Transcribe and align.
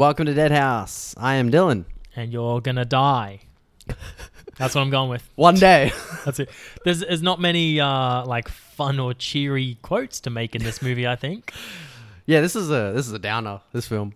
Welcome 0.00 0.24
to 0.24 0.32
Dead 0.32 0.50
House. 0.50 1.14
I 1.18 1.34
am 1.34 1.50
Dylan. 1.50 1.84
and 2.16 2.32
you're 2.32 2.62
gonna 2.62 2.86
die. 2.86 3.40
That's 4.56 4.74
what 4.74 4.80
I'm 4.80 4.88
going 4.88 5.10
with. 5.10 5.28
One 5.34 5.56
day. 5.56 5.92
That's 6.24 6.40
it. 6.40 6.48
There's, 6.86 7.00
there's 7.00 7.20
not 7.20 7.38
many 7.38 7.78
uh, 7.80 8.24
like 8.24 8.48
fun 8.48 8.98
or 8.98 9.12
cheery 9.12 9.76
quotes 9.82 10.20
to 10.20 10.30
make 10.30 10.56
in 10.56 10.62
this 10.62 10.80
movie. 10.80 11.06
I 11.06 11.16
think. 11.16 11.52
yeah, 12.24 12.40
this 12.40 12.56
is 12.56 12.70
a 12.70 12.94
this 12.96 13.08
is 13.08 13.12
a 13.12 13.18
downer. 13.18 13.60
This 13.74 13.86
film. 13.86 14.14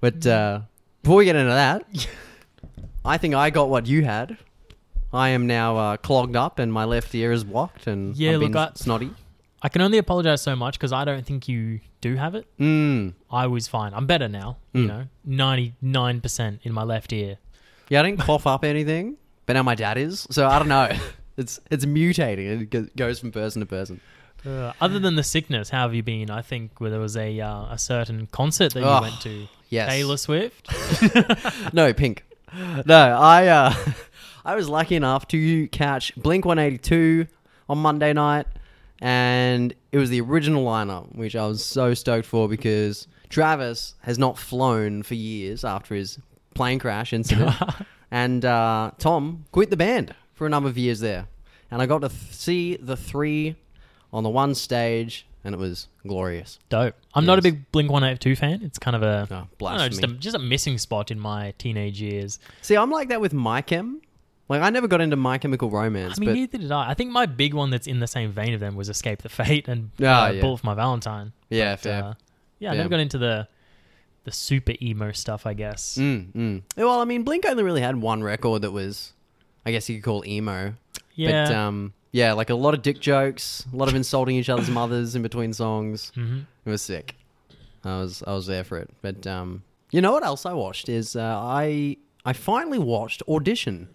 But 0.00 0.26
uh, 0.26 0.62
before 1.04 1.18
we 1.18 1.26
get 1.26 1.36
into 1.36 1.52
that, 1.52 2.08
I 3.04 3.16
think 3.16 3.36
I 3.36 3.50
got 3.50 3.68
what 3.68 3.86
you 3.86 4.02
had. 4.02 4.36
I 5.12 5.28
am 5.28 5.46
now 5.46 5.76
uh, 5.76 5.96
clogged 5.96 6.34
up 6.34 6.58
and 6.58 6.72
my 6.72 6.86
left 6.86 7.14
ear 7.14 7.30
is 7.30 7.44
blocked 7.44 7.86
and 7.86 8.16
Yeah, 8.16 8.32
I've 8.32 8.40
look, 8.40 8.56
I- 8.56 8.72
snotty. 8.74 9.10
I 9.62 9.68
can 9.68 9.80
only 9.80 9.98
apologize 9.98 10.42
so 10.42 10.56
much 10.56 10.76
because 10.76 10.92
I 10.92 11.04
don't 11.04 11.24
think 11.24 11.46
you 11.46 11.78
do 12.08 12.12
have 12.24 12.34
it. 12.40 12.44
Mm. 12.58 13.14
I 13.30 13.44
was 13.54 13.64
fine. 13.76 13.92
I'm 13.94 14.06
better 14.06 14.28
now. 14.28 14.50
You 14.72 14.82
Mm. 14.84 14.86
know, 14.92 15.02
ninety 15.24 15.68
nine 15.80 16.20
percent 16.24 16.60
in 16.66 16.72
my 16.72 16.84
left 16.94 17.12
ear. 17.12 17.38
Yeah, 17.90 18.00
I 18.00 18.02
didn't 18.04 18.20
cough 18.20 18.46
up 18.46 18.62
anything, 18.64 19.16
but 19.46 19.52
now 19.54 19.62
my 19.62 19.74
dad 19.84 19.96
is. 19.98 20.26
So 20.36 20.40
I 20.54 20.58
don't 20.58 20.68
know. 20.76 20.88
It's 21.36 21.58
it's 21.74 21.84
mutating. 21.84 22.46
It 22.74 22.94
goes 22.96 23.18
from 23.20 23.32
person 23.32 23.58
to 23.60 23.66
person. 23.66 24.00
Uh, 24.46 24.72
other 24.80 25.00
than 25.00 25.16
the 25.16 25.22
sickness, 25.24 25.70
how 25.74 25.82
have 25.86 25.92
you 25.98 26.02
been? 26.14 26.30
I 26.30 26.42
think 26.50 26.80
where 26.80 26.90
there 26.92 27.00
was 27.08 27.16
a 27.16 27.30
uh, 27.40 27.74
a 27.74 27.78
certain 27.78 28.28
concert 28.30 28.72
that 28.74 28.80
you 28.80 28.86
Oh, 28.86 29.00
went 29.00 29.20
to. 29.22 29.34
Yes. 29.68 29.88
Taylor 29.90 30.16
Swift. 30.16 30.64
No, 31.72 31.92
pink. 31.92 32.22
No, 32.86 33.00
I 33.36 33.48
uh, 33.48 33.74
I 34.44 34.54
was 34.54 34.68
lucky 34.68 34.94
enough 34.94 35.26
to 35.34 35.66
catch 35.68 36.14
Blink 36.14 36.44
182 36.44 37.26
on 37.68 37.78
Monday 37.78 38.12
night, 38.12 38.46
and 39.00 39.74
it 39.94 39.98
was 39.98 40.10
the 40.10 40.20
original 40.20 40.64
lineup, 40.64 41.14
which 41.14 41.36
I 41.36 41.46
was 41.46 41.64
so 41.64 41.94
stoked 41.94 42.26
for 42.26 42.48
because 42.48 43.06
Travis 43.28 43.94
has 44.00 44.18
not 44.18 44.36
flown 44.36 45.04
for 45.04 45.14
years 45.14 45.64
after 45.64 45.94
his 45.94 46.18
plane 46.52 46.80
crash 46.80 47.12
incident, 47.12 47.54
and 48.10 48.44
uh, 48.44 48.90
Tom 48.98 49.44
quit 49.52 49.70
the 49.70 49.76
band 49.76 50.12
for 50.32 50.48
a 50.48 50.50
number 50.50 50.68
of 50.68 50.76
years 50.76 50.98
there, 50.98 51.28
and 51.70 51.80
I 51.80 51.86
got 51.86 52.00
to 52.00 52.08
th- 52.08 52.20
see 52.32 52.74
the 52.76 52.96
three 52.96 53.54
on 54.12 54.24
the 54.24 54.30
one 54.30 54.56
stage, 54.56 55.28
and 55.44 55.54
it 55.54 55.58
was 55.58 55.86
glorious. 56.04 56.58
Dope. 56.70 56.96
I'm 57.14 57.24
not 57.24 57.38
a 57.38 57.42
big 57.42 57.70
Blink 57.70 57.88
182 57.88 58.34
fan. 58.34 58.62
It's 58.64 58.80
kind 58.80 58.96
of 58.96 59.04
a 59.04 59.28
Oh, 59.30 59.84
know, 59.84 59.88
just 59.88 60.02
a, 60.02 60.08
just 60.08 60.34
a 60.34 60.40
missing 60.40 60.76
spot 60.76 61.12
in 61.12 61.20
my 61.20 61.54
teenage 61.56 62.00
years. 62.00 62.40
See, 62.62 62.76
I'm 62.76 62.90
like 62.90 63.10
that 63.10 63.20
with 63.20 63.32
My 63.32 63.62
Chem. 63.62 64.00
Like 64.48 64.60
I 64.62 64.70
never 64.70 64.86
got 64.88 65.00
into 65.00 65.16
My 65.16 65.38
Chemical 65.38 65.70
Romance, 65.70 66.18
I 66.18 66.20
mean, 66.20 66.28
but 66.30 66.34
neither 66.34 66.58
did 66.58 66.70
I. 66.72 66.90
I 66.90 66.94
think 66.94 67.10
my 67.10 67.24
big 67.26 67.54
one 67.54 67.70
that's 67.70 67.86
in 67.86 68.00
the 68.00 68.06
same 68.06 68.30
vein 68.32 68.52
of 68.52 68.60
them 68.60 68.74
was 68.76 68.88
Escape 68.90 69.22
the 69.22 69.28
Fate 69.30 69.68
and 69.68 69.90
Ah, 70.02 70.26
uh, 70.26 70.30
yeah. 70.32 70.40
Bullet 70.42 70.58
for 70.60 70.66
My 70.66 70.74
Valentine. 70.74 71.32
yeah, 71.48 71.76
fair. 71.76 72.04
uh, 72.04 72.14
yeah, 72.58 72.68
I 72.70 72.72
Fair. 72.72 72.76
never 72.78 72.88
got 72.90 73.00
into 73.00 73.18
the 73.18 73.48
the 74.24 74.32
super 74.32 74.74
emo 74.82 75.12
stuff. 75.12 75.46
I 75.46 75.54
guess. 75.54 75.96
Mm, 75.98 76.32
mm. 76.32 76.62
Well, 76.76 77.00
I 77.00 77.04
mean, 77.04 77.22
Blink 77.24 77.44
only 77.46 77.62
really 77.62 77.80
had 77.80 77.96
one 78.00 78.22
record 78.22 78.62
that 78.62 78.70
was, 78.70 79.12
I 79.66 79.70
guess 79.70 79.88
you 79.88 79.96
could 79.96 80.04
call 80.04 80.24
emo. 80.26 80.74
Yeah. 81.14 81.46
But 81.46 81.54
um, 81.54 81.92
yeah, 82.12 82.32
like 82.34 82.50
a 82.50 82.54
lot 82.54 82.74
of 82.74 82.82
dick 82.82 83.00
jokes, 83.00 83.64
a 83.72 83.76
lot 83.76 83.88
of 83.88 83.94
insulting 83.94 84.36
each 84.36 84.48
other's 84.50 84.70
mothers 84.70 85.14
in 85.16 85.22
between 85.22 85.52
songs. 85.52 86.12
hmm 86.14 86.40
It 86.66 86.70
was 86.70 86.82
sick. 86.82 87.16
I 87.84 87.98
was 88.00 88.22
I 88.26 88.32
was 88.34 88.46
there 88.46 88.64
for 88.64 88.78
it. 88.78 88.90
But 89.02 89.26
um, 89.26 89.62
you 89.90 90.00
know 90.02 90.12
what 90.12 90.22
else 90.24 90.44
I 90.46 90.52
watched 90.52 90.88
is 90.88 91.16
uh, 91.16 91.22
I 91.42 91.96
I 92.26 92.32
finally 92.34 92.78
watched 92.78 93.22
Audition 93.28 93.88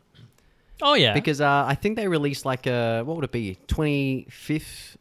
Oh 0.82 0.94
yeah. 0.94 1.14
because 1.14 1.42
uh, 1.42 1.66
I 1.68 1.76
think 1.76 1.96
they 1.98 2.08
released 2.08 2.46
like 2.46 2.66
a 2.68 3.02
what 3.04 3.16
would 3.16 3.26
it 3.26 3.32
be 3.32 3.58
twenty 3.68 4.28
fifth 4.30 4.98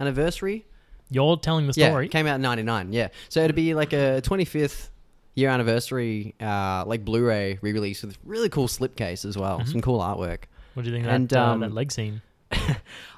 anniversary. 0.00 0.66
You're 1.10 1.36
telling 1.36 1.66
the 1.66 1.74
Yeah, 1.76 1.90
story. 1.90 2.06
it 2.06 2.10
came 2.10 2.26
out 2.26 2.36
in 2.36 2.42
'99. 2.42 2.92
Yeah, 2.92 3.08
so 3.28 3.40
it'd 3.42 3.54
be 3.54 3.74
like 3.74 3.92
a 3.92 4.22
25th 4.24 4.88
year 5.34 5.50
anniversary, 5.50 6.34
uh, 6.40 6.84
like 6.86 7.04
Blu-ray 7.04 7.58
re-release 7.60 8.02
with 8.02 8.16
really 8.24 8.48
cool 8.48 8.66
slipcase 8.66 9.24
as 9.26 9.36
well. 9.36 9.64
Some 9.66 9.80
cool 9.82 10.00
artwork. 10.00 10.44
what 10.74 10.84
do 10.84 10.90
you 10.90 10.96
think 10.96 11.06
And, 11.06 11.28
that, 11.28 11.38
uh, 11.38 11.52
um, 11.52 11.60
that 11.60 11.72
leg 11.72 11.92
scene? 11.92 12.22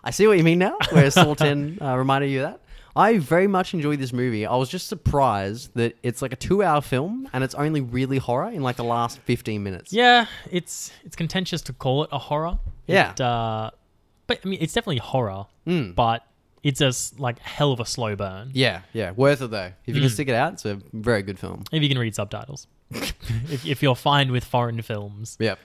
I 0.04 0.10
see 0.10 0.26
what 0.26 0.36
you 0.38 0.44
mean 0.44 0.58
now. 0.58 0.76
Where 0.90 1.08
Sultan 1.10 1.78
uh, 1.80 1.96
reminded 1.96 2.30
you 2.30 2.44
of 2.44 2.52
that. 2.52 2.60
I 2.96 3.18
very 3.18 3.46
much 3.48 3.74
enjoyed 3.74 3.98
this 3.98 4.12
movie. 4.12 4.46
I 4.46 4.54
was 4.56 4.68
just 4.68 4.86
surprised 4.86 5.74
that 5.74 5.96
it's 6.02 6.22
like 6.22 6.32
a 6.32 6.36
two-hour 6.36 6.80
film 6.80 7.28
and 7.32 7.42
it's 7.42 7.54
only 7.56 7.80
really 7.80 8.18
horror 8.18 8.50
in 8.50 8.62
like 8.62 8.76
the 8.76 8.84
last 8.84 9.18
15 9.20 9.62
minutes. 9.62 9.92
Yeah, 9.92 10.26
it's 10.50 10.92
it's 11.04 11.16
contentious 11.16 11.60
to 11.62 11.72
call 11.72 12.04
it 12.04 12.10
a 12.12 12.18
horror. 12.18 12.58
Yeah. 12.86 13.10
It, 13.12 13.20
uh, 13.20 13.70
but 14.26 14.40
I 14.44 14.48
mean, 14.48 14.58
it's 14.62 14.72
definitely 14.72 14.98
horror, 14.98 15.46
Mm. 15.66 15.94
but 15.94 16.24
it's 16.62 16.80
a 16.80 16.92
like 17.20 17.38
hell 17.40 17.72
of 17.72 17.80
a 17.80 17.84
slow 17.86 18.14
burn. 18.16 18.50
Yeah, 18.54 18.82
yeah, 18.92 19.10
worth 19.10 19.42
it 19.42 19.50
though. 19.50 19.72
If 19.86 19.94
you 19.94 20.00
can 20.00 20.10
Mm. 20.10 20.14
stick 20.14 20.28
it 20.28 20.34
out, 20.34 20.52
it's 20.54 20.64
a 20.64 20.80
very 20.92 21.22
good 21.22 21.38
film. 21.38 21.64
If 21.72 21.82
you 21.82 21.88
can 21.88 21.98
read 21.98 22.14
subtitles, 22.14 22.68
if, 22.90 23.66
if 23.66 23.82
you're 23.82 23.96
fine 23.96 24.30
with 24.30 24.44
foreign 24.44 24.80
films. 24.82 25.36
Yep. 25.40 25.58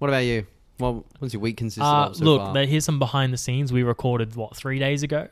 What 0.00 0.08
about 0.08 0.24
you? 0.24 0.46
Well, 0.80 1.04
what's 1.20 1.32
your 1.32 1.40
week 1.40 1.56
consisted 1.56 1.84
Uh, 1.84 2.06
of 2.08 2.16
so 2.16 2.24
look, 2.24 2.40
far? 2.42 2.64
here's 2.64 2.84
some 2.84 2.98
behind 2.98 3.32
the 3.32 3.36
scenes. 3.38 3.72
We 3.72 3.82
recorded 3.84 4.34
what 4.34 4.56
three 4.56 4.78
days 4.78 5.02
ago. 5.04 5.28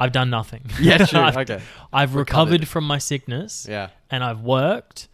I've 0.00 0.12
done 0.12 0.30
nothing. 0.30 0.62
yeah, 0.80 1.04
sure. 1.04 1.20
I've, 1.24 1.36
okay. 1.36 1.60
I've 1.92 2.14
Recovered. 2.14 2.52
recovered 2.52 2.68
from 2.68 2.84
my 2.86 2.98
sickness, 2.98 3.66
Yeah. 3.68 3.88
and 4.10 4.24
I've 4.24 4.40
worked, 4.40 5.08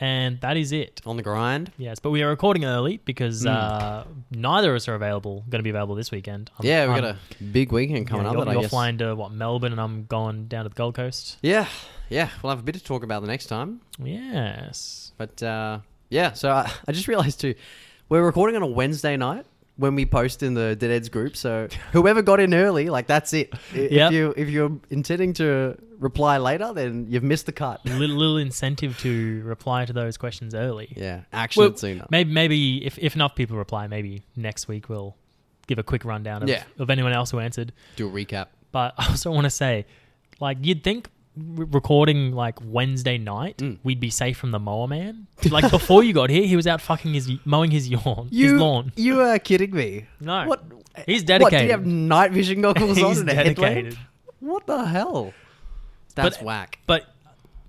and 0.00 0.40
that 0.40 0.56
is 0.56 0.72
it. 0.72 1.00
On 1.06 1.16
the 1.16 1.22
grind. 1.22 1.70
Yes, 1.78 2.00
but 2.00 2.10
we 2.10 2.22
are 2.22 2.28
recording 2.28 2.64
early 2.64 2.96
because 3.04 3.44
Mm. 3.44 3.50
uh, 3.54 4.04
neither 4.32 4.70
of 4.70 4.76
us 4.76 4.88
are 4.88 4.94
available. 4.96 5.44
Going 5.48 5.60
to 5.60 5.62
be 5.62 5.70
available 5.70 5.94
this 5.94 6.10
weekend. 6.10 6.50
I'm- 6.58 6.66
Yeah, 6.66 6.86
we've 6.86 6.94
I'm- 6.96 7.02
got 7.02 7.16
a 7.40 7.44
big 7.44 7.70
weekend 7.70 8.08
coming 8.08 8.24
yeah, 8.24 8.30
up. 8.30 8.34
You're, 8.36 8.44
that 8.46 8.50
I 8.50 8.54
you're 8.54 8.62
guess. 8.62 8.70
flying 8.70 8.98
to 8.98 9.14
what 9.14 9.30
Melbourne, 9.30 9.70
and 9.72 9.80
I'm 9.80 10.06
going 10.06 10.46
down 10.48 10.64
to 10.64 10.70
the 10.70 10.74
Gold 10.74 10.96
Coast. 10.96 11.36
Yeah, 11.42 11.66
yeah. 12.08 12.30
We'll 12.42 12.50
have 12.50 12.58
a 12.58 12.62
bit 12.64 12.74
to 12.74 12.82
talk 12.82 13.04
about 13.04 13.20
the 13.22 13.28
next 13.28 13.46
time. 13.46 13.80
Yes. 14.02 15.12
But 15.18 15.40
uh, 15.42 15.80
yeah, 16.08 16.32
so 16.32 16.50
I, 16.50 16.70
I 16.88 16.92
just 16.92 17.06
realized 17.06 17.40
too, 17.40 17.54
we're 18.10 18.22
recording 18.22 18.56
on 18.56 18.62
a 18.62 18.66
Wednesday 18.66 19.16
night 19.16 19.46
when 19.76 19.94
we 19.94 20.04
post 20.04 20.42
in 20.42 20.52
the 20.52 20.76
Deadheads 20.76 21.08
group. 21.08 21.34
So 21.36 21.68
whoever 21.92 22.20
got 22.20 22.38
in 22.40 22.52
early, 22.52 22.90
like 22.90 23.06
that's 23.06 23.32
it. 23.32 23.54
If 23.74 23.92
Yep. 23.92 24.12
you 24.12 24.34
if 24.36 24.50
you're 24.50 24.78
intending 24.90 25.32
to 25.34 25.78
reply 25.98 26.36
later, 26.38 26.72
then 26.74 27.06
you've 27.08 27.22
missed 27.22 27.46
the 27.46 27.52
cut. 27.52 27.84
little, 27.86 28.16
little 28.16 28.36
incentive 28.38 28.98
to 28.98 29.42
reply 29.44 29.84
to 29.86 29.92
those 29.92 30.16
questions 30.18 30.54
early. 30.54 30.92
Yeah, 30.96 31.20
action 31.32 31.62
Well, 31.62 31.76
sooner. 31.76 32.06
Maybe, 32.10 32.32
maybe 32.32 32.84
if, 32.84 32.98
if 32.98 33.14
enough 33.14 33.34
people 33.34 33.56
reply, 33.56 33.86
maybe 33.86 34.22
next 34.36 34.66
week 34.68 34.88
we'll 34.88 35.16
give 35.66 35.78
a 35.78 35.82
quick 35.82 36.04
rundown 36.04 36.42
of, 36.42 36.48
Yeah. 36.48 36.64
of 36.78 36.90
anyone 36.90 37.12
else 37.12 37.30
who 37.30 37.38
answered. 37.38 37.72
Do 37.96 38.08
a 38.08 38.10
recap. 38.10 38.46
But 38.72 38.94
I 38.98 39.08
also 39.08 39.30
want 39.30 39.44
to 39.44 39.50
say, 39.50 39.86
like, 40.40 40.58
you'd 40.62 40.82
think 40.82 41.08
recording 41.44 42.32
like 42.32 42.58
Wednesday 42.64 43.18
night, 43.18 43.58
Mm. 43.58 43.78
we'd 43.82 44.00
be 44.00 44.10
safe 44.10 44.36
from 44.38 44.50
the 44.50 44.58
mower 44.58 44.86
man. 44.88 45.26
Like 45.50 45.70
before 45.70 46.02
you 46.04 46.12
got 46.12 46.30
here, 46.30 46.44
he 46.46 46.56
was 46.56 46.66
out 46.66 46.80
fucking 46.80 47.14
his 47.14 47.30
mowing 47.44 47.70
his 47.70 47.90
lawn. 47.90 48.28
You 48.30 48.52
his 48.52 48.60
lawn. 48.60 48.92
you 48.96 49.20
are 49.20 49.38
kidding 49.38 49.74
me? 49.74 50.06
No, 50.20 50.46
What? 50.46 50.64
he's 51.06 51.22
dedicated. 51.22 51.42
What? 51.42 51.50
dedicated. 51.50 51.58
Did 51.60 51.64
he 51.64 51.70
have 51.70 51.86
night 51.86 52.32
vision 52.32 52.60
goggles 52.60 53.02
on 53.02 53.18
and 53.18 53.28
a 53.30 53.34
headlamp? 53.34 53.56
dedicated. 53.74 53.98
What 54.40 54.66
the 54.66 54.84
hell? 54.84 55.32
That's 56.14 56.38
But- 56.38 56.46
whack. 56.46 56.78
But 56.86 57.04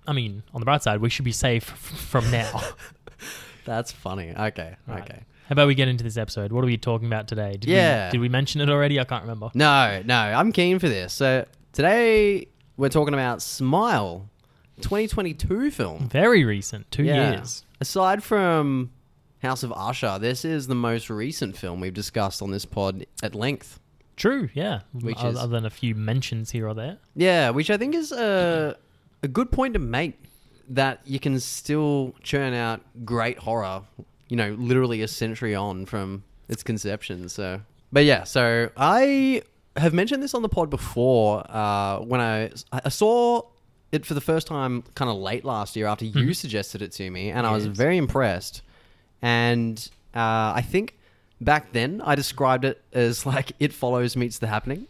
I 0.08 0.14
mean, 0.14 0.44
on 0.54 0.62
the 0.62 0.66
bright 0.66 0.82
side, 0.84 1.00
we 1.00 1.10
should 1.10 1.26
be 1.26 1.32
safe 1.32 1.70
f- 1.70 1.78
from 1.78 2.30
now. 2.32 2.62
That's 3.66 3.92
funny. 3.92 4.32
Okay, 4.36 4.76
Right. 4.88 5.04
okay. 5.04 5.20
How 5.48 5.54
about 5.54 5.68
we 5.68 5.76
get 5.76 5.88
into 5.88 6.04
this 6.04 6.18
episode? 6.18 6.52
What 6.52 6.64
are 6.64 6.68
we 6.68 6.78
talking 6.78 7.08
about 7.08 7.28
today? 7.28 7.52
Did 7.58 7.66
Yeah. 7.66 8.08
We, 8.08 8.12
did 8.14 8.22
we 8.22 8.30
mention 8.30 8.62
it 8.62 8.70
already? 8.70 9.00
I 9.00 9.04
can't 9.04 9.22
remember. 9.24 9.52
No, 9.54 10.02
no, 10.06 10.16
I'm 10.18 10.52
keen 10.52 10.80
for 10.80 10.88
this. 10.90 11.14
So 11.14 11.46
today 11.74 12.48
we're 12.78 12.90
talking 12.90 13.14
about 13.14 13.42
Smile, 13.42 14.30
2022 14.82 15.72
film. 15.72 16.10
Very 16.10 16.44
recent, 16.44 16.90
two 16.92 17.04
Yeah. 17.04 17.32
years. 17.34 17.64
Aside 17.80 18.24
from 18.24 18.92
House 19.40 19.64
of 19.64 19.72
Usher, 19.76 20.18
this 20.20 20.46
is 20.46 20.68
the 20.68 20.76
most 20.76 21.10
recent 21.10 21.58
film 21.58 21.80
we've 21.82 21.94
discussed 21.94 22.42
on 22.42 22.52
this 22.52 22.66
pod 22.66 23.06
at 23.24 23.34
length. 23.36 23.80
True, 24.16 24.50
yeah. 24.54 24.82
Which 24.94 25.18
other, 25.18 25.30
is- 25.30 25.38
other 25.38 25.52
than 25.52 25.66
a 25.66 25.70
few 25.70 25.96
mentions 25.96 26.52
here 26.52 26.68
or 26.68 26.74
there. 26.74 26.98
Yeah, 27.16 27.50
which 27.52 27.70
I 27.70 27.78
think 27.78 27.96
is 27.96 28.12
a 28.12 28.76
a 29.24 29.28
good 29.28 29.52
point 29.52 29.74
to 29.76 29.80
make 29.80 30.20
that 30.70 31.02
you 31.06 31.20
can 31.20 31.40
still 31.40 32.16
churn 32.24 32.54
out 32.54 32.82
great 33.06 33.38
horror, 33.40 33.84
you 34.30 34.36
know, 34.38 34.56
literally 34.58 35.02
a 35.04 35.08
century 35.08 35.54
on 35.54 35.86
from 35.86 36.24
its 36.50 36.64
conception. 36.64 37.30
So, 37.30 37.62
but 37.92 38.06
yeah, 38.06 38.24
so 38.24 38.70
I 38.78 39.44
have 39.78 39.94
mentioned 39.94 40.22
this 40.22 40.34
on 40.34 40.42
the 40.42 40.50
pod 40.50 40.70
before 40.70 41.44
uh, 41.50 42.00
when 42.00 42.20
I 42.22 42.52
I 42.72 42.90
saw 42.90 43.44
it 43.92 44.06
for 44.06 44.14
the 44.14 44.22
first 44.22 44.48
time 44.48 44.84
kind 44.96 45.10
of 45.10 45.18
late 45.18 45.44
last 45.46 45.76
year 45.76 45.88
after 45.88 46.06
you 46.06 46.34
suggested 46.34 46.82
it 46.82 46.92
to 46.94 47.10
me, 47.12 47.30
and 47.30 47.46
I 47.48 47.52
was 47.52 47.66
Yes. 47.68 47.76
very 47.78 47.98
impressed. 47.98 48.62
And 49.22 49.78
uh, 50.16 50.54
I 50.56 50.64
think 50.66 50.98
back 51.40 51.72
then 51.74 52.02
I 52.04 52.16
described 52.16 52.66
it 52.66 52.82
as 52.94 53.26
like 53.34 53.52
it 53.60 53.74
follows 53.74 54.16
meets 54.16 54.40
the 54.40 54.48
happening. 54.48 54.88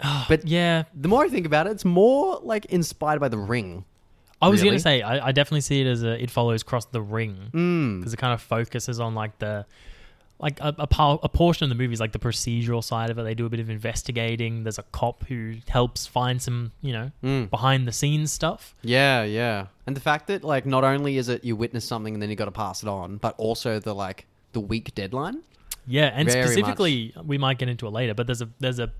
But 0.28 0.46
Yeah, 0.46 0.84
the 0.94 1.08
more 1.08 1.24
I 1.24 1.28
think 1.28 1.46
about 1.46 1.66
it, 1.66 1.70
it's 1.70 1.84
more 1.84 2.38
like 2.42 2.64
inspired 2.66 3.20
by 3.20 3.28
The 3.28 3.38
Ring. 3.38 3.84
I 4.40 4.48
was 4.48 4.60
Really? 4.60 4.70
gonna 4.70 4.80
say 4.80 5.02
I, 5.02 5.28
I 5.28 5.32
definitely 5.32 5.60
see 5.60 5.80
it 5.82 5.86
as 5.86 6.02
a 6.02 6.20
it 6.20 6.28
follows 6.30 6.62
across 6.62 6.84
the 6.86 7.00
ring 7.00 7.36
Mm. 7.52 8.00
because 8.00 8.12
it 8.12 8.16
kind 8.16 8.34
of 8.34 8.42
focuses 8.42 8.98
on 8.98 9.14
like 9.14 9.38
the 9.38 9.64
like 10.42 10.58
a, 10.60 10.74
a, 10.78 10.86
par- 10.86 11.20
a 11.22 11.28
portion 11.28 11.64
of 11.64 11.68
the 11.70 11.74
movie 11.80 11.94
is 11.94 12.00
like 12.00 12.12
the 12.12 12.18
procedural 12.18 12.82
side 12.84 13.08
of 13.10 13.18
it. 13.18 13.22
They 13.22 13.34
do 13.34 13.46
a 13.46 13.48
bit 13.48 13.60
of 13.60 13.70
investigating. 13.70 14.64
There's 14.64 14.78
a 14.78 14.82
cop 14.82 15.24
who 15.28 15.54
helps 15.68 16.06
find 16.06 16.42
some, 16.42 16.72
you 16.82 16.92
know, 16.92 17.10
Mm. 17.22 17.48
behind 17.48 17.86
the 17.86 17.92
scenes 17.92 18.32
stuff. 18.32 18.74
Yeah, 18.82 19.22
yeah. 19.22 19.66
And 19.86 19.96
the 19.96 20.00
fact 20.00 20.26
that 20.26 20.42
like 20.44 20.66
not 20.66 20.84
only 20.84 21.16
is 21.16 21.28
it 21.28 21.44
you 21.44 21.54
witness 21.56 21.84
something 21.84 22.12
and 22.14 22.22
then 22.22 22.28
you 22.28 22.36
got 22.36 22.46
to 22.46 22.50
pass 22.50 22.82
it 22.82 22.88
on, 22.88 23.16
but 23.18 23.34
also 23.38 23.78
the 23.78 23.94
like 23.94 24.26
the 24.52 24.60
week 24.60 24.94
deadline. 24.94 25.42
Yeah, 25.86 26.10
and 26.14 26.28
Very 26.30 26.44
specifically, 26.46 27.14
we 27.24 27.38
might 27.38 27.58
get 27.58 27.68
into 27.68 27.86
it 27.86 27.90
later, 27.90 28.14
but 28.14 28.26
there's 28.26 28.42
a 28.42 28.48
there's 28.60 28.78
a 28.78 28.92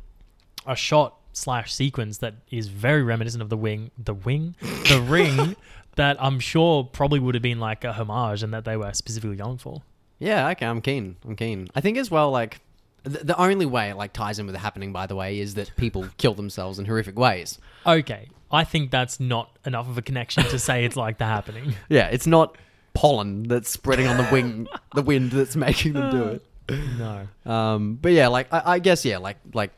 a 0.66 0.74
shot 0.76 1.16
slash 1.32 1.72
sequence 1.74 2.18
that 2.18 2.34
is 2.50 2.68
very 2.68 3.02
reminiscent 3.02 3.42
of 3.42 3.48
the 3.48 3.56
wing, 3.56 3.90
the 3.98 4.14
wing, 4.14 4.54
the 4.60 5.00
ring. 5.08 5.56
That 5.96 6.16
I'm 6.22 6.40
sure 6.40 6.84
probably 6.84 7.18
would 7.20 7.34
have 7.34 7.42
been 7.42 7.60
like 7.60 7.84
a 7.84 7.92
homage, 7.92 8.42
and 8.42 8.54
that 8.54 8.64
they 8.64 8.76
were 8.78 8.92
specifically 8.94 9.36
going 9.36 9.58
for. 9.58 9.82
Yeah, 10.22 10.48
okay, 10.50 10.66
I'm 10.66 10.80
keen. 10.80 11.16
I'm 11.26 11.36
keen. 11.36 11.68
I 11.74 11.80
think 11.80 11.98
as 11.98 12.10
well, 12.10 12.30
like 12.30 12.60
the, 13.02 13.24
the 13.24 13.40
only 13.40 13.66
way 13.66 13.90
it 13.90 13.96
like 13.96 14.12
ties 14.12 14.38
in 14.38 14.46
with 14.46 14.54
the 14.54 14.58
happening, 14.60 14.92
by 14.92 15.06
the 15.06 15.16
way, 15.16 15.38
is 15.38 15.54
that 15.54 15.72
people 15.76 16.06
kill 16.18 16.34
themselves 16.34 16.78
in 16.78 16.84
horrific 16.84 17.18
ways. 17.18 17.58
Okay, 17.86 18.28
I 18.50 18.64
think 18.64 18.90
that's 18.90 19.18
not 19.18 19.56
enough 19.66 19.88
of 19.88 19.98
a 19.98 20.02
connection 20.02 20.44
to 20.44 20.58
say 20.58 20.84
it's 20.84 20.96
like 20.96 21.18
the 21.18 21.24
happening. 21.24 21.74
Yeah, 21.88 22.08
it's 22.08 22.26
not 22.26 22.56
pollen 22.94 23.44
that's 23.44 23.70
spreading 23.70 24.06
on 24.06 24.16
the 24.18 24.28
wing, 24.30 24.68
the 24.94 25.02
wind 25.02 25.32
that's 25.32 25.56
making 25.56 25.94
them 25.94 26.10
do 26.10 26.24
it. 26.24 26.44
No. 26.98 27.26
Um, 27.44 27.98
but 28.00 28.12
yeah, 28.12 28.28
like 28.28 28.50
I, 28.52 28.62
I 28.74 28.78
guess 28.78 29.04
yeah, 29.04 29.18
like 29.18 29.36
like 29.52 29.72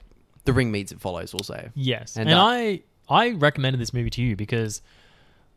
the 0.44 0.52
ring 0.52 0.70
meets 0.70 0.92
it 0.92 1.00
follows. 1.00 1.32
We'll 1.32 1.40
say. 1.42 1.70
Yes, 1.74 2.16
And, 2.16 2.28
and, 2.28 2.38
uh, 2.38 2.44
I 2.44 2.82
I 3.08 3.30
recommended 3.30 3.80
this 3.80 3.94
movie 3.94 4.10
to 4.10 4.22
you 4.22 4.36
because 4.36 4.82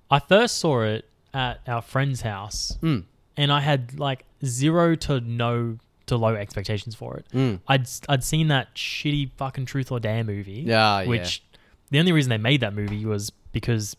I 0.09 0.19
first 0.19 0.57
saw 0.57 0.83
it 0.83 1.05
at 1.33 1.59
our 1.67 1.81
friend's 1.81 2.21
house, 2.21 2.77
Mm. 2.81 3.03
And 3.37 3.51
I 3.51 3.61
had 3.61 3.97
like 3.99 4.25
zero 4.45 4.95
to 4.95 5.21
no 5.21 5.77
to 6.07 6.17
low 6.17 6.35
expectations 6.35 6.95
for 6.95 7.17
it. 7.17 7.25
Mm. 7.33 7.59
I'd 7.67 7.87
I'd 8.09 8.23
seen 8.23 8.47
that 8.49 8.73
shitty 8.75 9.31
fucking 9.37 9.65
Truth 9.65 9.91
or 9.91 9.99
Dare 9.99 10.23
movie, 10.23 10.63
Yeah, 10.65 11.01
yeah. 11.01 11.07
which 11.07 11.43
the 11.91 11.99
only 11.99 12.11
reason 12.11 12.29
they 12.29 12.37
made 12.37 12.61
that 12.61 12.73
movie 12.73 13.05
was 13.05 13.31
because 13.51 13.95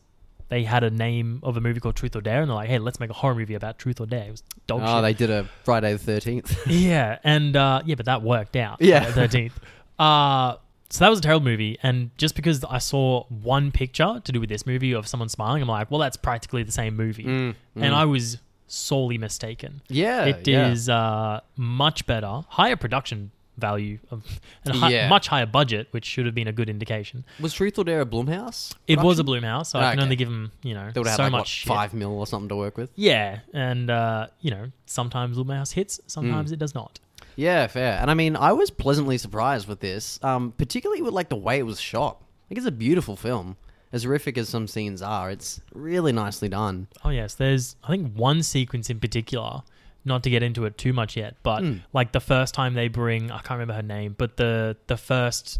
they 0.49 0.64
had 0.64 0.82
a 0.82 0.88
name 0.90 1.40
of 1.43 1.58
a 1.58 1.61
movie 1.61 1.79
called 1.81 1.94
Truth 1.96 2.17
or 2.17 2.23
Dare, 2.23 2.40
and 2.40 2.49
they're 2.49 2.55
like, 2.55 2.69
hey, 2.70 2.79
let's 2.79 2.99
make 3.00 3.11
a 3.11 3.14
horror 3.14 3.35
movie 3.35 3.52
about 3.55 3.79
Truth 3.79 4.00
or 4.00 4.06
Dare. 4.06 4.25
It 4.29 4.31
was 4.31 4.43
dog 4.67 4.81
Oh, 4.82 4.96
shit. 4.96 5.02
they 5.02 5.12
did 5.26 5.31
a 5.31 5.46
Friday 5.64 5.93
the 5.93 5.99
Thirteenth. 5.99 6.58
Yeah, 6.67 7.19
and 7.25 7.55
uh, 7.55 7.82
yeah, 7.85 7.94
but 7.96 8.06
that 8.06 8.23
worked 8.23 8.56
out. 8.56 8.81
Yeah. 8.81 9.05
thirteenth. 9.12 9.58
Uh, 9.99 10.55
so 10.90 11.05
that 11.05 11.11
was 11.11 11.19
a 11.19 11.23
terrible 11.23 11.44
movie, 11.44 11.76
and 11.82 12.11
just 12.17 12.37
because 12.37 12.62
I 12.64 12.79
saw 12.79 13.25
one 13.25 13.73
picture 13.73 14.20
to 14.25 14.32
do 14.32 14.38
with 14.40 14.49
this 14.49 14.64
movie 14.64 14.94
of 14.94 15.06
someone 15.08 15.29
smiling, 15.29 15.61
I'm 15.61 15.69
like, 15.69 15.90
well, 15.90 15.99
that's 16.00 16.17
practically 16.17 16.62
the 16.62 16.70
same 16.73 16.94
movie, 16.96 17.25
Mm, 17.25 17.55
and 17.75 17.94
I 17.94 18.05
was 18.05 18.38
sorely 18.69 19.19
mistaken. 19.19 19.81
yeah, 19.88 20.25
It 20.26 20.47
yeah. 20.47 20.69
is 20.70 20.88
uh, 20.88 21.41
much 21.56 22.06
better, 22.06 22.43
higher 22.49 22.76
production 22.76 23.31
value, 23.56 23.99
of, 24.12 24.25
and 24.65 24.75
a 24.76 24.79
hi- 24.79 24.91
Yeah. 24.91 25.09
much 25.09 25.26
higher 25.26 25.47
budget, 25.47 25.88
which 25.91 26.05
should 26.05 26.26
have 26.26 26.35
been 26.35 26.47
a 26.47 26.53
good 26.53 26.69
indication. 26.70 27.25
Was 27.41 27.53
Truth 27.55 27.79
or 27.79 27.85
Dare 27.85 28.03
a 28.03 28.06
Blumhouse? 28.06 28.73
It 28.87 29.00
was 29.00 29.19
a 29.19 29.25
production? 29.25 29.49
Blumhouse, 29.50 29.67
so 29.67 29.81
I 29.81 29.91
can 29.91 29.99
Okay. 29.99 30.05
only 30.05 30.17
give 30.17 30.29
them, 30.29 30.53
you 30.62 30.75
know, 30.75 30.91
They 30.93 31.00
would 31.00 31.09
have 31.09 31.17
so 31.17 31.23
had 31.25 31.32
like, 31.32 31.41
much 31.41 31.65
what, 31.67 31.75
five 31.76 31.93
mil 31.94 32.12
or 32.19 32.26
something 32.26 32.49
to 32.50 32.56
work 32.56 32.76
with. 32.76 32.91
Yeah, 32.94 33.41
and 33.53 33.91
uh, 33.91 34.29
you 34.41 34.50
know, 34.53 34.71
sometimes 34.87 35.37
Blumhouse 35.38 35.73
hits, 35.73 35.99
Mm. 35.99 36.03
sometimes 36.11 36.53
it 36.53 36.59
does 36.61 36.75
not. 36.75 37.00
Yeah, 37.35 37.67
fair. 37.69 37.99
And 38.00 38.11
I 38.11 38.14
mean, 38.14 38.37
I 38.37 38.53
was 38.53 38.71
pleasantly 38.71 39.17
surprised 39.19 39.67
with 39.69 39.81
this, 39.81 40.19
um, 40.23 40.53
particularly 40.56 41.03
with 41.03 41.14
like 41.14 41.29
the 41.29 41.37
way 41.37 41.59
it 41.59 41.67
was 41.67 41.81
shot. 41.81 42.21
Like 42.50 42.59
it's 42.59 42.67
a 42.67 42.71
beautiful 42.73 43.17
film. 43.17 43.56
As 43.93 44.05
horrific 44.05 44.37
as 44.38 44.49
some 44.49 44.67
scenes 44.67 45.00
are, 45.02 45.31
it's 45.31 45.61
really 45.73 46.12
nicely 46.12 46.49
done. 46.49 46.88
Oh 47.05 47.11
yes, 47.11 47.35
there's 47.35 47.76
I 47.85 47.88
think 47.88 48.14
one 48.14 48.43
sequence 48.43 48.90
in 48.90 49.00
particular, 49.00 49.62
not 50.05 50.23
to 50.25 50.31
get 50.31 50.43
into 50.43 50.64
it 50.67 50.76
too 50.76 50.93
much 50.93 51.17
yet, 51.17 51.37
but 51.43 51.62
Mm. 51.62 51.81
like 51.93 52.12
the 52.12 52.20
first 52.20 52.52
time 52.55 52.75
they 52.75 52.88
bring 52.88 53.31
I 53.31 53.38
can't 53.38 53.52
remember 53.58 53.75
her 53.75 53.82
name, 53.82 54.14
but 54.19 54.37
the 54.37 54.76
the 54.88 54.96
first 54.96 55.58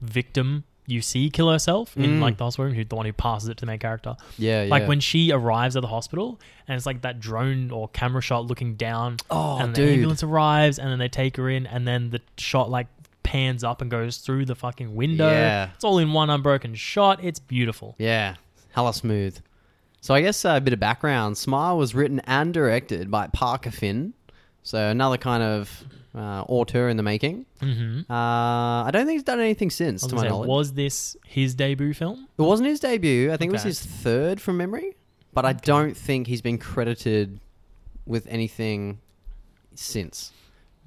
victim 0.00 0.64
you 0.86 1.02
see 1.02 1.28
kill 1.28 1.50
herself 1.50 1.94
in 1.98 2.16
Mm. 2.18 2.20
like 2.20 2.38
the 2.38 2.44
hospital 2.44 2.64
room, 2.66 2.74
who's 2.74 2.86
the 2.88 2.96
one 2.96 3.04
who 3.04 3.12
passes 3.12 3.50
it 3.50 3.58
to 3.58 3.62
the 3.62 3.66
main 3.66 3.78
character. 3.78 4.16
Yeah, 4.38 4.62
yeah. 4.62 4.70
Like 4.70 4.88
when 4.88 5.00
she 5.00 5.30
arrives 5.32 5.76
at 5.76 5.82
the 5.82 5.88
hospital 5.88 6.40
and 6.66 6.76
it's 6.76 6.86
like 6.86 7.02
that 7.02 7.20
drone 7.20 7.70
or 7.70 7.88
camera 7.88 8.22
shot 8.22 8.46
looking 8.46 8.74
down 8.74 9.18
Oh, 9.30 9.58
and 9.58 9.74
dude. 9.74 9.86
the 9.86 9.92
ambulance 9.92 10.22
arrives 10.22 10.78
and 10.78 10.90
then 10.90 10.98
they 10.98 11.08
take 11.10 11.36
her 11.36 11.50
in 11.50 11.66
and 11.66 11.86
then 11.86 12.08
the 12.08 12.22
shot 12.38 12.70
like 12.70 12.86
pans 13.28 13.62
up 13.62 13.82
and 13.82 13.90
goes 13.90 14.16
through 14.18 14.46
the 14.46 14.54
fucking 14.54 14.94
window. 14.94 15.28
Yeah. 15.30 15.70
It's 15.74 15.84
all 15.84 15.98
in 15.98 16.12
one 16.14 16.30
unbroken 16.30 16.74
shot. 16.74 17.22
It's 17.22 17.38
beautiful. 17.38 17.94
Yeah, 17.98 18.36
hella 18.72 18.94
smooth. 18.94 19.38
So 20.00 20.14
I 20.14 20.22
guess 20.22 20.44
uh, 20.44 20.54
a 20.56 20.60
bit 20.60 20.72
of 20.72 20.80
background. 20.80 21.36
Smile 21.36 21.76
was 21.76 21.94
written 21.94 22.20
and 22.20 22.54
directed 22.54 23.10
by 23.10 23.26
Parker 23.26 23.70
Finn. 23.70 24.14
So 24.62 24.78
another 24.78 25.18
kind 25.18 25.42
of 25.42 25.84
uh, 26.14 26.42
auteur 26.48 26.88
in 26.88 26.96
the 26.96 27.02
making. 27.02 27.44
Mm-hmm. 27.60 28.10
Uh, 28.10 28.84
I 28.84 28.90
don't 28.92 29.04
think 29.06 29.16
he's 29.16 29.22
done 29.24 29.40
anything 29.40 29.70
since, 29.70 30.06
to 30.06 30.14
my 30.14 30.22
say, 30.22 30.28
knowledge. 30.28 30.48
was 30.48 30.72
this 30.72 31.16
his 31.26 31.54
debut 31.54 31.92
film? 31.94 32.28
It 32.38 32.42
wasn't 32.42 32.68
his 32.68 32.80
debut. 32.80 33.30
I 33.32 33.36
think 33.36 33.50
it 33.50 33.52
was 33.54 33.62
his 33.62 33.80
third 33.84 34.40
from 34.40 34.56
memory. 34.56 34.96
But 35.34 35.44
I 35.44 35.52
don't 35.52 35.96
think 35.96 36.26
he's 36.26 36.40
been 36.42 36.58
credited 36.58 37.40
with 38.06 38.26
anything 38.28 39.00
since. 39.74 40.32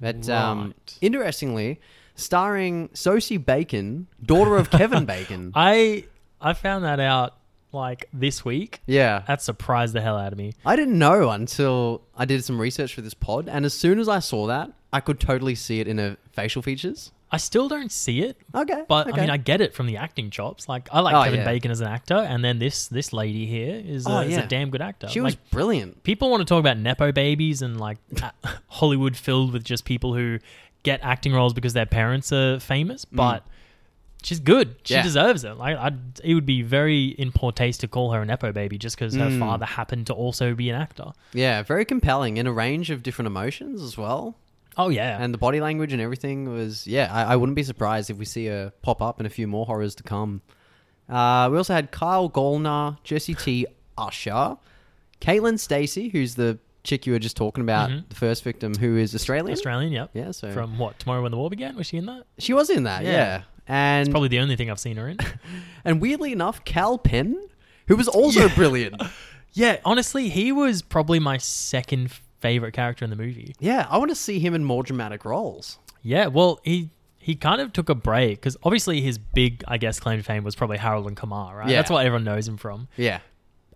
But 0.00 0.28
um, 0.28 0.58
Right. 0.68 0.98
interestingly, 1.00 1.80
starring 2.14 2.90
Sosie 2.94 3.36
Bacon, 3.36 4.06
daughter 4.24 4.56
of 4.56 4.70
Kevin 4.70 5.04
Bacon. 5.04 5.52
I 5.54 6.04
I 6.40 6.52
found 6.54 6.84
that 6.84 7.00
out 7.00 7.34
like 7.72 8.08
this 8.12 8.44
week. 8.44 8.80
yeah. 8.86 9.22
That 9.26 9.40
surprised 9.40 9.94
the 9.94 10.00
hell 10.02 10.18
out 10.18 10.32
of 10.32 10.38
me. 10.38 10.52
I 10.66 10.76
didn't 10.76 10.98
know 10.98 11.30
until 11.30 12.02
I 12.16 12.24
did 12.26 12.44
some 12.44 12.60
research 12.60 12.94
for 12.94 13.00
this 13.00 13.14
pod. 13.14 13.48
And 13.48 13.64
as 13.64 13.72
soon 13.72 13.98
as 13.98 14.08
I 14.08 14.18
saw 14.18 14.46
that, 14.48 14.70
I 14.92 15.00
could 15.00 15.18
totally 15.18 15.54
see 15.54 15.80
it 15.80 15.88
in 15.88 15.96
her 15.98 16.18
facial 16.32 16.60
features. 16.60 17.12
I 17.34 17.38
still 17.38 17.66
don't 17.66 17.90
see 17.90 18.20
it, 18.24 18.36
Okay. 18.54 18.84
but 18.86 19.06
okay. 19.08 19.16
I 19.16 19.20
mean, 19.22 19.30
I 19.30 19.38
get 19.38 19.62
it 19.62 19.72
from 19.72 19.86
the 19.86 19.96
acting 19.96 20.28
chops. 20.28 20.68
Like, 20.68 20.90
I 20.92 21.00
like 21.00 21.14
Oh, 21.14 21.24
Kevin 21.24 21.38
yeah. 21.40 21.46
Bacon 21.46 21.70
as 21.70 21.80
an 21.80 21.86
actor, 21.88 22.16
and 22.16 22.44
then 22.44 22.58
this 22.58 22.88
this 22.88 23.14
lady 23.14 23.46
here 23.46 23.82
is, 23.82 24.06
Oh, 24.06 24.18
a, 24.18 24.24
is 24.26 24.36
a 24.36 24.46
damn 24.46 24.68
good 24.68 24.82
actor. 24.82 25.08
she 25.08 25.22
was 25.22 25.34
brilliant. 25.34 26.02
people 26.02 26.28
want 26.30 26.42
to 26.42 26.44
talk 26.44 26.60
about 26.60 26.76
nepo 26.76 27.10
babies 27.10 27.62
and 27.62 27.80
like 27.80 27.96
Hollywood 28.68 29.16
filled 29.16 29.54
with 29.54 29.64
just 29.64 29.86
people 29.86 30.12
who 30.14 30.40
get 30.82 31.00
acting 31.02 31.32
roles 31.32 31.52
because 31.54 31.72
their 31.72 31.86
parents 31.86 32.32
are 32.32 32.58
famous, 32.60 33.04
but. 33.04 33.44
She's 34.24 34.38
good. 34.38 34.76
She 34.84 34.94
Mm. 34.94 34.98
Yeah. 34.98 35.02
deserves 35.02 35.42
it. 35.42 35.56
Like, 35.56 35.76
I'd, 35.76 36.20
it 36.22 36.34
would 36.34 36.46
be 36.46 36.62
very 36.62 37.06
in 37.06 37.32
poor 37.32 37.50
taste 37.50 37.80
to 37.80 37.88
call 37.88 38.12
her 38.12 38.20
an 38.22 38.28
nepo 38.28 38.52
baby 38.52 38.78
just 38.78 38.94
because 38.94 39.16
her 39.16 39.26
Mm. 39.30 39.40
father 39.40 39.66
happened 39.66 40.06
to 40.06 40.12
also 40.14 40.54
be 40.54 40.70
an 40.70 40.80
actor. 40.80 41.06
Yeah, 41.32 41.62
very 41.64 41.84
compelling 41.84 42.36
in 42.36 42.46
a 42.46 42.52
range 42.52 42.90
of 42.90 43.02
different 43.02 43.26
emotions 43.26 43.82
as 43.82 43.98
well. 43.98 44.36
Oh 44.76 44.90
yeah, 44.90 45.18
And 45.20 45.34
the 45.34 45.38
body 45.38 45.60
language 45.60 45.92
and 45.92 46.00
everything 46.00 46.48
was, 46.48 46.86
yeah, 46.86 47.08
I, 47.12 47.32
I 47.32 47.36
wouldn't 47.36 47.56
be 47.56 47.64
surprised 47.64 48.10
if 48.10 48.16
we 48.16 48.24
see 48.24 48.46
her 48.46 48.72
pop 48.80 49.02
up 49.02 49.18
in 49.18 49.26
a 49.26 49.28
few 49.28 49.48
more 49.48 49.66
horrors 49.66 49.96
to 49.96 50.04
come. 50.04 50.40
Uh, 51.08 51.48
we 51.50 51.56
also 51.58 51.74
had 51.74 51.90
Kyle 51.90 52.30
Gallner, 52.30 52.98
Jesse 53.02 53.34
T. 53.34 53.66
Usher, 53.98 54.56
Caitlin 55.20 55.54
Stasey, 55.58 56.12
who's 56.12 56.36
the 56.36 56.60
chick 56.84 57.06
you 57.06 57.12
were 57.12 57.18
just 57.18 57.36
talking 57.36 57.62
about, 57.62 57.90
Mhm. 57.90 58.08
the 58.08 58.14
first 58.16 58.42
victim, 58.44 58.74
who 58.74 58.96
is 58.96 59.14
Australian. 59.14 59.52
Australian. 59.52 59.92
Yep. 59.92 60.10
Yeah, 60.14 60.30
so 60.32 60.50
From 60.52 60.78
what? 60.78 60.98
Tomorrow 60.98 61.22
When 61.22 61.30
the 61.30 61.36
War 61.38 61.48
Began? 61.50 61.76
Was 61.76 61.86
she 61.86 61.96
in 61.96 62.06
that? 62.06 62.24
she 62.38 62.52
was 62.52 62.70
in 62.70 62.84
that, 62.84 63.04
yeah. 63.04 63.10
Yeah. 63.10 63.42
And 63.68 64.02
it's 64.08 64.10
Probably 64.12 64.28
the 64.28 64.40
only 64.40 64.56
thing 64.56 64.70
I've 64.70 64.80
seen 64.80 64.96
her 64.96 65.08
in. 65.08 65.18
and 65.84 66.00
weirdly 66.00 66.32
enough, 66.32 66.64
Kal 66.64 66.98
Penn, 66.98 67.38
who 67.86 67.96
was 67.96 68.08
also 68.08 68.48
brilliant. 68.48 69.00
yeah, 69.52 69.76
honestly, 69.84 70.28
he 70.28 70.50
was 70.50 70.82
probably 70.82 71.18
my 71.20 71.38
second 71.38 72.10
favorite 72.40 72.72
character 72.72 73.04
in 73.04 73.10
the 73.10 73.16
movie. 73.16 73.54
Yeah, 73.60 73.86
I 73.88 73.98
want 73.98 74.10
to 74.10 74.16
see 74.16 74.40
him 74.40 74.52
in 74.54 74.64
more 74.64 74.82
dramatic 74.82 75.24
roles. 75.24 75.78
Yeah, 76.02 76.26
well, 76.26 76.58
he 76.64 76.90
he 77.18 77.36
kind 77.36 77.60
of 77.60 77.72
took 77.72 77.88
a 77.88 77.94
break 77.94 78.40
because 78.40 78.56
obviously 78.64 79.00
his 79.00 79.16
big, 79.16 79.62
I 79.68 79.78
guess, 79.78 80.00
claim 80.00 80.18
to 80.18 80.24
fame 80.24 80.42
was 80.42 80.56
probably 80.56 80.78
Harold 80.78 81.06
and 81.06 81.16
Kumar, 81.16 81.56
right? 81.56 81.68
Yeah. 81.68 81.76
That's 81.76 81.90
what 81.92 82.04
everyone 82.04 82.24
knows 82.24 82.48
him 82.48 82.56
from. 82.56 82.88
Yeah. 82.96 83.20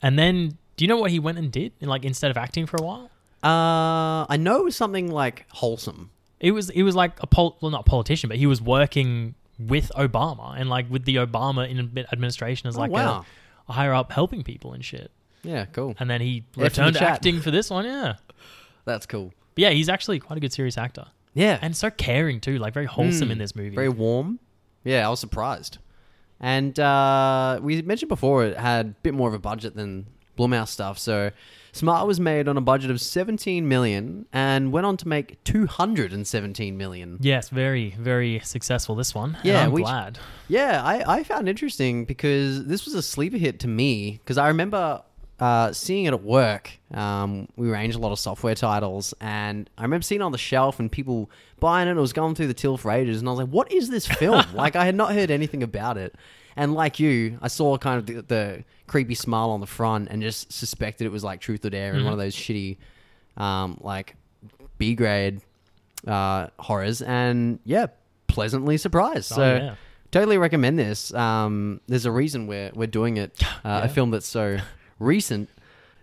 And 0.03 0.19
then, 0.19 0.59
do 0.77 0.85
you 0.85 0.89
know 0.89 0.97
what 0.99 1.11
he 1.11 1.19
went 1.19 1.39
and 1.39 1.51
did? 1.51 1.73
Like 1.81 2.05
instead 2.05 2.31
of 2.31 2.37
acting 2.37 2.67
for 2.67 2.77
a 2.77 2.83
while, 2.83 3.11
Uh, 3.43 4.27
I 4.29 4.37
know 4.39 4.59
it 4.61 4.65
was 4.65 4.77
something 4.77 5.11
like 5.11 5.47
wholesome. 5.51 6.11
it 6.41 6.53
was 6.53 6.71
it 6.71 6.83
was 6.83 6.95
like 6.95 7.13
a 7.23 7.27
pol- 7.27 7.57
well, 7.61 7.71
not 7.71 7.87
politician, 7.87 8.29
but 8.29 8.39
he 8.39 8.47
was 8.47 8.61
working 8.61 9.35
with 9.59 9.91
Obama 9.97 10.55
and 10.59 10.69
like 10.69 10.91
with 10.91 11.05
the 11.05 11.17
Obama 11.17 11.69
in 11.69 11.79
administration 12.13 12.69
as 12.69 12.77
Oh, 12.77 12.81
like 12.81 12.91
wow. 12.91 13.25
a, 13.69 13.71
a 13.71 13.73
higher 13.73 13.95
up 13.95 14.13
helping 14.13 14.43
people 14.43 14.73
and 14.75 14.85
shit. 14.85 15.11
Yeah, 15.43 15.65
cool. 15.67 15.95
And 15.99 16.11
then 16.11 16.21
he 16.21 16.45
the 16.53 16.65
returned 16.65 16.95
to 16.95 16.99
chat. 17.01 17.09
acting 17.11 17.41
for 17.41 17.51
this 17.51 17.71
one. 17.71 17.85
Yeah. 17.85 18.15
That's 18.85 19.07
cool. 19.07 19.33
But 19.55 19.63
yeah, 19.63 19.71
he's 19.71 19.89
actually 19.89 20.19
quite 20.19 20.37
a 20.37 20.41
good 20.41 20.53
serious 20.53 20.77
actor. 20.77 21.07
Yeah. 21.35 21.59
And 21.63 21.77
so 21.77 21.91
caring 21.91 22.41
too, 22.41 22.59
like 22.59 22.75
very 22.75 22.87
wholesome 22.87 23.29
Mm, 23.29 23.33
in 23.33 23.39
this 23.39 23.55
movie. 23.57 23.75
Very 23.77 23.89
warm. 23.89 24.41
Yeah, 24.85 25.07
I 25.07 25.11
was 25.11 25.21
surprised. 25.21 25.79
And 26.41 26.79
uh, 26.79 27.59
we 27.63 27.81
mentioned 27.83 28.09
before 28.11 28.45
it 28.45 28.57
had 28.59 28.87
a 28.87 28.95
bit 29.03 29.15
more 29.15 29.29
of 29.29 29.35
a 29.35 29.39
budget 29.39 29.75
than 29.75 30.07
Blumhouse 30.37 30.69
stuff. 30.69 30.99
So 30.99 31.31
Smile 31.73 32.07
was 32.07 32.19
made 32.19 32.49
on 32.49 32.57
a 32.57 32.61
budget 32.61 32.91
of 32.91 33.01
17 33.01 33.69
million 33.69 34.27
and 34.33 34.73
went 34.73 34.87
on 34.87 34.97
to 34.99 35.09
make 35.09 35.43
217 35.45 36.77
million. 36.77 37.19
yes, 37.21 37.49
very, 37.51 37.91
very 37.99 38.41
successful 38.41 38.95
this 38.95 39.15
one. 39.15 39.37
Yeah, 39.43 39.55
and 39.55 39.63
I'm 39.67 39.73
we- 39.73 39.83
glad. 39.83 40.19
Yeah, 40.49 40.83
I, 40.83 41.19
I 41.19 41.23
found 41.25 41.49
interesting 41.49 42.05
because 42.05 42.65
this 42.67 42.85
was 42.85 42.95
a 42.95 43.03
sleeper 43.03 43.37
hit 43.37 43.61
to 43.61 43.69
me 43.69 44.13
because 44.13 44.39
I 44.39 44.49
remember 44.49 45.03
uh, 45.39 45.73
seeing 45.73 46.05
it 46.07 46.13
at 46.15 46.23
work. 46.23 46.71
Um, 46.95 47.49
we 47.57 47.71
arranged 47.71 47.97
a 47.97 48.01
lot 48.01 48.13
of 48.13 48.19
software 48.19 48.55
titles, 48.55 49.15
and 49.21 49.69
I 49.77 49.83
remember 49.83 50.03
seeing 50.03 50.21
it 50.21 50.25
on 50.25 50.33
the 50.33 50.39
shelf 50.39 50.81
and 50.81 50.91
people 50.91 51.31
buying 51.61 51.89
it. 51.89 51.93
It 51.97 52.01
was 52.01 52.13
going 52.13 52.35
through 52.35 52.47
the 52.49 52.55
till 52.55 52.77
for 52.77 52.91
ages, 52.91 53.19
and 53.21 53.29
I 53.29 53.33
was 53.33 53.41
like, 53.41 53.49
"What 53.49 53.71
is 53.73 53.91
this 53.91 54.07
film?" 54.07 54.45
like 54.55 54.77
I 54.77 54.85
had 54.85 54.95
not 54.95 55.13
heard 55.13 55.31
anything 55.31 55.63
about 55.63 55.99
it. 55.99 56.15
And 56.59 56.73
like 56.73 56.99
you, 56.99 57.39
I 57.43 57.49
saw 57.49 57.77
kind 57.77 57.99
of 57.99 58.07
the, 58.07 58.23
the 58.23 58.65
creepy 58.87 59.15
smile 59.15 59.51
on 59.51 59.61
the 59.61 59.67
front, 59.67 60.09
and 60.11 60.23
just 60.23 60.53
suspected 60.53 61.05
it 61.05 61.11
was 61.13 61.23
like 61.23 61.41
Truth 61.41 61.65
or 61.67 61.71
Dare 61.71 61.93
and 61.93 62.03
one 62.05 62.15
of 62.15 62.19
those 62.19 62.35
shitty, 62.35 62.79
um, 63.37 63.77
like 63.83 64.17
B 64.79 64.95
grade 64.95 65.43
uh, 66.07 66.47
horrors. 66.59 67.03
And 67.03 67.59
yeah, 67.65 67.87
pleasantly 68.27 68.79
surprised. 68.79 69.27
So 69.27 69.43
Oh, 69.43 69.57
yeah. 69.57 69.75
totally 70.11 70.39
recommend 70.39 70.79
this. 70.79 71.13
Um, 71.13 71.81
there's 71.89 72.07
a 72.07 72.11
reason 72.11 72.47
we're 72.47 72.71
we're 72.75 72.87
doing 72.87 73.19
it. 73.19 73.39
Uh, 73.65 73.81
Yeah. 73.83 73.85
A 73.85 73.89
film 73.89 74.11
that's 74.13 74.27
so 74.29 74.59
recent. 74.99 75.49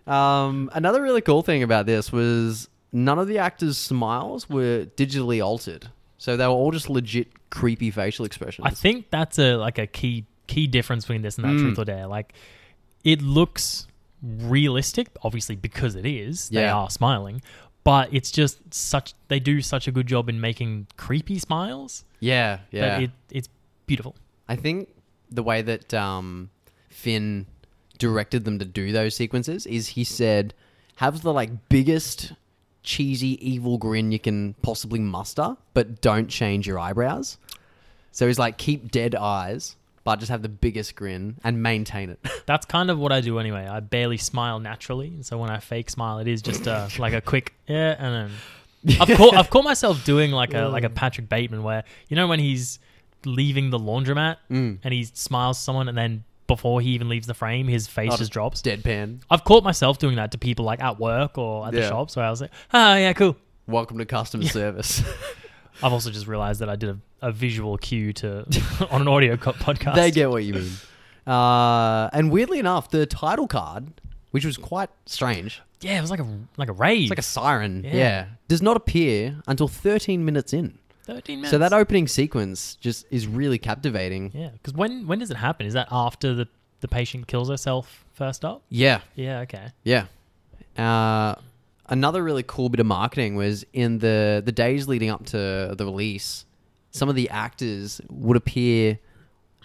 Um, 0.06 0.70
another 0.74 1.02
really 1.02 1.20
cool 1.20 1.42
thing 1.42 1.62
about 1.62 1.86
this 1.86 2.12
was 2.12 2.68
none 2.92 3.18
of 3.18 3.26
the 3.26 3.38
actors' 3.38 3.78
smiles 3.78 4.48
were 4.50 4.86
digitally 4.96 5.44
altered, 5.44 5.88
so 6.18 6.36
they 6.36 6.46
were 6.46 6.52
all 6.52 6.70
just 6.70 6.90
legit 6.90 7.50
creepy 7.50 7.90
facial 7.90 8.24
expressions. 8.24 8.66
I 8.66 8.70
think 8.70 9.10
that's 9.10 9.38
a 9.38 9.54
like 9.56 9.78
a 9.78 9.86
key 9.86 10.26
key 10.46 10.66
difference 10.66 11.04
between 11.04 11.22
this 11.22 11.36
and 11.38 11.44
that 11.44 11.52
Mm. 11.54 11.60
Truth 11.60 11.78
or 11.78 11.84
Dare. 11.86 12.06
Like, 12.06 12.34
it 13.02 13.22
looks 13.22 13.86
realistic, 14.22 15.08
obviously 15.22 15.56
because 15.56 15.94
it 15.94 16.06
is. 16.06 16.48
They 16.50 16.62
Yeah. 16.62 16.74
are 16.76 16.90
smiling, 16.90 17.42
but 17.82 18.12
it's 18.12 18.30
just 18.30 18.58
such. 18.74 19.14
They 19.28 19.40
do 19.40 19.62
such 19.62 19.88
a 19.88 19.92
good 19.92 20.06
job 20.06 20.28
in 20.28 20.40
making 20.40 20.86
creepy 20.96 21.38
smiles 21.38 22.04
yeah, 22.20 22.58
yeah. 22.70 22.98
it 23.00 23.10
it's 23.30 23.48
beautiful. 23.86 24.14
I 24.48 24.56
think 24.56 24.88
the 25.30 25.42
way 25.42 25.62
that 25.62 25.92
um, 25.94 26.50
Finn 26.90 27.46
directed 27.98 28.44
them 28.44 28.58
to 28.58 28.64
do 28.64 28.92
those 28.92 29.14
sequences 29.14 29.66
is 29.66 29.88
he 29.88 30.04
said, 30.04 30.54
"Have 30.96 31.22
the 31.22 31.32
like 31.32 31.68
biggest 31.68 32.32
cheesy 32.82 33.38
evil 33.46 33.78
grin 33.78 34.12
you 34.12 34.18
can 34.18 34.54
possibly 34.62 34.98
muster, 34.98 35.56
but 35.74 36.00
don't 36.00 36.28
change 36.28 36.66
your 36.66 36.78
eyebrows." 36.78 37.38
So 38.12 38.26
he's 38.28 38.38
like, 38.38 38.58
keep 38.58 38.92
dead 38.92 39.14
eyes, 39.16 39.74
but 40.04 40.20
just 40.20 40.30
have 40.30 40.42
the 40.42 40.48
biggest 40.48 40.94
grin 40.94 41.36
and 41.42 41.60
maintain 41.62 42.10
it. 42.10 42.20
That's 42.46 42.64
kind 42.64 42.88
of 42.90 42.98
what 42.98 43.10
I 43.10 43.20
do 43.20 43.40
anyway. 43.40 43.66
I 43.66 43.80
barely 43.80 44.18
smile 44.18 44.60
naturally, 44.60 45.14
so 45.22 45.36
when 45.38 45.50
I 45.50 45.58
fake 45.58 45.90
smile, 45.90 46.18
it 46.20 46.28
is 46.28 46.40
just 46.40 46.68
uh, 46.68 46.88
like 46.98 47.12
a 47.12 47.20
quick 47.20 47.54
yeah, 47.66 47.96
and 47.98 48.30
then 48.86 48.98
I've 49.00 49.16
caught 49.16 49.34
I've 49.34 49.50
caught 49.50 49.64
myself 49.64 50.04
doing 50.04 50.30
like 50.30 50.52
a 50.54 50.66
like 50.68 50.84
a 50.84 50.90
Patrick 50.90 51.28
Bateman 51.28 51.62
where 51.62 51.84
you 52.08 52.16
know 52.16 52.28
when 52.28 52.38
he's 52.38 52.78
leaving 53.24 53.70
the 53.70 53.78
laundromat 53.78 54.36
Mm. 54.50 54.78
and 54.84 54.92
he 54.94 55.04
smiles 55.04 55.58
someone 55.58 55.88
and 55.88 55.96
then 55.96 56.22
before 56.46 56.80
he 56.80 56.90
even 56.90 57.08
leaves 57.08 57.26
the 57.26 57.34
frame, 57.34 57.68
his 57.68 57.86
face 57.86 58.16
just 58.16 58.32
drops. 58.32 58.60
Deadpan. 58.62 59.20
I've 59.30 59.44
caught 59.44 59.64
myself 59.64 59.98
doing 59.98 60.16
that 60.16 60.32
to 60.32 60.38
people 60.38 60.64
like 60.64 60.80
at 60.82 60.98
work 61.00 61.38
or 61.38 61.66
at 61.66 61.72
the 61.72 61.80
Yeah. 61.80 61.88
shops 61.88 62.16
where 62.16 62.24
I 62.26 62.30
was 62.30 62.40
like, 62.40 62.50
oh 62.72 62.94
yeah, 62.96 63.12
cool. 63.14 63.36
Welcome 63.66 63.98
to 63.98 64.04
customer 64.06 64.44
service. 64.44 65.02
I've 65.82 65.92
also 65.92 66.10
just 66.10 66.26
realized 66.26 66.60
that 66.60 66.68
I 66.68 66.76
did 66.76 66.90
a, 66.90 66.98
a 67.28 67.32
visual 67.32 67.76
cue 67.78 68.12
to 68.14 68.44
on 68.90 69.00
an 69.02 69.08
audio 69.08 69.36
co- 69.36 69.52
podcast. 69.52 69.94
they 69.96 70.10
get 70.10 70.30
what 70.30 70.44
you 70.44 70.54
mean. 70.54 70.70
Uh, 71.26 72.10
and 72.12 72.30
weirdly 72.30 72.58
enough, 72.58 72.90
the 72.90 73.06
title 73.06 73.48
card, 73.48 74.00
which 74.30 74.44
was 74.44 74.56
quite 74.56 74.90
strange, 75.06 75.62
yeah, 75.80 75.98
it 75.98 76.00
was 76.00 76.10
like 76.10 76.20
a 76.20 76.26
like 76.56 76.68
a 76.68 76.72
rave. 76.72 77.02
it's 77.04 77.10
like 77.10 77.18
a 77.18 77.22
siren, 77.22 77.82
Yeah. 77.84 77.94
yeah, 77.94 78.26
does 78.48 78.62
not 78.62 78.76
appear 78.76 79.40
until 79.46 79.68
13 79.68 80.24
minutes 80.24 80.52
in. 80.52 80.78
Thirteen 81.04 81.38
minutes. 81.38 81.50
So 81.50 81.58
that 81.58 81.72
opening 81.72 82.08
sequence 82.08 82.76
just 82.76 83.06
is 83.10 83.26
really 83.26 83.58
captivating. 83.58 84.30
Yeah, 84.34 84.50
because 84.50 84.72
when 84.74 85.06
when 85.06 85.18
does 85.20 85.30
it 85.30 85.36
happen? 85.36 85.66
Is 85.66 85.74
that 85.74 85.88
after 85.90 86.34
the 86.34 86.48
the 86.80 86.88
patient 86.88 87.26
kills 87.28 87.48
herself 87.48 88.04
first 88.12 88.44
up? 88.44 88.62
Yeah, 88.68 89.00
Yeah, 89.14 89.40
okay. 89.40 89.68
yeah. 89.84 90.06
Uh, 90.76 91.34
another 91.88 92.22
really 92.22 92.42
cool 92.42 92.68
bit 92.68 92.80
of 92.80 92.86
marketing 92.86 93.36
was 93.36 93.64
in 93.72 93.98
the 93.98 94.42
the 94.44 94.52
days 94.52 94.88
leading 94.88 95.10
up 95.10 95.24
to 95.26 95.74
the 95.76 95.84
release, 95.84 96.44
some 96.90 97.08
of 97.08 97.14
the 97.14 97.30
actors 97.30 98.00
would 98.10 98.36
appear 98.36 98.98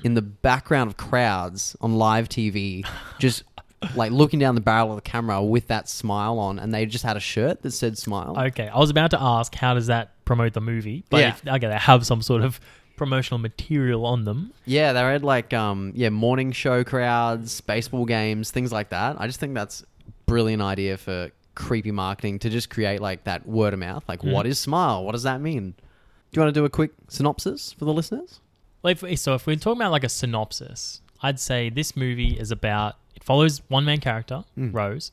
in 0.04 0.14
the 0.14 0.22
background 0.22 0.90
of 0.90 0.98
crowds 0.98 1.76
on 1.82 1.96
live 1.96 2.30
TV, 2.30 2.88
just 3.20 3.44
like 3.96 4.12
looking 4.12 4.40
down 4.40 4.56
the 4.56 4.62
barrel 4.62 4.92
of 4.92 4.96
the 4.96 5.02
camera 5.02 5.44
with 5.44 5.68
that 5.68 5.90
smile 5.90 6.38
on, 6.40 6.60
and 6.60 6.74
they 6.74 6.86
just 6.86 7.04
had 7.04 7.18
a 7.18 7.20
shirt 7.20 7.62
that 7.64 7.72
said 7.72 7.98
"smile." 7.98 8.36
Okay, 8.38 8.68
I 8.68 8.78
was 8.78 8.90
about 8.90 9.12
to 9.12 9.22
ask 9.22 9.54
how 9.56 9.74
does 9.74 9.88
that 9.88 10.12
promote 10.30 10.54
the 10.54 10.62
movie? 10.62 11.04
But 11.10 11.20
Yeah. 11.22 11.30
if, 11.30 11.48
okay, 11.48 11.68
they 11.68 11.74
have 11.92 12.06
some 12.06 12.22
sort 12.22 12.44
of 12.44 12.60
promotional 12.96 13.40
material 13.40 14.06
on 14.06 14.26
them. 14.26 14.54
Yeah, 14.66 14.94
they 14.94 15.00
had 15.00 15.24
like 15.24 15.54
um 15.54 15.92
yeah 15.96 16.10
morning 16.10 16.52
show 16.52 16.84
crowds, 16.84 17.62
baseball 17.62 18.06
games, 18.06 18.52
things 18.52 18.72
like 18.72 18.90
that. 18.90 19.16
I 19.20 19.26
just 19.28 19.40
think 19.40 19.54
that's 19.56 19.82
a 19.82 19.86
brilliant 20.28 20.62
idea 20.62 20.98
for 20.98 21.32
creepy 21.56 21.92
marketing 21.92 22.40
to 22.40 22.50
just 22.50 22.70
create 22.70 23.02
like 23.02 23.24
that 23.24 23.48
word 23.48 23.74
of 23.74 23.80
mouth. 23.80 24.04
Like, 24.08 24.22
Mm. 24.22 24.32
what 24.34 24.46
is 24.46 24.60
smile? 24.60 25.04
What 25.04 25.14
does 25.14 25.24
that 25.24 25.42
mean? 25.42 25.74
Do 26.32 26.34
you 26.40 26.42
want 26.44 26.54
to 26.54 26.60
do 26.62 26.66
a 26.66 26.70
quick 26.70 26.92
synopsis 27.08 27.74
for 27.74 27.86
the 27.86 27.94
listeners? 27.94 28.40
Like, 28.84 29.02
if- 29.04 29.20
so 29.20 29.34
if 29.34 29.48
we're 29.48 29.56
talking 29.56 29.82
about 29.82 29.92
like 29.92 30.04
a 30.06 30.10
synopsis, 30.10 31.02
I'd 31.22 31.40
say 31.40 31.70
this 31.70 31.96
movie 31.98 32.34
is 32.40 32.52
about 32.52 32.96
it 33.16 33.24
follows 33.24 33.62
one 33.68 33.84
main 33.84 34.00
character, 34.00 34.44
Mm. 34.58 34.74
Rose, 34.74 35.12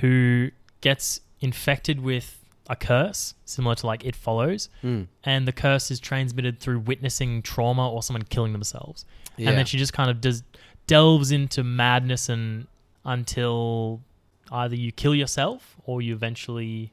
who 0.00 0.50
gets 0.80 1.20
infected 1.40 2.00
with 2.00 2.41
a 2.68 2.76
curse 2.76 3.34
similar 3.44 3.74
to 3.74 3.86
like 3.86 4.04
It 4.04 4.14
Follows, 4.16 4.68
Mm. 4.82 5.08
and 5.24 5.46
the 5.48 5.52
curse 5.52 5.90
is 5.90 5.98
transmitted 6.00 6.60
through 6.60 6.80
witnessing 6.80 7.42
trauma 7.42 7.90
or 7.90 8.02
someone 8.02 8.22
killing 8.22 8.52
themselves. 8.52 9.04
Yeah. 9.36 9.48
And 9.50 9.58
then 9.58 9.66
she 9.66 9.78
just 9.78 9.92
kind 9.92 10.10
of 10.10 10.20
does 10.20 10.42
delves 10.86 11.30
into 11.30 11.62
madness 11.64 12.28
and 12.28 12.66
until 13.04 14.00
either 14.50 14.74
you 14.74 14.92
kill 14.92 15.14
yourself 15.14 15.76
or 15.84 16.00
you 16.02 16.14
eventually 16.14 16.92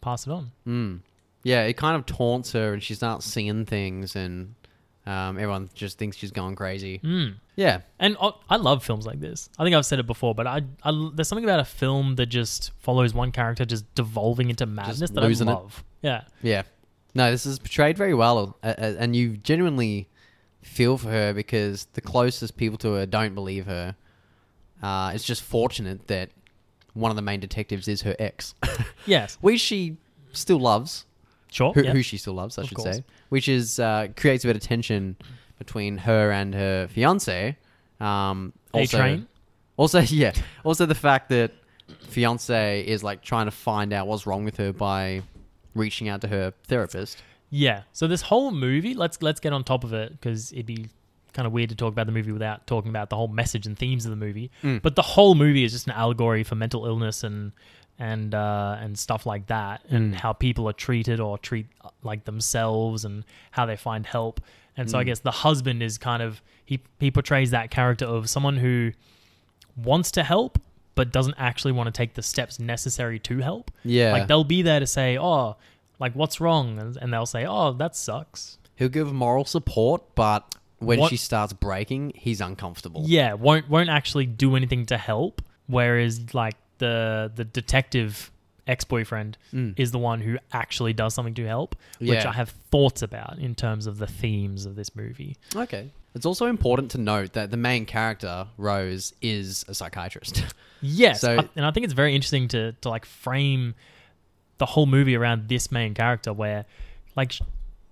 pass 0.00 0.26
it 0.26 0.30
on. 0.32 0.50
Mm. 0.66 1.00
Yeah, 1.42 1.62
it 1.62 1.76
kind 1.76 1.94
of 1.94 2.06
taunts 2.06 2.52
her, 2.52 2.72
and 2.72 2.82
she 2.82 2.94
starts 2.94 3.24
seeing 3.24 3.64
things, 3.66 4.16
and 4.16 4.55
um, 5.06 5.36
everyone 5.36 5.70
just 5.74 5.98
thinks 5.98 6.16
she's 6.16 6.30
going 6.32 6.56
crazy. 6.56 6.98
Mm. 7.02 7.34
Yeah, 7.54 7.80
And 7.98 8.16
uh, 8.20 8.32
I 8.50 8.56
love 8.56 8.84
films 8.84 9.06
like 9.06 9.20
this. 9.20 9.48
I 9.58 9.64
think 9.64 9.74
I've 9.76 9.86
said 9.86 9.98
it 9.98 10.06
before, 10.06 10.34
but 10.34 10.46
I, 10.46 10.62
I 10.82 11.10
there's 11.14 11.28
something 11.28 11.44
about 11.44 11.60
a 11.60 11.64
film 11.64 12.16
that 12.16 12.26
just 12.26 12.72
follows 12.80 13.14
one 13.14 13.32
character 13.32 13.64
just 13.64 13.92
devolving 13.94 14.50
into 14.50 14.66
madness 14.66 15.10
that 15.10 15.22
I 15.24 15.26
losing 15.26 15.48
it. 15.48 15.52
love. 15.52 15.82
Yeah. 16.02 16.22
Yeah. 16.42 16.62
No, 17.14 17.30
this 17.30 17.46
is 17.46 17.58
portrayed 17.58 17.96
very 17.96 18.12
well, 18.12 18.58
uh, 18.62 18.74
uh, 18.76 18.94
and 18.98 19.16
you 19.16 19.38
genuinely 19.38 20.08
feel 20.60 20.98
for 20.98 21.08
her 21.08 21.32
because 21.32 21.86
the 21.94 22.02
closest 22.02 22.58
people 22.58 22.76
to 22.78 22.92
her 22.94 23.06
don't 23.06 23.34
believe 23.34 23.64
her. 23.66 23.96
Uh, 24.82 25.12
it's 25.14 25.24
just 25.24 25.40
fortunate 25.42 26.08
that 26.08 26.28
one 26.92 27.10
of 27.10 27.16
the 27.16 27.22
main 27.22 27.40
detectives 27.40 27.88
is 27.88 28.02
her 28.02 28.14
ex, 28.18 28.54
Yes. 29.06 29.38
which 29.40 29.60
she 29.60 29.96
still 30.32 30.58
loves, 30.60 31.05
Sure. 31.56 31.72
who, 31.72 31.82
who 31.84 32.02
she 32.02 32.18
still 32.18 32.34
loves, 32.34 32.58
I 32.58 32.62
Of 32.62 32.68
should 32.68 32.76
course. 32.76 32.96
say, 32.96 33.04
which 33.30 33.48
is 33.48 33.80
uh, 33.80 34.08
creates 34.16 34.44
a 34.44 34.48
bit 34.48 34.56
of 34.56 34.62
tension 34.62 35.16
between 35.58 35.96
her 35.98 36.30
and 36.30 36.54
her 36.54 36.86
fiance. 36.88 37.56
Um, 37.98 38.52
also, 38.72 38.98
train. 38.98 39.26
also, 39.78 40.00
yeah. 40.22 40.32
Also, 40.64 40.84
the 40.84 40.94
fact 40.94 41.30
that 41.30 41.52
fiance 42.00 42.80
is 42.86 43.02
like 43.02 43.22
trying 43.22 43.46
to 43.46 43.50
find 43.50 43.92
out 43.92 44.06
what's 44.06 44.26
wrong 44.26 44.44
with 44.44 44.56
her 44.58 44.72
by 44.72 45.22
reaching 45.74 46.08
out 46.08 46.20
to 46.22 46.28
her 46.28 46.52
therapist. 46.64 47.22
Yeah. 47.50 47.82
So 47.92 48.06
this 48.06 48.22
whole 48.22 48.50
movie, 48.50 48.94
let's 48.94 49.22
let's 49.22 49.40
get 49.40 49.52
on 49.52 49.64
top 49.64 49.84
of 49.84 49.92
it 49.92 50.12
because 50.12 50.52
it'd 50.52 50.66
be 50.66 50.88
kind 51.32 51.46
of 51.46 51.52
weird 51.52 51.68
to 51.68 51.74
talk 51.74 51.92
about 51.92 52.06
the 52.06 52.12
movie 52.12 52.32
without 52.32 52.66
talking 52.66 52.88
about 52.90 53.10
the 53.10 53.16
whole 53.16 53.28
message 53.28 53.66
and 53.66 53.78
themes 53.78 54.04
of 54.06 54.10
the 54.10 54.16
movie. 54.16 54.50
Mm. 54.62 54.82
But 54.82 54.96
the 54.96 55.02
whole 55.02 55.34
movie 55.34 55.64
is 55.64 55.72
just 55.72 55.86
an 55.86 55.92
allegory 55.92 56.42
for 56.44 56.54
mental 56.54 56.86
illness 56.86 57.22
and 57.22 57.52
and 57.98 58.34
uh, 58.34 58.76
and 58.80 58.98
stuff 58.98 59.24
like 59.26 59.46
that, 59.46 59.82
and 59.90 60.14
Mm. 60.14 60.20
how 60.20 60.32
people 60.32 60.68
are 60.68 60.72
treated 60.74 61.18
or 61.20 61.38
treat 61.38 61.66
like 62.02 62.24
themselves, 62.24 63.04
and 63.04 63.24
how 63.52 63.64
they 63.66 63.76
find 63.76 64.06
help. 64.06 64.40
And 64.76 64.90
so 64.90 64.98
I 64.98 65.02
Mm. 65.02 65.06
guess 65.06 65.20
the 65.20 65.30
husband 65.30 65.82
is 65.82 65.96
kind 65.98 66.22
of 66.22 66.42
he 66.64 66.80
he 67.00 67.10
portrays 67.10 67.50
that 67.52 67.70
character 67.70 68.04
of 68.06 68.28
someone 68.28 68.56
who 68.58 68.92
wants 69.76 70.10
to 70.12 70.22
help 70.22 70.58
but 70.94 71.12
doesn't 71.12 71.34
actually 71.36 71.72
want 71.72 71.86
to 71.86 71.90
take 71.92 72.14
the 72.14 72.22
steps 72.22 72.58
necessary 72.58 73.18
to 73.18 73.38
help. 73.40 73.70
Yeah. 73.84 74.12
Like 74.12 74.28
they'll 74.28 74.44
be 74.44 74.62
there 74.62 74.80
to 74.80 74.86
say, 74.86 75.18
"Oh, 75.18 75.56
like 75.98 76.12
what's 76.14 76.40
wrong?" 76.40 76.78
And, 76.78 76.96
and 76.96 77.12
they'll 77.12 77.26
say, 77.26 77.44
"Oh, 77.46 77.72
that 77.74 77.94
sucks." 77.96 78.58
He'll 78.76 78.88
give 78.88 79.12
moral 79.12 79.44
support, 79.44 80.02
but 80.14 80.54
when 80.78 80.98
What- 81.00 81.10
she 81.10 81.16
starts 81.16 81.52
breaking, 81.52 82.12
he's 82.14 82.40
uncomfortable. 82.40 83.02
Yeah, 83.06 83.34
won't 83.34 83.68
won't 83.68 83.88
actually 83.90 84.26
do 84.26 84.56
anything 84.56 84.86
to 84.86 84.96
help. 84.98 85.42
Whereas 85.66 86.32
like 86.34 86.54
the 86.78 87.30
the 87.34 87.44
detective 87.44 88.30
ex 88.66 88.84
boyfriend 88.84 89.38
Mm. 89.52 89.74
is 89.76 89.92
the 89.92 89.98
one 89.98 90.20
who 90.20 90.38
actually 90.52 90.92
does 90.92 91.14
something 91.14 91.34
to 91.34 91.46
help, 91.46 91.76
which 92.00 92.24
I 92.24 92.32
have 92.32 92.48
thoughts 92.70 93.00
about 93.02 93.38
in 93.38 93.54
terms 93.54 93.86
of 93.86 93.98
the 93.98 94.06
themes 94.08 94.66
of 94.66 94.74
this 94.74 94.96
movie. 94.96 95.36
Okay. 95.54 95.90
It's 96.16 96.26
also 96.26 96.46
important 96.46 96.90
to 96.92 96.98
note 96.98 97.34
that 97.34 97.50
the 97.50 97.56
main 97.58 97.84
character, 97.86 98.46
Rose, 98.56 99.14
is 99.22 99.64
a 99.68 99.74
psychiatrist. 99.74 100.44
Yes, 100.82 101.20
So- 101.22 101.38
I- 101.38 101.48
and 101.56 101.64
I 101.64 101.70
think 101.70 101.84
it's 101.84 101.94
very 101.94 102.14
interesting 102.14 102.48
to 102.48 102.72
to 102.82 102.88
like 102.90 103.06
frame 103.06 103.74
the 104.58 104.66
whole 104.66 104.86
movie 104.86 105.14
around 105.16 105.48
this 105.48 105.70
main 105.72 105.94
character, 105.94 106.32
where 106.32 106.64
like 107.16 107.32
sh- 107.32 107.40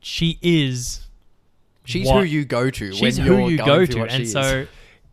she 0.00 0.38
is 0.42 1.06
She's 1.84 2.06
what- 2.06 2.18
who 2.20 2.24
you 2.24 2.44
go 2.44 2.68
to 2.70 2.92
she's 2.92 3.16
who 3.16 3.48
you 3.48 3.56
going 3.58 3.66
go 3.66 3.86
to, 3.86 4.02
and 4.02 4.22
is. 4.24 4.32
so 4.32 4.66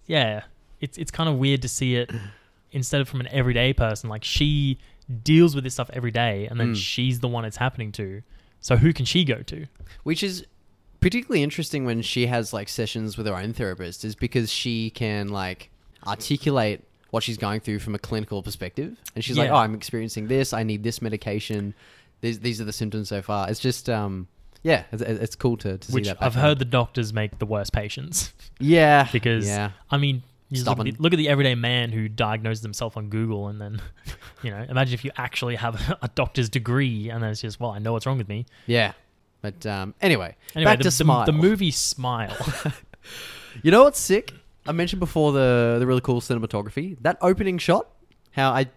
yeah, 0.07 0.41
it's 0.79 0.97
it's 0.97 1.11
kind 1.11 1.29
of 1.29 1.35
weird 1.37 1.61
to 1.61 1.69
see 1.69 1.95
it 1.95 2.09
instead 2.71 3.01
of 3.01 3.09
from 3.09 3.19
an 3.21 3.27
everyday 3.31 3.73
person. 3.73 4.09
Like 4.09 4.23
she 4.23 4.77
deals 5.23 5.55
with 5.55 5.63
this 5.63 5.73
stuff 5.73 5.89
every 5.93 6.11
day, 6.11 6.47
and 6.47 6.59
then 6.59 6.73
Mm. 6.73 6.77
she's 6.77 7.19
the 7.19 7.27
one 7.27 7.45
it's 7.45 7.57
happening 7.57 7.91
to. 7.93 8.21
So 8.61 8.77
who 8.77 8.93
can 8.93 9.05
she 9.05 9.23
go 9.25 9.41
to? 9.43 9.65
Which 10.03 10.23
is 10.23 10.45
particularly 10.99 11.41
interesting 11.43 11.83
when 11.85 12.01
she 12.01 12.27
has 12.27 12.53
like 12.53 12.69
sessions 12.69 13.17
with 13.17 13.25
her 13.27 13.35
own 13.35 13.53
therapist, 13.53 14.05
is 14.05 14.15
because 14.15 14.51
she 14.51 14.89
can 14.91 15.29
like 15.29 15.69
articulate 16.07 16.83
what 17.09 17.23
she's 17.23 17.37
going 17.37 17.59
through 17.59 17.79
from 17.79 17.93
a 17.95 17.99
clinical 17.99 18.41
perspective, 18.41 18.97
and 19.15 19.23
she's 19.23 19.37
like, 19.37 19.49
"Oh, 19.49 19.55
I'm 19.55 19.73
experiencing 19.75 20.27
this. 20.27 20.53
I 20.53 20.63
need 20.63 20.83
this 20.83 21.01
medication. 21.01 21.73
These 22.21 22.39
these 22.39 22.61
are 22.61 22.65
the 22.65 22.73
symptoms 22.73 23.09
so 23.09 23.21
far." 23.21 23.49
It's 23.49 23.59
just 23.59 23.89
um. 23.89 24.27
Yeah, 24.63 24.83
it's, 24.91 25.01
it's 25.01 25.35
cool 25.35 25.57
to, 25.57 25.79
to 25.79 25.91
see 25.91 26.01
that. 26.03 26.17
I've 26.21 26.35
heard 26.35 26.59
the 26.59 26.65
doctors 26.65 27.11
make 27.13 27.39
the 27.39 27.47
worst 27.47 27.73
patients. 27.73 28.31
Yeah, 28.59 29.07
because 29.11 29.47
yeah, 29.47 29.71
I 29.89 29.97
mean, 29.97 30.21
just 30.53 30.67
look 30.67 30.79
at, 30.79 30.85
the, 30.85 30.95
look 30.99 31.13
at 31.13 31.17
the 31.17 31.29
everyday 31.29 31.55
man 31.55 31.91
who 31.91 32.07
diagnoses 32.09 32.61
himself 32.63 32.97
on 32.97 33.09
Google, 33.09 33.47
and 33.47 33.59
then, 33.61 33.81
you 34.43 34.51
know, 34.51 34.65
imagine 34.69 34.93
if 34.93 35.05
you 35.05 35.11
actually 35.17 35.55
have 35.55 35.75
a 36.01 36.07
doctor's 36.15 36.49
degree, 36.49 37.09
and 37.09 37.21
then 37.23 37.29
it's 37.31 37.41
just, 37.41 37.59
well, 37.59 37.71
I 37.71 37.79
know 37.79 37.93
what's 37.93 38.05
wrong 38.05 38.17
with 38.17 38.29
me. 38.29 38.45
yeah. 38.65 38.93
But 39.41 39.65
um, 39.65 39.95
anyway, 40.01 40.35
Anyway, 40.55 40.69
back 40.71 40.77
the, 40.77 40.83
to 40.83 40.87
the- 40.89 40.91
Smile. 41.03 41.25
the 41.25 41.31
movie 41.31 41.71
Smile. 41.71 42.35
You 43.63 43.71
know 43.71 43.83
what's 43.83 43.99
sick? 43.99 44.33
I 44.65 44.71
mentioned 44.71 44.99
before 44.99 45.31
the 45.33 45.75
the 45.79 45.85
really 45.87 45.99
cool 46.01 46.21
cinematography. 46.21 46.95
That 47.01 47.17
opening 47.21 47.57
shot, 47.57 47.87
how 48.31 48.51
I 48.51 48.67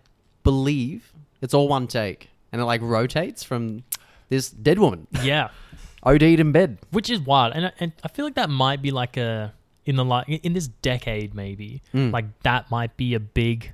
believe 0.42 1.12
it's 1.42 1.54
all 1.54 1.68
one 1.68 1.86
take, 1.86 2.30
and 2.50 2.60
it 2.60 2.64
like 2.64 2.80
rotates 2.82 3.42
from 3.44 3.84
this 4.30 4.48
dead 4.50 4.78
woman 4.78 5.06
yeah, 5.22 5.50
OD'd 6.02 6.22
in 6.22 6.50
bed. 6.52 6.78
which 6.90 7.08
is 7.10 7.20
wild, 7.20 7.52
and 7.54 7.72
and 7.78 7.92
I 8.02 8.08
feel 8.08 8.24
like 8.24 8.34
that 8.34 8.50
might 8.50 8.82
be 8.82 8.90
like 8.90 9.16
a 9.16 9.52
in 9.86 9.96
the 9.96 10.04
like 10.04 10.28
in 10.28 10.52
this 10.54 10.68
decade 10.68 11.34
maybe 11.34 11.82
Mm. 11.92 12.12
like 12.12 12.26
that 12.42 12.70
might 12.70 12.96
be 12.96 13.14
a 13.14 13.20
big 13.20 13.72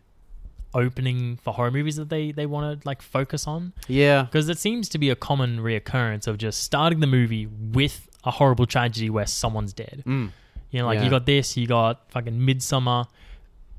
opening 0.72 1.36
for 1.42 1.52
horror 1.52 1.70
movies 1.70 1.96
that 1.96 2.08
they 2.10 2.30
they 2.30 2.46
want 2.46 2.80
to 2.80 2.86
like 2.88 3.02
focus 3.02 3.46
on 3.46 3.72
Yeah, 3.88 4.22
because 4.22 4.48
it 4.48 4.58
seems 4.58 4.88
to 4.90 4.98
be 4.98 5.10
a 5.10 5.16
common 5.16 5.58
reoccurrence 5.58 6.26
of 6.28 6.38
just 6.38 6.62
starting 6.62 7.00
the 7.00 7.06
movie 7.08 7.46
with 7.46 8.08
a 8.24 8.30
horrible 8.30 8.66
tragedy 8.66 9.10
where 9.10 9.26
someone's 9.26 9.72
dead. 9.72 10.04
mm. 10.06 10.30
You 10.70 10.78
know, 10.80 10.86
like 10.86 10.98
Yeah. 10.98 11.04
you 11.04 11.10
got 11.10 11.26
this, 11.26 11.56
you 11.56 11.66
got 11.66 12.08
fucking 12.12 12.38
Midsommar. 12.38 13.06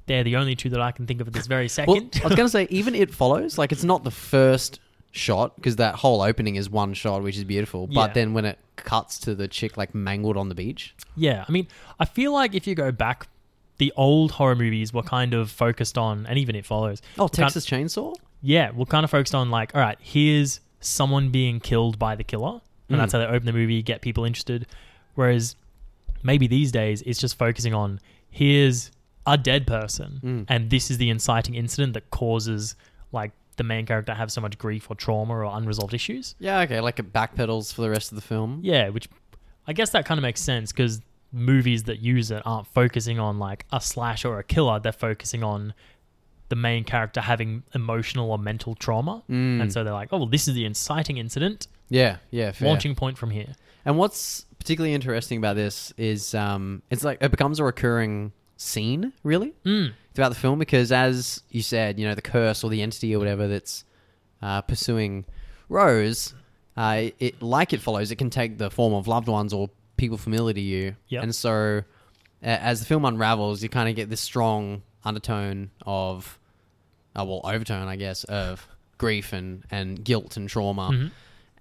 They're 0.07 0.25
the 0.25 0.35
only 0.35 0.55
two 0.55 0.67
that 0.69 0.81
I 0.81 0.91
can 0.91 1.07
think 1.07 1.21
of 1.21 1.27
at 1.27 1.33
this 1.33 1.47
very 1.47 1.63
Well, 1.65 1.69
second. 1.69 2.19
I 2.23 2.27
was 2.27 2.35
gonna 2.35 2.49
say 2.49 2.67
even 2.69 2.93
it 2.95 3.13
follows. 3.13 3.57
Like 3.57 3.71
it's 3.71 3.85
not 3.85 4.03
the 4.03 4.11
first 4.11 4.81
shot 5.11 5.55
because 5.55 5.75
that 5.77 5.95
whole 5.95 6.21
opening 6.21 6.55
is 6.55 6.69
one 6.69 6.93
shot, 6.93 7.21
which 7.23 7.37
is 7.37 7.43
beautiful. 7.43 7.87
Yeah. 7.89 7.95
But 8.07 8.13
then 8.13 8.33
when 8.33 8.45
it 8.45 8.57
cuts 8.77 9.19
to 9.19 9.35
the 9.35 9.47
chick 9.47 9.77
like 9.77 9.93
mangled 9.93 10.37
on 10.37 10.49
the 10.49 10.55
beach, 10.55 10.95
yeah, 11.15 11.45
I 11.47 11.51
mean, 11.51 11.67
I 11.99 12.05
feel 12.05 12.33
like 12.33 12.55
if 12.55 12.65
you 12.67 12.75
go 12.75 12.91
back, 12.91 13.27
the 13.77 13.91
old 13.97 14.31
horror 14.31 14.55
movies 14.55 14.93
were 14.93 15.03
kind 15.03 15.33
of 15.33 15.49
focused 15.51 15.97
on, 15.97 16.25
and 16.27 16.37
even 16.39 16.55
it 16.55 16.65
follows. 16.65 17.01
oh 17.17 17.27
Kind- 17.27 17.33
Texas 17.33 17.65
Chainsaw. 17.65 18.15
Yeah, 18.41 18.71
we're 18.71 18.85
kind 18.85 19.03
of 19.03 19.09
focused 19.11 19.35
on 19.35 19.49
like, 19.51 19.75
all 19.75 19.81
right, 19.81 19.97
here's 20.01 20.59
someone 20.79 21.29
being 21.29 21.59
killed 21.59 21.99
by 21.99 22.15
the 22.15 22.23
killer, 22.23 22.61
and 22.89 22.99
that's 22.99 23.11
Mm. 23.13 23.19
how 23.21 23.25
they 23.27 23.31
open 23.35 23.45
the 23.45 23.53
movie, 23.53 23.81
get 23.83 24.01
people 24.01 24.23
interested. 24.25 24.65
Whereas 25.15 25.55
maybe 26.23 26.47
these 26.47 26.71
days 26.71 27.01
it's 27.03 27.19
just 27.19 27.37
focusing 27.37 27.73
on 27.73 27.99
here's 28.29 28.91
a 29.27 29.37
dead 29.37 29.67
person, 29.67 30.19
Mm. 30.23 30.45
and 30.47 30.69
this 30.69 30.89
is 30.89 30.97
the 30.97 31.09
inciting 31.09 31.53
incident 31.55 31.93
that 31.93 32.09
causes 32.11 32.75
like 33.11 33.31
the 33.61 33.67
main 33.67 33.85
character 33.85 34.15
have 34.15 34.31
so 34.31 34.41
much 34.41 34.57
grief 34.57 34.89
or 34.89 34.95
trauma 34.95 35.35
or 35.35 35.43
unresolved 35.45 35.93
issues. 35.93 36.33
Yeah, 36.39 36.61
okay, 36.61 36.79
like 36.81 36.97
it 36.97 37.13
backpedals 37.13 37.71
for 37.71 37.81
the 37.81 37.91
rest 37.91 38.11
of 38.11 38.15
the 38.15 38.23
film. 38.23 38.59
Yeah, 38.63 38.89
which 38.89 39.07
I 39.67 39.73
guess 39.73 39.91
that 39.91 40.03
kind 40.03 40.17
of 40.17 40.23
makes 40.23 40.41
sense 40.41 40.71
because 40.71 40.99
movies 41.31 41.83
that 41.83 41.99
use 41.99 42.31
it 42.31 42.41
aren't 42.43 42.65
focusing 42.65 43.19
on 43.19 43.37
like 43.37 43.67
a 43.71 43.79
slash 43.79 44.25
or 44.25 44.39
a 44.39 44.43
killer; 44.43 44.79
they're 44.79 44.91
focusing 44.91 45.43
on 45.43 45.75
the 46.49 46.55
main 46.55 46.83
character 46.83 47.21
having 47.21 47.61
emotional 47.75 48.31
or 48.31 48.39
mental 48.39 48.73
trauma. 48.73 49.21
Mm. 49.29 49.61
And 49.61 49.71
so 49.71 49.83
they're 49.83 49.93
like, 49.93 50.09
oh, 50.11 50.17
well, 50.17 50.25
this 50.25 50.47
is 50.47 50.55
the 50.55 50.65
inciting 50.65 51.17
incident, 51.17 51.67
yeah, 51.87 52.17
yeah, 52.31 52.51
fair. 52.51 52.67
launching 52.67 52.95
point 52.95 53.17
from 53.17 53.29
here. 53.29 53.53
And 53.85 53.95
what's 53.95 54.47
particularly 54.57 54.95
interesting 54.95 55.37
about 55.37 55.55
this 55.55 55.93
is 55.97 56.33
um, 56.33 56.81
it's 56.89 57.03
like 57.03 57.19
it 57.21 57.29
becomes 57.29 57.59
a 57.59 57.63
recurring 57.63 58.31
scene, 58.61 59.11
really, 59.23 59.53
Mm. 59.65 59.93
throughout 60.13 60.29
the 60.29 60.35
film 60.35 60.59
because, 60.59 60.91
as 60.91 61.41
you 61.49 61.61
said, 61.61 61.99
you 61.99 62.07
know, 62.07 62.15
the 62.15 62.21
curse 62.21 62.63
or 62.63 62.69
the 62.69 62.81
entity 62.81 63.15
or 63.15 63.19
whatever 63.19 63.47
that's 63.47 63.83
uh, 64.41 64.61
pursuing 64.61 65.25
Rose, 65.69 66.33
uh, 66.77 67.09
it 67.19 67.41
like 67.41 67.73
it 67.73 67.81
follows, 67.81 68.11
it 68.11 68.17
can 68.17 68.29
take 68.29 68.57
the 68.57 68.69
form 68.71 68.93
of 68.93 69.07
loved 69.07 69.27
ones 69.27 69.53
or 69.53 69.69
people 69.97 70.17
familiar 70.17 70.53
to 70.53 70.61
you. 70.61 70.95
Yep. 71.09 71.23
And 71.23 71.35
so, 71.35 71.83
uh, 72.43 72.45
as 72.45 72.79
the 72.79 72.85
film 72.85 73.05
unravels, 73.05 73.61
you 73.63 73.69
kind 73.69 73.87
of 73.89 73.95
get 73.95 74.09
this 74.09 74.21
strong 74.21 74.81
undertone 75.03 75.71
of, 75.85 76.37
uh, 77.15 77.23
well, 77.25 77.41
overtone, 77.43 77.87
I 77.87 77.95
guess, 77.95 78.23
of 78.25 78.67
grief 78.97 79.33
and, 79.33 79.63
and 79.71 80.03
guilt 80.03 80.37
and 80.37 80.47
trauma 80.47 80.89
Mhm. 80.91 81.11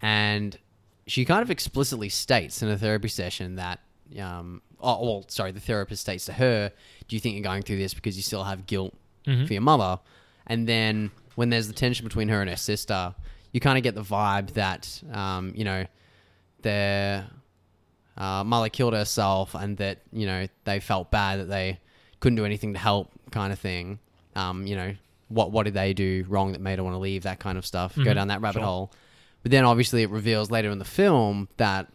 and 0.03 0.59
she 1.07 1.25
kind 1.25 1.43
of 1.43 1.51
explicitly 1.51 2.09
states 2.11 2.63
in 2.63 2.69
a 2.69 2.77
therapy 2.79 3.09
session 3.09 3.57
that 3.57 3.81
um 4.19 4.63
oh 4.81 5.05
well 5.05 5.25
sorry 5.29 5.53
the 5.53 5.61
therapist 5.61 6.03
states 6.03 6.25
to 6.25 6.33
her 6.33 6.73
do 7.07 7.15
you 7.17 7.21
think 7.21 7.35
you're 7.35 7.43
going 7.45 7.63
through 7.63 7.77
this 7.79 7.95
because 7.95 8.17
you 8.17 8.23
still 8.23 8.45
have 8.45 8.67
guilt 8.67 8.95
Mhm. 9.27 9.47
for 9.47 9.53
your 9.53 9.63
mother 9.63 10.01
and 10.47 10.67
then 10.67 11.11
when 11.37 11.51
there's 11.51 11.67
the 11.69 11.75
tension 11.75 12.05
between 12.07 12.29
her 12.29 12.41
and 12.41 12.49
her 12.51 12.57
sister 12.57 13.15
you 13.53 13.61
kind 13.61 13.77
of 13.79 13.85
get 13.85 13.95
the 13.95 14.03
vibe 14.03 14.53
that 14.55 15.03
um 15.13 15.53
you 15.55 15.65
know 15.65 15.85
their 16.63 17.27
uh, 18.17 18.45
mother 18.45 18.69
killed 18.69 18.93
herself 18.93 19.55
and 19.55 19.77
that 19.79 19.99
you 20.13 20.27
know 20.27 20.47
they 20.65 20.81
felt 20.81 21.11
bad 21.11 21.41
that 21.41 21.49
they 21.49 21.79
couldn't 22.21 22.37
do 22.37 22.45
anything 22.45 22.73
to 22.75 22.79
help 22.79 23.11
kind 23.31 23.53
of 23.53 23.59
thing 23.59 23.99
um 24.37 24.67
you 24.67 24.77
know 24.77 24.95
what 25.29 25.51
what 25.53 25.63
did 25.65 25.75
they 25.75 25.95
do 25.95 26.25
wrong 26.29 26.53
that 26.53 26.61
made 26.61 26.79
her 26.79 26.85
want 26.85 26.95
to 26.95 26.99
leave 26.99 27.23
that 27.23 27.39
kind 27.39 27.57
of 27.57 27.65
stuff 27.65 27.95
go 27.97 28.03
Mhm. 28.03 28.15
down 28.15 28.29
that 28.29 28.41
rabbit 28.41 28.59
Sure. 28.59 28.67
hole 28.67 28.93
but 29.43 29.51
then 29.53 29.65
obviously 29.65 30.03
it 30.03 30.11
reveals 30.11 30.51
later 30.51 30.71
in 30.71 30.79
the 30.79 30.85
film 30.85 31.49
that 31.57 31.87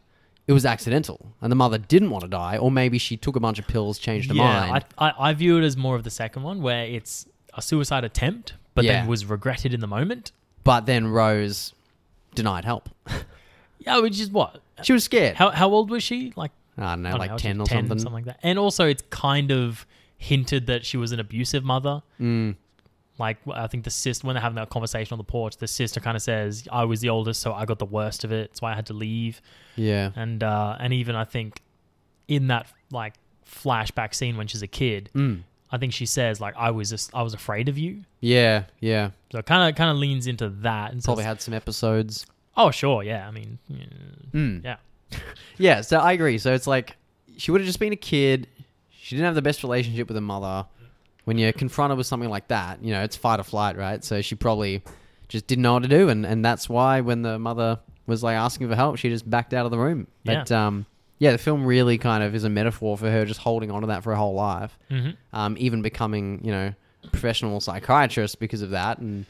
it 0.48 0.54
was 0.54 0.66
accidental 0.66 1.34
and 1.42 1.52
the 1.52 1.56
mother 1.56 1.78
didn't 1.78 2.10
want 2.12 2.24
to 2.24 2.30
die 2.30 2.58
or 2.58 2.70
maybe 2.72 2.98
she 2.98 3.18
took 3.18 3.36
a 3.36 3.40
bunch 3.40 3.58
of 3.60 3.68
pills 3.68 3.98
changed 3.98 4.30
her 4.30 4.36
yeah, 4.36 4.70
mind 4.70 4.86
I, 4.98 5.10
I, 5.10 5.30
I 5.30 5.34
view 5.34 5.58
it 5.58 5.64
as 5.64 5.76
more 5.76 5.96
of 5.96 6.04
the 6.04 6.10
second 6.12 6.44
one 6.44 6.62
where 6.62 6.86
it's 6.86 7.26
a 7.54 7.62
suicide 7.62 8.04
attempt, 8.04 8.54
but 8.74 8.86
Yeah. 8.86 8.94
then 9.02 9.08
was 9.08 9.26
regretted 9.26 9.74
in 9.74 9.80
the 9.80 9.88
moment. 9.88 10.32
but 10.64 10.86
then 10.86 11.08
rose 11.08 11.74
denied 12.36 12.66
help 12.66 12.90
Yeah, 13.80 14.00
which 14.00 14.20
is 14.20 14.30
what? 14.30 14.62
she 14.84 14.94
was 14.94 15.04
scared 15.04 15.36
How, 15.36 15.50
how 15.52 15.70
old 15.70 15.90
was 15.90 16.04
she? 16.04 16.34
Like, 16.36 16.52
i 16.78 16.82
don't 16.92 17.02
know 17.04 17.10
I 17.10 17.12
don't 17.12 17.20
like 17.20 17.32
know, 17.32 17.38
10 17.38 17.62
or 17.62 17.66
10, 17.66 17.78
something, 17.78 18.00
something 18.00 18.14
like 18.14 18.26
that. 18.26 18.40
And 18.44 18.60
also, 18.60 18.88
it's 18.88 19.04
kind 19.10 19.52
of 19.52 19.86
hinted 20.18 20.68
that 20.68 20.86
she 20.86 20.98
was 20.98 21.12
an 21.12 21.20
abusive 21.20 21.64
mother. 21.64 22.02
Mm, 22.20 22.56
Like, 23.18 23.38
I 23.52 23.68
think 23.68 23.86
the 23.86 23.90
sister, 23.90 24.28
when 24.28 24.34
they're 24.34 24.42
having 24.42 24.58
that 24.58 24.70
conversation 24.70 25.14
on 25.14 25.18
the 25.18 25.24
porch, 25.24 25.58
the 25.58 25.68
sister 25.68 26.00
kind 26.00 26.18
of 26.18 26.24
says, 26.24 26.68
I 26.72 26.84
was 26.84 27.00
the 27.00 27.10
oldest, 27.10 27.42
so 27.42 27.54
I 27.54 27.66
got 27.66 27.80
the 27.80 27.86
worst 27.86 28.24
of 28.24 28.32
it. 28.32 28.50
That's 28.52 28.62
why 28.62 28.74
I 28.74 28.76
had 28.76 28.88
to 28.88 28.94
leave. 28.94 29.42
yeah 29.76 30.12
And, 30.16 30.44
uh, 30.44 30.76
and 30.80 30.94
even 30.94 31.16
I 31.16 31.24
think 31.24 31.62
in 32.28 32.48
that, 32.48 32.68
like, 32.92 33.14
flashback 33.50 34.14
scene 34.14 34.36
when 34.36 34.48
she's 34.48 34.62
a 34.62 34.68
kid, 34.68 35.10
mm. 35.16 35.42
I 35.72 35.78
think 35.78 35.94
she 35.94 36.06
says, 36.06 36.42
like, 36.42 36.56
I 36.58 36.72
was 36.72 36.90
just, 36.90 37.14
I 37.16 37.22
was 37.22 37.34
afraid 37.34 37.70
of 37.70 37.78
you. 37.78 38.02
yeah 38.20 38.66
yeah 38.80 39.12
So 39.32 39.40
it 39.40 39.46
kind 39.46 39.70
of, 39.70 39.76
kind 39.78 39.90
of 39.90 39.98
leans 39.98 40.28
into 40.28 40.50
that. 40.50 40.92
And 40.92 41.04
probably 41.04 41.24
says, 41.24 41.28
had 41.30 41.42
some 41.42 41.54
episodes 41.54 42.26
oh, 42.58 42.72
sure. 42.72 43.04
Yeah. 43.04 43.28
I 43.28 43.32
mean, 43.32 43.60
yeah. 43.68 43.86
Mm. 44.34 44.64
yeah. 44.64 44.78
Yeah, 45.58 45.80
so 45.82 46.00
I 46.00 46.12
agree. 46.12 46.38
So 46.38 46.54
it's 46.54 46.68
like 46.68 46.98
she 47.38 47.50
would 47.52 47.62
have 47.62 47.66
just 47.66 47.80
been 47.80 47.94
a 47.94 47.98
kid. 47.98 48.48
She 48.92 49.16
didn't 49.16 49.26
have 49.26 49.36
the 49.36 49.42
best 49.42 49.64
relationship 49.64 50.10
with 50.10 50.18
her 50.18 50.22
mother. 50.22 50.68
When 51.26 51.38
you're 51.38 51.52
confronted 51.52 51.98
with 51.98 52.08
something 52.08 52.30
like 52.30 52.48
that, 52.48 52.84
you 52.84 52.92
know, 52.92 53.04
it's 53.04 53.16
fight 53.16 53.40
or 53.40 53.44
flight, 53.44 53.78
right? 53.78 54.04
So 54.04 54.22
she 54.22 54.36
probably 54.36 54.82
just 55.28 55.48
didn't 55.48 55.64
know 55.64 55.74
what 55.74 55.84
to 55.84 55.90
do, 55.90 56.10
and, 56.10 56.26
and 56.26 56.46
that's 56.46 56.70
why 56.70 57.02
when 57.02 57.22
the 57.24 57.38
mother 57.40 57.80
was 58.08 58.22
like 58.24 58.36
asking 58.38 58.70
for 58.70 58.76
help, 58.76 58.98
she 58.98 59.10
just 59.10 59.28
backed 59.30 59.54
out 59.54 59.66
of 59.66 59.72
the 59.72 59.78
room. 59.80 60.06
Yeah. 60.24 60.36
But 60.44 60.52
um, 60.52 60.86
yeah, 61.18 61.32
the 61.32 61.38
film 61.40 61.66
really 61.66 61.98
kind 61.98 62.24
of 62.24 62.36
is 62.36 62.44
a 62.44 62.50
metaphor 62.50 62.96
for 62.98 63.10
her 63.10 63.26
just 63.26 63.40
holding 63.40 63.72
on 63.72 63.82
to 63.82 63.88
that 63.88 64.04
for 64.04 64.12
her 64.12 64.16
whole 64.16 64.36
life, 64.36 64.78
hmm 64.90 65.12
um, 65.34 65.56
even 65.60 65.82
becoming 65.82 66.42
you 66.44 66.52
know 66.52 66.74
a 67.04 67.08
professional 67.10 67.60
psychiatrist 67.60 68.40
because 68.40 68.62
of 68.62 68.70
that. 68.72 69.00
And 69.00 69.26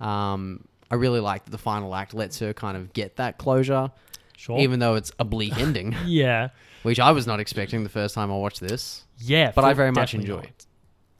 um, 0.00 0.64
I 0.90 0.94
really 0.96 1.20
like 1.20 1.44
that 1.44 1.50
the 1.50 1.58
final 1.58 1.94
act 1.94 2.12
lets 2.14 2.38
her 2.40 2.52
kind 2.52 2.76
of 2.76 2.92
get 2.92 3.16
that 3.16 3.38
closure, 3.38 3.90
Sure. 4.36 4.58
even 4.58 4.78
though 4.80 4.94
it's 4.96 5.12
a 5.18 5.24
bleak 5.24 5.56
ending 5.58 5.94
yeah. 6.06 6.48
which 6.82 7.00
I 7.00 7.10
was 7.12 7.26
not 7.26 7.40
expecting 7.40 7.82
the 7.82 7.88
first 7.88 8.14
time 8.14 8.30
I 8.30 8.36
watched 8.36 8.60
this. 8.60 9.04
Yeah, 9.18 9.50
But 9.54 9.64
I 9.64 9.72
very 9.74 9.90
much 9.90 10.12
definitely 10.12 10.30
enjoy 10.30 10.42
not. 10.46 10.66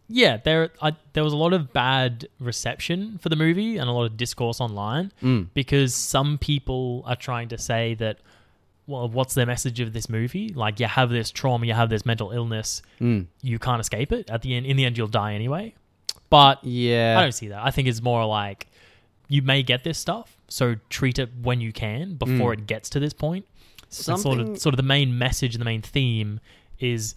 Yeah, 0.08 0.38
there 0.38 0.70
I, 0.80 0.92
there 1.12 1.22
was 1.24 1.32
a 1.32 1.36
lot 1.36 1.52
of 1.52 1.72
bad 1.72 2.28
reception 2.40 3.18
for 3.18 3.28
the 3.28 3.36
movie 3.36 3.76
and 3.76 3.88
a 3.90 3.92
lot 3.92 4.04
of 4.04 4.16
discourse 4.16 4.60
online 4.60 5.12
Mm. 5.22 5.48
because 5.54 5.94
some 5.94 6.38
people 6.38 7.02
are 7.06 7.16
trying 7.16 7.48
to 7.48 7.58
say 7.58 7.94
that, 7.94 8.18
well, 8.86 9.06
what's 9.08 9.34
the 9.34 9.44
message 9.44 9.80
of 9.80 9.92
this 9.92 10.08
movie? 10.08 10.48
Like, 10.48 10.80
you 10.80 10.86
have 10.86 11.10
this 11.10 11.30
trauma, 11.30 11.66
you 11.66 11.74
have 11.74 11.90
this 11.90 12.06
mental 12.06 12.30
illness, 12.30 12.80
Mm. 13.00 13.26
you 13.42 13.58
can't 13.58 13.80
escape 13.80 14.10
it. 14.12 14.30
At 14.30 14.40
the 14.42 14.54
end, 14.54 14.64
in 14.64 14.76
the 14.78 14.86
end, 14.86 14.96
you'll 14.96 15.08
die 15.08 15.34
anyway. 15.34 15.74
But 16.30 16.64
yeah, 16.64 17.16
I 17.18 17.22
don't 17.22 17.32
see 17.32 17.48
that. 17.48 17.62
I 17.62 17.70
think 17.70 17.86
it's 17.88 18.00
more 18.02 18.24
like 18.24 18.66
you 19.28 19.42
may 19.42 19.62
get 19.62 19.84
this 19.84 19.98
stuff, 19.98 20.36
so 20.48 20.76
treat 20.88 21.18
it 21.18 21.28
when 21.42 21.60
you 21.60 21.70
can 21.72 22.14
before 22.14 22.54
Mm. 22.54 22.58
it 22.60 22.66
gets 22.66 22.88
to 22.90 23.00
this 23.00 23.12
point. 23.12 23.44
And 23.82 23.92
Something. 23.92 24.22
sort 24.22 24.40
of 24.40 24.58
sort 24.58 24.72
of 24.74 24.76
the 24.78 24.82
main 24.82 25.18
message 25.18 25.54
and 25.54 25.60
the 25.60 25.64
main 25.66 25.82
theme 25.82 26.40
is 26.78 27.14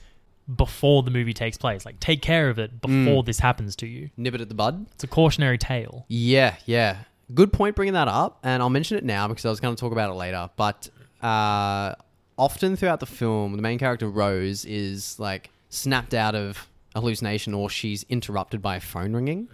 before 0.56 1.04
the 1.04 1.12
movie 1.12 1.34
takes 1.34 1.58
place. 1.58 1.86
Like, 1.86 2.00
take 2.00 2.22
care 2.22 2.50
of 2.50 2.60
it 2.60 2.82
Mm. 2.82 3.06
before 3.06 3.24
this 3.24 3.40
happens 3.40 3.76
to 3.78 3.88
you. 3.88 4.10
Nib 4.18 4.36
it 4.36 4.42
at 4.42 4.50
the 4.50 4.56
bud. 4.56 4.86
It's 4.94 5.04
a 5.04 5.08
cautionary 5.08 5.58
tale. 5.58 6.06
Yeah, 6.08 6.56
yeah. 6.66 6.98
Good 7.34 7.54
point 7.54 7.76
bringing 7.76 7.94
that 7.94 8.08
up, 8.08 8.40
and 8.44 8.62
I'll 8.62 8.70
mention 8.70 8.98
it 8.98 9.06
now 9.06 9.28
because 9.28 9.46
I 9.46 9.50
was 9.50 9.60
going 9.60 9.76
to 9.76 9.80
talk 9.80 9.92
about 9.94 10.10
it 10.10 10.16
later. 10.16 10.50
But 10.58 10.90
uh, 11.22 11.96
often 12.38 12.76
throughout 12.76 13.00
the 13.00 13.06
film, 13.06 13.56
the 13.56 13.62
main 13.62 13.80
character 13.80 14.10
Rose 14.10 14.66
is 14.66 15.18
like 15.20 15.50
snapped 15.70 16.14
out 16.14 16.36
of 16.36 16.68
a 16.96 17.00
hallucination, 17.00 17.54
or 17.54 17.70
she's 17.70 18.04
interrupted 18.10 18.62
by 18.62 18.76
a 18.76 18.80
phone 18.82 19.14
ringing, 19.14 19.48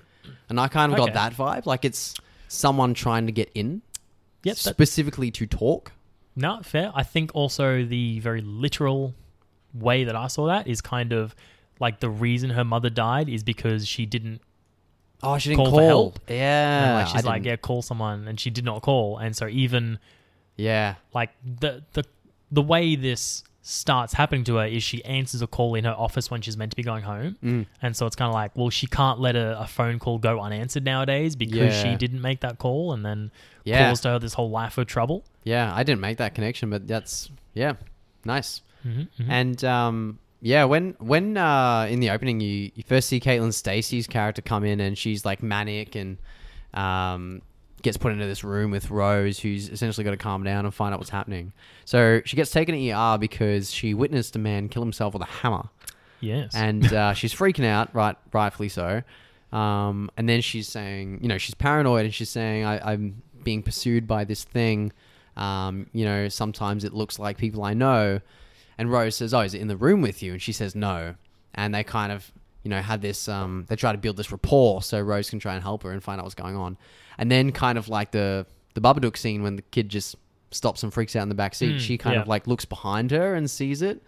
and 0.49 0.59
I 0.59 0.67
kind 0.69 0.91
of 0.91 0.99
Okay. 0.99 1.11
got 1.11 1.13
that 1.13 1.33
vibe. 1.37 1.65
Like 1.67 1.85
it's 1.85 2.15
someone 2.47 2.93
trying 2.95 3.25
to 3.27 3.31
get 3.31 3.51
in, 3.53 3.81
Yep. 4.43 4.55
that- 4.57 4.73
specifically 4.73 5.29
to 5.31 5.45
talk. 5.45 5.91
no, 6.35 6.61
fair. 6.63 6.91
I 6.95 7.03
think 7.03 7.31
also 7.35 7.83
the 7.83 8.19
very 8.19 8.41
literal 8.41 9.13
way 9.79 10.03
that 10.03 10.15
I 10.15 10.27
saw 10.27 10.47
that 10.47 10.67
is 10.67 10.81
kind 10.81 11.13
of 11.13 11.35
like 11.79 11.99
the 11.99 12.09
reason 12.09 12.49
her 12.51 12.63
mother 12.63 12.89
died 12.89 13.29
is 13.29 13.43
because 13.43 13.87
she 13.87 14.05
didn't 14.05 14.41
Oh, 15.23 15.37
she 15.39 15.49
didn't 15.49 15.57
Call 15.63 15.69
call. 15.71 15.79
for 15.79 15.85
help. 15.85 16.19
Yeah, 16.29 16.93
like 16.95 17.07
I 17.07 17.11
she's 17.17 17.25
like 17.25 17.41
didn't- 17.41 17.45
yeah 17.51 17.55
call 17.57 17.81
someone 17.81 18.27
and 18.27 18.39
she 18.39 18.49
did 18.51 18.63
not 18.65 18.81
call 18.83 19.17
and 19.17 19.35
so 19.35 19.47
even 19.47 19.97
yeah, 20.55 20.95
like 21.13 21.31
the 21.43 21.83
the 21.93 22.03
the 22.51 22.61
way 22.61 22.95
this 22.95 23.43
starts 23.61 24.13
happening 24.13 24.43
to 24.45 24.55
her 24.55 24.65
is 24.65 24.81
she 24.81 25.03
answers 25.03 25.41
a 25.41 25.47
call 25.47 25.75
in 25.75 25.83
her 25.83 25.91
office 25.91 26.31
when 26.31 26.41
she's 26.41 26.55
meant 26.55 26.71
to 26.71 26.75
be 26.77 26.83
going 26.83 27.03
home 27.03 27.35
Mm. 27.43 27.65
and 27.81 27.95
so 27.97 28.05
it's 28.05 28.15
kind 28.15 28.29
of 28.29 28.33
like 28.33 28.55
well 28.55 28.69
she 28.69 28.87
can't 28.87 29.19
let 29.19 29.35
a, 29.35 29.59
a 29.59 29.67
phone 29.67 29.99
call 29.99 30.19
go 30.19 30.39
unanswered 30.39 30.85
nowadays 30.85 31.35
because 31.35 31.75
she 31.75 31.95
didn't 31.95 32.21
make 32.21 32.39
that 32.39 32.59
call 32.59 32.93
and 32.93 33.03
then 33.05 33.29
Yeah. 33.65 33.89
caused 33.89 34.05
her 34.05 34.19
this 34.19 34.33
whole 34.35 34.49
life 34.49 34.77
of 34.77 34.87
trouble 34.87 35.25
yeah. 35.43 35.73
I 35.75 35.83
didn't 35.83 36.01
make 36.01 36.17
that 36.17 36.33
connection, 36.35 36.69
but 36.69 36.87
that's 36.87 37.29
yeah, 37.53 37.73
nice. 38.25 38.61
Hmm 38.91 39.23
And 39.29 39.63
um, 39.63 40.19
yeah, 40.41 40.65
when 40.65 40.95
when 40.99 41.37
uh, 41.37 41.87
in 41.89 41.99
the 41.99 42.11
opening 42.11 42.39
you, 42.39 42.71
you 42.75 42.83
first 42.83 43.09
see 43.09 43.19
Caitlin 43.19 43.49
Stasey's 43.49 44.07
character 44.07 44.41
come 44.41 44.63
in 44.63 44.79
and 44.79 44.97
she's 44.97 45.25
like 45.25 45.41
manic 45.41 45.95
and 45.95 46.17
um, 46.73 47.41
gets 47.81 47.97
put 47.97 48.11
into 48.11 48.25
this 48.25 48.43
room 48.43 48.71
with 48.71 48.91
Rose, 48.91 49.39
who's 49.39 49.69
essentially 49.69 50.03
got 50.03 50.11
to 50.11 50.17
calm 50.17 50.43
down 50.43 50.65
and 50.65 50.73
find 50.73 50.93
out 50.93 50.99
what's 50.99 51.09
happening. 51.09 51.53
So 51.85 52.21
she 52.25 52.35
gets 52.35 52.51
taken 52.51 52.75
to 52.75 52.91
ER 52.91 53.17
because 53.17 53.71
she 53.71 53.93
witnessed 53.93 54.35
a 54.35 54.39
man 54.39 54.69
kill 54.69 54.83
himself 54.83 55.13
with 55.13 55.23
a 55.23 55.25
hammer, 55.25 55.69
yes 56.19 56.53
and 56.55 56.93
uh, 56.93 57.13
she's 57.19 57.33
freaking 57.33 57.65
out, 57.65 57.93
right, 57.95 58.15
rightfully 58.31 58.69
so. 58.69 59.01
Um, 59.51 60.11
and 60.17 60.27
then 60.27 60.41
she's 60.41 60.67
saying, 60.67 61.19
you 61.21 61.29
know, 61.29 61.37
she's 61.37 61.55
paranoid 61.55 62.05
and 62.05 62.13
she's 62.13 62.29
saying, 62.29 62.65
I, 62.65 62.93
I'm 62.93 63.21
being 63.43 63.63
pursued 63.63 64.05
by 64.07 64.23
this 64.25 64.43
thing. 64.43 64.91
Um, 65.37 65.87
you 65.93 66.03
know, 66.03 66.27
sometimes 66.27 66.83
it 66.83 66.93
looks 66.93 67.17
like 67.17 67.37
people 67.37 67.63
I 67.63 67.73
know. 67.73 68.19
And 68.77 68.91
Rose 68.91 69.15
says, 69.15 69.33
Oh, 69.33 69.41
is 69.41 69.53
it 69.53 69.61
in 69.61 69.67
the 69.67 69.77
room 69.77 70.01
with 70.01 70.21
you? 70.21 70.33
And 70.33 70.41
she 70.41 70.51
says, 70.51 70.75
No. 70.75 71.15
And 71.55 71.73
they 71.73 71.83
kind 71.83 72.11
of, 72.11 72.31
you 72.63 72.69
know, 72.69 72.81
had 72.81 73.01
this, 73.01 73.27
um, 73.27 73.65
they 73.69 73.75
try 73.75 73.91
to 73.91 73.97
build 73.97 74.17
this 74.17 74.31
rapport 74.31 74.81
so 74.83 74.99
Rose 75.01 75.29
can 75.29 75.39
try 75.39 75.53
and 75.55 75.63
help 75.63 75.83
her 75.83 75.91
and 75.91 76.03
find 76.03 76.19
out 76.19 76.23
what's 76.25 76.35
going 76.35 76.55
on. 76.55 76.77
And 77.17 77.31
then, 77.31 77.51
kind 77.51 77.77
of 77.77 77.89
like 77.89 78.11
the, 78.11 78.45
the 78.75 78.81
Babadook 78.81 79.17
scene 79.17 79.41
when 79.41 79.55
the 79.55 79.61
kid 79.63 79.89
just 79.89 80.15
stops 80.51 80.83
and 80.83 80.93
freaks 80.93 81.15
out 81.15 81.23
in 81.23 81.29
the 81.29 81.35
back 81.35 81.55
seat, 81.55 81.75
Mm, 81.77 81.79
she 81.79 81.97
kind 81.97 82.15
yeah. 82.15 82.21
of 82.21 82.27
like 82.27 82.45
looks 82.45 82.65
behind 82.65 83.11
her 83.11 83.33
and 83.35 83.49
sees 83.49 83.81
it. 83.81 84.03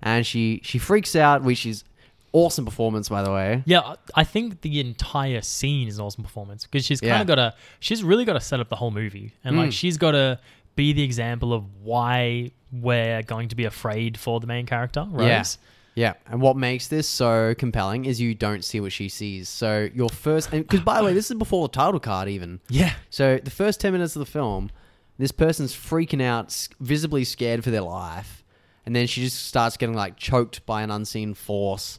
And 0.00 0.24
she, 0.26 0.60
she 0.64 0.78
freaks 0.78 1.14
out, 1.14 1.42
which 1.42 1.66
is 1.66 1.84
awesome 2.32 2.64
performance, 2.64 3.08
by 3.08 3.22
the 3.22 3.30
way. 3.32 3.62
Yeah, 3.66 3.94
I- 4.14 4.24
think 4.24 4.60
the 4.60 4.80
entire 4.80 5.40
scene 5.42 5.88
is 5.88 5.98
an 5.98 6.04
awesome 6.04 6.22
performance 6.24 6.64
because 6.64 6.84
she's 6.84 7.00
kind 7.00 7.10
Yeah. 7.10 7.20
of 7.22 7.26
got 7.26 7.34
to, 7.36 7.54
she's 7.80 8.02
really 8.04 8.24
got 8.24 8.34
to 8.34 8.40
set 8.40 8.60
up 8.60 8.68
the 8.68 8.76
whole 8.76 8.90
movie. 8.90 9.32
And 9.44 9.56
like, 9.56 9.70
Mm. 9.70 9.72
she's 9.72 9.96
got 9.98 10.12
to 10.12 10.38
be 10.78 10.92
the 10.92 11.02
example 11.02 11.52
of 11.52 11.64
why 11.82 12.52
we're 12.72 13.22
going 13.22 13.48
to 13.48 13.56
be 13.56 13.64
afraid 13.64 14.16
for 14.16 14.38
the 14.38 14.46
main 14.46 14.64
character, 14.64 15.06
Rose. 15.10 15.28
Yeah. 15.28 15.44
Yeah, 15.94 16.12
and 16.28 16.40
what 16.40 16.56
makes 16.56 16.86
this 16.86 17.08
so 17.08 17.56
compelling 17.58 18.04
is 18.04 18.20
you 18.20 18.32
don't 18.32 18.64
see 18.64 18.78
what 18.78 18.92
she 18.92 19.08
sees. 19.08 19.48
So 19.48 19.88
your 19.92 20.08
first, 20.08 20.52
because 20.52 20.78
by 20.78 20.98
the 20.98 21.04
way, 21.04 21.12
this 21.12 21.28
is 21.28 21.36
before 21.36 21.66
the 21.66 21.72
title 21.72 21.98
card 21.98 22.28
even. 22.28 22.60
Yeah. 22.68 22.92
So 23.10 23.40
the 23.42 23.50
first 23.50 23.80
ten 23.80 23.94
minutes 23.94 24.14
of 24.14 24.20
the 24.20 24.30
film, 24.30 24.70
this 25.18 25.32
person's 25.32 25.74
freaking 25.74 26.22
out, 26.22 26.68
visibly 26.78 27.24
scared 27.24 27.64
for 27.64 27.70
their 27.72 27.82
life, 27.82 28.44
and 28.86 28.94
then 28.94 29.08
she 29.08 29.22
just 29.22 29.48
starts 29.48 29.76
getting 29.76 29.96
like 29.96 30.16
choked 30.16 30.64
by 30.66 30.82
an 30.82 30.92
unseen 30.92 31.34
force, 31.34 31.98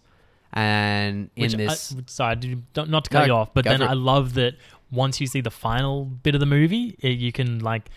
and 0.53 1.29
in 1.35 1.43
Which 1.43 1.55
uh, 1.55 1.57
this, 1.57 1.95
I, 1.97 2.03
sorry, 2.05 2.63
not 2.77 3.03
to 3.03 3.09
cut 3.09 3.19
No, 3.19 3.25
you 3.25 3.33
off, 3.33 3.53
but 3.53 3.65
then. 3.65 3.81
I 3.81 3.95
love 3.95 4.35
that 4.35 4.53
once 4.91 5.19
you 5.19 5.27
see 5.27 5.41
the 5.41 5.51
final 5.51 6.05
bit 6.05 6.35
of 6.35 6.39
the 6.39 6.45
movie, 6.45 6.95
it, 6.99 7.19
you 7.19 7.33
can 7.33 7.59
like 7.59 7.89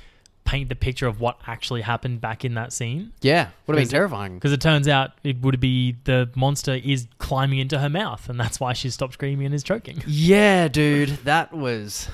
paint 0.45 0.69
the 0.69 0.75
picture 0.75 1.07
of 1.07 1.21
what 1.21 1.41
actually 1.47 1.83
happened 1.83 2.21
back 2.21 2.45
in 2.45 2.55
that 2.55 2.73
scene. 2.73 3.13
yeah, 3.21 3.49
would 3.67 3.77
have 3.77 3.85
been 3.85 3.91
terrifying. 3.91 4.35
Because 4.35 4.53
it 4.53 4.61
turns 4.61 4.89
out 4.89 5.13
it 5.23 5.41
would 5.41 5.61
be 5.61 5.97
the 6.05 6.31
monster 6.35 6.75
is 6.75 7.07
climbing 7.19 7.59
into 7.59 7.79
her 7.79 7.89
mouth, 7.89 8.29
and 8.29 8.39
that's 8.39 8.59
why 8.61 8.73
she 8.73 8.91
stopped 8.91 9.15
screaming 9.15 9.47
and 9.47 9.55
is 9.55 9.63
choking. 9.63 10.03
Yeah, 10.07 10.69
dude, 10.69 11.11
that 11.25 11.53
was 11.53 12.09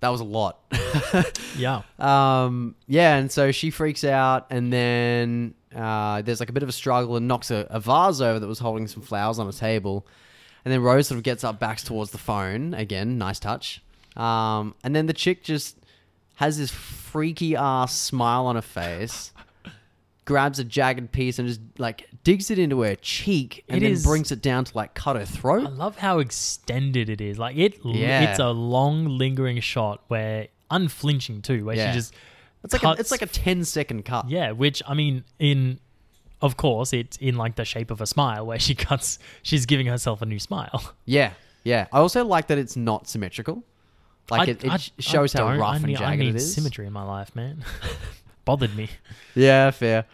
that 0.00 0.08
was 0.08 0.20
a 0.20 0.24
lot. 0.24 0.60
yeah. 1.56 1.82
Um, 1.98 2.74
yeah, 2.86 3.16
and 3.16 3.30
so 3.30 3.52
she 3.52 3.70
freaks 3.70 4.04
out, 4.04 4.46
and 4.50 4.72
then 4.72 5.54
uh, 5.74 6.22
there's 6.22 6.40
like 6.40 6.48
a 6.48 6.52
bit 6.52 6.62
of 6.62 6.68
a 6.68 6.72
struggle 6.72 7.16
and 7.16 7.28
knocks 7.28 7.50
a, 7.50 7.66
a 7.70 7.80
vase 7.80 8.20
over 8.20 8.38
that 8.38 8.46
was 8.46 8.58
holding 8.58 8.86
some 8.88 9.02
flowers 9.02 9.38
on 9.38 9.46
a 9.48 9.52
table. 9.52 10.06
And 10.64 10.72
then 10.72 10.82
Rose 10.82 11.08
sort 11.08 11.16
of 11.16 11.22
gets 11.22 11.44
up, 11.44 11.58
backs 11.58 11.82
towards 11.82 12.10
the 12.10 12.18
phone. 12.18 12.74
Again, 12.74 13.18
nice 13.18 13.38
touch. 13.38 13.82
Um, 14.16 14.74
and 14.84 14.94
then 14.94 15.06
the 15.06 15.12
chick 15.12 15.42
just 15.42 15.76
has 16.40 16.56
this 16.58 16.70
freaky 16.70 17.54
ass 17.54 17.94
smile 17.94 18.46
on 18.46 18.56
her 18.56 18.62
face, 18.62 19.30
grabs 20.24 20.58
a 20.58 20.64
jagged 20.64 21.12
piece 21.12 21.38
and 21.38 21.46
just 21.48 21.60
like 21.78 22.08
digs 22.24 22.50
it 22.50 22.58
into 22.58 22.80
her 22.80 22.94
cheek, 22.96 23.64
and 23.68 23.78
It 23.78 23.80
then 23.80 23.92
is- 23.92 24.04
brings 24.04 24.30
it 24.32 24.40
down 24.40 24.64
to 24.64 24.76
like 24.76 24.94
cut 24.94 25.16
her 25.16 25.24
throat. 25.26 25.60
I 25.60 25.64
throat. 25.66 25.78
love 25.78 25.96
how 25.98 26.18
extended 26.18 27.08
it 27.08 27.20
is. 27.20 27.38
Like 27.38 27.56
it, 27.56 27.78
Yeah. 27.84 28.30
it's 28.30 28.38
a 28.38 28.50
long, 28.50 29.18
lingering 29.18 29.60
shot 29.60 30.02
where 30.08 30.48
unflinching 30.70 31.42
too, 31.42 31.64
where 31.64 31.76
Yeah. 31.76 31.90
she 31.92 31.98
just 31.98 32.14
It's 32.64 32.72
like 32.72 32.82
a, 32.82 32.86
cuts- 32.86 33.00
it's 33.00 33.10
like 33.10 33.22
a 33.22 33.26
10 33.26 33.64
second 33.64 34.04
cut. 34.04 34.28
yeah. 34.30 34.52
Which 34.52 34.82
I 34.86 34.94
mean, 34.94 35.24
in 35.38 35.78
of 36.42 36.56
course, 36.56 36.94
it's 36.94 37.16
in 37.18 37.36
like 37.36 37.56
the 37.56 37.66
shape 37.66 37.90
of 37.90 38.00
a 38.00 38.06
smile, 38.06 38.46
where 38.46 38.58
she 38.58 38.74
cuts. 38.74 39.18
She's 39.42 39.66
giving 39.66 39.86
herself 39.86 40.22
a 40.22 40.26
new 40.26 40.38
smile. 40.38 40.94
Yeah, 41.04 41.32
yeah. 41.64 41.86
I 41.92 41.98
also 41.98 42.24
like 42.24 42.46
that 42.46 42.56
it's 42.56 42.76
not 42.76 43.08
symmetrical. 43.08 43.62
Like 44.30 44.48
I- 44.48 44.52
it, 44.52 44.64
it 44.64 44.70
I- 44.70 44.78
shows 45.02 45.34
I 45.34 45.40
how 45.40 45.58
rough 45.58 45.74
I 45.74 45.76
and 45.76 45.86
jagged 45.88 46.02
I 46.02 46.16
need 46.16 46.28
it 46.30 46.36
is. 46.36 46.54
symmetry 46.54 46.86
in 46.86 46.92
my 46.92 47.02
life, 47.04 47.34
man. 47.34 47.64
Bothered 48.44 48.74
me. 48.76 48.88
Yeah, 49.34 49.70
fair. 49.70 50.06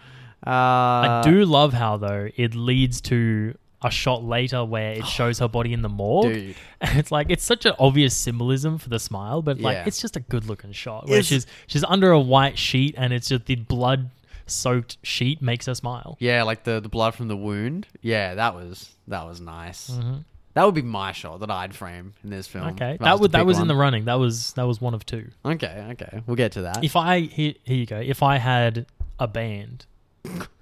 Uh, 0.47 0.51
I 0.51 1.21
do 1.25 1.45
love 1.45 1.73
how 1.73 1.97
though 1.97 2.29
it 2.37 2.55
leads 2.55 3.01
to 3.03 3.57
a 3.83 3.91
shot 3.91 4.23
later 4.25 4.65
where 4.65 4.93
it 4.93 5.07
shows 5.19 5.39
her 5.39 5.49
body 5.49 5.73
in 5.73 5.83
the 5.83 5.89
morgue. 5.89 6.33
dude. 6.33 6.57
And 6.81 6.99
it's 6.99 7.11
like 7.11 7.31
it's 7.31 7.45
such 7.45 7.65
an 7.67 7.73
obvious 7.79 8.15
symbolism 8.15 8.79
for 8.79 8.89
the 8.91 8.99
smile, 8.99 9.41
but 9.43 9.61
like 9.61 9.75
Yeah. 9.77 9.85
it's 9.87 10.01
just 10.01 10.17
a 10.17 10.21
good 10.21 10.47
looking 10.47 10.73
shot 10.73 11.07
where 11.09 11.19
It's- 11.21 11.27
she's 11.27 11.47
she's 11.67 11.85
under 11.85 12.11
a 12.11 12.21
white 12.21 12.59
sheet 12.59 12.95
and 12.99 13.13
it's 13.13 13.29
just 13.29 13.47
the 13.47 13.57
blood 13.57 14.11
soaked 14.47 14.99
sheet 15.03 15.41
makes 15.43 15.67
her 15.67 15.75
smile. 15.75 16.17
Yeah, 16.21 16.43
like 16.45 16.65
the 16.65 16.81
the 16.81 16.89
blood 16.89 17.15
from 17.15 17.29
the 17.29 17.37
wound. 17.37 17.87
Yeah, 18.03 18.35
that 18.35 18.55
was 18.55 18.91
that 19.09 19.25
was 19.27 19.41
nice. 19.41 19.91
Mhm. 19.91 20.25
That 20.57 20.65
would 20.65 20.75
be 20.75 20.81
my 20.81 21.13
shot 21.13 21.41
that 21.41 21.51
I'd 21.51 21.75
frame 21.75 22.15
in 22.25 22.31
this 22.31 22.47
film. 22.47 22.69
Okay, 22.69 22.97
that 23.03 23.21
would 23.21 23.33
that 23.33 23.45
was 23.45 23.59
in 23.59 23.69
the 23.69 23.77
running. 23.77 24.07
That 24.07 24.15
was 24.15 24.55
that 24.55 24.63
was 24.63 24.81
one 24.81 24.95
of 24.95 25.05
two. 25.05 25.29
Okay, 25.45 25.89
okay, 25.91 26.23
we'll 26.27 26.37
get 26.37 26.53
to 26.53 26.63
that. 26.63 26.83
If 26.83 26.97
I 26.97 27.21
here, 27.21 27.53
here 27.63 27.77
you 27.77 27.85
go. 27.85 27.99
If 27.99 28.23
I 28.23 28.39
had 28.39 28.87
a 29.21 29.29
band, 29.29 29.85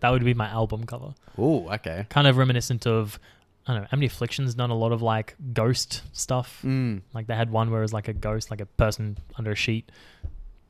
that 0.00 0.11
would 0.11 0.24
be 0.24 0.35
my 0.35 0.48
album 0.48 0.85
cover. 0.85 1.14
Ooh, 1.38 1.68
okay. 1.74 2.07
Kind 2.09 2.26
of 2.26 2.37
reminiscent 2.38 2.88
of 2.88 3.20
I 3.68 3.74
don't 3.74 3.83
know. 3.83 3.88
Amity 3.92 4.07
Affliction's 4.07 4.57
done 4.57 4.70
a 4.70 4.76
lot 4.76 4.90
of 4.90 5.00
like 5.00 5.37
ghost 5.52 6.02
stuff. 6.12 6.61
Mm. 6.64 7.02
Like 7.12 7.28
they 7.28 7.37
had 7.37 7.52
one 7.52 7.70
where 7.70 7.78
it 7.78 7.85
was 7.85 7.92
like 7.92 8.09
a 8.09 8.12
ghost, 8.12 8.50
like 8.50 8.61
a 8.61 8.66
person 8.66 9.18
under 9.38 9.52
a 9.52 9.57
sheet. 9.57 9.92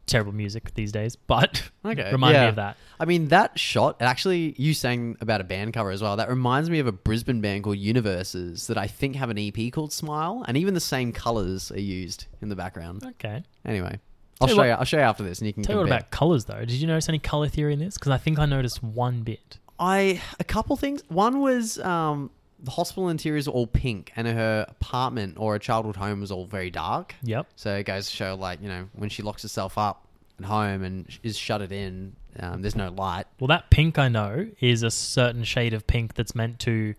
Terrible 0.06 0.32
music 0.32 0.74
these 0.74 0.92
days, 0.92 1.16
but 1.16 1.70
Okay, 1.84 2.10
remind 2.12 2.34
yeah. 2.34 2.42
me 2.42 2.48
of 2.50 2.56
that. 2.56 2.76
I 3.00 3.06
mean, 3.06 3.28
that 3.28 3.58
shot, 3.58 4.00
actually, 4.02 4.54
you 4.58 4.74
sang 4.74 5.16
about 5.20 5.40
a 5.40 5.44
band 5.44 5.72
cover 5.72 5.90
as 5.90 6.02
well, 6.02 6.16
that 6.16 6.28
reminds 6.28 6.68
me 6.68 6.78
of 6.78 6.86
a 6.86 6.92
Brisbane 6.92 7.40
band 7.40 7.64
called 7.64 7.78
Universes 7.78 8.66
that 8.66 8.76
I 8.78 8.86
think 8.86 9.16
have 9.16 9.30
an 9.30 9.38
EP 9.38 9.72
called 9.72 9.92
Smile, 9.92 10.44
and 10.46 10.56
even 10.56 10.74
the 10.74 10.80
same 10.80 11.10
colors 11.12 11.72
are 11.72 11.80
used 11.80 12.26
in 12.42 12.48
the 12.50 12.56
background. 12.56 13.02
Okay. 13.04 13.42
Anyway, 13.64 13.98
I'll 14.40 14.46
Tell 14.46 14.48
you 14.48 14.54
show 14.54 14.58
what- 14.58 14.66
you. 14.66 14.72
I'll 14.72 14.84
show 14.84 14.96
you 14.98 15.02
after 15.04 15.22
this, 15.22 15.38
and 15.38 15.46
you 15.46 15.52
can 15.54 15.62
Tell 15.62 15.76
you 15.76 15.80
what 15.80 15.86
about 15.86 16.10
colors 16.10 16.44
though. 16.44 16.60
Did 16.60 16.72
you 16.72 16.86
notice 16.86 17.08
any 17.08 17.18
color 17.18 17.48
theory 17.48 17.72
in 17.72 17.78
this? 17.78 17.94
Because 17.94 18.10
I 18.12 18.18
think 18.18 18.38
I 18.38 18.44
noticed 18.46 18.82
one 18.82 19.22
bit. 19.22 19.58
I 19.78 20.20
a 20.38 20.44
couple 20.44 20.76
things. 20.76 21.02
One 21.08 21.40
was 21.40 21.78
um, 21.80 22.30
the 22.64 22.70
hospital 22.72 23.08
interiors 23.08 23.46
are 23.46 23.52
all 23.52 23.66
pink, 23.66 24.12
and 24.16 24.26
her 24.26 24.66
apartment 24.68 25.36
or 25.38 25.52
her 25.52 25.58
childhood 25.58 25.96
home 25.96 26.20
was 26.20 26.30
all 26.32 26.46
very 26.46 26.70
dark. 26.70 27.14
Yep. 27.22 27.46
So 27.56 27.76
it 27.76 27.84
goes 27.84 28.08
to 28.10 28.16
show, 28.16 28.34
like 28.34 28.60
you 28.62 28.68
know, 28.68 28.88
when 28.94 29.08
she 29.10 29.22
locks 29.22 29.42
herself 29.42 29.78
up 29.78 30.06
at 30.38 30.46
home 30.46 30.82
and 30.82 31.06
sh- 31.10 31.18
is 31.22 31.36
shut 31.38 31.62
it 31.62 31.70
in, 31.70 32.16
um, 32.40 32.62
there's 32.62 32.74
no 32.74 32.88
light. 32.90 33.26
Well, 33.38 33.48
that 33.48 33.70
pink 33.70 33.98
I 33.98 34.08
know 34.08 34.48
is 34.60 34.82
a 34.82 34.90
certain 34.90 35.44
shade 35.44 35.74
of 35.74 35.86
pink 35.86 36.14
that's 36.14 36.34
meant 36.34 36.58
to, 36.60 36.94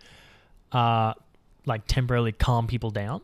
uh, 0.71 1.13
like 1.65 1.82
temporarily 1.88 2.32
calm 2.32 2.67
people 2.67 2.91
down, 2.91 3.21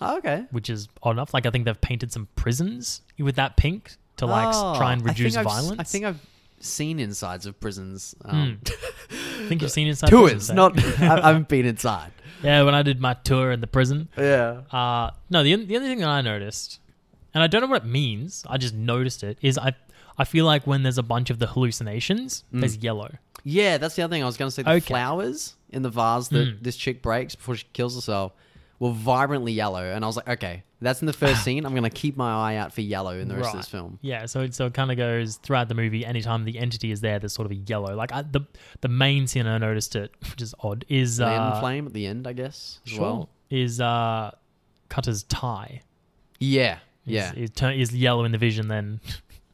Oh, 0.00 0.16
okay. 0.18 0.46
which 0.50 0.70
is 0.70 0.88
odd 1.02 1.12
enough. 1.12 1.34
Like 1.34 1.46
I 1.46 1.50
think 1.50 1.64
they've 1.66 1.80
painted 1.80 2.10
some 2.12 2.26
prisons 2.36 3.02
with 3.18 3.36
that 3.36 3.56
pink 3.56 3.92
to 4.16 4.26
like 4.26 4.48
s- 4.48 4.54
Oh, 4.58 4.74
try 4.76 4.92
and 4.92 5.02
I 5.02 5.06
think 5.06 5.18
reduce 5.18 5.36
I've 5.36 5.46
s- 5.46 5.52
violence. 5.52 5.80
I 5.80 5.84
think 5.84 6.04
I've 6.06 6.20
seen 6.64 6.98
insides 7.00 7.46
of 7.46 7.58
prisons. 7.60 8.14
Um, 8.24 8.60
I 9.10 9.14
think 9.48 9.62
you've 9.62 9.70
seen 9.70 9.86
inside 9.88 10.10
prison, 10.10 10.28
Tours, 10.28 10.50
not. 10.50 10.78
I, 11.00 11.18
I 11.22 11.26
haven't 11.28 11.48
been 11.48 11.66
inside. 11.66 12.12
yeah. 12.42 12.62
When 12.62 12.74
I 12.74 12.82
did 12.82 13.00
my 13.00 13.14
tour 13.14 13.52
in 13.52 13.60
the 13.60 13.66
prison, 13.66 14.08
Yeah. 14.16 14.62
uh, 14.70 15.10
no, 15.30 15.42
the 15.42 15.54
the 15.56 15.76
other 15.76 15.86
thing 15.86 15.98
that 16.00 16.08
I 16.08 16.20
noticed, 16.20 16.78
and 17.34 17.42
I 17.42 17.46
don't 17.46 17.60
know 17.60 17.66
what 17.68 17.82
it 17.82 17.88
means. 17.88 18.44
I 18.48 18.58
just 18.58 18.74
noticed 18.74 19.22
it. 19.22 19.38
Is 19.42 19.58
I 19.58 19.74
I 20.18 20.24
feel 20.24 20.44
like 20.44 20.66
when 20.66 20.82
there's 20.82 20.98
a 20.98 21.02
bunch 21.02 21.30
of 21.30 21.38
the 21.38 21.46
hallucinations, 21.48 22.44
there's 22.52 22.76
yellow. 22.76 23.10
Yeah, 23.44 23.78
that's 23.78 23.96
the 23.96 24.02
other 24.02 24.12
thing. 24.12 24.22
I 24.22 24.26
was 24.26 24.36
going 24.36 24.48
to 24.48 24.54
say 24.54 24.62
the 24.62 24.70
Okay. 24.70 24.80
flowers 24.80 25.54
in 25.70 25.82
the 25.82 25.88
vase 25.90 26.28
that 26.28 26.46
Mm. 26.48 26.62
this 26.62 26.76
chick 26.76 27.02
breaks 27.02 27.34
before 27.34 27.56
she 27.56 27.66
kills 27.72 27.94
herself 27.96 28.32
were 28.82 28.90
vibrantly 28.90 29.52
yellow, 29.52 29.84
and 29.84 30.04
I 30.04 30.08
was 30.08 30.16
like, 30.16 30.28
okay, 30.28 30.64
that's 30.80 31.02
in 31.02 31.06
the 31.06 31.12
first 31.12 31.44
scene. 31.44 31.64
I'm 31.64 31.70
going 31.72 31.84
to 31.84 31.90
keep 31.90 32.16
my 32.16 32.32
eye 32.52 32.56
out 32.56 32.72
for 32.72 32.80
yellow 32.80 33.16
in 33.16 33.28
the 33.28 33.36
rest 33.36 33.50
of 33.50 33.56
this 33.60 33.68
film. 33.68 34.00
Yeah, 34.02 34.26
so 34.26 34.40
it, 34.40 34.54
so 34.56 34.66
it 34.66 34.74
kind 34.74 34.90
of 34.90 34.96
goes 34.96 35.36
throughout 35.36 35.68
the 35.68 35.76
movie. 35.76 36.04
Anytime 36.04 36.44
the 36.44 36.58
entity 36.58 36.90
is 36.90 37.00
there, 37.00 37.20
there's 37.20 37.32
sort 37.32 37.46
of 37.46 37.52
a 37.52 37.54
yellow. 37.54 37.94
Like 37.94 38.10
I, 38.12 38.22
the 38.22 38.40
the 38.80 38.88
main 38.88 39.28
scene 39.28 39.46
I 39.46 39.56
noticed 39.58 39.94
it, 39.94 40.12
which 40.32 40.42
is 40.42 40.52
odd, 40.60 40.84
is 40.88 41.20
Land 41.20 41.40
uh, 41.40 41.60
flame 41.60 41.86
at 41.86 41.92
the 41.92 42.06
end, 42.06 42.26
I 42.26 42.32
guess. 42.32 42.80
As 42.84 42.92
sure, 42.92 43.00
well. 43.02 43.28
is 43.50 43.80
uh, 43.80 44.32
Cutter's 44.88 45.22
tie. 45.22 45.82
Yeah, 46.40 46.78
Is, 47.06 47.12
yeah, 47.12 47.32
is, 47.36 47.50
turn, 47.50 47.74
is 47.74 47.94
yellow 47.94 48.24
in 48.24 48.32
the 48.32 48.38
vision. 48.38 48.66
Then 48.66 48.98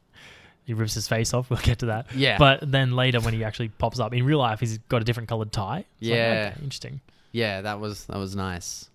he 0.65 0.73
rips 0.73 0.95
his 0.95 1.07
face 1.07 1.35
off. 1.35 1.51
We'll 1.51 1.59
get 1.59 1.77
to 1.79 1.85
that. 1.87 2.07
yeah. 2.15 2.39
But 2.39 2.71
then 2.71 2.93
later, 2.95 3.19
when 3.21 3.35
he 3.35 3.43
actually 3.43 3.69
pops 3.69 3.99
up 3.99 4.11
in 4.11 4.25
real 4.25 4.39
life, 4.39 4.59
he's 4.59 4.79
got 4.79 5.03
a 5.03 5.05
different 5.05 5.29
colored 5.29 5.51
tie. 5.51 5.85
It's 6.01 6.09
like, 6.09 6.17
Yeah. 6.17 6.51
okay, 6.53 6.63
interesting. 6.63 7.01
Yeah, 7.31 7.61
that 7.61 7.79
was 7.79 8.05
that 8.05 8.17
was 8.17 8.35
nice. 8.35 8.88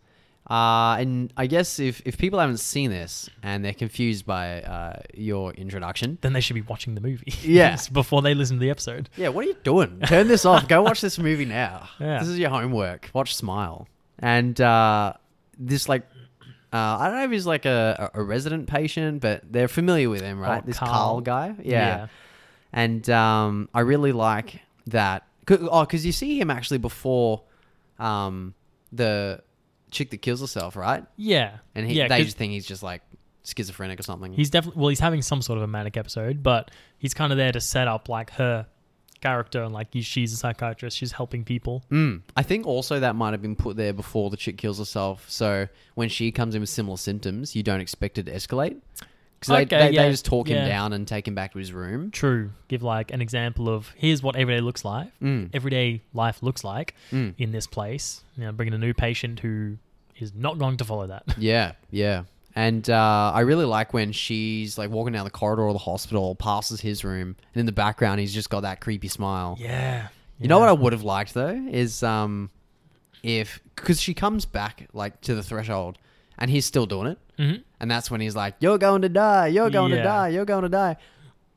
Uh, 0.50 0.96
and 0.98 1.32
I 1.38 1.46
guess 1.46 1.78
if, 1.78 2.02
if 2.04 2.18
people 2.18 2.38
haven't 2.38 2.58
seen 2.58 2.90
this 2.90 3.30
and 3.42 3.64
they're 3.64 3.72
confused 3.72 4.26
by 4.26 4.60
uh, 4.62 5.00
your 5.14 5.52
introduction, 5.54 6.18
Then 6.20 6.34
they 6.34 6.40
should 6.40 6.52
be 6.54 6.60
watching 6.62 6.94
the 6.94 7.00
movie. 7.00 7.32
Yeah. 7.42 7.78
before 7.92 8.20
they 8.20 8.34
listen 8.34 8.56
to 8.56 8.60
the 8.60 8.68
episode. 8.70 9.08
yeah, 9.16 9.28
what 9.28 9.44
are 9.44 9.48
you 9.48 9.56
doing? 9.64 10.00
Turn 10.06 10.28
this 10.28 10.44
off. 10.44 10.68
Go 10.68 10.82
watch 10.82 11.00
this 11.00 11.18
movie 11.18 11.46
now. 11.46 11.88
Yeah. 12.00 12.18
This 12.18 12.28
is 12.28 12.38
your 12.38 12.50
homework. 12.50 13.10
Watch 13.14 13.34
Smile. 13.34 13.88
And 14.18 14.60
uh, 14.60 15.14
this 15.58 15.88
like, 15.88 16.02
uh, 16.72 16.76
I 16.76 17.06
don't 17.08 17.16
know 17.16 17.24
if 17.24 17.30
he's 17.30 17.46
like 17.46 17.64
a, 17.64 18.10
a 18.12 18.22
resident 18.22 18.66
patient, 18.68 19.22
but 19.22 19.50
they're 19.50 19.68
familiar 19.68 20.10
with 20.10 20.20
him, 20.20 20.38
right? 20.40 20.60
Oh, 20.62 20.66
this 20.66 20.76
Carl. 20.78 20.92
Carl 20.92 21.20
guy. 21.22 21.54
Yeah. 21.62 22.08
And 22.72 23.08
um, 23.08 23.68
I 23.72 23.80
really 23.80 24.12
like 24.12 24.60
that. 24.88 25.26
'Cause- 25.46 25.60
Oh, 25.70 25.82
because 25.82 26.04
you 26.04 26.12
see 26.12 26.38
him 26.38 26.50
actually 26.50 26.78
before 26.78 27.42
um, 27.98 28.54
the 28.92 29.40
chick 29.94 30.10
that 30.10 30.18
kills 30.22 30.40
herself, 30.40 30.76
right? 30.76 31.04
Yeah. 31.16 31.58
And 31.74 31.86
he, 31.86 31.94
yeah, 31.94 32.08
they 32.08 32.18
'cause- 32.18 32.26
just 32.26 32.36
think 32.36 32.52
he's 32.52 32.66
just 32.66 32.82
like 32.82 33.02
schizophrenic 33.44 33.98
or 34.00 34.02
something. 34.02 34.32
He's 34.32 34.50
definitely 34.50 34.80
well. 34.80 34.88
He's 34.88 35.00
having 35.00 35.22
some 35.22 35.40
sort 35.42 35.56
of 35.58 35.62
a 35.62 35.66
manic 35.66 35.96
episode, 35.96 36.42
but 36.42 36.70
he's 36.98 37.14
kind 37.14 37.32
of 37.32 37.38
there 37.38 37.52
to 37.52 37.60
set 37.60 37.88
up 37.88 38.08
like 38.08 38.30
her 38.32 38.66
character 39.20 39.62
and 39.62 39.72
like 39.72 39.88
she's 40.00 40.32
a 40.32 40.36
psychiatrist. 40.36 40.96
She's 40.98 41.12
helping 41.12 41.44
people. 41.44 41.82
Mm. 41.90 42.22
I 42.36 42.42
think 42.42 42.66
also 42.66 43.00
that 43.00 43.16
might 43.16 43.32
have 43.32 43.40
been 43.42 43.56
put 43.56 43.76
there 43.76 43.92
before 43.94 44.28
the 44.30 44.36
chick 44.36 44.58
kills 44.58 44.78
herself. 44.78 45.24
So 45.30 45.68
when 45.94 46.08
she 46.10 46.30
comes 46.32 46.54
in 46.54 46.60
with 46.60 46.68
similar 46.68 46.96
symptoms, 46.98 47.54
you 47.56 47.62
don't 47.62 47.80
expect 47.80 48.18
it 48.18 48.24
to 48.26 48.32
escalate. 48.32 48.76
Because 49.40 49.50
Okay, 49.50 49.64
they, 49.64 49.76
they, 49.88 49.90
yeah, 49.94 50.02
they 50.04 50.10
just 50.10 50.24
talk 50.24 50.48
him 50.48 50.56
yeah. 50.56 50.68
down 50.68 50.92
and 50.94 51.06
take 51.06 51.28
him 51.28 51.34
back 51.34 51.52
to 51.52 51.58
his 51.58 51.70
room. 51.72 52.10
True. 52.10 52.50
Give 52.68 52.82
like 52.82 53.12
an 53.12 53.20
example 53.20 53.68
of 53.68 53.92
here's 53.96 54.22
what 54.22 54.36
everyday 54.36 54.60
looks 54.62 54.84
like. 54.86 55.08
Mm. 55.20 55.50
Everyday 55.52 56.00
life 56.14 56.42
looks 56.42 56.64
like 56.64 56.94
Mm. 57.12 57.34
in 57.38 57.50
this 57.52 57.66
place. 57.66 58.22
You 58.36 58.44
know, 58.44 58.52
bringing 58.52 58.72
a 58.74 58.78
new 58.78 58.94
patient 58.94 59.40
who 59.40 59.76
is 60.18 60.32
not 60.34 60.58
going 60.58 60.76
to 60.78 60.84
follow 60.84 61.06
that. 61.08 61.24
Yeah, 61.38 61.72
yeah. 61.90 62.24
And 62.56 62.88
uh, 62.88 63.32
I 63.34 63.40
really 63.40 63.64
like 63.64 63.92
when 63.92 64.12
she's 64.12 64.78
like 64.78 64.88
walking 64.90 65.12
down 65.12 65.24
the 65.24 65.30
corridor 65.30 65.66
of 65.66 65.72
the 65.72 65.78
hospital, 65.80 66.34
passes 66.36 66.80
his 66.80 67.02
room, 67.04 67.34
and 67.54 67.60
in 67.60 67.66
the 67.66 67.72
background 67.72 68.20
he's 68.20 68.32
just 68.32 68.48
got 68.48 68.60
that 68.60 68.80
creepy 68.80 69.08
smile. 69.08 69.56
yeah. 69.60 70.08
You 70.40 70.48
know 70.48 70.58
what 70.58 70.68
I 70.68 70.72
would 70.72 70.92
have 70.92 71.02
liked 71.04 71.32
though 71.34 71.48
is 71.70 72.02
um, 72.02 72.50
if 73.22 73.60
because 73.76 74.00
she 74.00 74.14
comes 74.14 74.44
back 74.44 74.86
like 74.92 75.20
to 75.22 75.34
the 75.34 75.42
threshold, 75.42 75.98
and 76.38 76.50
he's 76.50 76.66
still 76.66 76.86
doing 76.86 77.06
it, 77.08 77.18
hmm 77.38 77.54
and 77.80 77.90
that's 77.90 78.10
when 78.10 78.20
he's 78.20 78.34
like, 78.36 78.54
"You're 78.60 78.78
going 78.78 79.02
to 79.02 79.08
die. 79.08 79.48
You're 79.48 79.70
going 79.70 79.90
to 79.92 80.02
die. 80.02 80.28
You're 80.28 80.44
going 80.44 80.62
to 80.62 80.68
die." 80.68 80.96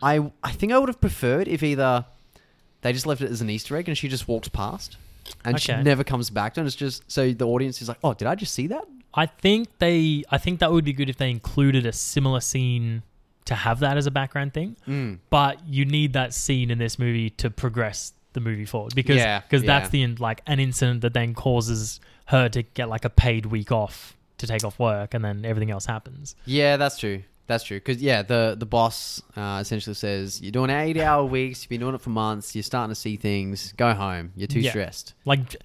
I 0.01 0.31
I 0.43 0.51
think 0.51 0.71
I 0.73 0.77
would 0.79 0.89
have 0.89 1.01
preferred 1.01 1.47
if 1.47 1.63
either 1.63 2.05
they 2.81 2.93
just 2.93 3.05
left 3.07 3.21
it 3.21 3.31
as 3.31 3.41
an 3.41 3.49
Easter 3.49 3.75
egg 3.75 3.87
and 3.87 3.97
she 3.97 4.07
just 4.07 4.27
walks 4.27 4.47
past, 4.47 4.97
and 5.45 5.59
she 5.59 5.73
never 5.75 6.03
comes 6.03 6.29
back 6.29 6.53
to 6.55 6.61
it. 6.61 6.65
It's 6.67 6.75
just 6.75 7.09
so 7.11 7.31
the 7.31 7.45
audience 7.47 7.81
is 7.81 7.87
like, 7.87 7.97
"Oh, 8.03 8.13
did 8.13 8.27
I 8.27 8.35
just 8.35 8.53
see 8.53 8.67
that?" 8.67 8.85
I 9.13 9.25
think 9.25 9.67
they. 9.79 10.23
I 10.29 10.37
think 10.37 10.59
that 10.59 10.71
would 10.71 10.85
be 10.85 10.93
good 10.93 11.09
if 11.09 11.17
they 11.17 11.29
included 11.31 11.85
a 11.85 11.93
similar 11.93 12.39
scene 12.39 13.03
to 13.45 13.55
have 13.55 13.79
that 13.79 13.97
as 13.97 14.05
a 14.05 14.11
background 14.11 14.53
thing. 14.53 14.75
Mm. 14.87 15.19
but 15.29 15.65
you 15.67 15.85
need 15.85 16.13
that 16.13 16.33
scene 16.33 16.69
in 16.69 16.77
this 16.79 16.99
movie 16.99 17.29
to 17.31 17.49
progress 17.49 18.11
the 18.33 18.41
movie 18.41 18.65
forward 18.65 18.93
because 18.93 19.15
Yeah, 19.17 19.39
because 19.39 19.63
yeah. 19.63 19.79
that's 19.79 19.89
the 19.89 20.01
in- 20.03 20.15
like 20.19 20.41
an 20.47 20.59
incident 20.59 20.99
that 21.01 21.13
then 21.13 21.33
causes 21.33 21.99
her 22.25 22.49
to 22.49 22.61
get 22.61 22.89
like 22.89 23.05
a 23.05 23.09
paid 23.09 23.45
week 23.45 23.71
off 23.71 24.15
to 24.39 24.45
take 24.47 24.63
off 24.65 24.77
work 24.77 25.13
and 25.13 25.23
then 25.23 25.45
everything 25.45 25.71
else 25.71 25.85
happens 25.85 26.35
Yeah, 26.45 26.75
that's 26.77 26.99
true. 26.99 27.23
That's 27.47 27.63
true. 27.63 27.77
Because 27.77 28.01
yeah, 28.01 28.21
the 28.23 28.55
the 28.59 28.65
boss 28.65 29.21
uh, 29.35 29.59
essentially 29.61 29.93
says, 29.93 30.41
"You're 30.41 30.51
doing 30.51 30.69
eighty 30.69 31.01
hour 31.01 31.23
weeks. 31.25 31.63
You've 31.63 31.69
been 31.69 31.79
doing 31.79 31.95
it 31.95 32.01
for 32.01 32.09
months. 32.09 32.55
You're 32.55 32.63
starting 32.63 32.91
to 32.91 32.95
see 32.99 33.15
things. 33.15 33.73
Go 33.77 33.93
home. 33.93 34.33
You're 34.35 34.47
too 34.47 34.59
Yeah. 34.59 34.71
stressed." 34.71 35.13
like 35.25 35.55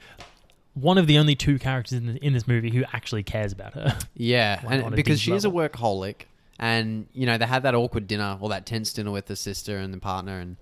one 0.74 0.96
of 0.96 1.06
the 1.06 1.18
only 1.18 1.34
two 1.34 1.58
characters 1.58 1.92
in, 1.98 2.06
the, 2.06 2.16
in 2.24 2.32
this 2.32 2.48
movie 2.48 2.70
who 2.70 2.82
actually 2.94 3.22
cares 3.22 3.52
about 3.52 3.74
her 3.74 3.94
Yeah, 4.16 4.58
Like, 4.64 4.72
and 4.82 4.94
a 4.94 4.96
because 4.96 5.18
deep 5.18 5.24
she 5.24 5.32
is 5.34 5.44
a 5.44 5.48
workaholic, 5.50 6.22
and 6.58 7.06
you 7.12 7.26
know 7.26 7.36
they 7.36 7.44
had 7.46 7.64
that 7.64 7.74
awkward 7.74 8.06
dinner 8.06 8.38
or 8.40 8.48
that 8.50 8.64
tense 8.64 8.92
dinner 8.94 9.10
with 9.10 9.26
the 9.26 9.36
sister 9.36 9.76
and 9.76 9.92
the 9.92 9.98
partner, 9.98 10.38
and 10.38 10.56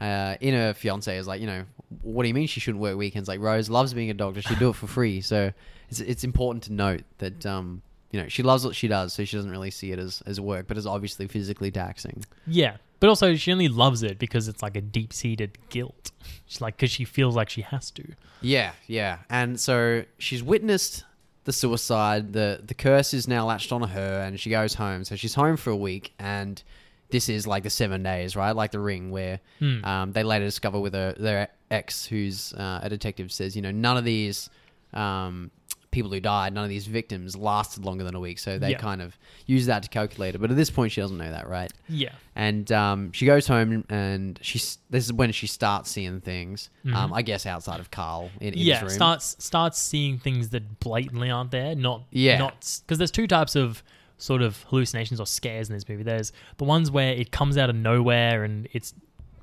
uh, 0.00 0.36
in 0.40 0.54
her 0.54 0.72
fiance 0.74 1.16
is 1.16 1.26
like, 1.26 1.40
you 1.40 1.46
know, 1.48 1.64
what 2.02 2.22
do 2.22 2.28
you 2.28 2.34
mean 2.34 2.46
she 2.46 2.60
shouldn't 2.60 2.80
work 2.82 2.96
weekends? 2.96 3.28
Like 3.28 3.40
Rose 3.40 3.68
loves 3.70 3.92
being 3.94 4.10
a 4.10 4.14
doctor, 4.14 4.42
she'd 4.42 4.58
do 4.58 4.68
it 4.70 4.76
for 4.76 4.86
free. 4.86 5.20
So 5.20 5.52
it's 5.90 6.00
it's 6.00 6.22
important 6.22 6.64
to 6.64 6.72
note 6.72 7.02
that 7.18 7.44
um, 7.46 7.82
you 8.16 8.22
know 8.22 8.28
she 8.28 8.42
loves 8.42 8.64
what 8.64 8.74
she 8.74 8.88
does, 8.88 9.12
so 9.12 9.24
she 9.24 9.36
doesn't 9.36 9.50
really 9.50 9.70
see 9.70 9.92
it 9.92 9.98
as 9.98 10.22
as 10.26 10.40
work, 10.40 10.66
but 10.68 10.76
it's 10.78 10.86
obviously 10.86 11.26
physically 11.28 11.70
taxing. 11.70 12.24
yeah 12.46 12.76
but 12.98 13.08
also 13.10 13.34
she 13.36 13.52
only 13.52 13.68
loves 13.68 14.02
it 14.02 14.18
because 14.18 14.48
it's 14.48 14.62
like 14.62 14.74
a 14.74 14.80
deep-seated 14.80 15.58
guilt 15.68 16.12
she's 16.46 16.62
like 16.62 16.74
because 16.78 16.90
she 16.90 17.04
feels 17.04 17.36
like 17.36 17.50
she 17.50 17.60
has 17.60 17.90
to 17.90 18.02
Yeah, 18.40 18.72
yeah. 18.86 19.18
And 19.28 19.60
so 19.60 20.04
she's 20.18 20.42
witnessed 20.42 21.04
the 21.44 21.52
suicide. 21.52 22.32
The 22.32 22.48
the 22.70 22.74
curse 22.74 23.12
is 23.12 23.28
now 23.28 23.44
latched 23.46 23.70
on 23.72 23.82
her 23.82 24.22
and 24.24 24.40
she 24.40 24.48
goes 24.50 24.74
home. 24.74 25.04
So 25.04 25.14
she's 25.16 25.34
home 25.34 25.56
for 25.58 25.70
a 25.70 25.76
week 25.76 26.14
and 26.18 26.62
this 27.10 27.28
is 27.28 27.46
like 27.46 27.62
the 27.64 27.70
seven 27.70 28.02
days, 28.02 28.34
right? 28.34 28.56
Like 28.56 28.70
the 28.72 28.80
ring 28.80 29.10
where 29.10 29.40
Hmm. 29.58 29.84
um, 29.84 30.12
they 30.12 30.22
later 30.22 30.44
discover 30.46 30.78
with 30.80 30.94
her, 30.94 31.12
their 31.18 31.48
ex, 31.70 32.06
who's 32.06 32.52
uh, 32.54 32.80
a 32.82 32.88
detective, 32.88 33.30
says, 33.30 33.54
you 33.56 33.62
know, 33.62 33.70
none 33.72 33.96
of 33.98 34.04
these 34.04 34.48
um, 34.94 35.50
people 35.96 36.12
who 36.12 36.20
died, 36.20 36.52
none 36.54 36.62
of 36.62 36.70
these 36.70 36.86
victims 36.86 37.36
lasted 37.36 37.84
longer 37.84 38.04
than 38.04 38.14
a 38.14 38.20
week. 38.20 38.38
So 38.38 38.58
they 38.58 38.70
Yeah. 38.70 38.78
kind 38.78 39.02
of 39.02 39.18
use 39.46 39.66
that 39.66 39.82
to 39.82 39.88
calculate 39.88 40.34
it. 40.36 40.38
But 40.38 40.50
at 40.50 40.56
this 40.56 40.70
point, 40.70 40.92
she 40.92 41.00
doesn't 41.00 41.18
know 41.18 41.30
that, 41.32 41.48
right? 41.48 41.72
yeah 41.88 42.10
And 42.36 42.70
um, 42.70 43.10
she 43.12 43.26
goes 43.26 43.46
home, 43.48 43.84
and 43.88 44.38
she's 44.42 44.78
this 44.90 45.04
is 45.06 45.12
when 45.12 45.32
she 45.32 45.46
starts 45.48 45.90
seeing 45.90 46.20
things. 46.20 46.70
Um, 46.94 47.12
I 47.12 47.22
guess 47.22 47.46
outside 47.46 47.80
of 47.80 47.90
Carl 47.90 48.30
in, 48.40 48.52
in 48.52 48.52
his 48.54 48.60
Mm-hmm. 48.60 48.68
yeah 48.68 48.80
room. 48.82 48.90
starts 48.90 49.36
starts 49.38 49.78
seeing 49.80 50.18
things 50.18 50.50
that 50.50 50.78
blatantly 50.80 51.30
aren't 51.30 51.50
there 51.50 51.74
not 51.74 52.02
Yeah. 52.12 52.38
not 52.38 52.54
because 52.84 52.98
there's 52.98 53.10
two 53.10 53.26
types 53.26 53.56
of 53.56 53.82
sort 54.18 54.40
of 54.42 54.62
hallucinations 54.70 55.18
or 55.20 55.26
scares 55.26 55.68
in 55.68 55.74
this 55.74 55.86
movie 55.88 56.02
there's 56.02 56.32
the 56.56 56.64
ones 56.64 56.90
where 56.90 57.12
it 57.12 57.30
comes 57.32 57.58
out 57.58 57.68
of 57.68 57.76
nowhere 57.76 58.44
and 58.44 58.66
it's 58.72 58.94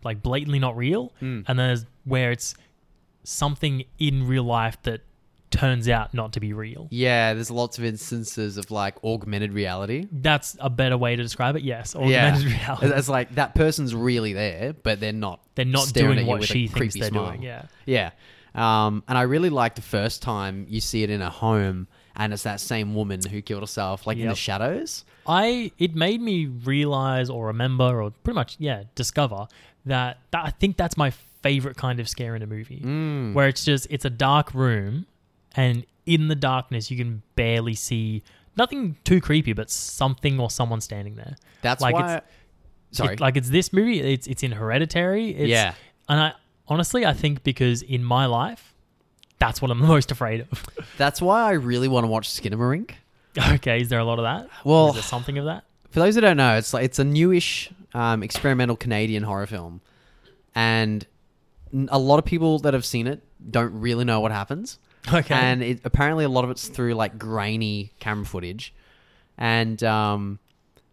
like 0.04 0.24
blatantly 0.24 0.58
not 0.60 0.76
real 0.76 1.12
Mm. 1.22 1.46
and 1.48 1.60
there's 1.60 1.86
where 2.06 2.32
it's 2.32 2.56
something 3.24 3.84
in 4.00 4.28
real 4.28 4.44
life 4.44 4.78
that 4.84 5.02
turns 5.54 5.88
out 5.88 6.14
not 6.14 6.34
to 6.34 6.40
be 6.40 6.52
real 6.54 6.88
yeah, 6.92 7.34
there's 7.34 7.50
lots 7.52 7.78
of 7.78 7.86
instances 7.86 8.58
of 8.58 8.70
like 8.72 8.96
augmented 9.04 9.54
reality. 9.54 10.08
that's 10.12 10.58
a 10.60 10.70
better 10.70 10.98
way 10.98 11.16
to 11.16 11.22
describe 11.24 11.56
it 11.56 11.64
yes 11.64 11.96
yeah, 11.98 12.28
augmented 12.34 12.46
reality 12.62 12.88
it's 12.88 13.08
like 13.10 13.34
that 13.36 13.56
person's 13.56 13.94
really 13.96 14.34
there, 14.34 14.74
but 14.74 15.00
they're 15.00 15.14
not. 15.14 15.40
they're 15.56 15.64
not 15.66 15.94
doing 15.94 16.20
at 16.20 16.26
what 16.26 16.44
she 16.44 16.68
thinks 16.68 16.96
they're 16.96 17.10
smile. 17.10 17.28
doing 17.32 17.44
yeah 17.44 17.66
Yeah. 17.86 18.12
Um, 18.56 19.04
and 19.08 19.18
I 19.18 19.24
really 19.24 19.50
like 19.50 19.74
the 19.76 19.82
first 19.82 20.22
time 20.22 20.68
you 20.70 20.80
see 20.80 21.02
it 21.02 21.10
in 21.10 21.24
a 21.24 21.30
home, 21.32 21.88
and 22.16 22.32
it's 22.34 22.44
that 22.44 22.60
same 22.60 22.94
woman 22.94 23.20
who 23.28 23.42
killed 23.42 23.64
herself, 23.64 24.06
like 24.06 24.18
in 24.20 24.28
the 24.28 24.36
shadows. 24.36 25.06
I 25.26 25.72
it 25.80 25.96
made 25.96 26.22
me 26.22 26.46
realize 26.46 27.32
or 27.32 27.48
remember 27.48 28.02
or 28.04 28.12
pretty 28.12 28.36
much 28.36 28.56
yeah 28.60 28.84
discover 28.94 29.48
that, 29.88 30.20
that 30.32 30.46
I 30.46 30.52
think 30.52 30.78
that's 30.78 30.98
my 30.98 31.12
favorite 31.42 31.78
kind 31.78 32.00
of 32.00 32.08
scare 32.08 32.36
in 32.36 32.42
a 32.44 32.48
movie 32.48 32.82
Mm. 32.86 33.34
where 33.34 33.48
it's 33.48 33.66
just 33.66 33.88
it's 33.90 34.06
a 34.06 34.10
dark 34.12 34.54
room 34.54 35.08
and 35.56 35.86
in 36.06 36.28
the 36.28 36.36
darkness 36.36 36.90
you 36.92 36.98
can 36.98 37.22
barely 37.36 37.74
see 37.74 38.22
nothing 38.58 38.96
too 39.04 39.20
creepy 39.22 39.54
but 39.54 39.70
something 39.70 40.40
or 40.40 40.50
someone 40.50 40.82
standing 40.82 41.16
there 41.16 41.36
That's 41.62 41.82
like 41.82 41.94
why. 41.96 42.02
it's- 42.16 42.22
sorry. 42.92 43.14
It- 43.14 43.20
like 43.20 43.38
it's 43.38 43.50
this 43.50 43.72
movie 43.74 44.00
it's 44.00 44.28
it's 44.28 44.44
in 44.44 44.52
Hereditary 44.52 45.30
it's, 45.32 45.50
yeah. 45.50 45.74
and 46.10 46.20
I 46.20 46.34
honestly 46.68 47.06
I 47.06 47.14
think 47.14 47.44
because 47.44 47.82
in 47.82 48.04
my 48.04 48.26
life 48.26 48.74
that's 49.40 49.62
what 49.62 49.72
I'm 49.72 49.80
most 49.80 50.12
afraid 50.12 50.42
of 50.52 50.66
That's 50.98 51.22
why 51.22 51.42
I 51.44 51.52
really 51.54 51.88
want 51.88 52.04
to 52.06 52.08
watch 52.08 52.30
Skinamarink. 52.30 52.92
okay 53.38 53.82
is 53.82 53.90
there 53.90 54.00
a 54.00 54.06
lot 54.06 54.20
of 54.20 54.24
that 54.24 54.50
Well- 54.64 54.90
is 54.90 54.94
there 54.96 55.04
something 55.04 55.38
of 55.38 55.46
that 55.46 55.64
For 55.90 56.00
those 56.00 56.16
who 56.16 56.22
don't 56.22 56.38
know, 56.38 56.56
it's 56.58 56.74
like 56.74 56.86
it's 56.86 57.00
a 57.00 57.04
newish 57.04 57.72
um, 57.94 58.24
experimental 58.24 58.76
Canadian 58.76 59.22
horror 59.24 59.46
film, 59.46 59.80
and 60.56 61.06
a 61.90 62.00
lot 62.00 62.18
of 62.20 62.26
people 62.26 62.58
that 62.60 62.74
have 62.74 62.84
seen 62.86 63.06
it 63.08 63.22
don't 63.52 63.80
really 63.80 64.04
know 64.06 64.20
what 64.20 64.32
happens. 64.32 64.80
Okay. 65.14 65.36
And 65.36 65.62
it, 65.62 65.82
apparently, 65.84 66.24
a 66.24 66.30
lot 66.30 66.46
of 66.46 66.50
it's 66.50 66.68
through 66.70 66.94
like 66.94 67.20
grainy 67.20 67.92
camera 68.00 68.26
footage, 68.26 68.74
and 69.38 69.84
um, 69.84 70.40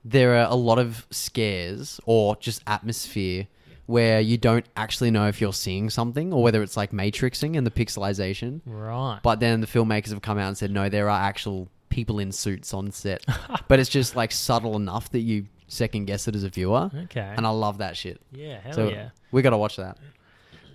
there 0.04 0.34
are 0.36 0.50
a 0.50 0.54
lot 0.56 0.78
of 0.78 1.06
scares 1.10 2.00
or 2.06 2.36
just 2.36 2.62
atmosphere 2.66 3.46
where 3.90 4.20
you 4.20 4.38
don't 4.38 4.66
actually 4.76 5.10
know 5.10 5.26
if 5.26 5.40
you're 5.40 5.52
seeing 5.52 5.90
something 5.90 6.32
or 6.32 6.42
whether 6.44 6.62
it's 6.62 6.76
like 6.76 6.92
matrixing 6.92 7.56
and 7.58 7.66
the 7.66 7.70
pixelization. 7.72 8.60
right. 8.64 9.18
But 9.20 9.40
then 9.40 9.60
the 9.60 9.66
filmmakers 9.66 10.10
have 10.10 10.22
come 10.22 10.38
out 10.38 10.46
and 10.46 10.56
said, 10.56 10.70
no, 10.70 10.88
there 10.88 11.10
are 11.10 11.20
actual 11.20 11.68
people 11.88 12.20
in 12.20 12.30
suits 12.30 12.72
on 12.72 12.92
set. 12.92 13.26
but 13.68 13.80
it's 13.80 13.90
just 13.90 14.14
like 14.14 14.30
subtle 14.30 14.76
enough 14.76 15.10
that 15.10 15.20
you 15.20 15.46
second 15.66 16.04
guess 16.04 16.28
it 16.28 16.36
as 16.36 16.44
a 16.44 16.48
viewer. 16.48 16.88
okay. 17.04 17.34
And 17.36 17.44
I 17.44 17.50
love 17.50 17.78
that 17.78 17.96
shit. 17.96 18.20
yeah. 18.30 18.60
Hell 18.60 18.72
so 18.74 18.88
yeah. 18.88 19.10
we 19.32 19.42
got 19.42 19.50
to 19.50 19.58
watch 19.58 19.76
that. 19.76 19.98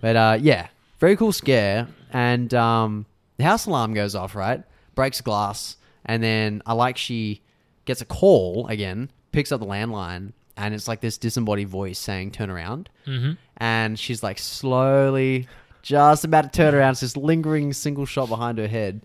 But 0.02 0.16
uh, 0.16 0.38
yeah, 0.38 0.68
very 0.98 1.16
cool 1.16 1.32
scare. 1.32 1.88
And 2.12 2.52
um, 2.52 3.06
the 3.36 3.44
house 3.44 3.66
alarm 3.66 3.94
goes 3.94 4.14
off, 4.14 4.34
right? 4.34 4.62
Breaks 4.94 5.20
glass. 5.20 5.76
And 6.04 6.22
then 6.22 6.62
I 6.66 6.72
like 6.72 6.96
she 6.96 7.42
gets 7.84 8.00
a 8.00 8.04
call 8.04 8.66
again, 8.68 9.10
picks 9.32 9.50
up 9.52 9.60
the 9.60 9.66
landline, 9.66 10.32
and 10.56 10.74
it's 10.74 10.88
like 10.88 11.00
this 11.00 11.18
disembodied 11.18 11.68
voice 11.68 11.98
saying, 11.98 12.30
turn 12.30 12.48
around. 12.50 12.88
Mm-hmm. 13.06 13.32
And 13.58 13.98
she's 13.98 14.22
like 14.22 14.38
slowly 14.38 15.48
just 15.82 16.24
about 16.24 16.42
to 16.44 16.48
turn 16.50 16.74
around. 16.74 16.92
It's 16.92 17.00
this 17.00 17.16
lingering 17.16 17.72
single 17.72 18.06
shot 18.06 18.28
behind 18.28 18.58
her 18.58 18.68
head. 18.68 19.02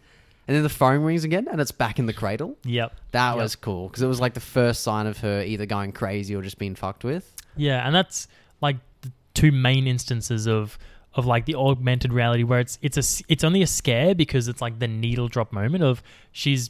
And 0.47 0.55
then 0.55 0.63
the 0.63 0.69
phone 0.69 1.01
rings 1.03 1.23
again, 1.23 1.47
and 1.49 1.61
it's 1.61 1.71
back 1.71 1.99
in 1.99 2.07
the 2.07 2.13
cradle. 2.13 2.57
Yep. 2.65 2.93
That 3.11 3.35
Yep. 3.35 3.37
was 3.43 3.55
cool 3.55 3.87
because 3.87 4.01
it 4.01 4.07
was 4.07 4.19
like 4.19 4.33
the 4.33 4.39
first 4.39 4.81
sign 4.83 5.07
of 5.07 5.19
her 5.19 5.43
either 5.43 5.65
going 5.65 5.91
crazy 5.91 6.35
or 6.35 6.41
just 6.41 6.57
being 6.57 6.75
fucked 6.75 7.03
with. 7.03 7.31
Yeah, 7.55 7.85
and 7.85 7.93
that's 7.95 8.27
like 8.59 8.77
the 9.01 9.11
two 9.33 9.51
main 9.51 9.87
instances 9.87 10.47
of 10.47 10.77
of 11.15 11.25
like 11.25 11.45
the 11.45 11.55
augmented 11.55 12.13
reality 12.13 12.43
where 12.43 12.59
it's 12.59 12.79
it's 12.81 12.97
a 12.97 13.23
it's 13.27 13.43
only 13.43 13.61
a 13.61 13.67
scare 13.67 14.15
because 14.15 14.47
it's 14.47 14.61
like 14.61 14.79
the 14.79 14.87
needle 14.87 15.27
drop 15.27 15.51
moment 15.51 15.83
of 15.83 16.01
she's 16.31 16.69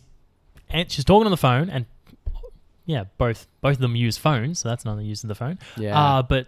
and 0.70 0.90
she's 0.92 1.06
talking 1.06 1.26
on 1.26 1.32
the 1.32 1.38
phone 1.38 1.70
and 1.70 1.86
yeah, 2.86 3.06
both 3.18 3.48
both 3.62 3.74
of 3.76 3.80
them 3.80 3.96
use 3.96 4.18
phones, 4.18 4.60
so 4.60 4.70
that's 4.70 4.84
another 4.84 5.02
use 5.04 5.24
of 5.24 5.28
the 5.28 5.36
phone. 5.36 5.60
Yeah. 5.78 5.98
Uh, 5.98 6.22
but 6.24 6.48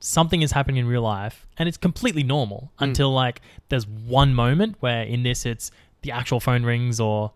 something 0.00 0.42
is 0.42 0.52
happening 0.52 0.78
in 0.78 0.86
real 0.86 1.02
life 1.02 1.46
and 1.58 1.68
it's 1.68 1.76
completely 1.76 2.22
normal 2.22 2.70
Mm. 2.78 2.84
until 2.88 3.12
like 3.12 3.40
there's 3.68 3.86
one 3.86 4.34
moment 4.34 4.76
where 4.80 5.02
in 5.02 5.22
this 5.22 5.44
it's 5.46 5.70
the 6.02 6.10
actual 6.12 6.40
phone 6.40 6.64
rings 6.64 6.98
or 7.00 7.32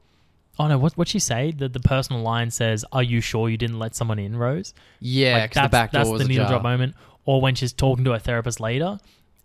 oh 0.59 0.69
no, 0.69 0.79
what 0.79 0.97
what 0.97 1.09
she 1.09 1.19
say? 1.19 1.51
The 1.51 1.69
the 1.69 1.81
personal 1.81 2.23
line 2.23 2.51
says, 2.51 2.85
"Are 2.93 3.03
you 3.03 3.21
sure 3.21 3.49
you 3.49 3.57
didn't 3.57 3.79
let 3.79 3.95
someone 3.97 4.19
in, 4.19 4.37
Rose?" 4.37 4.73
Yeah, 5.01 5.39
Like, 5.39 5.51
because 5.51 5.55
the 5.55 5.61
that's, 5.63 5.73
back 5.73 5.93
door 5.93 6.05
that's 6.17 6.23
the 6.25 6.29
needle 6.29 6.45
ajar. 6.45 6.55
drop 6.55 6.63
moment. 6.63 6.95
Or 7.25 7.41
when 7.41 7.57
she's 7.57 7.73
talking 7.73 8.05
to 8.05 8.13
her 8.13 8.19
therapist 8.21 8.61
later, 8.61 8.99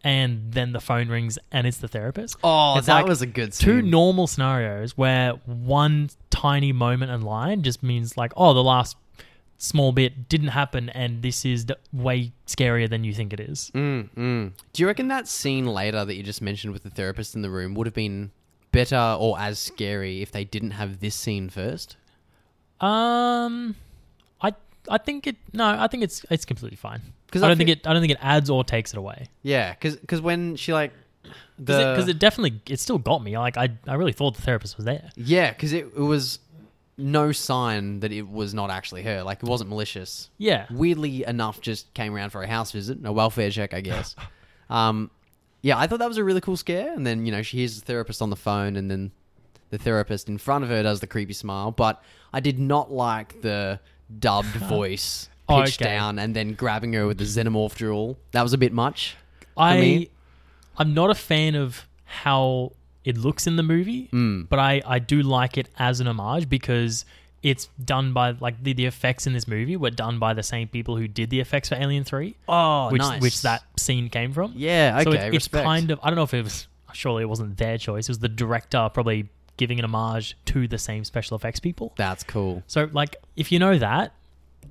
and 0.04 0.52
then 0.52 0.72
the 0.72 0.80
phone 0.80 1.10
rings 1.10 1.38
and 1.52 1.68
it's 1.68 1.78
the 1.78 1.88
therapist. 1.88 2.38
Oh, 2.44 2.78
It's 2.78 2.88
that 2.88 2.94
like 2.96 3.06
was 3.08 3.22
a 3.22 3.28
good 3.28 3.54
Two 3.54 3.82
normal 3.82 4.28
scenarios 4.28 4.98
where 4.98 5.34
one 5.46 6.10
tiny 6.30 6.72
moment 6.72 7.12
in 7.12 7.22
line 7.22 7.62
just 7.64 7.84
means 7.84 8.18
like, 8.18 8.34
oh, 8.36 8.54
the 8.54 8.64
last 8.64 8.98
small 9.58 9.92
bit 9.92 10.28
didn't 10.28 10.48
happen, 10.48 10.90
and 10.90 11.22
this 11.22 11.46
is 11.46 11.66
d- 11.66 11.76
way 11.94 12.32
scarier 12.48 12.90
than 12.90 13.04
you 13.04 13.14
think 13.14 13.32
it 13.32 13.40
is. 13.40 13.72
Mm, 13.76 14.10
mm. 14.18 14.52
Do 14.74 14.82
you 14.82 14.88
reckon 14.88 15.08
that 15.10 15.28
scene 15.28 15.68
later 15.68 16.04
that 16.04 16.16
you 16.16 16.24
just 16.24 16.42
mentioned 16.42 16.74
with 16.74 16.82
the 16.82 16.90
therapist 16.90 17.36
in 17.36 17.44
the 17.44 17.50
room 17.52 17.76
would 17.76 17.86
have 17.86 17.94
been 17.94 18.32
better 18.72 19.16
or 19.20 19.38
as 19.40 19.60
scary 19.60 20.24
if 20.24 20.32
they 20.32 20.44
didn't 20.46 20.72
have 20.72 21.00
this 21.00 21.14
scene 21.14 21.48
first? 21.50 21.96
Um, 22.80 23.76
I 24.42 24.54
I 24.90 24.98
think 24.98 25.28
it 25.28 25.36
no, 25.54 25.66
I 25.66 25.88
think 25.88 26.04
it's 26.04 26.26
it's 26.32 26.46
completely 26.46 26.78
fine. 26.78 27.02
'Cause 27.32 27.41
I 27.41 27.46
I 27.46 27.50
don't 27.50 27.58
think 27.58 27.70
it 27.70 27.88
I 27.88 27.94
don't 27.94 28.02
think 28.02 28.12
it 28.13 28.20
adds 28.22 28.50
or 28.50 28.63
takes 28.63 28.94
it 28.94 28.98
away. 28.98 29.28
Yeah, 29.41 29.74
because 29.74 30.22
when 30.22 30.56
she 30.58 30.74
like 30.74 30.91
the 31.58 31.78
Because 31.78 32.08
it, 32.08 32.17
it 32.17 32.20
definitely 32.20 32.62
it 32.67 32.80
still 32.80 32.98
got 32.98 33.24
me. 33.24 33.38
Like 33.38 33.58
I 33.58 33.70
I 33.88 33.94
really 33.96 34.12
thought 34.12 34.36
the 34.36 34.41
therapist 34.41 34.78
was 34.78 34.86
there. 34.86 35.10
yeah, 35.15 35.52
because 35.52 35.74
it, 35.74 35.86
it 35.96 36.02
was 36.02 36.39
no 36.98 37.32
sign 37.32 38.00
that 38.02 38.12
it 38.12 38.28
was 38.30 38.54
not 38.54 38.70
actually 38.70 39.02
her. 39.04 39.24
Like 39.24 39.41
it 39.41 39.50
wasn't 39.50 39.70
malicious. 39.70 40.30
Yeah. 40.38 40.67
Weirdly 40.70 41.24
enough, 41.26 41.62
just 41.62 41.91
came 41.94 42.13
around 42.13 42.30
for 42.32 42.44
a 42.44 42.48
house 42.48 42.72
visit, 42.72 43.00
a 43.04 43.12
welfare 43.12 43.50
check, 43.50 43.74
I 43.74 43.82
guess. 43.82 44.15
um, 44.70 45.10
yeah, 45.62 45.78
I 45.80 45.88
thought 45.88 46.00
that 46.00 46.08
was 46.08 46.17
a 46.17 46.24
really 46.24 46.41
cool 46.41 46.58
scare. 46.58 46.94
And 46.94 47.06
then 47.08 47.26
you 47.26 47.32
know 47.32 47.41
she 47.41 47.58
hears 47.58 47.80
the 47.80 47.86
therapist 47.86 48.22
on 48.22 48.30
the 48.30 48.36
phone, 48.36 48.76
and 48.76 48.91
then 48.91 49.12
the 49.70 49.78
therapist 49.78 50.28
in 50.28 50.38
front 50.38 50.63
of 50.63 50.70
her 50.70 50.84
does 50.84 51.00
the 51.00 51.08
creepy 51.08 51.34
smile. 51.34 51.72
But 51.72 52.04
I 52.34 52.39
did 52.39 52.60
not 52.60 52.91
like 52.91 53.41
the 53.41 53.80
dubbed 54.20 54.48
voice 54.70 55.30
Oh, 55.52 55.64
pitched 55.64 55.82
okay. 55.82 55.92
down 55.92 56.20
and 56.20 56.36
then 56.36 56.54
grabbing 56.54 56.94
her 56.94 57.08
with 57.08 57.18
the 57.18 57.24
xenomorph 57.26 57.76
drill. 57.76 58.18
That 58.32 58.44
was 58.44 58.54
a 58.54 58.58
bit 58.58 58.74
much. 58.74 59.16
I 59.58 59.80
me. 59.80 60.10
I'm 60.78 60.94
not 60.94 61.10
a 61.10 61.16
fan 61.16 61.56
of 61.56 61.86
how 62.06 62.72
it 63.04 63.18
looks 63.18 63.48
in 63.48 63.56
the 63.56 63.64
movie, 63.64 64.10
Mm. 64.14 64.48
but 64.50 64.60
I 64.60 64.82
I 64.86 65.00
do 65.00 65.22
like 65.22 65.58
it 65.58 65.70
as 65.78 66.00
an 66.00 66.08
homage 66.08 66.50
because 66.50 67.06
it's 67.44 67.70
done 67.84 68.14
by 68.14 68.32
like 68.40 68.64
the, 68.64 68.74
the 68.74 68.86
effects 68.86 69.26
in 69.26 69.34
this 69.34 69.48
movie 69.48 69.76
were 69.76 69.90
done 69.90 70.20
by 70.20 70.32
the 70.34 70.44
same 70.44 70.68
people 70.68 70.96
who 70.98 71.08
did 71.08 71.32
the 71.32 71.40
effects 71.40 71.70
for 71.70 71.76
Alien 71.76 72.04
Three, 72.04 72.36
Oh, 72.48 72.92
which 72.92 73.02
nice. 73.02 73.22
which 73.22 73.42
that 73.42 73.64
scene 73.78 74.10
came 74.10 74.32
from. 74.32 74.54
Yeah, 74.56 74.98
okay. 75.02 75.04
so 75.04 75.12
it's, 75.12 75.36
it's 75.36 75.48
kind 75.48 75.90
of 75.92 76.00
I 76.04 76.10
don't 76.10 76.16
know 76.18 76.24
if 76.24 76.34
it 76.36 76.44
was 76.44 76.68
surely 76.94 77.24
it 77.24 77.30
wasn't 77.30 77.58
their 77.58 77.78
choice. 77.78 78.08
It 78.08 78.12
was 78.12 78.20
the 78.20 78.30
director 78.30 78.90
probably 78.94 79.30
giving 79.58 79.80
an 79.80 79.86
homage 79.86 80.38
to 80.46 80.68
the 80.68 80.78
same 80.78 81.04
special 81.04 81.36
effects 81.36 81.60
people. 81.60 81.94
That's 81.98 82.24
cool. 82.24 82.64
So 82.68 82.90
like 82.94 83.16
if 83.36 83.52
you 83.52 83.58
know 83.60 83.78
that, 83.80 84.14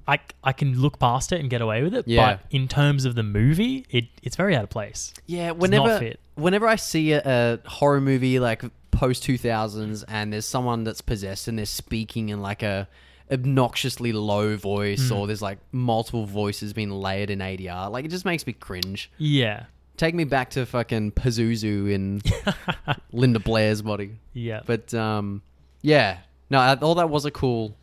I 0.09 0.19
I 0.43 0.53
can 0.53 0.79
look 0.81 0.99
past 0.99 1.33
it 1.33 1.41
and 1.41 1.49
get 1.51 1.61
away 1.61 1.83
with 1.83 1.95
it. 1.95 2.07
Yeah. 2.09 2.37
But 2.37 2.41
in 2.51 2.69
terms 2.69 3.05
of 3.05 3.15
the 3.15 3.23
movie, 3.23 3.87
it 3.91 4.07
it's 4.23 4.37
very 4.37 4.57
out 4.57 4.65
of 4.65 4.71
place. 4.71 5.13
Yeah, 5.27 5.51
whenever 5.53 5.99
fit. 5.99 6.21
whenever 6.35 6.67
I 6.67 6.77
see 6.77 7.13
a, 7.13 7.23
a 7.25 7.69
horror 7.69 8.01
movie 8.01 8.39
like 8.41 8.63
post 8.91 9.23
two 9.23 9.39
thousands 9.39 10.03
and 10.05 10.33
there's 10.33 10.47
someone 10.47 10.85
that's 10.85 11.01
possessed 11.01 11.49
and 11.49 11.57
they're 11.59 11.65
speaking 11.67 12.29
in 12.31 12.43
like 12.43 12.63
a 12.63 12.89
obnoxiously 13.31 14.13
low 14.13 14.57
voice 14.57 15.09
Hmm. 15.09 15.15
or 15.15 15.27
there's 15.27 15.41
like 15.43 15.59
multiple 15.73 16.27
voices 16.27 16.73
being 16.73 16.91
layered 16.91 17.31
in 17.31 17.39
ADR, 17.39 17.91
like 17.91 18.05
it 18.05 18.09
just 18.09 18.25
makes 18.25 18.47
me 18.47 18.53
cringe. 18.53 19.11
Yeah. 19.19 19.65
Take 19.97 20.15
me 20.15 20.25
back 20.25 20.51
to 20.51 20.65
fucking 20.67 21.13
Pazuzu 21.13 21.91
in 21.93 22.23
Linda 23.13 23.39
Blair's 23.39 23.83
body. 23.83 24.17
Yeah. 24.33 24.61
But 24.65 24.93
um, 24.95 25.43
yeah, 25.83 26.19
no, 26.49 26.59
I 26.59 26.75
thought 26.75 26.95
that 26.95 27.11
was 27.11 27.25
a 27.25 27.31
cool 27.31 27.77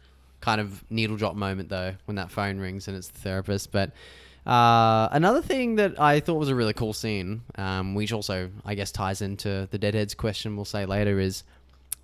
kind 0.47 0.61
of 0.61 0.81
needle 0.89 1.17
drop 1.17 1.35
moment 1.35 1.67
though 1.67 1.93
when 2.05 2.15
that 2.15 2.31
phone 2.31 2.57
rings 2.57 2.87
and 2.87 2.95
it's 2.95 3.09
the 3.09 3.19
therapist. 3.19 3.69
But 3.69 3.91
uh, 4.45 5.09
another 5.11 5.41
thing 5.41 5.75
that 5.75 5.99
I 5.99 6.21
thought 6.21 6.35
was 6.35 6.47
a 6.47 6.55
really 6.55 6.71
cool 6.71 6.93
scene, 6.93 7.41
um, 7.55 7.95
which 7.95 8.13
also 8.13 8.49
I 8.63 8.73
guess 8.73 8.89
ties 8.93 9.21
into 9.21 9.67
the 9.71 9.77
deadheads 9.77 10.15
question 10.15 10.55
we'll 10.55 10.63
say 10.63 10.85
later, 10.85 11.19
is 11.19 11.43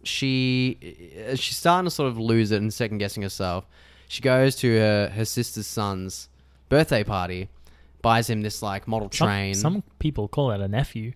she 0.04 0.78
uh, 1.26 1.36
she's 1.36 1.56
starting 1.56 1.86
to 1.86 1.92
sort 1.92 2.10
of 2.10 2.20
lose 2.20 2.52
it 2.52 2.62
and 2.62 2.74
second 2.74 2.98
guessing 2.98 3.24
herself. 3.24 3.66
She 4.10 4.22
goes 4.22 4.58
to 4.58 4.78
her 4.78 5.10
her 5.16 5.24
sister's 5.24 5.66
son's 5.68 6.28
birthday 6.68 7.06
party, 7.06 7.48
buys 8.02 8.30
him 8.30 8.42
this 8.42 8.62
like 8.62 8.90
model 8.90 9.10
some, 9.10 9.28
train 9.30 9.56
some 9.56 9.84
people 10.00 10.28
call 10.28 10.50
that 10.50 10.60
a 10.60 10.68
nephew. 10.68 11.14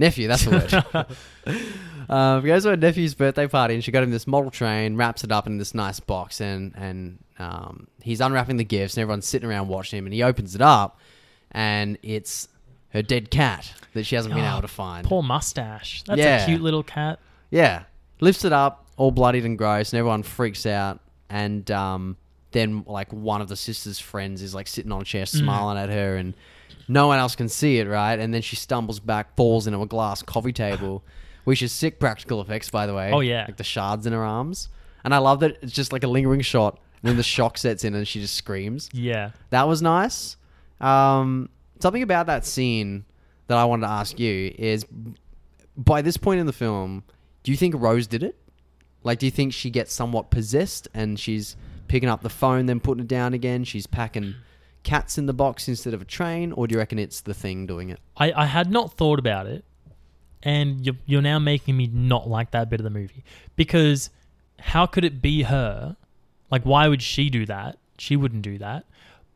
Nephew. 0.00 0.26
That's 0.26 0.44
the 0.44 1.06
word. 1.46 1.56
um, 2.08 2.44
goes 2.44 2.64
to 2.64 2.70
her 2.70 2.76
nephew's 2.76 3.14
birthday 3.14 3.46
party, 3.46 3.74
and 3.74 3.84
she 3.84 3.92
got 3.92 4.02
him 4.02 4.10
this 4.10 4.26
model 4.26 4.50
train, 4.50 4.96
wraps 4.96 5.22
it 5.22 5.30
up 5.30 5.46
in 5.46 5.58
this 5.58 5.74
nice 5.74 6.00
box, 6.00 6.40
and 6.40 6.72
and 6.76 7.18
um, 7.38 7.86
he's 8.02 8.20
unwrapping 8.20 8.56
the 8.56 8.64
gifts, 8.64 8.96
and 8.96 9.02
everyone's 9.02 9.26
sitting 9.26 9.48
around 9.48 9.68
watching 9.68 9.98
him, 9.98 10.06
and 10.06 10.14
he 10.14 10.22
opens 10.22 10.54
it 10.54 10.60
up, 10.60 10.98
and 11.52 11.96
it's 12.02 12.48
her 12.92 13.02
dead 13.02 13.30
cat 13.30 13.72
that 13.94 14.04
she 14.04 14.16
hasn't 14.16 14.34
been 14.34 14.44
Oh, 14.44 14.50
able 14.52 14.62
to 14.62 14.68
find. 14.68 15.06
Poor 15.06 15.22
mustache. 15.22 16.02
That's 16.04 16.18
Yeah. 16.18 16.42
a 16.42 16.46
cute 16.46 16.60
little 16.60 16.82
cat. 16.82 17.20
Yeah, 17.50 17.84
lifts 18.20 18.44
it 18.44 18.52
up, 18.52 18.86
all 18.96 19.10
bloodied 19.12 19.44
and 19.44 19.56
gross, 19.56 19.92
and 19.92 19.98
everyone 19.98 20.22
freaks 20.24 20.66
out, 20.66 20.98
and 21.28 21.70
um, 21.70 22.16
then 22.50 22.84
like 22.86 23.12
one 23.12 23.40
of 23.40 23.48
the 23.48 23.56
sister's 23.56 23.98
friends 24.00 24.42
is 24.42 24.54
like 24.54 24.66
sitting 24.66 24.90
on 24.92 25.02
a 25.02 25.04
chair, 25.04 25.24
smiling 25.26 25.78
at 25.78 25.88
her, 25.88 26.16
and 26.16 26.34
no 26.88 27.06
one 27.06 27.18
else 27.18 27.36
can 27.36 27.48
see 27.48 27.78
it, 27.78 27.86
right? 27.86 28.18
And 28.18 28.32
then 28.32 28.42
she 28.42 28.56
stumbles 28.56 29.00
back, 29.00 29.36
falls 29.36 29.66
into 29.66 29.80
a 29.80 29.86
glass 29.86 30.22
coffee 30.22 30.52
table, 30.52 31.04
which 31.44 31.62
is 31.62 31.72
sick 31.72 32.00
practical 32.00 32.40
effects, 32.40 32.70
by 32.70 32.86
the 32.86 32.94
way. 32.94 33.10
Oh, 33.12 33.20
yeah. 33.20 33.44
like 33.46 33.56
the 33.56 33.64
shards 33.64 34.06
in 34.06 34.12
her 34.12 34.24
arms, 34.24 34.68
and 35.04 35.14
I 35.14 35.18
love 35.18 35.40
that 35.40 35.58
it's 35.62 35.72
just 35.72 35.92
like 35.92 36.04
a 36.04 36.08
lingering 36.08 36.40
shot. 36.42 36.78
And 37.02 37.08
then 37.08 37.16
the 37.16 37.22
shock 37.22 37.56
sets 37.56 37.84
in, 37.84 37.94
and 37.94 38.06
she 38.06 38.20
just 38.20 38.34
screams. 38.34 38.90
Yeah. 38.92 39.30
That 39.48 39.66
was 39.66 39.80
nice. 39.80 40.36
Um, 40.82 41.48
something 41.80 42.02
about 42.02 42.26
that 42.26 42.44
scene 42.44 43.04
that 43.46 43.56
I 43.56 43.64
wanted 43.64 43.86
to 43.86 43.92
ask 43.92 44.18
you 44.18 44.54
is 44.58 44.84
by 45.76 46.02
this 46.02 46.16
point 46.16 46.40
in 46.40 46.46
the 46.46 46.52
film, 46.52 47.04
do 47.42 47.50
you 47.50 47.56
think 47.56 47.74
Rose 47.76 48.06
did 48.06 48.22
it? 48.22 48.36
Like, 49.02 49.18
do 49.18 49.26
you 49.26 49.32
think 49.32 49.52
she 49.52 49.70
gets 49.70 49.92
somewhat 49.92 50.30
possessed 50.30 50.88
and 50.92 51.18
she's 51.18 51.56
picking 51.88 52.08
up 52.08 52.22
the 52.22 52.28
phone, 52.28 52.66
then 52.66 52.80
putting 52.80 53.04
it 53.04 53.08
down 53.08 53.32
again? 53.32 53.64
She's 53.64 53.86
packing 53.86 54.34
cats 54.82 55.18
in 55.18 55.26
the 55.26 55.32
box 55.32 55.68
instead 55.68 55.94
of 55.94 56.02
a 56.02 56.04
train? 56.04 56.52
Or 56.52 56.66
do 56.66 56.74
you 56.74 56.78
reckon 56.78 56.98
it's 56.98 57.20
the 57.20 57.34
thing 57.34 57.66
doing 57.66 57.90
it? 57.90 58.00
I, 58.16 58.32
I 58.32 58.46
had 58.46 58.70
not 58.70 58.94
thought 58.94 59.18
about 59.18 59.46
it, 59.46 59.64
and 60.42 60.84
you're, 60.84 60.96
you're 61.06 61.22
now 61.22 61.38
making 61.38 61.76
me 61.76 61.86
not 61.86 62.28
like 62.28 62.50
that 62.52 62.70
bit 62.70 62.80
of 62.80 62.84
the 62.84 62.90
movie. 62.90 63.24
Because 63.56 64.10
how 64.58 64.86
could 64.86 65.04
it 65.04 65.20
be 65.20 65.42
her? 65.42 65.96
Like, 66.50 66.62
why 66.62 66.88
would 66.88 67.02
she 67.02 67.30
do 67.30 67.46
that? 67.46 67.78
She 67.98 68.16
wouldn't 68.16 68.42
do 68.42 68.58
that. 68.58 68.84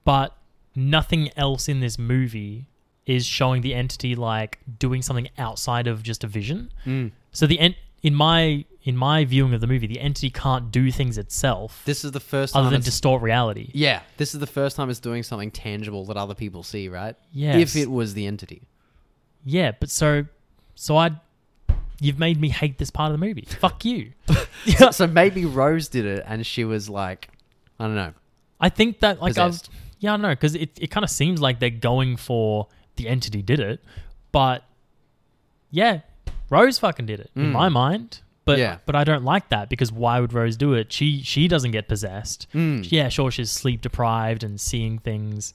But 0.05 0.37
nothing 0.75 1.31
else 1.37 1.69
in 1.69 1.81
this 1.81 1.99
movie 1.99 2.67
is 3.07 3.27
showing 3.27 3.63
the 3.63 3.75
entity 3.75 4.15
like 4.15 4.59
doing 4.79 5.03
something 5.03 5.29
outside 5.39 5.87
of 5.87 6.03
just 6.03 6.25
a 6.25 6.27
vision. 6.27 6.73
Mm. 6.87 7.13
So 7.33 7.47
the 7.47 7.59
en- 7.59 7.77
in 8.03 8.15
my 8.15 8.65
in 8.85 8.97
my 8.97 9.25
viewing 9.25 9.55
of 9.55 9.61
the 9.63 9.67
movie, 9.67 9.87
the 9.87 9.99
entity 9.99 10.29
can't 10.31 10.71
do 10.71 10.91
things 10.93 11.17
itself 11.19 11.83
This 11.87 12.05
is 12.05 12.13
the 12.13 12.21
first 12.21 12.53
time. 12.53 12.61
other 12.61 12.71
than 12.71 12.81
it's- 12.81 12.93
distort 12.93 13.23
reality. 13.23 13.71
yeah, 13.73 14.01
this 14.19 14.35
is 14.35 14.41
the 14.41 14.47
first 14.47 14.77
time 14.77 14.91
it's 14.91 15.01
doing 15.01 15.23
something 15.23 15.51
tangible 15.51 16.05
that 16.07 16.17
other 16.17 16.35
people 16.35 16.63
see, 16.63 16.89
right? 16.89 17.17
Yes. 17.33 17.57
If 17.75 17.77
it 17.83 17.91
was 17.91 18.13
the 18.15 18.27
entity. 18.27 18.63
Yeah, 19.45 19.73
but 19.79 19.91
so 19.91 20.27
so 20.75 20.97
I 20.97 21.13
you've 22.01 22.19
made 22.19 22.41
me 22.41 22.49
hate 22.51 22.77
this 22.79 22.91
part 22.91 23.13
of 23.13 23.19
the 23.19 23.27
movie. 23.27 23.47
Fuck 23.61 23.85
you. 23.85 24.13
So, 24.77 24.91
so 24.91 25.07
maybe 25.07 25.45
Rose 25.47 25.89
did 25.89 26.05
it, 26.05 26.25
and 26.27 26.45
she 26.47 26.65
was 26.65 26.89
like, 26.91 27.29
I 27.79 27.85
don't 27.87 27.95
know. 27.95 28.13
I 28.61 28.69
think 28.69 29.01
that 29.01 29.21
like 29.23 29.39
I've, 29.39 29.53
Possessed. 29.53 29.71
yeah, 30.01 30.15
I 30.15 30.17
know 30.17 30.31
because 30.31 30.55
it, 30.55 30.71
it 30.81 30.89
kind 30.91 31.05
of 31.05 31.11
seems 31.11 31.41
like 31.41 31.59
they're 31.61 31.71
going 31.71 32.17
for 32.17 32.69
the 32.97 33.09
entity 33.09 33.43
did 33.43 33.61
it, 33.61 33.83
but 34.33 34.65
yeah, 35.71 36.01
Rose 36.51 36.79
fucking 36.79 37.07
did 37.07 37.21
it 37.21 37.31
in 37.35 37.47
Mm. 37.47 37.53
my 37.53 37.69
mind. 37.69 38.21
But 38.47 38.59
Yeah. 38.59 38.79
but 38.85 38.95
I 38.95 39.05
don't 39.05 39.25
like 39.25 39.49
that 39.49 39.69
because 39.71 39.91
why 39.91 40.21
would 40.21 40.33
Rose 40.35 40.57
do 40.57 40.75
it? 40.75 40.93
She 40.93 41.23
she 41.23 41.49
doesn't 41.49 41.71
get 41.71 41.89
possessed. 41.89 42.47
Mm. 42.55 42.87
Yeah, 42.91 43.09
sure, 43.09 43.31
she's 43.31 43.51
sleep 43.51 43.81
deprived 43.81 44.45
and 44.45 44.61
seeing 44.61 44.99
things, 44.99 45.55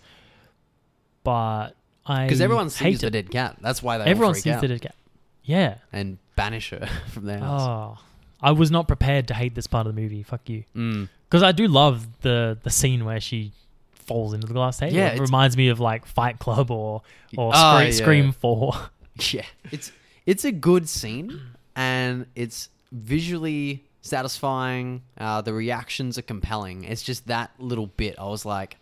but 1.23 1.69
I 2.05 2.25
Because 2.25 2.41
everyone 2.41 2.69
sees 2.69 3.01
the 3.01 3.07
it. 3.07 3.11
dead 3.11 3.31
cat. 3.31 3.57
That's 3.61 3.83
why 3.83 3.97
they 3.97 4.05
Everyone 4.05 4.33
sees 4.35 4.47
out 4.53 4.61
the 4.61 4.67
dead 4.69 4.81
cat. 4.81 4.95
Yeah. 5.43 5.75
and 5.91 6.17
banish 6.35 6.69
her 6.71 6.87
from 7.09 7.25
their 7.25 7.39
house. 7.39 7.61
Oh, 7.61 8.03
I 8.41 8.51
was 8.51 8.71
not 8.71 8.87
prepared 8.87 9.27
to 9.27 9.33
hate 9.33 9.53
this 9.55 9.67
part 9.67 9.85
of 9.87 9.93
the 9.95 10.01
movie. 10.01 10.23
Fuck 10.23 10.47
you. 10.49 10.63
Mm. 10.75 11.09
Because 11.27 11.43
I 11.43 11.51
do 11.51 11.67
love 11.67 12.07
the 12.21 12.57
the 12.63 12.69
scene 12.71 13.05
where 13.05 13.19
she 13.19 13.51
falls 13.91 14.33
into 14.33 14.47
the 14.47 14.53
glass 14.53 14.77
table. 14.79 14.95
Yeah, 14.95 15.09
it 15.09 15.19
reminds 15.19 15.55
me 15.57 15.67
of 15.69 15.79
like 15.79 16.05
Fight 16.07 16.39
Club 16.39 16.71
or 16.71 17.01
or 17.37 17.51
Oh, 17.53 17.75
Scream, 17.77 17.87
yeah. 17.87 17.91
Scream 17.91 18.31
Four. 18.31 18.73
Yeah, 19.33 19.43
it's 19.69 19.91
it's 20.25 20.45
a 20.45 20.51
good 20.53 20.87
scene, 20.87 21.41
and 21.75 22.25
it's 22.35 22.69
visually 22.91 23.83
satisfying. 24.01 25.01
Uh, 25.17 25.41
the 25.41 25.53
reactions 25.53 26.17
are 26.17 26.21
compelling. 26.23 26.83
It's 26.83 27.03
just 27.03 27.27
that 27.27 27.51
little 27.59 27.87
bit. 27.87 28.15
I 28.17 28.25
was 28.25 28.45
like, 28.45 28.77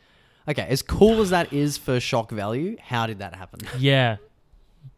okay, 0.47 0.65
as 0.69 0.81
cool 0.81 1.21
as 1.21 1.29
that 1.31 1.51
is 1.53 1.77
for 1.77 1.99
shock 1.99 2.31
value, 2.31 2.77
how 2.81 3.07
did 3.07 3.19
that 3.19 3.35
happen? 3.35 3.59
yeah, 3.79 4.17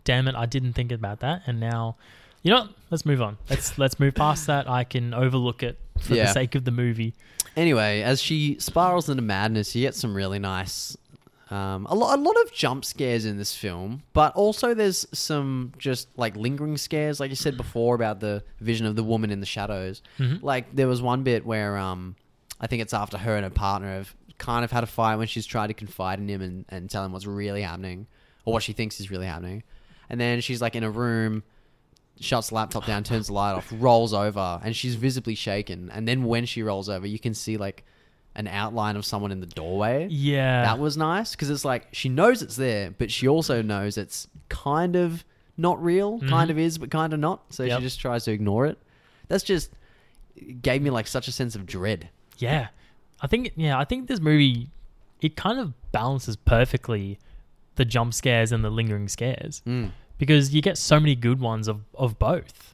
damn 0.04 0.28
it, 0.28 0.36
I 0.36 0.46
didn't 0.46 0.74
think 0.74 0.92
about 0.92 1.20
that, 1.22 1.44
and 1.48 1.60
now, 1.60 1.96
you 2.44 2.52
know, 2.52 2.62
what? 2.62 2.70
let's 2.92 3.06
move 3.06 3.22
on. 3.22 3.38
Let's 3.50 3.78
let's 3.78 4.00
move 4.00 4.16
past 4.16 4.48
that. 4.48 4.70
I 4.70 4.84
can 4.84 5.14
overlook 5.14 5.64
it 5.64 5.80
for 6.00 6.14
Yeah. 6.16 6.26
the 6.26 6.34
sake 6.34 6.56
of 6.56 6.66
the 6.66 6.72
movie. 6.72 7.14
Anyway, 7.56 8.02
as 8.02 8.22
she 8.22 8.58
spirals 8.60 9.10
into 9.10 9.22
madness, 9.24 9.76
you 9.76 9.82
get 9.82 9.96
some 9.96 10.14
really 10.16 10.40
nice. 10.40 10.96
Um, 11.52 11.88
a, 11.90 11.96
lot, 11.96 12.20
a 12.20 12.22
lot 12.22 12.40
of 12.44 12.54
jump 12.54 12.86
scares 12.86 13.26
in 13.26 13.38
this 13.38 13.56
film, 13.56 14.04
but 14.14 14.36
also 14.36 14.76
there's 14.76 15.08
some 15.14 15.74
just 15.80 16.08
like 16.16 16.36
lingering 16.36 16.78
scares, 16.78 17.20
like 17.20 17.32
you 17.32 17.36
said 17.36 17.58
before 17.58 17.96
about 17.96 18.20
the 18.20 18.44
vision 18.60 18.86
of 18.86 18.96
the 18.96 19.04
woman 19.04 19.32
in 19.32 19.40
the 19.40 19.48
shadows. 19.48 20.04
Mhm. 20.20 20.44
Like 20.44 20.76
there 20.76 20.88
was 20.88 21.02
one 21.02 21.24
bit 21.24 21.46
where 21.46 21.76
um, 21.78 22.16
I 22.62 22.68
think 22.68 22.84
it's 22.84 22.94
after 22.94 23.18
her 23.18 23.36
and 23.36 23.44
her 23.44 23.50
partner 23.50 23.88
have 23.88 24.14
kind 24.38 24.64
of 24.64 24.72
had 24.72 24.84
a 24.84 24.88
fight 24.88 25.16
when 25.16 25.26
she's 25.28 25.48
tried 25.48 25.68
to 25.68 25.74
confide 25.74 26.20
in 26.20 26.30
him 26.30 26.42
and, 26.42 26.66
and 26.70 26.90
tell 26.90 27.04
him 27.04 27.12
what's 27.14 27.26
really 27.26 27.64
happening 27.64 28.06
or 28.46 28.54
what 28.54 28.62
she 28.64 28.72
thinks 28.74 29.00
is 29.00 29.10
really 29.10 29.26
happening, 29.26 29.64
and 30.10 30.20
then 30.22 30.42
she's 30.42 30.62
like 30.62 30.76
in 30.76 30.84
a 30.84 30.90
room 30.92 31.44
shuts 32.22 32.50
the 32.50 32.56
laptop 32.56 32.86
down, 32.86 33.04
turns 33.04 33.28
the 33.28 33.34
light 33.34 33.54
off, 33.54 33.72
rolls 33.78 34.14
over, 34.14 34.60
and 34.64 34.76
she's 34.76 34.96
visibly 34.96 35.36
shaken. 35.36 35.90
And 35.94 36.08
then 36.08 36.26
when 36.26 36.46
she 36.46 36.62
rolls 36.64 36.90
over, 36.90 37.08
you 37.08 37.18
can 37.18 37.34
see 37.34 37.58
like 37.58 37.86
an 38.36 38.48
outline 38.48 38.96
of 38.96 39.06
someone 39.06 39.32
in 39.32 39.40
the 39.42 39.48
doorway. 39.48 40.08
Yeah, 40.10 40.64
That 40.64 40.80
was 40.80 40.96
nice 40.98 41.32
because 41.32 41.50
it's 41.50 41.66
like 41.66 41.88
she 41.92 42.10
knows 42.10 42.42
it's 42.42 42.56
there, 42.56 42.92
but 42.92 43.12
she 43.12 43.28
also 43.28 43.62
knows 43.62 43.98
it's 43.98 44.28
kind 44.50 44.96
of 44.96 45.24
not 45.58 45.82
real, 45.84 46.20
kind 46.22 46.48
Mhm. 46.50 46.52
of 46.52 46.60
is, 46.60 46.78
but 46.78 46.90
kind 46.92 47.12
of 47.14 47.20
not. 47.20 47.54
So 47.54 47.64
Yep. 47.64 47.80
she 47.80 47.84
just 47.84 48.00
tries 48.00 48.24
to 48.26 48.32
ignore 48.32 48.66
it. 48.66 48.78
That's 49.28 49.44
just 49.44 49.72
gave 50.62 50.82
me 50.82 50.90
like 50.90 51.06
such 51.08 51.28
a 51.28 51.32
sense 51.32 51.56
of 51.56 51.66
dread. 51.66 52.10
Yeah. 52.38 52.68
I 53.22 53.28
think 53.28 53.52
yeah, 53.58 53.78
I 53.78 53.84
think 53.84 54.08
this 54.08 54.22
movie 54.22 54.70
it 55.22 55.36
kind 55.36 55.60
of 55.60 55.74
balances 55.92 56.38
perfectly 56.38 57.20
the 57.76 57.84
jump 57.84 58.14
scares 58.14 58.52
and 58.54 58.64
the 58.64 58.70
lingering 58.70 59.10
scares 59.10 59.62
Mm. 59.68 59.92
because 60.18 60.54
you 60.54 60.62
get 60.62 60.78
so 60.78 60.98
many 61.00 61.16
good 61.16 61.40
ones 61.42 61.68
of 61.68 61.82
of 61.96 62.18
both. 62.20 62.74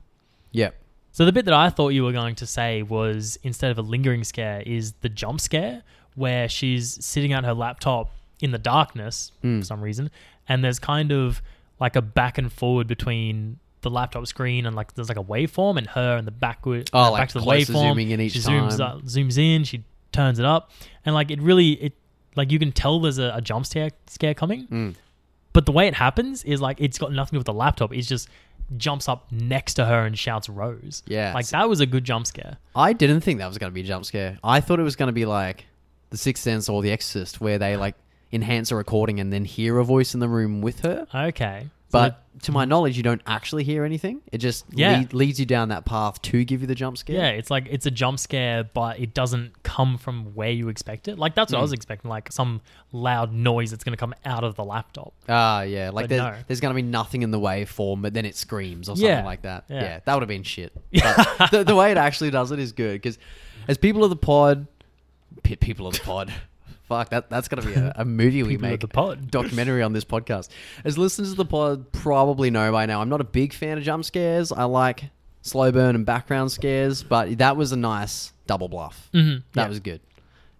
Yep. 0.52 0.76
So 1.16 1.24
the 1.24 1.32
bit 1.32 1.46
that 1.46 1.54
I 1.54 1.70
thought 1.70 1.90
you 1.90 2.04
were 2.04 2.12
going 2.12 2.36
to 2.36 2.46
say 2.46 2.84
was 2.84 3.40
instead 3.42 3.72
of 3.72 3.78
a 3.78 3.82
lingering 3.82 4.26
scare 4.26 4.62
is 4.66 4.92
the 5.00 5.08
jump 5.08 5.40
scare 5.40 5.82
where 6.16 6.50
she's 6.50 7.04
sitting 7.06 7.32
at 7.32 7.46
her 7.46 7.54
laptop 7.54 8.12
in 8.42 8.52
the 8.52 8.58
darkness 8.58 9.32
Mm. 9.42 9.60
for 9.60 9.66
some 9.66 9.82
reason 9.82 10.12
and 10.50 10.62
there's 10.62 10.78
kind 10.78 11.14
of 11.14 11.42
like 11.80 11.96
a 11.96 12.02
back 12.02 12.38
and 12.38 12.52
forward 12.52 12.88
between 12.88 13.60
the 13.80 13.90
laptop 13.90 14.28
screen 14.28 14.66
and 14.66 14.76
like 14.76 14.94
there's 14.96 15.08
like 15.08 15.18
a 15.18 15.24
waveform 15.24 15.78
and 15.78 15.88
her 15.88 16.18
and 16.18 16.28
the 16.28 16.32
backward 16.32 16.90
Oh, 16.92 17.00
uh, 17.04 17.12
like 17.12 17.22
back 17.22 17.30
to 17.30 17.40
the 17.40 17.46
waveform 17.46 17.90
zooming 17.92 18.10
in 18.12 18.20
each 18.20 18.34
she 18.34 18.40
zooms 18.40 18.78
time. 18.80 18.98
up, 18.98 19.04
zooms 19.04 19.38
in 19.38 19.64
she 19.64 19.86
turns 20.12 20.38
it 20.38 20.46
up 20.46 20.72
and 21.06 21.16
like 21.16 21.32
it 21.32 21.42
really 21.42 21.72
it 21.82 21.94
like 22.36 22.52
you 22.52 22.60
can 22.60 22.74
tell 22.74 23.00
there's 23.00 23.20
a, 23.20 23.32
a 23.36 23.40
jump 23.42 23.66
scare 23.66 23.92
scare 24.08 24.34
coming 24.34 24.68
Mm. 24.68 24.96
but 25.54 25.66
the 25.66 25.72
way 25.72 25.88
it 25.88 25.94
happens 25.94 26.44
is 26.44 26.60
like 26.60 26.82
it's 26.82 26.98
got 26.98 27.14
nothing 27.14 27.30
to 27.30 27.36
do 27.36 27.40
with 27.40 27.46
the 27.46 27.54
laptop. 27.54 27.94
It's 27.94 28.08
just 28.08 28.28
jumps 28.78 29.08
up 29.08 29.32
next 29.32 29.76
to 29.76 29.86
her 29.86 30.06
and 30.06 30.18
shouts 30.18 30.50
Rose. 30.50 31.04
Yeah. 31.06 31.34
Like 31.34 31.48
that 31.50 31.70
was 31.70 31.80
a 31.80 31.86
good 31.86 32.04
jump 32.04 32.28
scare. 32.28 32.58
I 32.76 32.94
didn't 32.94 33.22
think 33.22 33.40
that 33.40 33.48
was 33.48 33.58
going 33.58 33.72
to 33.72 33.74
be 33.74 33.82
a 33.82 33.86
jump 33.86 34.06
scare. 34.06 34.38
I 34.44 34.62
thought 34.62 34.80
it 34.80 34.84
was 34.84 34.96
going 34.96 35.08
to 35.08 35.14
be 35.14 35.26
like 35.26 35.66
The 36.10 36.18
Sixth 36.18 36.44
Sense 36.44 36.70
or 36.70 36.82
The 36.82 36.92
Exorcist, 36.92 37.42
where 37.42 37.58
they 37.58 37.78
like 37.78 37.96
enhance 38.32 38.72
a 38.72 38.76
recording 38.76 39.20
and 39.20 39.32
then 39.32 39.46
hear 39.46 39.78
a 39.78 39.84
voice 39.84 40.14
in 40.14 40.20
the 40.20 40.30
room 40.30 40.62
with 40.62 40.82
her. 40.82 41.08
Okay. 41.14 41.70
But 41.92 42.22
to 42.42 42.52
my 42.52 42.66
knowledge, 42.66 42.98
you 42.98 43.04
don't 43.04 43.22
actually 43.26 43.64
hear 43.64 43.86
anything. 43.86 44.20
It 44.32 44.40
just 44.40 44.66
Yeah. 44.72 44.98
lead, 44.98 45.14
leads 45.14 45.40
you 45.40 45.46
down 45.46 45.70
that 45.70 45.86
path 45.86 46.22
to 46.24 46.44
give 46.44 46.60
you 46.60 46.68
the 46.68 46.76
jump 46.76 46.98
scare. 46.98 47.16
yeah, 47.16 47.28
it's 47.30 47.50
like 47.50 47.68
it's 47.72 47.86
a 47.86 47.92
jump 47.92 48.20
scare, 48.20 48.66
but 48.66 49.00
it 49.00 49.14
doesn't 49.14 49.64
come 49.64 49.98
from 49.98 50.36
where 50.36 50.50
you 50.52 50.68
expect 50.68 51.08
it. 51.08 51.18
Like 51.18 51.36
that's 51.36 51.54
what 51.54 51.60
I 51.60 51.62
was 51.62 51.72
Mm. 51.72 51.76
expecting, 51.76 52.10
like 52.10 52.32
some 52.34 52.60
loud 52.92 53.32
noise 53.32 53.72
that's 53.72 53.84
gonna 53.86 53.96
come 53.96 54.14
out 54.26 54.44
of 54.44 54.56
the 54.56 54.66
laptop. 54.66 55.14
Ah, 55.30 55.62
yeah. 55.62 55.92
Like 55.92 56.04
But 56.04 56.10
there's, 56.10 56.22
no. 56.22 56.36
there's 56.48 56.60
going 56.60 56.72
to 56.72 56.76
be 56.76 56.82
nothing 56.82 57.22
in 57.22 57.32
the 57.32 57.40
waveform, 57.40 58.02
but 58.02 58.14
then 58.14 58.26
it 58.26 58.36
screams 58.36 58.90
or 58.90 58.96
something 58.98 59.06
Yeah. 59.08 59.24
like 59.24 59.44
that. 59.44 59.66
Yeah. 59.70 59.82
Yeah, 59.82 60.00
that 60.04 60.14
would 60.14 60.22
have 60.24 60.28
been 60.28 60.44
shit. 60.44 60.74
But 60.92 61.52
the, 61.52 61.64
the 61.64 61.76
way 61.76 61.92
it 61.92 61.98
actually 61.98 62.32
does 62.32 62.52
it 62.52 62.60
is 62.60 62.74
good 62.74 62.94
because 63.02 63.18
as 63.70 63.78
people 63.78 64.04
of 64.04 64.10
the 64.10 64.16
pod, 64.18 64.68
pe- 65.44 65.56
people 65.56 65.88
of 65.88 65.94
the 65.94 66.00
pod, 66.02 66.34
fuck 66.88 67.10
that. 67.10 67.30
That's 67.30 67.48
going 67.48 67.62
to 67.64 67.68
be 67.68 67.74
a, 67.76 67.94
a 67.98 68.06
movie 68.06 68.44
we 68.44 68.58
make. 68.70 68.80
the 68.82 68.88
pod. 68.88 69.30
documentary 69.32 69.82
on 69.82 69.94
this 69.94 70.06
podcast. 70.06 70.50
As 70.84 70.98
listeners 70.98 71.32
of 71.32 71.38
the 71.38 71.46
pod 71.46 71.92
probably 71.92 72.50
know 72.52 72.72
by 72.72 72.86
now, 72.86 73.02
I'm 73.02 73.10
not 73.10 73.22
a 73.22 73.26
big 73.26 73.54
fan 73.54 73.78
of 73.78 73.84
jump 73.84 74.06
scares. 74.06 74.52
I 74.52 74.64
like 74.66 75.06
slow 75.42 75.72
burn 75.72 75.96
and 75.96 76.06
background 76.06 76.52
scares, 76.52 77.04
but 77.04 77.38
that 77.38 77.56
was 77.58 77.72
a 77.72 77.78
nice 77.78 78.34
double 78.48 78.68
bluff. 78.68 79.10
Mhm, 79.14 79.44
That 79.54 79.64
yeah. 79.64 79.68
was 79.70 79.80
good. 79.80 80.02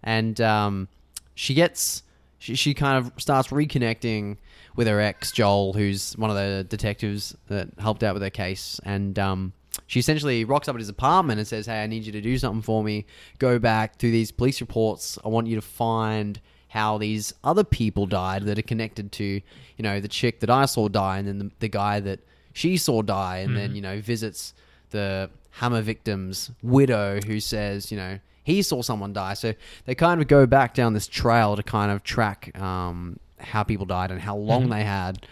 And 0.02 0.40
um, 0.40 0.88
she 1.34 1.54
gets, 1.54 2.02
she, 2.38 2.54
she 2.54 2.74
kind 2.74 2.98
of 3.04 3.12
starts 3.20 3.48
reconnecting 3.48 4.36
with 4.76 4.86
her 4.86 5.00
ex, 5.00 5.32
Joel, 5.32 5.72
who's 5.72 6.12
one 6.18 6.30
of 6.30 6.36
the 6.36 6.64
detectives 6.68 7.34
that 7.48 7.68
helped 7.78 8.02
out 8.04 8.14
with 8.14 8.22
her 8.22 8.30
case. 8.30 8.78
And 8.84 9.18
um, 9.18 9.52
she 9.86 10.00
essentially 10.00 10.44
rocks 10.44 10.68
up 10.68 10.74
at 10.74 10.80
his 10.80 10.88
apartment 10.88 11.38
and 11.38 11.46
says, 11.46 11.66
Hey, 11.66 11.82
I 11.82 11.86
need 11.86 12.04
you 12.04 12.12
to 12.12 12.20
do 12.20 12.38
something 12.38 12.62
for 12.62 12.82
me. 12.82 13.06
Go 13.38 13.58
back 13.58 13.98
through 13.98 14.10
these 14.12 14.30
police 14.32 14.60
reports. 14.60 15.18
I 15.24 15.28
want 15.28 15.46
you 15.46 15.56
to 15.56 15.62
find 15.62 16.40
how 16.68 16.98
these 16.98 17.32
other 17.44 17.64
people 17.64 18.06
died 18.06 18.42
that 18.44 18.58
are 18.58 18.62
connected 18.62 19.12
to, 19.12 19.24
you 19.24 19.42
know, 19.82 20.00
the 20.00 20.08
chick 20.08 20.40
that 20.40 20.50
I 20.50 20.66
saw 20.66 20.88
die 20.88 21.18
and 21.18 21.28
then 21.28 21.38
the, 21.38 21.50
the 21.60 21.68
guy 21.68 22.00
that 22.00 22.20
she 22.52 22.76
saw 22.76 23.02
die 23.02 23.38
and 23.38 23.56
then, 23.56 23.74
you 23.76 23.80
know, 23.82 24.00
visits 24.00 24.52
the 24.90 25.30
hammer 25.50 25.80
victim's 25.82 26.50
widow 26.62 27.20
who 27.26 27.38
says, 27.40 27.90
you 27.90 27.96
know, 27.96 28.18
he 28.44 28.62
saw 28.62 28.82
someone 28.82 29.12
die. 29.12 29.34
So 29.34 29.54
they 29.84 29.94
kind 29.94 30.20
of 30.20 30.28
go 30.28 30.46
back 30.46 30.74
down 30.74 30.92
this 30.92 31.06
trail 31.06 31.56
to 31.56 31.62
kind 31.62 31.90
of 31.90 32.02
track 32.02 32.58
um, 32.60 33.18
how 33.38 33.62
people 33.62 33.86
died 33.86 34.10
and 34.10 34.20
how 34.20 34.36
long 34.36 34.66
Mhm. 34.66 34.70
they 34.70 34.84
had. 34.84 35.26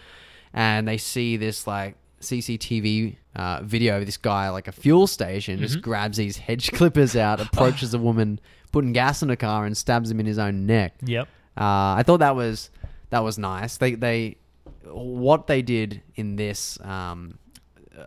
And 0.53 0.87
they 0.87 0.97
see 0.97 1.35
this 1.37 1.67
like 1.67 1.95
CCTV 2.21 3.15
uh, 3.35 3.61
video 3.63 3.99
of 3.99 4.05
this 4.05 4.17
guy 4.17 4.49
like 4.49 4.67
a 4.67 4.71
fuel 4.71 5.07
station 5.07 5.59
just 5.59 5.77
Mhm. 5.79 5.81
grabs 5.81 6.17
these 6.17 6.37
hedge 6.37 6.71
clippers 6.71 7.15
out, 7.15 7.39
approaches 7.41 7.93
a 7.93 7.99
woman 7.99 8.39
putting 8.71 8.93
gas 8.93 9.21
in 9.21 9.29
a 9.29 9.35
car 9.35 9.65
and 9.65 9.75
stabs 9.77 10.09
him 10.11 10.19
in 10.19 10.25
his 10.25 10.37
own 10.37 10.65
neck. 10.65 10.93
Yep. 11.03 11.27
Uh, 11.57 11.95
I 11.99 12.03
thought 12.05 12.19
that 12.19 12.35
was 12.35 12.69
that 13.09 13.23
was 13.23 13.37
nice. 13.37 13.77
They 13.77 13.95
they 13.95 14.37
what 14.85 15.47
they 15.47 15.61
did 15.61 16.01
in 16.15 16.35
this. 16.35 16.79
Um, 16.81 17.37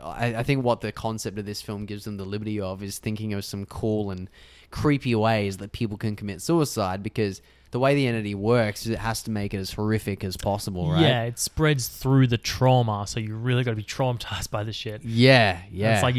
I, 0.03 0.37
I 0.37 0.43
think 0.43 0.65
what 0.65 0.81
the 0.83 0.93
concept 0.93 1.39
of 1.39 1.47
this 1.47 1.63
film 1.63 1.87
gives 1.87 2.05
them 2.05 2.19
the 2.19 2.25
liberty 2.25 2.61
of 2.61 2.83
is 2.83 2.99
thinking 2.99 3.33
of 3.33 3.45
some 3.45 3.65
cool 3.67 4.11
and 4.11 4.29
creepy 4.71 5.15
ways 5.15 5.57
that 5.59 5.73
people 5.73 5.97
can 5.97 6.15
commit 6.15 6.43
suicide 6.43 7.03
because 7.03 7.41
the 7.71 7.79
way 7.79 7.95
the 7.95 8.07
entity 8.07 8.35
works 8.35 8.87
is 8.87 8.91
it 8.93 8.99
has 8.99 9.23
to 9.25 9.31
make 9.31 9.53
it 9.55 9.59
as 9.59 9.73
horrific 9.73 10.25
as 10.25 10.37
possible, 10.37 10.91
right? 10.91 11.03
Yeah, 11.03 11.23
it 11.25 11.39
spreads 11.39 11.89
through 11.89 12.29
the 12.29 12.39
trauma, 12.39 13.05
so 13.07 13.21
you 13.21 13.35
really 13.37 13.63
got 13.65 13.73
to 13.73 13.77
be 13.77 13.83
traumatized 13.85 14.51
by 14.57 14.65
the 14.65 14.73
shit. 14.73 15.03
Yeah, 15.05 15.61
And 15.65 15.73
yeah. 15.73 15.95
It's 15.95 16.03
like 16.03 16.17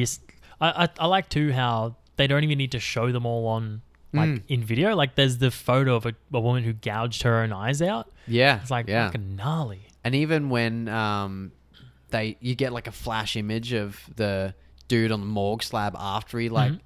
I, 0.61 0.83
I 0.85 0.89
I 0.99 1.05
like 1.07 1.29
too 1.29 1.51
how 1.51 1.95
they 2.17 2.27
don't 2.27 2.43
even 2.43 2.57
need 2.57 2.71
to 2.73 2.79
show 2.79 3.11
them 3.11 3.25
all 3.25 3.47
on 3.47 3.81
like 4.13 4.29
Mm. 4.29 4.43
in 4.47 4.63
video. 4.63 4.95
Like 4.95 5.15
there's 5.15 5.37
the 5.37 5.51
photo 5.51 5.95
of 5.95 6.05
a, 6.05 6.13
a 6.33 6.39
woman 6.39 6.63
who 6.63 6.73
gouged 6.73 7.21
her 7.23 7.41
own 7.43 7.53
eyes 7.53 7.81
out. 7.81 8.11
yeah. 8.27 8.59
It's 8.61 8.71
like 8.71 8.87
yeah. 8.87 9.05
fucking 9.07 9.35
gnarly. 9.35 9.81
And 10.03 10.15
even 10.15 10.49
when 10.49 10.87
um, 10.89 11.51
they 12.09 12.37
you 12.39 12.55
get 12.55 12.73
like 12.73 12.87
a 12.87 12.91
flash 12.91 13.35
image 13.35 13.71
of 13.73 13.99
the 14.15 14.53
dude 14.87 15.11
on 15.11 15.19
the 15.19 15.27
morgue 15.27 15.61
slab 15.63 15.95
after 15.97 16.39
he 16.39 16.49
like 16.49 16.71
Mhm. 16.73 16.79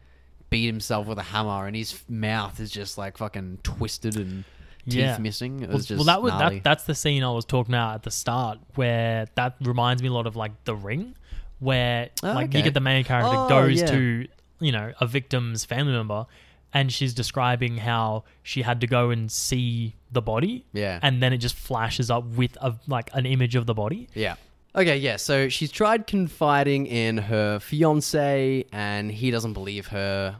beat 0.49 0.65
himself 0.65 1.07
with 1.07 1.17
a 1.17 1.23
hammer, 1.23 1.65
and 1.65 1.75
his 1.75 1.97
mouth 2.09 2.59
is 2.59 2.69
just 2.69 2.97
like 2.97 3.17
fucking 3.17 3.59
twisted 3.63 4.17
and 4.17 4.43
teeth 4.85 4.95
Yeah. 4.95 5.17
missing. 5.17 5.61
It 5.61 5.67
Well, 5.69 5.77
was 5.77 5.85
just 5.85 5.97
well, 5.97 6.05
that 6.05 6.21
was 6.21 6.33
gnarly. 6.33 6.55
that. 6.57 6.63
That's 6.63 6.83
the 6.85 6.95
scene 6.95 7.23
I 7.23 7.31
was 7.31 7.45
talking 7.45 7.73
about 7.73 7.95
at 7.95 8.03
the 8.03 8.11
start, 8.11 8.59
where 8.75 9.27
that 9.35 9.55
reminds 9.61 10.01
me 10.01 10.09
a 10.09 10.13
lot 10.13 10.27
of 10.27 10.35
like 10.35 10.51
The 10.65 10.75
Ring, 10.75 11.15
where 11.59 12.09
Oh, 12.23 12.33
like 12.33 12.49
okay. 12.49 12.57
you 12.59 12.63
get 12.63 12.73
the 12.73 12.79
main 12.79 13.03
character 13.03 13.31
Oh, 13.35 13.47
goes 13.49 13.79
yeah. 13.81 13.87
to 13.87 14.27
you 14.59 14.71
know 14.71 14.93
a 14.99 15.07
victim's 15.07 15.65
family 15.65 15.93
member, 15.93 16.25
and 16.73 16.91
she's 16.91 17.13
describing 17.13 17.77
how 17.77 18.23
she 18.41 18.61
had 18.63 18.81
to 18.81 18.87
go 18.87 19.09
and 19.09 19.31
see 19.31 19.95
the 20.11 20.21
body, 20.21 20.65
yeah. 20.73 20.99
and 21.01 21.21
then 21.23 21.33
it 21.33 21.37
just 21.37 21.55
flashes 21.55 22.09
up 22.11 22.23
with 22.25 22.57
a 22.61 22.73
like 22.87 23.09
an 23.13 23.25
image 23.25 23.55
of 23.55 23.65
the 23.65 23.73
body. 23.73 24.07
Yeah. 24.13 24.35
Okay, 24.75 24.97
yeah. 24.97 25.17
So 25.17 25.49
she's 25.49 25.71
tried 25.71 26.07
confiding 26.07 26.87
in 26.87 27.17
her 27.19 27.59
fiance, 27.59 28.65
and 28.71 29.11
he 29.11 29.29
doesn't 29.31 29.53
believe 29.53 29.87
her. 29.87 30.37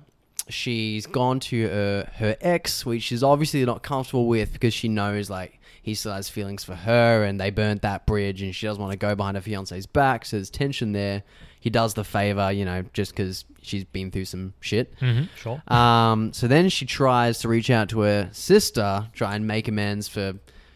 She's 0.49 1.05
gone 1.05 1.39
to 1.41 1.67
her, 1.67 2.09
her 2.15 2.37
ex, 2.41 2.85
which 2.85 3.03
she's 3.03 3.23
obviously 3.23 3.63
not 3.65 3.81
comfortable 3.81 4.27
with 4.27 4.53
because 4.53 4.73
she 4.73 4.89
knows 4.89 5.29
like 5.29 5.59
he 5.81 5.93
still 5.95 6.13
has 6.13 6.29
feelings 6.29 6.63
for 6.63 6.75
her, 6.75 7.23
and 7.23 7.39
they 7.39 7.49
burnt 7.49 7.81
that 7.81 8.05
bridge, 8.05 8.41
and 8.41 8.55
she 8.55 8.65
doesn't 8.65 8.81
want 8.81 8.91
to 8.91 8.97
go 8.97 9.15
behind 9.15 9.35
her 9.37 9.41
fiance's 9.41 9.85
back. 9.85 10.25
So 10.25 10.37
there's 10.37 10.49
tension 10.49 10.93
there. 10.93 11.23
He 11.59 11.69
does 11.69 11.93
the 11.93 12.03
favor, 12.03 12.51
you 12.51 12.65
know, 12.65 12.83
just 12.93 13.11
because 13.11 13.45
she's 13.61 13.85
been 13.85 14.11
through 14.11 14.25
some 14.25 14.53
shit. 14.59 14.97
Mm-hmm. 14.99 15.23
Sure. 15.35 15.61
Um, 15.67 16.33
so 16.33 16.47
then 16.47 16.69
she 16.69 16.85
tries 16.85 17.39
to 17.39 17.47
reach 17.47 17.69
out 17.69 17.89
to 17.89 18.01
her 18.01 18.29
sister, 18.31 19.07
try 19.13 19.35
and 19.35 19.47
make 19.47 19.67
amends 19.67 20.07
for 20.07 20.33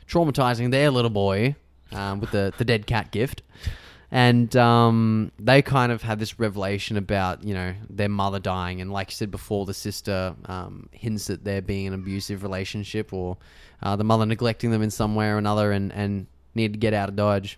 traumatizing 0.07 0.71
their 0.71 0.89
little 0.91 1.09
boy 1.09 1.55
um, 1.91 2.19
with 2.19 2.31
the, 2.31 2.53
the 2.57 2.65
dead 2.65 2.87
cat 2.87 3.11
gift. 3.11 3.41
And 4.09 4.55
um, 4.55 5.31
they 5.37 5.61
kind 5.61 5.91
of 5.91 6.01
have 6.03 6.17
this 6.17 6.39
revelation 6.39 6.95
about, 6.95 7.43
you 7.43 7.53
know, 7.53 7.73
their 7.89 8.07
mother 8.07 8.39
dying. 8.39 8.79
And 8.79 8.91
like 8.91 9.11
you 9.11 9.15
said 9.15 9.31
before, 9.31 9.65
the 9.65 9.73
sister 9.73 10.33
um, 10.45 10.87
hints 10.91 11.29
at 11.29 11.43
there 11.43 11.61
being 11.61 11.87
an 11.87 11.93
abusive 11.93 12.41
relationship 12.41 13.11
or 13.11 13.37
uh, 13.83 13.97
the 13.97 14.05
mother 14.05 14.25
neglecting 14.25 14.71
them 14.71 14.81
in 14.81 14.91
some 14.91 15.15
way 15.15 15.27
or 15.27 15.37
another 15.37 15.73
and, 15.73 15.91
and 15.91 16.27
need 16.55 16.73
to 16.73 16.79
get 16.79 16.93
out 16.93 17.09
of 17.09 17.17
Dodge. 17.17 17.57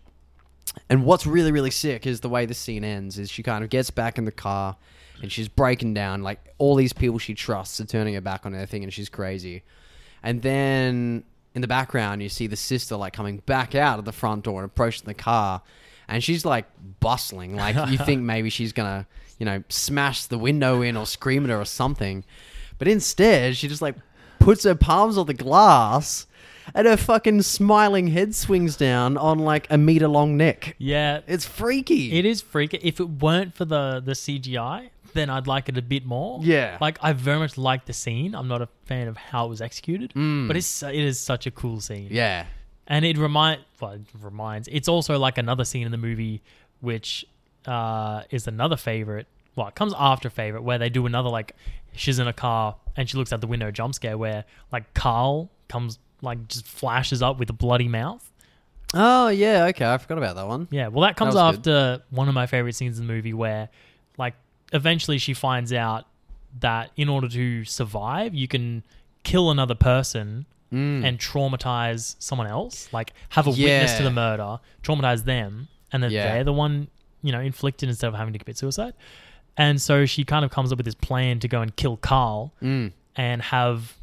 And 0.89 1.05
what's 1.05 1.27
really, 1.27 1.51
really 1.51 1.71
sick 1.71 2.07
is 2.07 2.21
the 2.21 2.29
way 2.29 2.47
the 2.47 2.53
scene 2.55 2.83
ends 2.83 3.19
is 3.19 3.29
she 3.29 3.43
kind 3.43 3.63
of 3.63 3.69
gets 3.69 3.91
back 3.91 4.17
in 4.17 4.25
the 4.25 4.31
car 4.31 4.75
and 5.21 5.31
she's 5.31 5.47
breaking 5.47 5.93
down. 5.93 6.23
Like 6.23 6.39
all 6.57 6.75
these 6.75 6.93
people 6.93 7.19
she 7.19 7.35
trusts 7.35 7.79
are 7.79 7.85
turning 7.85 8.15
her 8.15 8.21
back 8.21 8.45
on 8.45 8.53
her 8.53 8.65
thing 8.65 8.83
and 8.83 8.91
she's 8.91 9.09
crazy. 9.09 9.63
And 10.23 10.41
then 10.41 11.23
in 11.53 11.61
the 11.61 11.67
background 11.67 12.23
you 12.23 12.29
see 12.29 12.47
the 12.47 12.55
sister 12.55 12.95
like 12.95 13.13
coming 13.13 13.37
back 13.45 13.75
out 13.75 13.99
of 13.99 14.05
the 14.05 14.11
front 14.11 14.45
door 14.45 14.61
and 14.61 14.65
approaching 14.65 15.05
the 15.05 15.13
car 15.13 15.61
and 16.09 16.23
she's 16.23 16.43
like 16.45 16.65
bustling. 16.99 17.55
Like 17.55 17.75
you 17.89 17.97
think 18.05 18.21
maybe 18.23 18.49
she's 18.49 18.73
gonna, 18.73 19.07
you 19.37 19.45
know, 19.45 19.63
smash 19.69 20.25
the 20.25 20.37
window 20.37 20.81
in 20.81 20.97
or 20.97 21.05
scream 21.05 21.43
at 21.45 21.49
her 21.49 21.59
or 21.61 21.65
something. 21.65 22.25
But 22.77 22.87
instead 22.87 23.55
she 23.57 23.67
just 23.67 23.81
like 23.81 23.95
puts 24.39 24.63
her 24.63 24.75
palms 24.75 25.17
on 25.17 25.27
the 25.27 25.33
glass 25.33 26.25
and 26.75 26.85
her 26.87 26.97
fucking 26.97 27.41
smiling 27.41 28.07
head 28.07 28.35
swings 28.35 28.75
down 28.77 29.17
on 29.17 29.39
like 29.39 29.67
a 29.69 29.77
meter 29.77 30.07
long 30.07 30.37
neck. 30.37 30.75
Yeah, 30.77 31.21
It's 31.27 31.45
freaky. 31.45 32.17
It 32.17 32.25
is 32.25 32.41
freaky. 32.41 32.79
If 32.81 32.99
it 32.99 33.09
weren't 33.09 33.53
for 33.53 33.65
the 33.65 34.01
the 34.03 34.13
CGI, 34.13 34.89
then 35.13 35.29
I'd 35.29 35.47
like 35.47 35.67
it 35.69 35.77
a 35.77 35.81
bit 35.81 36.05
more. 36.05 36.39
Yeah. 36.43 36.77
like 36.79 36.99
I 37.01 37.13
very 37.13 37.39
much 37.39 37.57
like 37.57 37.85
the 37.85 37.93
scene. 37.93 38.35
I'm 38.35 38.47
not 38.47 38.61
a 38.61 38.69
fan 38.85 39.07
of 39.07 39.17
how 39.17 39.45
it 39.47 39.49
was 39.49 39.61
executed, 39.61 40.13
Mm. 40.13 40.47
but 40.47 40.55
it's 40.55 40.83
it 40.83 40.93
is 40.95 41.19
such 41.19 41.47
a 41.47 41.51
cool 41.51 41.81
scene. 41.81 42.09
Yeah. 42.11 42.45
And 42.89 43.05
it 43.05 43.17
remind 43.17 43.61
well, 43.79 43.91
it 43.91 44.01
reminds. 44.19 44.67
It's 44.67 44.87
also 44.87 45.17
like 45.17 45.37
another 45.37 45.63
scene 45.63 45.85
in 45.85 45.91
the 45.91 45.97
movie, 45.97 46.41
which 46.81 47.25
uh, 47.65 48.23
is 48.31 48.47
another 48.47 48.75
favorite. 48.75 49.27
Well, 49.55 49.67
it 49.67 49.75
comes 49.75 49.93
after 49.97 50.29
favorite, 50.29 50.63
where 50.63 50.77
they 50.77 50.89
do 50.89 51.05
another 51.05 51.29
like 51.29 51.55
she's 51.93 52.19
in 52.19 52.27
a 52.27 52.33
car 52.33 52.75
and 52.95 53.09
she 53.09 53.17
looks 53.17 53.31
out 53.31 53.41
the 53.41 53.47
window 53.47 53.71
jump 53.71 53.95
scare 53.95 54.17
where 54.17 54.45
like 54.71 54.93
Carl 54.93 55.49
comes 55.67 55.99
like 56.21 56.47
just 56.47 56.65
flashes 56.67 57.21
up 57.21 57.39
with 57.39 57.49
a 57.49 57.53
bloody 57.53 57.87
mouth. 57.87 58.29
Oh 58.93 59.27
yeah, 59.27 59.65
okay. 59.65 59.85
I 59.85 59.97
forgot 59.97 60.17
about 60.17 60.35
that 60.35 60.47
one. 60.47 60.67
Yeah, 60.71 60.87
well, 60.87 61.01
that 61.01 61.15
comes 61.15 61.35
was 61.35 61.55
after 61.55 62.01
one 62.09 62.27
of 62.27 62.33
my 62.33 62.47
favorite 62.47 62.73
scenes 62.73 62.99
in 62.99 63.05
the 63.05 63.13
movie 63.13 63.33
where, 63.33 63.69
like, 64.17 64.33
eventually 64.73 65.19
she 65.19 65.35
finds 65.35 65.71
out 65.71 66.05
that 66.59 66.89
in 66.97 67.07
order 67.07 67.27
to 67.29 67.63
survive, 67.65 68.33
you 68.33 68.47
can 68.47 68.83
kill 69.23 69.51
another 69.51 69.75
person 69.75 70.47
Mm. 70.71 71.03
and 71.03 71.17
traumatize 71.17 72.15
someone 72.19 72.45
else. 72.47 72.87
Like, 72.93 73.13
have 73.29 73.47
a 73.47 73.49
witness 73.49 73.97
to 73.97 74.03
the 74.03 74.11
murder, 74.11 74.59
traumatize 74.83 75.23
them, 75.23 75.67
and 75.91 76.03
then 76.03 76.11
Yeah. 76.11 76.33
they're 76.33 76.43
the 76.43 76.53
one, 76.53 76.89
you 77.23 77.31
know, 77.31 77.39
inflicted 77.41 77.89
instead 77.89 78.07
of 78.07 78.13
having 78.13 78.33
to 78.33 78.39
commit 78.39 78.57
suicide. 78.57 78.93
And 79.57 79.81
so 79.81 80.05
she 80.05 80.23
kind 80.23 80.45
of 80.45 80.51
comes 80.51 80.71
up 80.71 80.77
with 80.77 80.85
this 80.85 80.93
plan 80.95 81.39
to 81.39 81.47
go 81.47 81.61
and 81.61 81.75
kill 81.75 81.97
Carl 81.97 82.53
Mm. 82.61 82.91
and 83.15 83.41
have 83.41 83.95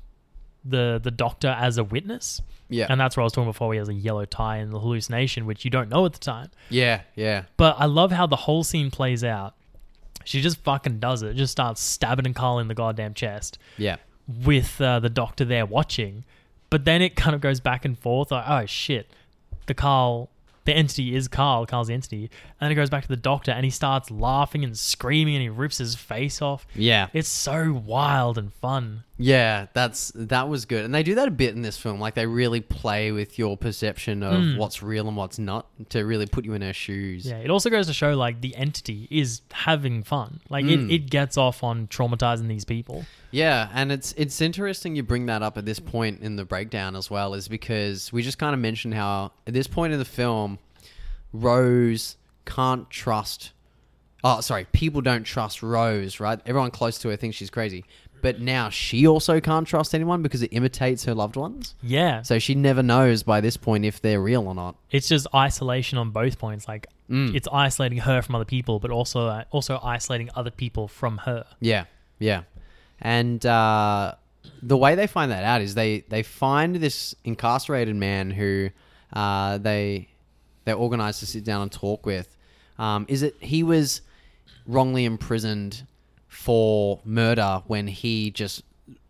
the 0.65 1.01
the 1.03 1.13
doctor 1.13 1.49
as 1.49 1.79
a 1.79 1.85
witness. 1.85 2.43
Yeah. 2.69 2.87
And 2.91 3.01
that's 3.01 3.17
what 3.17 3.23
I 3.23 3.25
was 3.25 3.33
talking 3.33 3.49
before. 3.51 3.73
He 3.73 3.79
has 3.79 3.89
a 3.89 3.95
yellow 3.95 4.25
tie 4.25 4.57
and 4.57 4.73
the 4.73 4.81
hallucination, 4.81 5.47
which 5.47 5.65
you 5.65 5.71
don't 5.71 5.89
know 5.89 6.05
at 6.05 6.13
the 6.15 6.19
time. 6.19 6.51
yeah. 6.69 7.03
Yeah. 7.15 7.45
But 7.57 7.77
I 7.79 7.85
love 7.85 8.11
how 8.11 8.27
the 8.27 8.35
whole 8.37 8.65
scene 8.65 8.91
plays 8.91 9.23
out. 9.23 9.55
She 10.25 10.41
just 10.41 10.59
fucking 10.65 10.99
does 10.99 11.23
it. 11.23 11.35
Just 11.35 11.53
starts 11.53 11.81
stabbing 11.81 12.27
and 12.27 12.35
Carl 12.35 12.59
in 12.59 12.67
the 12.67 12.75
goddamn 12.75 13.15
chest 13.15 13.59
Yeah. 13.79 13.97
with 14.27 14.81
uh, 14.81 14.99
the 14.99 15.09
doctor 15.09 15.45
there 15.45 15.65
watching. 15.65 16.25
But 16.71 16.85
then 16.85 17.03
it 17.03 17.17
kind 17.17 17.35
of 17.35 17.41
goes 17.41 17.61
back 17.61 17.85
and 17.85 17.99
forth. 17.99 18.31
Like, 18.31 18.45
oh 18.49 18.67
shit, 18.67 19.09
the 19.67 19.75
Carl, 19.75 20.31
the 20.65 20.75
entity 20.75 21.15
is 21.15 21.29
Carl. 21.29 21.65
Carl's 21.65 21.87
the 21.89 21.95
entity. 21.95 22.23
And 22.25 22.67
then 22.67 22.73
it 22.73 22.75
goes 22.75 22.91
back 22.91 23.03
to 23.03 23.09
the 23.09 23.17
doctor, 23.17 23.53
and 23.53 23.65
he 23.65 23.71
starts 23.71 24.11
laughing 24.11 24.65
and 24.65 24.77
screaming, 24.77 25.35
and 25.37 25.43
he 25.43 25.49
rips 25.49 25.79
his 25.79 25.95
face 25.95 26.43
off. 26.43 26.67
Yeah. 26.75 27.07
It's 27.13 27.29
so 27.29 27.73
wild 27.87 28.37
and 28.37 28.53
fun. 28.53 29.05
Yeah, 29.19 29.69
that's 29.73 30.13
that 30.15 30.49
was 30.49 30.65
good, 30.67 30.85
and 30.85 30.95
they 30.95 31.03
do 31.03 31.15
that 31.15 31.29
a 31.29 31.31
bit 31.31 31.55
in 31.55 31.63
this 31.63 31.79
film. 31.79 31.99
Like 32.01 32.15
they 32.15 32.27
really 32.27 32.61
play 32.61 33.13
with 33.13 33.39
your 33.39 33.57
perception 33.57 34.23
of 34.23 34.35
Mm. 34.43 34.59
what's 34.59 34.83
real 34.83 35.09
and 35.09 35.17
what's 35.17 35.39
not 35.39 35.67
to 35.91 36.05
really 36.05 36.27
put 36.27 36.45
you 36.45 36.53
in 36.53 36.61
her 36.61 36.75
shoes. 36.75 37.27
Yeah, 37.27 37.39
it 37.39 37.49
also 37.49 37.71
goes 37.71 37.87
to 37.87 37.95
show 37.95 38.15
like 38.15 38.43
the 38.43 38.55
entity 38.57 39.09
is 39.11 39.41
having 39.53 40.03
fun. 40.03 40.41
Like 40.51 40.67
it, 40.67 40.91
it 40.91 41.09
gets 41.09 41.39
off 41.39 41.65
on 41.65 41.87
traumatizing 41.87 42.49
these 42.49 42.67
people. 42.67 43.07
Yeah, 43.37 43.69
and 43.75 43.93
it's 43.93 44.13
it's 44.17 44.41
interesting 44.41 44.97
you 44.97 45.03
bring 45.03 45.27
that 45.27 45.43
up 45.43 45.59
at 45.59 45.67
this 45.67 45.79
point 45.79 46.23
in 46.23 46.37
the 46.37 46.45
breakdown 46.45 46.97
as 46.97 47.11
well, 47.11 47.35
is 47.35 47.49
because 47.49 48.13
we 48.13 48.23
just 48.23 48.39
kind 48.39 48.55
of 48.55 48.61
mentioned 48.61 48.95
how 48.95 49.33
at 49.47 49.53
this 49.53 49.67
point 49.67 49.93
in 49.93 49.99
the 49.99 50.05
film, 50.07 50.59
Rose 51.33 52.17
can't 52.45 52.89
trust. 52.91 53.53
Oh, 54.25 54.41
sorry, 54.41 54.67
people 54.73 55.01
don't 55.03 55.25
trust 55.25 55.63
Rose, 55.63 56.19
right? 56.21 56.41
Everyone 56.47 56.71
close 56.71 56.99
to 56.99 57.09
her 57.11 57.17
thinks 57.17 57.37
she's 57.37 57.51
crazy, 57.51 57.85
but 58.23 58.41
now 58.41 58.71
she 58.71 59.07
also 59.07 59.41
can't 59.41 59.67
trust 59.69 59.95
anyone 59.95 60.23
because 60.23 60.43
it 60.43 60.49
imitates 60.53 61.05
her 61.05 61.15
loved 61.15 61.37
ones. 61.37 61.75
Yeah. 61.83 62.23
So 62.23 62.39
she 62.39 62.55
never 62.55 62.83
knows 62.83 63.23
by 63.23 63.41
this 63.41 63.57
point 63.57 63.85
if 63.85 64.01
they're 64.01 64.21
real 64.21 64.47
or 64.49 64.55
not. 64.55 64.77
it's 64.91 65.09
just 65.09 65.27
isolation 65.35 65.99
on 65.99 66.11
both 66.11 66.39
points. 66.39 66.67
Like 66.69 66.87
Mm. 67.09 67.37
it's 67.37 67.47
isolating 67.53 67.99
her 67.99 68.21
from 68.21 68.35
other 68.35 68.45
people, 68.45 68.81
but 68.81 68.91
also 68.91 69.29
uh, 69.29 69.45
also 69.53 69.79
isolating 69.81 70.29
other 70.35 70.51
people 70.51 70.89
from 70.89 71.19
her. 71.19 71.45
Yeah, 71.61 71.85
yeah. 72.19 72.43
And 73.01 73.45
uh, 73.45 74.15
the 74.63 74.77
way 74.77 74.95
they 74.95 75.07
find 75.07 75.31
that 75.31 75.45
out 75.45 75.61
is 75.61 75.75
they 75.75 76.01
they 76.09 76.23
find 76.23 76.77
this 76.77 77.15
incarcerated 77.25 77.97
man 77.97 78.31
who 78.31 78.71
uh, 79.13 79.59
they 79.59 80.09
they 80.65 80.73
organize 80.73 81.19
to 81.21 81.27
sit 81.27 81.45
down 81.45 81.63
and 81.63 81.73
talk 81.73 82.07
with. 82.07 82.37
Um, 82.79 83.07
is 83.09 83.23
it 83.23 83.37
he 83.41 83.63
was 83.63 84.03
wrongly 84.67 85.05
imprisoned 85.05 85.87
for 86.29 87.01
murder 87.05 87.63
when 87.67 87.87
he 87.87 88.31
just 88.31 88.63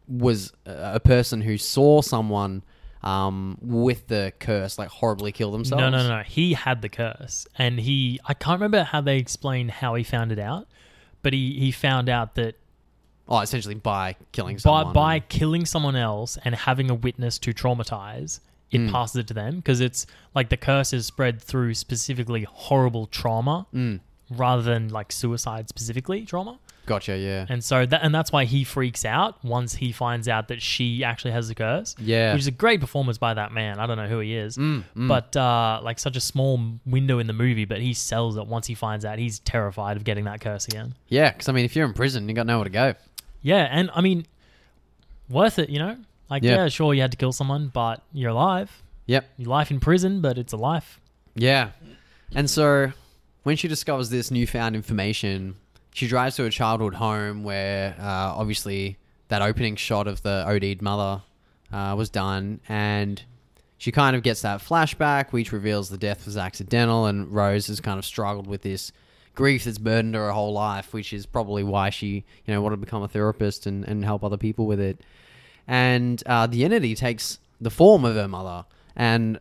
was 0.08 0.52
a 0.64 1.00
person 1.00 1.40
who 1.40 1.58
saw 1.58 2.00
someone 2.00 2.62
um, 3.02 3.58
with 3.60 4.06
the 4.06 4.32
curse 4.38 4.78
like 4.78 4.88
horribly 4.88 5.32
kill 5.32 5.50
themselves? 5.52 5.80
No, 5.80 5.90
no, 5.90 6.06
no. 6.06 6.22
He 6.22 6.54
had 6.54 6.82
the 6.82 6.88
curse, 6.88 7.46
and 7.56 7.80
he 7.80 8.20
I 8.26 8.34
can't 8.34 8.60
remember 8.60 8.84
how 8.84 9.00
they 9.00 9.18
explain 9.18 9.68
how 9.68 9.94
he 9.94 10.04
found 10.04 10.32
it 10.32 10.38
out, 10.38 10.68
but 11.22 11.32
he 11.32 11.58
he 11.58 11.72
found 11.72 12.08
out 12.08 12.34
that 12.36 12.56
Oh, 13.28 13.40
essentially 13.40 13.74
by 13.74 14.16
killing 14.32 14.56
by 14.56 14.60
someone. 14.60 14.92
by 14.92 15.20
killing 15.20 15.66
someone 15.66 15.96
else 15.96 16.38
and 16.44 16.54
having 16.54 16.90
a 16.90 16.94
witness 16.94 17.38
to 17.40 17.52
traumatize. 17.52 18.40
It 18.70 18.80
Mm. 18.80 18.90
passes 18.92 19.16
it 19.16 19.26
to 19.28 19.34
them 19.34 19.56
because 19.56 19.80
it's 19.80 20.06
like 20.34 20.48
the 20.48 20.56
curse 20.56 20.92
is 20.92 21.06
spread 21.06 21.40
through 21.40 21.74
specifically 21.74 22.44
horrible 22.50 23.06
trauma 23.06 23.66
Mm, 23.72 24.00
rather 24.30 24.62
than 24.62 24.88
like 24.88 25.12
suicide 25.12 25.68
specifically 25.68 26.24
trauma. 26.24 26.58
gotcha. 26.84 27.16
Yeah. 27.16 27.46
And 27.48 27.62
so 27.64 27.84
that 27.86 28.00
and 28.04 28.12
that's 28.14 28.30
why 28.32 28.44
he 28.44 28.62
freaks 28.64 29.04
out 29.04 29.44
once 29.44 29.74
he 29.76 29.90
finds 29.92 30.28
out 30.28 30.48
that 30.48 30.62
she 30.62 31.02
actually 31.04 31.30
has 31.32 31.46
the 31.48 31.54
curse. 31.54 31.94
Yeah. 31.98 32.32
Which 32.32 32.40
is 32.42 32.46
a 32.48 32.52
great 32.52 32.80
performance 32.80 33.18
by 33.18 33.34
that 33.34 33.50
man. 33.52 33.78
I 33.80 33.86
don't 33.86 33.96
know 33.96 34.06
who 34.08 34.18
he 34.20 34.34
is. 34.36 34.56
Mm, 34.56 34.82
mm. 34.96 35.08
But 35.08 35.36
uh, 35.36 35.80
like 35.82 35.98
such 36.00 36.16
a 36.16 36.20
small 36.20 36.60
window 36.84 37.18
in 37.20 37.26
the 37.28 37.32
movie, 37.32 37.64
but 37.66 37.80
he 37.80 37.92
sells 37.94 38.36
it 38.36 38.46
once 38.46 38.66
he 38.68 38.74
finds 38.74 39.04
out 39.04 39.18
he's 39.20 39.38
terrified 39.40 39.96
of 39.96 40.04
getting 40.04 40.24
that 40.24 40.40
curse 40.40 40.66
again. 40.66 40.94
Yeah, 41.08 41.30
because 41.32 41.48
I 41.48 41.52
mean, 41.52 41.64
if 41.64 41.74
you're 41.76 41.86
in 41.86 41.92
prison, 41.94 42.28
you 42.28 42.34
got 42.34 42.46
nowhere 42.46 42.64
to 42.64 42.70
go. 42.70 42.94
Yeah, 43.42 43.68
and 43.70 43.90
I 43.94 44.00
mean, 44.00 44.26
worth 45.28 45.58
it, 45.58 45.70
you 45.70 45.78
know? 45.78 45.96
Like, 46.28 46.42
Yeah. 46.42 46.56
yeah. 46.64 46.68
sure, 46.68 46.94
you 46.94 47.00
had 47.02 47.12
to 47.12 47.16
kill 47.16 47.32
someone, 47.32 47.68
but 47.72 48.02
you're 48.12 48.30
alive. 48.30 48.82
Yep. 49.06 49.28
Your 49.38 49.48
life 49.48 49.70
in 49.70 49.78
prison, 49.80 50.20
but 50.20 50.36
it's 50.38 50.52
a 50.52 50.56
life. 50.56 51.00
Yeah. 51.36 51.70
And 52.34 52.50
so 52.50 52.92
when 53.44 53.56
she 53.56 53.68
discovers 53.68 54.10
this 54.10 54.30
newfound 54.30 54.74
information, 54.74 55.56
she 55.94 56.08
drives 56.08 56.36
to 56.36 56.42
her 56.42 56.50
childhood 56.50 56.94
home 56.94 57.44
where 57.44 57.94
uh, 58.00 58.34
obviously 58.36 58.98
that 59.28 59.42
opening 59.42 59.76
shot 59.76 60.08
of 60.08 60.22
the 60.22 60.44
OD'd 60.46 60.82
mother 60.82 61.22
uh, 61.72 61.94
was 61.96 62.10
done. 62.10 62.60
And 62.68 63.22
she 63.78 63.92
kind 63.92 64.16
of 64.16 64.22
gets 64.24 64.42
that 64.42 64.60
flashback, 64.60 65.30
which 65.32 65.52
reveals 65.52 65.88
the 65.88 65.98
death 65.98 66.26
was 66.26 66.36
accidental. 66.36 67.06
And 67.06 67.32
Rose 67.32 67.68
has 67.68 67.80
kind 67.80 67.98
of 67.98 68.04
struggled 68.04 68.48
with 68.48 68.62
this 68.62 68.90
grief 69.36 69.64
that's 69.64 69.78
burdened 69.78 70.16
her 70.16 70.32
whole 70.32 70.52
life, 70.52 70.92
which 70.92 71.12
is 71.12 71.26
probably 71.26 71.62
why 71.62 71.90
she, 71.90 72.24
you 72.44 72.54
know, 72.54 72.60
wanted 72.60 72.76
to 72.76 72.80
become 72.80 73.04
a 73.04 73.08
therapist 73.08 73.66
and, 73.66 73.84
and 73.84 74.04
help 74.04 74.24
other 74.24 74.36
people 74.36 74.66
with 74.66 74.80
it. 74.80 75.00
And 75.68 76.20
uh, 76.26 76.48
the 76.48 76.64
entity 76.64 76.96
takes 76.96 77.38
the 77.60 77.70
form 77.70 78.04
of 78.04 78.16
her 78.16 78.26
mother. 78.26 78.64
And 78.96 79.38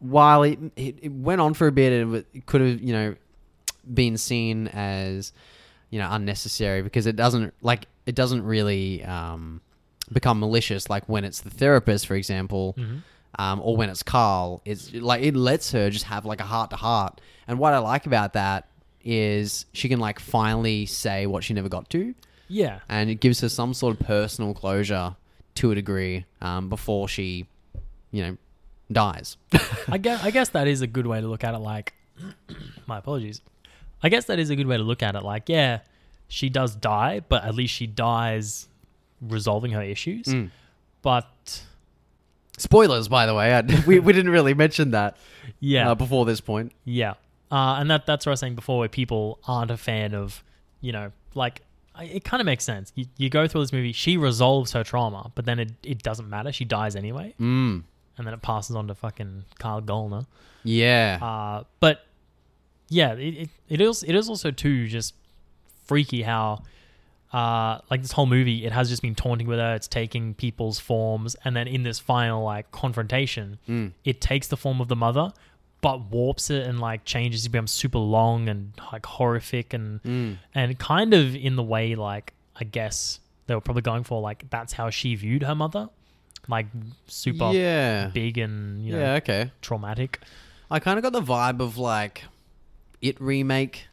while 0.00 0.42
it, 0.42 0.58
it, 0.74 0.96
it 1.02 1.12
went 1.12 1.40
on 1.40 1.54
for 1.54 1.68
a 1.68 1.72
bit, 1.72 1.92
and 1.92 2.16
it 2.34 2.46
could 2.46 2.60
have, 2.60 2.80
you 2.80 2.92
know, 2.92 3.14
been 3.92 4.16
seen 4.16 4.68
as, 4.68 5.32
you 5.90 5.98
know, 6.00 6.08
unnecessary 6.10 6.82
because 6.82 7.06
it 7.06 7.16
doesn't, 7.16 7.54
like, 7.62 7.86
it 8.06 8.14
doesn't 8.14 8.42
really 8.44 9.04
um, 9.04 9.60
become 10.12 10.40
malicious 10.40 10.90
like 10.90 11.08
when 11.08 11.24
it's 11.24 11.40
the 11.40 11.50
therapist, 11.50 12.06
for 12.06 12.14
example 12.16 12.74
Mm-hmm. 12.76 12.98
um, 13.38 13.60
or 13.62 13.76
when 13.76 13.88
it's 13.88 14.02
Carl, 14.02 14.60
it's 14.64 14.92
like 14.92 15.22
it 15.22 15.34
lets 15.34 15.72
her 15.72 15.90
just 15.90 16.04
have 16.06 16.24
like 16.24 16.40
a 16.40 16.44
heart 16.44 16.70
to 16.70 16.76
heart. 16.76 17.20
And 17.48 17.58
what 17.58 17.74
I 17.74 17.78
like 17.78 18.06
about 18.06 18.34
that 18.34 18.68
is 19.04 19.66
she 19.72 19.88
can 19.88 20.00
like 20.00 20.18
finally 20.18 20.86
say 20.86 21.26
what 21.26 21.44
she 21.44 21.54
never 21.54 21.68
got 21.68 21.90
to, 21.90 22.14
Yeah. 22.48 22.80
and 22.88 23.10
it 23.10 23.16
gives 23.16 23.40
her 23.40 23.48
some 23.48 23.74
sort 23.74 24.00
of 24.00 24.06
personal 24.06 24.54
closure 24.54 25.16
to 25.56 25.70
a 25.70 25.74
degree 25.74 26.24
um, 26.40 26.68
before 26.68 27.08
she, 27.08 27.46
you 28.10 28.22
know, 28.22 28.36
dies. 28.90 29.36
I 29.88 29.98
guess 29.98 30.22
I 30.24 30.30
guess 30.30 30.48
that 30.50 30.66
is 30.66 30.80
a 30.80 30.86
good 30.86 31.06
way 31.06 31.20
to 31.20 31.26
look 31.26 31.44
at 31.44 31.54
it. 31.54 31.58
Like, 31.58 31.94
my 32.86 32.98
apologies. 32.98 33.40
I 34.02 34.08
guess 34.08 34.26
that 34.26 34.38
is 34.38 34.50
a 34.50 34.56
good 34.56 34.66
way 34.66 34.76
to 34.76 34.82
look 34.82 35.02
at 35.02 35.14
it. 35.14 35.22
Like, 35.22 35.48
yeah, 35.48 35.80
she 36.28 36.48
does 36.50 36.74
die, 36.74 37.20
but 37.28 37.44
at 37.44 37.54
least 37.54 37.72
she 37.74 37.86
dies 37.86 38.68
resolving 39.20 39.72
her 39.72 39.82
issues. 39.82 40.26
Mm. 40.26 40.50
But 41.02 41.62
Spoilers, 42.58 43.08
by 43.08 43.26
the 43.26 43.34
way, 43.34 43.52
I, 43.54 43.62
we 43.86 43.98
we 43.98 44.12
didn't 44.12 44.30
really 44.30 44.54
mention 44.54 44.90
that 44.92 45.16
yeah, 45.60 45.90
uh, 45.90 45.94
before 45.94 46.24
this 46.24 46.40
point. 46.40 46.72
yeah, 46.84 47.14
uh, 47.54 47.76
and 47.78 47.90
that 47.90 48.06
that's 48.06 48.26
what 48.26 48.30
I 48.30 48.34
was 48.34 48.40
saying 48.40 48.54
before, 48.56 48.78
where 48.80 48.88
people 48.88 49.38
aren't 49.46 49.70
a 49.70 49.76
fan 49.76 50.14
of, 50.14 50.42
you 50.80 50.92
know, 50.92 51.12
like 51.34 51.62
it 52.00 52.24
kind 52.24 52.40
of 52.40 52.46
makes 52.46 52.64
sense. 52.64 52.92
You, 52.96 53.06
you 53.16 53.30
go 53.30 53.46
through 53.46 53.60
this 53.62 53.72
movie, 53.72 53.92
she 53.92 54.16
resolves 54.16 54.72
her 54.72 54.82
trauma, 54.82 55.30
but 55.36 55.44
then 55.44 55.58
it, 55.60 55.70
it 55.84 56.02
doesn't 56.02 56.28
matter. 56.28 56.50
She 56.52 56.64
dies 56.64 56.96
anyway, 56.96 57.34
Mm. 57.40 57.82
and 58.18 58.26
then 58.26 58.34
it 58.34 58.42
passes 58.42 58.74
on 58.74 58.88
to 58.88 58.94
fucking 58.94 59.44
Kyle 59.58 59.80
Gallner. 59.80 60.26
Yeah. 60.64 61.18
Uh, 61.22 61.64
but 61.80 62.04
yeah, 62.88 63.12
it, 63.14 63.34
it, 63.42 63.48
it 63.68 63.80
is 63.80 64.02
it 64.02 64.14
is 64.14 64.28
also 64.28 64.50
too 64.50 64.88
just 64.88 65.14
freaky 65.86 66.22
how 66.22 66.62
uh, 67.32 67.78
like 67.90 68.00
this 68.02 68.12
whole 68.12 68.26
movie 68.26 68.64
it 68.64 68.72
has 68.72 68.88
just 68.88 69.02
been 69.02 69.14
taunting 69.14 69.46
with 69.46 69.58
her. 69.58 69.74
It's 69.74 69.88
taking 69.88 70.34
people's 70.34 70.78
forms, 70.80 71.36
and 71.44 71.54
then 71.56 71.66
in 71.68 71.82
this 71.82 71.98
final 71.98 72.42
like 72.44 72.70
confrontation, 72.72 73.58
Mm. 73.68 73.92
it 74.04 74.20
takes 74.20 74.48
the 74.48 74.56
form 74.56 74.80
of 74.80 74.88
the 74.88 74.96
mother, 74.96 75.32
but 75.84 76.00
warps 76.10 76.48
it 76.48 76.66
and 76.66 76.80
like 76.80 77.04
changes 77.04 77.42
to 77.44 77.50
become 77.50 77.66
super 77.66 77.98
long 77.98 78.48
and 78.48 78.72
like 78.90 79.04
horrific 79.04 79.74
and 79.74 80.02
Mm. 80.02 80.38
and 80.54 80.78
kind 80.78 81.12
of 81.12 81.36
in 81.36 81.56
the 81.56 81.62
way 81.62 81.94
like 81.94 82.32
I 82.56 82.64
guess 82.64 83.20
they 83.46 83.54
were 83.54 83.60
probably 83.60 83.82
going 83.82 84.02
for 84.04 84.22
like 84.22 84.48
that's 84.48 84.72
how 84.72 84.88
she 84.88 85.14
viewed 85.14 85.42
her 85.42 85.54
mother, 85.54 85.90
like 86.48 86.66
super 87.06 87.50
Yeah. 87.52 88.06
big 88.14 88.38
and 88.38 88.82
you 88.84 88.92
know 88.92 88.98
Yeah. 89.00 89.14
Okay. 89.20 89.50
traumatic. 89.60 90.20
I 90.70 90.78
kind 90.80 90.96
of 90.98 91.02
got 91.02 91.12
the 91.12 91.20
vibe 91.20 91.60
of 91.60 91.76
like 91.76 92.24
it 93.02 93.20
remake. 93.20 93.86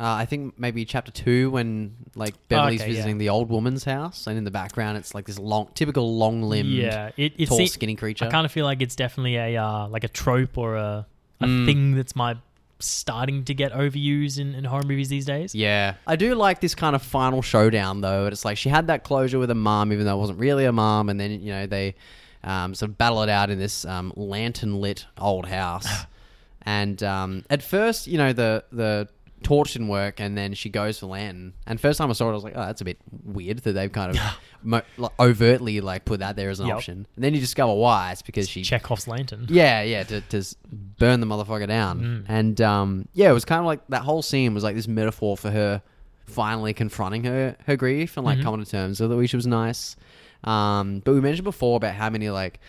Uh, 0.00 0.14
I 0.22 0.24
think 0.24 0.58
maybe 0.58 0.84
chapter 0.84 1.12
two 1.12 1.50
when 1.52 1.94
like 2.16 2.34
Beverly's 2.48 2.80
Oh, 2.80 2.84
okay, 2.84 2.92
yeah. 2.92 2.96
visiting 2.96 3.18
the 3.18 3.28
old 3.28 3.50
woman's 3.50 3.84
house, 3.84 4.26
and 4.26 4.36
in 4.36 4.44
the 4.44 4.50
background 4.50 4.96
it's 4.98 5.14
like 5.14 5.26
this 5.26 5.38
long, 5.38 5.68
typical 5.74 6.16
long 6.16 6.42
limbed, 6.42 6.70
Yeah, 6.72 7.10
it, 7.18 7.34
it 7.38 7.46
tall, 7.46 7.58
seems, 7.58 7.72
skinny 7.74 7.94
creature. 7.94 8.24
I 8.24 8.30
kind 8.30 8.44
of 8.46 8.50
feel 8.50 8.64
like 8.64 8.80
it's 8.82 8.96
definitely 8.96 9.36
a 9.36 9.62
uh, 9.62 9.86
like 9.88 10.02
a 10.02 10.08
trope 10.08 10.56
or 10.58 10.74
a 10.76 11.06
a 11.40 11.46
Mm. 11.46 11.66
thing 11.66 11.94
that's 11.96 12.14
my 12.16 12.36
starting 12.78 13.44
to 13.44 13.52
get 13.54 13.72
overused 13.72 14.38
in, 14.38 14.54
in 14.54 14.64
horror 14.64 14.82
movies 14.82 15.08
these 15.10 15.26
days. 15.26 15.54
yeah, 15.54 15.94
I 16.06 16.16
do 16.16 16.34
like 16.34 16.60
this 16.60 16.74
kind 16.74 16.96
of 16.96 17.02
final 17.02 17.42
showdown 17.42 18.00
though. 18.00 18.26
It's 18.26 18.44
like 18.44 18.56
she 18.56 18.68
had 18.70 18.86
that 18.86 19.04
closure 19.04 19.38
with 19.38 19.48
her 19.50 19.54
mom, 19.54 19.92
even 19.92 20.06
though 20.06 20.14
it 20.16 20.20
wasn't 20.20 20.38
really 20.38 20.64
a 20.64 20.72
mom, 20.72 21.08
and 21.08 21.20
then 21.20 21.30
you 21.42 21.52
know 21.52 21.66
they 21.66 21.94
um, 22.42 22.74
sort 22.74 22.90
of 22.90 22.96
battle 22.98 23.22
it 23.22 23.28
out 23.28 23.50
in 23.50 23.58
this 23.58 23.84
um, 23.84 24.12
lantern 24.16 24.80
lit 24.80 25.04
old 25.18 25.46
house. 25.46 25.86
and 26.62 27.02
um, 27.02 27.44
at 27.50 27.62
first, 27.62 28.06
you 28.06 28.16
know 28.18 28.32
the 28.32 28.64
the 28.72 29.08
torch 29.42 29.72
didn't 29.72 29.88
work, 29.88 30.20
and 30.20 30.36
then 30.36 30.52
she 30.54 30.68
goes 30.68 30.98
for 30.98 31.06
lantern. 31.06 31.54
And 31.66 31.80
first 31.80 31.98
time 31.98 32.10
I 32.10 32.12
saw 32.12 32.26
it, 32.28 32.32
I 32.32 32.34
was 32.34 32.44
like, 32.44 32.52
oh, 32.56 32.60
that's 32.66 32.80
a 32.80 32.84
bit 32.84 32.98
weird 33.24 33.58
that 33.60 33.72
they've 33.72 33.90
kind 33.90 34.10
of 34.16 34.22
mo- 34.62 34.82
like, 34.98 35.12
overtly 35.18 35.80
like 35.80 36.04
put 36.04 36.20
that 36.20 36.36
there 36.36 36.50
as 36.50 36.60
an 36.60 36.66
Yep. 36.66 36.76
option. 36.76 37.06
And 37.16 37.24
then 37.24 37.34
you 37.34 37.40
discover 37.40 37.72
why 37.74 38.12
it's 38.12 38.22
because 38.22 38.48
she 38.48 38.62
Chekhov's 38.62 39.08
lantern. 39.08 39.46
yeah, 39.50 39.82
yeah, 39.82 40.02
to, 40.04 40.20
to 40.20 40.38
s- 40.38 40.56
burn 40.98 41.20
the 41.20 41.26
motherfucker 41.26 41.66
down. 41.66 42.00
Mm. 42.00 42.24
And 42.28 42.60
um, 42.60 43.08
yeah, 43.14 43.30
it 43.30 43.34
was 43.34 43.44
kind 43.44 43.60
of 43.60 43.66
like 43.66 43.80
that 43.88 44.02
whole 44.02 44.22
scene 44.22 44.52
was 44.54 44.62
like 44.64 44.76
this 44.76 44.88
metaphor 44.88 45.36
for 45.36 45.50
her 45.50 45.82
finally 46.26 46.72
confronting 46.72 47.24
her 47.24 47.56
her 47.66 47.74
grief 47.76 48.16
and 48.16 48.24
like 48.24 48.38
Mhm. 48.38 48.42
coming 48.44 48.64
to 48.64 48.70
terms 48.70 49.00
with 49.00 49.10
it, 49.10 49.16
which 49.16 49.34
was 49.34 49.46
nice. 49.46 49.96
Um, 50.44 51.00
but 51.04 51.12
we 51.12 51.20
mentioned 51.20 51.44
before 51.44 51.76
about 51.76 51.94
how 51.94 52.08
many 52.10 52.30
like 52.30 52.60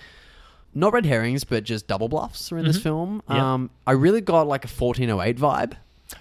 not 0.74 0.94
red 0.94 1.06
herrings, 1.06 1.44
but 1.44 1.64
just 1.64 1.86
double 1.88 2.08
bluffs 2.08 2.52
are 2.52 2.58
in 2.58 2.66
this 2.66 2.80
Mhm. 2.80 2.84
film. 2.84 3.22
Yeah. 3.30 3.54
Um, 3.54 3.70
I 3.86 3.92
really 3.92 4.22
got 4.22 4.48
like 4.48 4.64
a 4.66 4.68
1408 4.70 5.38
vibe 5.38 5.74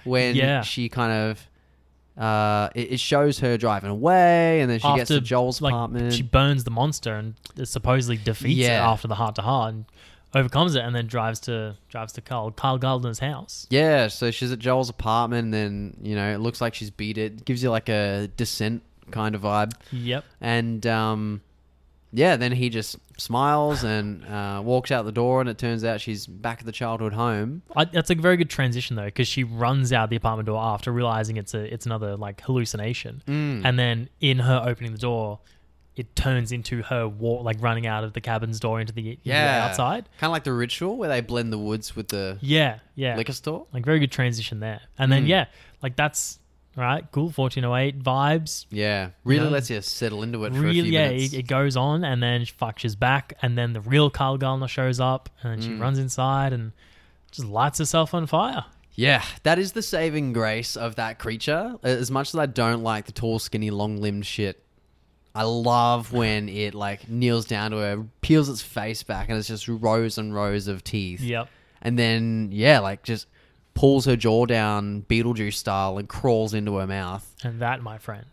when 0.05 0.35
Yeah. 0.37 0.63
she 0.63 0.89
kind 0.89 1.13
of. 1.13 1.47
Uh, 2.19 2.69
it, 2.75 2.93
it 2.93 3.01
shows 3.01 3.39
her 3.39 3.57
driving 3.57 3.89
away, 3.89 4.61
and 4.61 4.71
then 4.71 4.79
she 4.79 4.95
gets 4.95 5.09
to 5.09 5.21
Joel's 5.23 5.63
like, 5.63 5.73
apartment. 5.73 6.13
she 6.13 6.23
burns 6.23 6.65
the 6.65 6.71
monster 6.71 7.15
and 7.15 7.35
supposedly 7.65 8.19
defeats 8.19 8.61
it 8.61 8.65
Yeah. 8.65 8.91
after 8.91 9.09
the 9.09 9.15
heart 9.15 9.37
to 9.37 9.43
heart 9.43 9.73
and 9.75 9.85
overcomes 10.35 10.75
it, 10.75 10.81
and 10.85 10.95
then 10.95 11.07
drives 11.07 11.41
to 11.41 11.77
drives 11.89 12.13
to 12.15 12.21
Carl 12.21 12.51
Kyle 12.51 12.79
Gallner's 12.79 13.21
house. 13.21 13.67
Yeah, 13.71 14.09
so 14.09 14.31
she's 14.31 14.53
at 14.53 14.59
Joel's 14.59 14.91
apartment, 14.91 15.45
and 15.47 15.55
then 15.55 15.97
you 16.03 16.15
know 16.15 16.31
it 16.35 16.39
looks 16.41 16.61
like 16.61 16.75
she's 16.75 16.91
beat 16.91 17.17
it. 17.17 17.45
Gives 17.47 17.63
you 17.63 17.71
like 17.71 17.89
a 17.89 18.29
descent 18.37 18.83
kind 19.13 19.35
of 19.35 19.41
vibe, 19.43 19.73
Yep. 19.91 20.25
and 20.43 20.87
um, 20.87 21.41
yeah, 22.13 22.37
then 22.37 22.53
he 22.53 22.69
just 22.71 22.97
smiles 23.19 23.85
and 23.85 24.25
uh, 24.27 24.61
walks 24.65 24.91
out 24.91 25.05
the 25.05 25.13
door, 25.13 25.41
and 25.41 25.49
it 25.49 25.59
turns 25.59 25.85
out 25.85 26.01
she's 26.01 26.27
back 26.27 26.61
at 26.61 26.67
the 26.67 26.73
childhood 26.73 27.13
home. 27.13 27.63
I, 27.77 27.85
that's 27.85 28.11
a 28.11 28.15
very 28.15 28.37
good 28.37 28.51
transition 28.51 28.97
though, 28.97 29.05
because 29.05 29.29
she 29.29 29.45
runs 29.45 29.93
out 29.93 30.11
the 30.11 30.17
apartment 30.17 30.47
door 30.47 30.61
after 30.61 30.91
realizing 30.93 31.37
it's 31.37 31.55
a 31.55 31.73
it's 31.73 31.87
another 31.87 32.17
like 32.17 32.41
hallucination, 32.41 33.23
Mm. 33.27 33.63
and 33.65 33.79
then 33.79 34.09
in 34.21 34.41
her 34.41 34.63
opening 34.67 34.93
the 34.93 34.99
door, 34.99 35.39
it 35.97 36.17
turns 36.17 36.51
into 36.51 36.83
her 36.83 37.07
walk 37.07 37.45
like 37.45 37.57
running 37.61 37.87
out 37.87 38.03
of 38.05 38.13
the 38.15 38.21
cabin's 38.21 38.59
door 38.59 38.81
into 38.81 38.93
the, 38.93 39.11
into 39.11 39.23
the 39.25 39.31
Yeah. 39.31 39.67
outside. 39.69 40.09
kind 40.19 40.31
of 40.31 40.33
like 40.33 40.45
the 40.45 40.53
ritual 40.53 40.97
where 40.97 41.09
they 41.09 41.21
blend 41.21 41.53
the 41.53 41.59
woods 41.59 41.95
with 41.95 42.09
the 42.09 42.39
Yeah, 42.41 42.79
yeah, 42.97 43.17
liquor 43.17 43.33
store. 43.35 43.67
like 43.73 43.85
very 43.85 43.99
good 44.01 44.11
transition 44.13 44.59
there. 44.61 44.81
And 44.99 45.13
then 45.13 45.27
Mm. 45.27 45.29
yeah, 45.29 45.45
like 45.83 45.95
that's 45.97 46.39
right, 46.77 47.05
cool. 47.13 47.31
Fourteen 47.31 47.65
oh 47.65 47.75
eight 47.77 47.99
vibes. 48.03 48.67
Yeah, 48.71 49.11
really 49.25 49.45
Yeah. 49.47 49.51
lets 49.51 49.71
you 49.71 49.81
settle 49.83 50.23
into 50.23 50.45
it 50.45 50.53
for 50.53 50.59
a 50.59 50.61
Really, 50.61 50.83
few 50.83 50.93
yeah, 50.93 51.09
minutes. 51.09 51.33
it, 51.33 51.39
it 51.41 51.47
goes 51.47 51.77
on, 51.77 52.05
and 52.05 52.23
then 52.23 52.45
she- 52.45 52.53
fuck, 52.57 52.79
she's 52.79 52.97
back, 52.97 53.35
and 53.43 53.57
then 53.59 53.73
the 53.73 53.81
real 53.81 54.11
Kyle 54.11 54.39
Gallner 54.39 54.69
shows 54.69 55.01
up, 55.01 55.29
and 55.43 55.53
then 55.53 55.61
she 55.61 55.69
Mm. 55.71 55.81
runs 55.81 55.99
inside 55.99 56.53
and 56.53 56.73
just 57.31 57.47
lights 57.49 57.79
herself 57.79 58.15
on 58.15 58.27
fire. 58.27 58.65
Yeah, 58.95 59.23
that 59.45 59.59
is 59.59 59.73
the 59.73 59.83
saving 59.83 60.33
grace 60.33 60.77
of 60.77 60.97
that 60.97 61.19
creature. 61.19 61.77
As 61.83 62.11
much 62.11 62.29
as 62.35 62.35
I 62.39 62.47
don't 62.47 62.83
like 62.83 63.07
the 63.07 63.13
tall, 63.13 63.39
skinny, 63.39 63.71
long-limbed 63.71 64.27
shit, 64.27 64.63
I 65.35 65.45
love 65.45 66.13
when 66.13 66.49
it 66.49 66.75
like 66.75 67.09
kneels 67.09 67.47
down 67.47 67.71
to 67.71 67.77
her, 67.79 68.05
peels 68.21 68.49
its 68.49 68.61
face 68.63 69.03
back, 69.05 69.29
and 69.29 69.39
it's 69.39 69.47
just 69.49 69.69
rows 69.69 70.19
and 70.19 70.35
rows 70.35 70.67
of 70.67 70.83
teeth. 70.83 71.21
Yep. 71.21 71.49
And 71.81 71.99
then 71.99 72.49
yeah, 72.53 72.81
like 72.81 73.05
just 73.05 73.27
pulls 73.75 74.05
her 74.05 74.17
jaw 74.17 74.47
down, 74.47 75.03
Beetlejuice 75.09 75.55
style, 75.55 75.99
and 75.99 76.09
crawls 76.09 76.55
into 76.55 76.77
her 76.77 76.87
mouth. 76.87 77.35
And 77.45 77.61
that, 77.61 77.83
my 77.83 77.99
friend, 77.99 78.27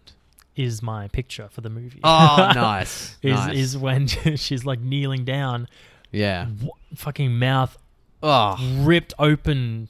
is 0.55 0.81
my 0.81 1.07
picture 1.09 1.47
for 1.51 1.61
the 1.61 1.69
movie. 1.69 1.99
Oh, 2.03 2.51
nice. 2.55 3.17
is 3.21 3.33
nice. 3.35 3.55
is 3.55 3.77
when 3.77 4.07
she's 4.35 4.65
like 4.65 4.79
kneeling 4.79 5.23
down, 5.25 5.67
yeah. 6.11 6.45
w- 6.45 6.71
fucking 6.95 7.37
mouth 7.37 7.77
Oh, 8.23 8.57
ripped 8.79 9.13
open 9.19 9.89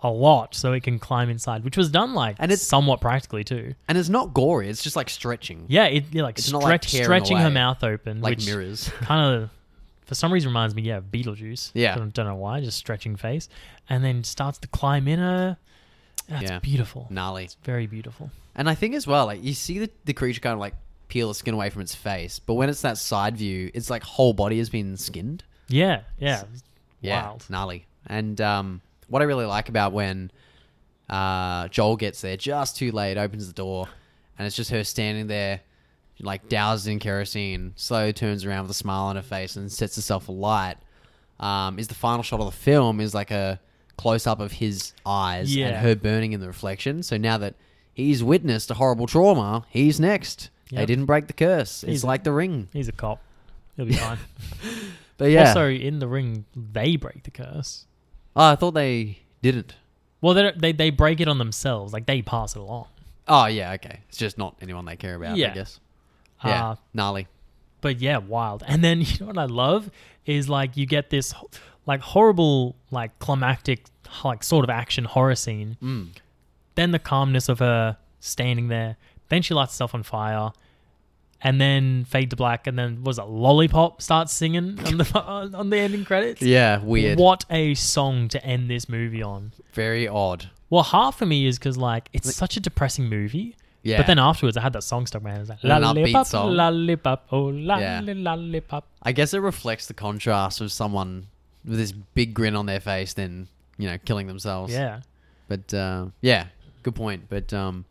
a 0.00 0.08
lot 0.10 0.54
so 0.54 0.72
it 0.72 0.82
can 0.82 0.98
climb 0.98 1.28
inside, 1.28 1.62
which 1.64 1.76
was 1.76 1.90
done 1.90 2.14
like 2.14 2.36
And 2.38 2.50
it's- 2.50 2.66
somewhat 2.66 3.00
practically 3.02 3.44
too. 3.44 3.74
and 3.88 3.98
it's 3.98 4.08
not 4.08 4.32
gory. 4.32 4.68
It's 4.68 4.82
just 4.82 4.96
like 4.96 5.10
stretching, 5.10 5.66
Yeah, 5.68 5.84
it 5.84 6.04
yeah, 6.10 6.22
like, 6.22 6.38
It's 6.38 6.50
not 6.50 6.62
like 6.62 6.84
stretching 6.84 7.36
her 7.36 7.50
mouth 7.50 7.84
open, 7.84 8.20
like 8.22 8.38
mirrors. 8.44 8.88
kind 9.00 9.42
of 9.42 9.50
for 10.06 10.14
some 10.14 10.32
reason 10.32 10.48
reminds 10.48 10.74
me 10.74 10.82
yeah 10.82 10.96
of 10.98 11.04
Beetlejuice. 11.10 11.72
Yeah. 11.74 11.94
don't, 11.96 12.12
don't 12.14 12.26
know 12.26 12.34
why, 12.36 12.60
just 12.60 12.78
stretching 12.78 13.16
face, 13.16 13.48
and 13.88 14.02
then 14.02 14.24
starts 14.24 14.58
to 14.60 14.68
climb 14.68 15.06
in 15.06 15.18
her. 15.18 15.58
That's 16.28 16.50
Yeah. 16.50 16.58
beautiful. 16.60 17.06
Gnarly. 17.10 17.44
It's 17.44 17.56
very 17.62 17.86
beautiful. 17.86 18.30
And 18.54 18.68
I 18.70 18.74
think 18.74 18.94
as 18.94 19.06
well, 19.06 19.26
like 19.26 19.44
you 19.44 19.52
see 19.54 19.78
the, 19.78 19.90
the 20.06 20.12
creature 20.14 20.40
kind 20.40 20.54
of 20.54 20.58
like 20.60 20.74
peel 21.08 21.28
the 21.28 21.34
skin 21.34 21.54
away 21.54 21.70
from 21.70 21.82
its 21.82 21.94
face, 21.94 22.38
but 22.40 22.54
when 22.54 22.68
it's 22.68 22.80
that 22.80 22.98
side 22.98 23.36
view, 23.36 23.70
its 23.74 23.90
like 23.90 24.02
whole 24.02 24.32
body 24.32 24.58
has 24.58 24.70
been 24.70 24.96
skinned. 24.96 25.44
Yeah, 25.68 26.00
yeah, 26.18 26.44
Yeah, 27.00 27.22
wild. 27.26 27.44
gnarly. 27.50 27.86
And 28.06 28.40
um, 28.40 28.80
what 29.08 29.20
I 29.22 29.24
really 29.26 29.44
like 29.46 29.68
about 29.68 29.92
when 29.92 30.30
uh, 31.08 31.68
Joel 31.68 31.96
gets 31.96 32.20
there 32.20 32.36
just 32.36 32.76
too 32.76 32.90
late, 32.92 33.16
opens 33.18 33.46
the 33.46 33.52
door, 33.52 33.88
and 34.38 34.46
it's 34.46 34.56
just 34.56 34.70
her 34.70 34.82
standing 34.84 35.26
there, 35.28 35.60
like 36.20 36.48
doused 36.48 36.86
in 36.88 36.98
kerosene, 36.98 37.72
slowly 37.76 38.12
turns 38.12 38.44
around 38.44 38.62
with 38.62 38.70
a 38.70 38.74
smile 38.74 39.04
on 39.04 39.16
her 39.16 39.22
face 39.22 39.56
and 39.56 39.70
sets 39.70 39.96
herself 39.96 40.28
alight. 40.28 40.76
Um, 41.38 41.78
is 41.78 41.88
the 41.88 41.94
final 41.94 42.22
shot 42.22 42.40
of 42.40 42.46
the 42.46 42.56
film 42.56 43.00
is 43.00 43.14
like 43.14 43.30
a 43.30 43.60
close 43.98 44.26
up 44.26 44.40
of 44.40 44.52
his 44.52 44.92
eyes 45.04 45.54
and 45.56 45.76
her 45.76 45.94
burning 45.94 46.32
in 46.32 46.40
the 46.40 46.46
reflection. 46.46 47.02
So 47.02 47.16
now 47.18 47.36
that 47.38 47.54
he's 47.92 48.22
witnessed 48.24 48.70
a 48.70 48.74
horrible 48.74 49.06
trauma, 49.06 49.64
he's 49.68 50.00
next. 50.00 50.50
They 50.70 50.78
Yep. 50.78 50.86
didn't 50.88 51.04
break 51.06 51.26
the 51.26 51.32
curse. 51.32 51.82
It's 51.84 51.90
He's- 51.90 52.04
like 52.04 52.24
the 52.24 52.32
ring. 52.32 52.68
He's 52.72 52.88
a 52.88 52.92
cop. 52.92 53.20
He'll 53.76 53.84
be 53.86 53.92
fine. 53.94 54.18
But 55.18 55.26
yeah, 55.30 55.48
Also, 55.48 55.68
in 55.68 55.98
the 55.98 56.08
ring, 56.08 56.44
they 56.54 56.96
break 56.96 57.22
the 57.24 57.30
curse. 57.30 57.86
oh, 58.34 58.52
I 58.52 58.56
thought 58.56 58.72
they 58.72 59.18
didn't. 59.42 59.74
Well, 60.20 60.34
they, 60.34 60.42
don't- 60.42 60.58
they 60.60 60.72
they 60.72 60.90
break 60.90 61.20
it 61.20 61.28
on 61.28 61.38
themselves. 61.38 61.92
Like 61.92 62.06
they 62.06 62.22
pass 62.22 62.56
it 62.56 62.60
along. 62.60 62.86
Oh 63.28 63.46
yeah, 63.46 63.72
okay. 63.72 64.00
It's 64.08 64.18
just 64.18 64.38
not 64.38 64.56
anyone 64.62 64.84
they 64.86 64.96
care 64.96 65.14
about. 65.14 65.32
I 65.32 65.36
Yeah. 65.36 65.54
guess. 65.54 65.78
Yeah, 66.46 66.70
Uh, 66.70 66.76
gnarly. 66.94 67.26
but 67.80 68.00
yeah, 68.00 68.18
wild. 68.18 68.62
And 68.66 68.82
then 68.84 69.00
you 69.02 69.18
know 69.20 69.26
what 69.26 69.38
I 69.38 69.44
love 69.46 69.90
is 70.24 70.48
like 70.48 70.76
you 70.76 70.86
get 70.86 71.10
this 71.10 71.34
like 71.86 72.00
horrible 72.00 72.76
like 72.90 73.18
climactic 73.18 73.84
like 74.24 74.42
sort 74.42 74.64
of 74.64 74.70
action 74.70 75.04
horror 75.04 75.34
scene. 75.36 75.76
Mm. 75.82 76.08
Then 76.74 76.90
the 76.90 76.98
calmness 76.98 77.48
of 77.48 77.58
her 77.60 77.96
standing 78.20 78.68
there. 78.68 78.96
Then 79.28 79.42
she 79.42 79.54
lights 79.54 79.72
herself 79.74 79.94
on 79.94 80.02
fire. 80.02 80.50
And 81.42 81.60
then 81.60 82.04
fade 82.06 82.30
to 82.30 82.36
black, 82.36 82.66
and 82.66 82.78
then 82.78 83.04
was 83.04 83.18
it 83.18 83.26
Lollipop 83.26 84.00
starts 84.00 84.32
singing 84.32 84.78
on 84.84 84.96
the 84.96 85.20
on 85.54 85.68
the 85.70 85.76
ending 85.78 86.04
credits. 86.04 86.40
Yeah, 86.40 86.78
weird. 86.82 87.18
What 87.18 87.44
a 87.50 87.74
song 87.74 88.28
to 88.28 88.42
end 88.44 88.70
this 88.70 88.88
movie 88.88 89.22
on. 89.22 89.52
Very 89.74 90.08
odd. 90.08 90.48
Well, 90.70 90.82
half 90.82 91.20
of 91.20 91.28
me 91.28 91.46
is 91.46 91.58
because 91.58 91.76
like 91.76 92.08
it's 92.14 92.34
such 92.34 92.56
a 92.56 92.60
depressing 92.60 93.04
movie. 93.10 93.54
Yeah. 93.86 93.98
But 93.98 94.06
then 94.08 94.18
afterwards, 94.18 94.56
I 94.56 94.62
had 94.62 94.72
that 94.72 94.82
song 94.82 95.06
stuck 95.06 95.20
in 95.22 95.24
my 95.24 95.30
head. 95.30 95.38
It 95.38 95.42
was 95.42 95.48
like, 95.50 95.62
And 95.64 95.72
an 95.72 95.82
upbeat 95.82 95.94
lollipop, 96.12 96.26
song. 96.26 96.50
lollipop, 96.54 97.26
oh 97.32 97.50
Yeah. 97.52 98.00
lollipop. 98.04 98.84
I 99.02 99.12
guess 99.12 99.32
it 99.32 99.38
reflects 99.38 99.86
the 99.86 99.94
contrast 99.94 100.60
of 100.60 100.72
someone 100.72 101.28
with 101.64 101.78
this 101.78 101.92
big 101.92 102.34
grin 102.34 102.56
on 102.56 102.66
their 102.66 102.80
face, 102.80 103.14
then 103.14 103.48
you 103.78 103.88
know, 103.88 103.98
killing 104.04 104.26
themselves. 104.26 104.72
Yeah. 104.72 105.00
But 105.48 105.72
uh, 105.72 106.06
yeah, 106.20 106.46
good 106.82 106.94
point. 106.94 107.24
But 107.28 107.52
um, 107.52 107.84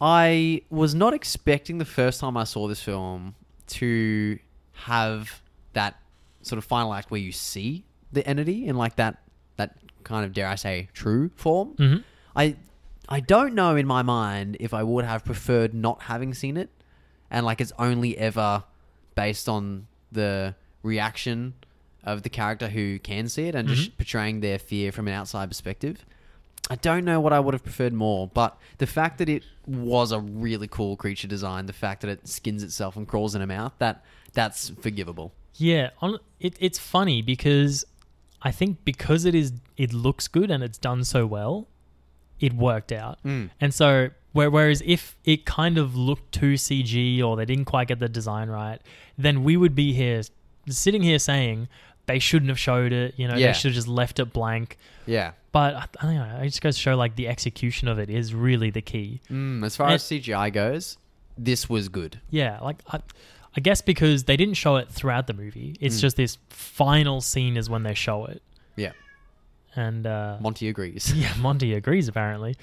I 0.00 0.62
was 0.70 0.94
not 0.94 1.14
expecting 1.14 1.78
the 1.78 1.84
first 1.84 2.20
time 2.20 2.36
I 2.36 2.44
saw 2.44 2.68
this 2.68 2.82
film 2.82 3.34
to 3.68 4.38
have 4.72 5.42
that 5.72 5.96
sort 6.42 6.58
of 6.58 6.64
final 6.64 6.92
act 6.94 7.10
where 7.10 7.20
you 7.20 7.32
see 7.32 7.84
the 8.12 8.26
entity 8.26 8.66
in 8.66 8.76
like 8.76 8.96
that 8.96 9.18
that 9.56 9.76
kind 10.04 10.24
of 10.24 10.32
dare 10.32 10.48
I 10.48 10.54
say 10.56 10.88
true 10.92 11.30
form. 11.36 11.74
hmm 11.76 11.96
I 12.34 12.56
I 13.10 13.20
don't 13.20 13.54
know 13.54 13.76
in 13.76 13.86
my 13.86 14.02
mind 14.02 14.56
if 14.60 14.72
I 14.72 14.82
would 14.82 15.04
have 15.04 15.24
preferred 15.24 15.74
not 15.74 16.02
having 16.02 16.32
seen 16.32 16.56
it, 16.56 16.70
and 17.30 17.44
like 17.44 17.60
it's 17.60 17.72
only 17.78 18.16
ever 18.16 18.64
based 19.14 19.48
on 19.48 19.86
the 20.12 20.54
reaction 20.82 21.54
of 22.04 22.22
the 22.22 22.30
character 22.30 22.68
who 22.68 22.98
can 22.98 23.28
see 23.28 23.44
it 23.44 23.54
and 23.54 23.68
just 23.68 23.90
mm-hmm. 23.90 23.96
portraying 23.96 24.40
their 24.40 24.58
fear 24.58 24.90
from 24.92 25.08
an 25.08 25.14
outside 25.14 25.48
perspective. 25.48 26.04
I 26.70 26.76
don't 26.76 27.04
know 27.04 27.20
what 27.20 27.32
I 27.32 27.40
would 27.40 27.52
have 27.52 27.64
preferred 27.64 27.92
more, 27.92 28.28
but 28.28 28.56
the 28.78 28.86
fact 28.86 29.18
that 29.18 29.28
it 29.28 29.42
was 29.66 30.12
a 30.12 30.20
really 30.20 30.68
cool 30.68 30.96
creature 30.96 31.26
design, 31.26 31.66
the 31.66 31.72
fact 31.72 32.00
that 32.02 32.08
it 32.08 32.28
skins 32.28 32.62
itself 32.62 32.96
and 32.96 33.08
crawls 33.08 33.34
in 33.34 33.42
a 33.42 33.46
mouth, 33.46 33.72
that 33.78 34.04
that's 34.32 34.70
forgivable. 34.70 35.32
Yeah. 35.54 35.90
On, 36.00 36.18
it, 36.38 36.54
it's 36.60 36.78
funny 36.78 37.22
because 37.22 37.84
I 38.42 38.52
think 38.52 38.84
because 38.84 39.24
it 39.24 39.34
is 39.34 39.52
it 39.76 39.92
looks 39.92 40.28
good 40.28 40.50
and 40.50 40.62
it's 40.62 40.78
done 40.78 41.04
so 41.04 41.26
well, 41.26 41.66
it 42.40 42.52
worked 42.54 42.92
out. 42.92 43.18
Mm. 43.24 43.50
And 43.60 43.72
so 43.74 44.10
where, 44.32 44.50
whereas 44.50 44.82
if 44.86 45.16
it 45.24 45.44
kind 45.44 45.78
of 45.78 45.96
looked 45.96 46.32
too 46.32 46.54
CG 46.54 47.22
or 47.22 47.36
they 47.36 47.44
didn't 47.44 47.64
quite 47.66 47.88
get 47.88 47.98
the 47.98 48.08
design 48.08 48.48
right, 48.48 48.78
then 49.18 49.44
we 49.44 49.56
would 49.56 49.74
be 49.74 49.92
here 49.92 50.22
sitting 50.68 51.02
here 51.02 51.18
saying 51.18 51.68
they 52.06 52.18
shouldn't 52.18 52.48
have 52.48 52.58
showed 52.58 52.92
it. 52.92 53.14
You 53.16 53.28
know, 53.28 53.36
Yeah. 53.36 53.48
they 53.48 53.52
should 53.52 53.68
have 53.70 53.74
just 53.74 53.88
left 53.88 54.18
it 54.18 54.32
blank. 54.32 54.78
Yeah. 55.06 55.32
But 55.52 55.74
I, 55.74 55.84
I 56.00 56.04
don't 56.04 56.14
know. 56.14 56.38
It 56.42 56.46
just 56.46 56.62
goes 56.62 56.76
to 56.76 56.80
show 56.80 56.96
like 56.96 57.16
the 57.16 57.26
execution 57.28 57.88
of 57.88 57.98
it 57.98 58.08
is 58.08 58.34
really 58.34 58.70
the 58.70 58.82
key. 58.82 59.20
Mm, 59.30 59.64
as 59.64 59.76
far 59.76 59.86
And- 59.88 59.94
as 59.94 60.04
CGI 60.04 60.52
goes, 60.52 60.96
this 61.36 61.68
was 61.68 61.88
good. 61.88 62.20
Yeah, 62.30 62.60
like 62.60 62.76
I, 62.88 63.00
I 63.56 63.60
guess 63.60 63.80
because 63.82 64.24
they 64.24 64.36
didn't 64.36 64.54
show 64.54 64.76
it 64.76 64.88
throughout 64.90 65.26
the 65.26 65.32
movie. 65.34 65.76
It's 65.80 65.96
Mm. 65.98 66.00
just 66.02 66.16
this 66.16 66.38
final 66.50 67.20
scene 67.20 67.56
is 67.56 67.68
when 67.68 67.82
they 67.82 67.94
show 67.94 68.26
it. 68.26 68.42
And 69.76 70.06
uh, 70.06 70.36
Monty 70.40 70.68
agrees. 70.68 71.12
yeah, 71.16 71.32
Monty 71.38 71.74
agrees 71.74 72.08
apparently. 72.08 72.56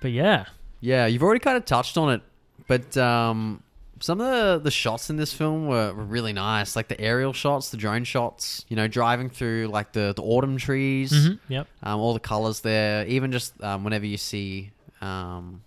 but 0.00 0.10
yeah, 0.12 0.46
Yeah, 0.80 1.06
you've 1.06 1.22
already 1.22 1.40
kind 1.40 1.56
of 1.56 1.64
touched 1.64 1.96
on 1.96 2.12
it, 2.14 2.22
but 2.66 2.96
um, 2.96 3.62
some 4.00 4.20
of 4.20 4.26
the, 4.26 4.64
the 4.64 4.70
shots 4.70 5.10
in 5.10 5.16
this 5.16 5.32
film 5.32 5.66
were, 5.68 5.92
were 5.94 6.02
really 6.04 6.32
nice. 6.32 6.74
Like 6.74 6.88
the 6.88 7.00
aerial 7.00 7.32
shots, 7.32 7.70
the 7.70 7.76
drone 7.76 8.02
shots, 8.04 8.64
you 8.68 8.74
know, 8.76 8.88
driving 8.88 9.30
through 9.30 9.68
like 9.68 9.92
the, 9.92 10.12
the 10.16 10.22
autumn 10.22 10.56
trees, 10.56 11.12
Mhm, 11.12 11.38
yep, 11.48 11.68
um, 11.84 12.00
all 12.00 12.12
the 12.12 12.20
colors 12.20 12.60
there. 12.60 13.06
Even 13.06 13.30
just 13.30 13.60
um, 13.62 13.84
whenever 13.84 14.06
you 14.06 14.16
see 14.16 14.72
um, 15.00 15.62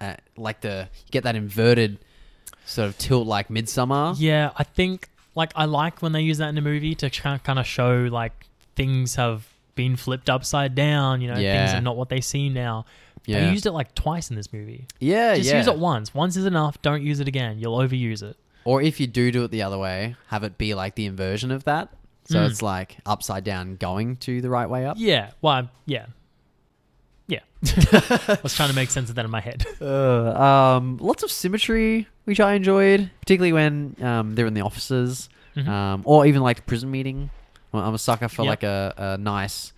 uh, 0.00 0.14
like 0.36 0.62
the, 0.62 0.88
you 1.06 1.10
get 1.10 1.24
that 1.24 1.36
inverted 1.36 1.98
sort 2.64 2.88
of 2.88 2.96
tilt 2.96 3.26
like 3.26 3.48
Midsommar. 3.48 4.14
yeah. 4.18 4.50
I 4.56 4.62
think 4.64 5.10
like 5.34 5.52
I 5.54 5.66
like 5.66 6.00
when 6.00 6.12
they 6.12 6.22
use 6.22 6.38
that 6.38 6.48
in 6.48 6.56
a 6.56 6.62
movie 6.62 6.94
to 6.94 7.10
kind 7.10 7.58
of 7.58 7.66
show 7.66 8.08
like 8.10 8.46
things 8.76 9.14
have 9.16 9.46
been 9.74 9.96
flipped 9.96 10.30
upside 10.30 10.74
down. 10.74 11.20
You 11.20 11.28
know, 11.28 11.34
things 11.34 11.72
are 11.74 11.80
not 11.80 11.96
what 11.96 12.08
they 12.08 12.20
seem 12.20 12.52
now. 12.54 12.84
Yeah. 13.26 13.40
They 13.46 13.52
used 13.52 13.64
it 13.66 13.72
like 13.72 13.94
twice 13.94 14.28
in 14.30 14.36
this 14.36 14.52
movie. 14.52 14.86
Yeah, 15.00 15.36
Just 15.36 15.48
yeah. 15.50 15.56
use 15.58 15.66
it 15.66 15.78
once. 15.78 16.12
Once 16.12 16.36
is 16.36 16.44
enough. 16.44 16.80
Don't 16.82 17.02
use 17.02 17.20
it 17.20 17.28
again. 17.28 17.58
You'll 17.58 17.78
overuse 17.78 18.22
it. 18.22 18.36
Or 18.64 18.82
if 18.82 19.00
you 19.00 19.06
do 19.06 19.30
do 19.32 19.44
it 19.44 19.50
the 19.50 19.62
other 19.62 19.78
way, 19.78 20.16
have 20.28 20.44
it 20.44 20.58
be 20.58 20.74
like 20.74 20.94
the 20.94 21.06
inversion 21.06 21.50
of 21.50 21.64
that. 21.64 21.88
So 22.26 22.38
Mm. 22.38 22.50
it's 22.50 22.62
like 22.62 22.98
upside 23.06 23.44
down 23.44 23.76
going 23.76 24.16
to 24.16 24.40
the 24.40 24.48
right 24.50 24.68
way 24.68 24.86
up. 24.86 24.96
Yeah. 24.98 25.30
Well, 25.42 25.68
yeah. 25.86 26.06
Yeah. 27.26 27.40
I 27.64 28.38
was 28.42 28.54
trying 28.54 28.68
to 28.68 28.74
make 28.74 28.90
sense 28.90 29.08
of 29.10 29.16
that 29.16 29.24
in 29.24 29.30
my 29.30 29.40
head. 29.40 29.64
Uh, 29.80 30.76
um, 30.78 30.98
lots 30.98 31.22
of 31.22 31.30
symmetry, 31.30 32.06
which 32.24 32.40
I 32.40 32.54
enjoyed, 32.54 33.10
particularly 33.20 33.52
when 33.52 33.96
um, 34.02 34.34
they're 34.34 34.46
in 34.46 34.54
the 34.54 34.60
offices, 34.62 35.28
Mhm. 35.56 35.68
um, 35.68 36.02
or 36.04 36.26
even 36.26 36.42
like 36.42 36.66
prison 36.66 36.90
meeting. 36.90 37.30
Well, 37.74 37.82
I'm 37.82 37.92
a 37.94 37.98
sucker 37.98 38.28
for 38.28 38.42
Yep. 38.44 38.48
like 38.48 38.62
a, 38.62 38.94
a 38.96 39.18
nice 39.18 39.72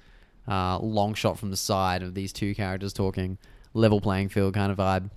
uh, 0.46 0.78
long 0.78 1.14
shot 1.14 1.38
from 1.38 1.50
the 1.50 1.56
side 1.56 2.02
of 2.02 2.14
these 2.14 2.32
two 2.32 2.54
characters 2.54 2.92
talking, 2.92 3.38
level 3.74 4.00
playing 4.00 4.28
field 4.28 4.52
kind 4.54 4.70
of 4.70 4.78
vibe. 4.78 5.10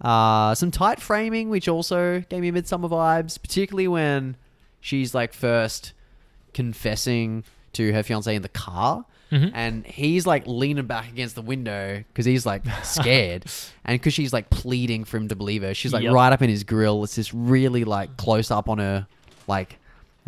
Uh, 0.00 0.54
some 0.54 0.70
tight 0.70 1.00
framing, 1.00 1.48
which 1.48 1.66
also 1.66 2.20
gave 2.28 2.42
me 2.42 2.50
Midsommar 2.52 2.90
vibes, 2.90 3.40
particularly 3.40 3.88
when 3.88 4.36
she's 4.80 5.14
like 5.14 5.32
first 5.32 5.94
confessing 6.52 7.44
to 7.72 7.92
her 7.92 8.02
fiance 8.02 8.34
in 8.34 8.42
the 8.42 8.48
car. 8.48 9.04
Mhm. 9.32 9.50
And 9.54 9.86
he's 9.86 10.24
like 10.26 10.46
leaning 10.46 10.86
back 10.86 11.08
against 11.08 11.34
the 11.34 11.42
window 11.42 12.04
because 12.08 12.24
he's 12.26 12.46
like 12.46 12.62
scared, 12.84 13.44
and 13.84 13.98
because 13.98 14.14
she's 14.14 14.32
like 14.32 14.50
pleading 14.50 15.04
for 15.04 15.16
him 15.16 15.28
to 15.28 15.34
believe 15.36 15.62
her, 15.62 15.74
she's 15.74 15.92
like 15.92 16.04
Yep. 16.04 16.12
right 16.12 16.32
up 16.32 16.42
in 16.42 16.50
his 16.50 16.62
grill. 16.62 17.02
It's 17.02 17.16
this 17.16 17.34
really 17.34 17.82
like 17.84 18.16
close 18.16 18.50
up 18.52 18.68
on 18.68 18.78
her, 18.78 19.06
like 19.48 19.78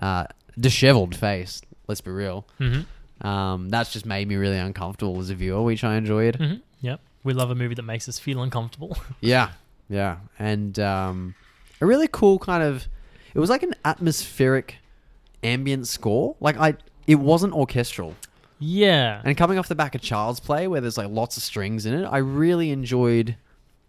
uh, 0.01 0.25
disheveled 0.59 1.15
face. 1.15 1.63
Let's 1.89 2.01
be 2.01 2.11
real. 2.11 2.47
Mhm. 2.61 2.85
Um, 3.27 3.69
that's 3.71 3.93
just 3.93 4.07
made 4.07 4.29
me 4.29 4.37
really 4.37 4.59
uncomfortable 4.59 5.19
as 5.19 5.31
a 5.31 5.35
viewer, 5.35 5.63
which 5.63 5.83
I 5.83 5.97
enjoyed. 5.97 6.39
Mhm. 6.39 6.61
Yep. 6.83 7.01
We 7.25 7.33
love 7.33 7.51
a 7.51 7.55
movie 7.55 7.75
that 7.75 7.83
makes 7.83 8.09
us 8.09 8.19
feel 8.19 8.43
uncomfortable. 8.43 8.97
Yeah, 9.21 9.51
yeah, 9.89 10.19
and 10.39 10.79
um, 10.79 11.35
a 11.81 11.87
really 11.87 12.09
cool 12.13 12.39
kind 12.39 12.63
of. 12.63 12.87
It 13.35 13.41
was 13.41 13.51
like 13.51 13.63
an 13.63 13.75
atmospheric, 13.85 14.77
ambient 15.43 15.89
score. 15.89 16.37
Like 16.41 16.57
I, 16.59 16.75
it 17.07 17.17
wasn't 17.17 17.53
orchestral. 17.55 18.15
yeah. 18.61 19.21
And 19.25 19.37
coming 19.37 19.59
off 19.59 19.69
the 19.69 19.75
back 19.75 19.95
of 19.95 20.01
Child's 20.01 20.41
Play, 20.41 20.67
where 20.69 20.81
there's 20.81 20.99
like 20.99 21.09
lots 21.09 21.37
of 21.37 21.43
strings 21.43 21.87
in 21.87 21.95
it, 21.95 22.05
I 22.05 22.19
really 22.19 22.71
enjoyed 22.71 23.37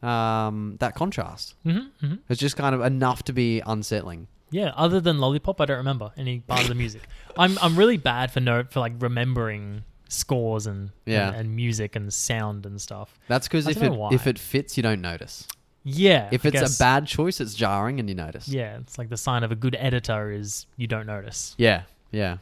um, 0.01 0.77
that 0.79 0.95
contrast. 0.95 1.55
hmm 1.63 1.79
hmm 2.01 2.15
It's 2.29 2.39
just 2.39 2.55
kind 2.57 2.73
of 2.73 2.81
enough 2.81 3.23
to 3.23 3.33
be 3.33 3.61
unsettling. 3.65 4.27
Yeah. 4.51 4.71
Other 4.75 4.99
than 4.99 5.19
Lollipop, 5.19 5.59
I 5.61 5.65
don't 5.65 5.77
remember 5.77 6.11
any 6.17 6.39
part 6.39 6.61
of 6.63 6.67
the 6.69 6.75
music. 6.75 7.03
I'm 7.37 7.57
I'm 7.61 7.75
really 7.77 7.97
bad 7.97 8.31
for 8.31 8.39
no 8.39 8.63
for 8.69 8.79
like 8.79 8.93
remembering 8.99 9.83
scores 10.07 10.65
and 10.67 10.89
Yeah. 11.05 11.27
and, 11.29 11.35
and 11.37 11.55
music 11.55 11.95
and 11.95 12.11
sound 12.13 12.65
and 12.65 12.81
stuff. 12.81 13.17
That's 13.27 13.47
because 13.47 13.67
I 13.67 13.71
if 13.71 13.75
don't 13.77 13.85
it 13.85 13.89
know 13.91 13.95
why. 13.95 14.09
if 14.13 14.25
it 14.27 14.39
fits, 14.39 14.75
you 14.77 14.83
don't 14.83 15.01
notice. 15.01 15.47
Yeah. 15.83 16.29
If 16.31 16.45
I 16.45 16.49
it's 16.49 16.59
guess- 16.59 16.75
a 16.75 16.79
bad 16.79 17.05
choice, 17.07 17.39
it's 17.39 17.53
jarring 17.53 17.99
and 17.99 18.09
you 18.09 18.15
notice. 18.15 18.47
Yeah, 18.47 18.77
it's 18.79 18.97
like 18.97 19.09
the 19.09 19.17
sign 19.17 19.43
of 19.43 19.51
a 19.51 19.55
good 19.55 19.75
editor 19.79 20.31
is 20.31 20.65
you 20.77 20.87
don't 20.87 21.05
notice. 21.07 21.55
yeah, 21.57 21.83
yeah. 22.11 22.37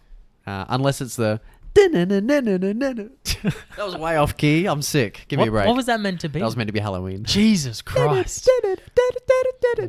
Uh, 0.46 0.64
unless 0.70 1.02
it's 1.02 1.18
the. 1.18 1.42
That 1.78 3.54
was 3.78 3.96
way 3.96 4.16
off 4.18 4.36
key. 4.38 4.66
I'm 4.66 4.82
sick. 4.82 5.26
Give 5.28 5.40
me 5.40 5.48
a 5.48 5.52
break. 5.52 5.68
what 5.68 5.76
was 5.76 5.86
that 5.86 6.00
meant 6.00 6.22
to 6.22 6.30
be? 6.30 6.40
that 6.40 6.46
was 6.46 6.58
meant 6.58 6.68
to 6.68 6.74
be 6.74 6.80
Halloween. 6.80 7.24
Jesus 7.24 7.82
Christ. 7.84 8.50
I- 8.66 8.76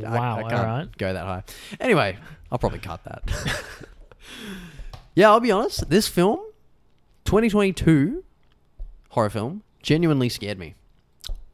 Wow, 0.00 0.36
I, 0.38 0.42
can't 0.42 0.52
alright. 0.54 0.98
go 0.98 1.12
that 1.12 1.24
high. 1.24 1.42
Anyway, 1.80 2.16
I'll 2.52 2.58
probably 2.58 2.78
cut 2.78 3.02
that. 3.04 3.22
yeah, 5.14 5.28
I'll 5.30 5.40
be 5.40 5.50
honest. 5.50 5.88
This 5.88 6.06
film 6.08 6.40
2022 7.24 8.22
horror 9.10 9.30
film 9.30 9.62
genuinely 9.82 10.28
scared 10.28 10.58
me. 10.58 10.74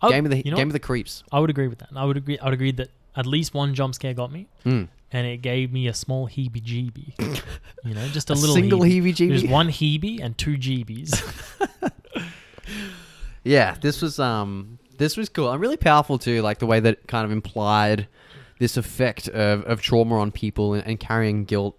Oh, 0.03 0.11
Game 0.11 0.25
of 0.27 0.31
the 0.31 0.39
you 0.45 0.51
know 0.51 0.57
Game 0.57 0.67
what? 0.69 0.71
of 0.71 0.73
the 0.75 0.81
Creeps. 0.81 1.23
I 1.33 1.41
would 1.41 1.51
agree 1.51 1.69
with 1.69 1.79
that. 1.79 1.89
I 1.95 2.05
would 2.05 2.17
agree. 2.17 2.39
I 2.39 2.45
would 2.47 2.55
agree 2.55 2.73
that 2.73 2.89
at 3.17 3.27
least 3.27 3.55
one 3.55 3.75
jump 3.75 3.95
scare 3.95 4.13
got 4.15 4.31
me, 4.33 4.49
Mm. 4.65 4.89
And 5.15 5.27
it 5.27 5.39
gave 5.39 5.73
me 5.73 5.87
a 5.87 5.95
small 5.95 6.29
heebie-jeebie. 6.29 7.15
you 7.85 7.95
know, 7.95 8.07
just 8.09 8.29
a, 8.31 8.33
A 8.33 8.35
little 8.35 8.55
single 8.55 8.81
heebie. 8.81 9.03
heebie-jeebie? 9.15 9.29
There's 9.29 9.45
one 9.47 9.69
heebie 9.69 10.23
and 10.23 10.37
two 10.37 10.57
jeebies. 10.59 11.13
Yeah, 13.47 13.77
this 13.81 14.01
was 14.01 14.19
um 14.19 14.79
this 14.97 15.17
was 15.17 15.29
cool 15.29 15.51
and 15.51 15.61
really 15.61 15.77
powerful 15.77 16.19
too, 16.19 16.41
like 16.41 16.59
the 16.61 16.67
way 16.67 16.81
that 16.81 16.93
it 16.95 17.07
kind 17.07 17.25
of 17.27 17.31
implied 17.31 18.09
this 18.59 18.77
effect 18.77 19.29
of, 19.29 19.65
of 19.65 19.83
trauma 19.83 20.19
on 20.19 20.33
people 20.33 20.75
and, 20.75 20.87
and 20.87 20.99
carrying 21.01 21.45
guilt. 21.45 21.77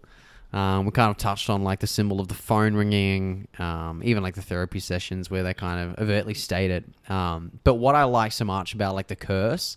Um, 0.53 0.85
we 0.85 0.91
kind 0.91 1.09
of 1.09 1.17
touched 1.17 1.49
on 1.49 1.63
like 1.63 1.79
the 1.79 1.87
symbol 1.87 2.19
of 2.19 2.27
the 2.27 2.33
phone 2.35 2.75
ringing, 2.75 3.47
um, 3.57 4.01
even 4.05 4.21
like 4.21 4.35
the 4.35 4.41
therapy 4.41 4.79
sessions 4.79 5.29
where 5.31 5.41
they 5.43 5.53
kind 5.53 5.89
of 5.89 5.99
overtly 5.99 6.33
state 6.33 6.69
it. 6.71 6.85
Um, 7.09 7.51
but 7.63 7.75
what 7.75 7.95
I 7.95 8.03
like 8.03 8.31
so 8.31 8.45
much 8.45 8.73
about 8.73 8.93
like 8.93 9.07
the 9.07 9.15
curse 9.15 9.75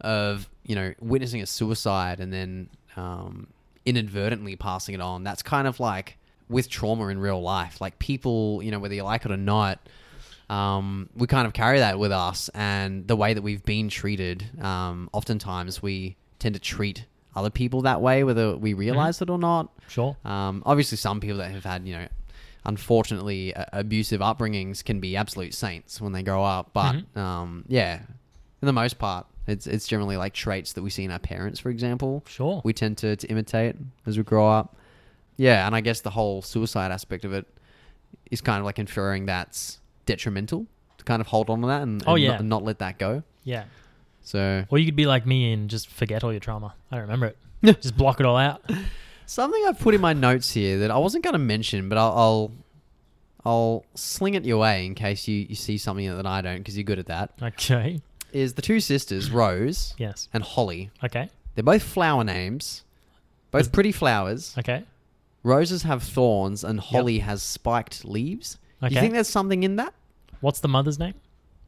of 0.00 0.48
you 0.64 0.74
know 0.74 0.92
witnessing 1.00 1.42
a 1.42 1.46
suicide 1.46 2.18
and 2.20 2.32
then 2.32 2.68
um, 3.00 3.46
inadvertently 3.86 4.56
passing 4.56 4.94
it 4.94 5.00
on, 5.00 5.24
that's 5.24 5.42
kind 5.42 5.66
of 5.66 5.80
like 5.80 6.16
with 6.48 6.68
trauma 6.68 7.08
in 7.08 7.18
real 7.18 7.40
life. 7.40 7.80
Like 7.80 7.98
people, 7.98 8.62
you 8.62 8.70
know, 8.70 8.78
whether 8.78 8.94
you 8.94 9.04
like 9.04 9.24
it 9.24 9.30
or 9.30 9.36
not, 9.36 9.88
um, 10.48 11.08
we 11.14 11.26
kind 11.26 11.46
of 11.46 11.52
carry 11.52 11.78
that 11.78 11.98
with 11.98 12.12
us, 12.12 12.50
and 12.54 13.06
the 13.06 13.16
way 13.16 13.34
that 13.34 13.42
we've 13.42 13.64
been 13.64 13.88
treated. 13.88 14.44
Um, 14.60 15.08
oftentimes, 15.12 15.80
we 15.80 16.16
tend 16.38 16.54
to 16.54 16.60
treat 16.60 17.06
other 17.36 17.50
people 17.50 17.82
that 17.82 18.00
way, 18.00 18.24
whether 18.24 18.56
we 18.56 18.74
realize 18.74 19.22
it 19.22 19.30
or 19.30 19.38
not. 19.38 19.72
sure. 19.88 20.16
Um, 20.24 20.62
obviously, 20.66 20.98
some 20.98 21.20
people 21.20 21.38
that 21.38 21.52
have 21.52 21.64
had, 21.64 21.86
you 21.86 21.94
know, 21.94 22.08
unfortunately 22.64 23.54
uh, 23.54 23.64
abusive 23.72 24.20
upbringings 24.20 24.84
can 24.84 25.00
be 25.00 25.16
absolute 25.16 25.54
saints 25.54 26.00
when 26.00 26.12
they 26.12 26.22
grow 26.22 26.44
up. 26.44 26.70
But 26.72 27.16
um, 27.16 27.64
yeah, 27.68 28.00
for 28.58 28.66
the 28.66 28.72
most 28.72 28.98
part, 28.98 29.26
it's 29.46 29.66
it's 29.66 29.86
generally 29.88 30.16
like 30.16 30.32
traits 30.34 30.72
that 30.74 30.82
we 30.82 30.90
see 30.90 31.04
in 31.04 31.10
our 31.10 31.18
parents, 31.18 31.58
for 31.60 31.70
example. 31.70 32.22
Sure. 32.28 32.60
We 32.64 32.72
tend 32.72 32.98
to, 32.98 33.16
to 33.16 33.26
imitate 33.28 33.76
as 34.06 34.16
we 34.16 34.22
grow 34.24 34.48
up. 34.48 34.76
Yeah, 35.36 35.66
and 35.66 35.74
I 35.74 35.80
guess 35.80 36.00
the 36.02 36.10
whole 36.10 36.42
suicide 36.42 36.92
aspect 36.92 37.24
of 37.24 37.32
it 37.32 37.46
is 38.30 38.40
kind 38.40 38.58
of 38.58 38.64
like 38.66 38.78
inferring 38.78 39.26
that's 39.26 39.80
detrimental 40.06 40.66
to 40.98 41.04
kind 41.04 41.20
of 41.20 41.26
hold 41.28 41.48
on 41.50 41.62
to 41.62 41.66
that 41.68 41.82
and, 41.82 42.02
Oh, 42.06 42.14
yeah. 42.16 42.32
not, 42.32 42.44
not 42.44 42.64
let 42.64 42.78
that 42.80 42.98
go. 42.98 43.22
yeah. 43.44 43.64
So 44.22 44.64
Or 44.68 44.78
you 44.78 44.84
could 44.84 44.96
be 44.96 45.06
like 45.06 45.24
me 45.26 45.52
and 45.52 45.70
just 45.70 45.88
forget 45.88 46.22
all 46.22 46.30
your 46.30 46.40
trauma. 46.40 46.74
I 46.92 46.96
don't 46.96 47.02
remember 47.08 47.26
it. 47.62 47.80
just 47.80 47.96
block 47.96 48.20
it 48.20 48.26
all 48.26 48.36
out. 48.36 48.62
Something 49.26 49.64
I've 49.66 49.78
put 49.78 49.94
in 49.94 50.00
my 50.02 50.12
notes 50.12 50.52
here 50.52 50.78
that 50.80 50.90
I 50.90 50.98
wasn't 50.98 51.24
going 51.24 51.32
to 51.32 51.38
mention, 51.38 51.88
but 51.88 51.96
I'll, 51.96 52.12
I'll 52.12 52.52
I'll 53.46 53.84
sling 53.94 54.34
it 54.34 54.44
your 54.44 54.58
way 54.58 54.84
in 54.84 54.94
case 54.94 55.26
you, 55.26 55.46
you 55.48 55.54
see 55.54 55.78
something 55.78 56.14
that 56.14 56.26
I 56.26 56.42
don't, 56.42 56.58
because 56.58 56.76
you're 56.76 56.84
good 56.84 56.98
at 56.98 57.06
that. 57.06 57.30
Okay. 57.40 58.02
Is 58.32 58.54
the 58.54 58.62
two 58.62 58.80
sisters 58.80 59.30
Rose 59.32 59.94
Yes. 59.98 60.28
and 60.32 60.42
Holly? 60.42 60.90
Okay. 61.04 61.28
They're 61.54 61.64
both 61.64 61.82
flower 61.82 62.24
names, 62.24 62.84
both 63.50 63.72
pretty 63.72 63.92
flowers. 63.92 64.54
Okay. 64.58 64.84
Roses 65.42 65.82
have 65.84 66.02
thorns, 66.02 66.62
and 66.64 66.78
Holly 66.80 67.20
has 67.20 67.42
spiked 67.42 68.04
leaves. 68.04 68.58
Do 68.80 68.86
Okay. 68.86 68.94
you 68.94 69.00
think 69.00 69.14
there's 69.14 69.28
something 69.28 69.62
in 69.62 69.76
that? 69.76 69.94
What's 70.40 70.60
the 70.60 70.68
mother's 70.68 70.98
name? 70.98 71.14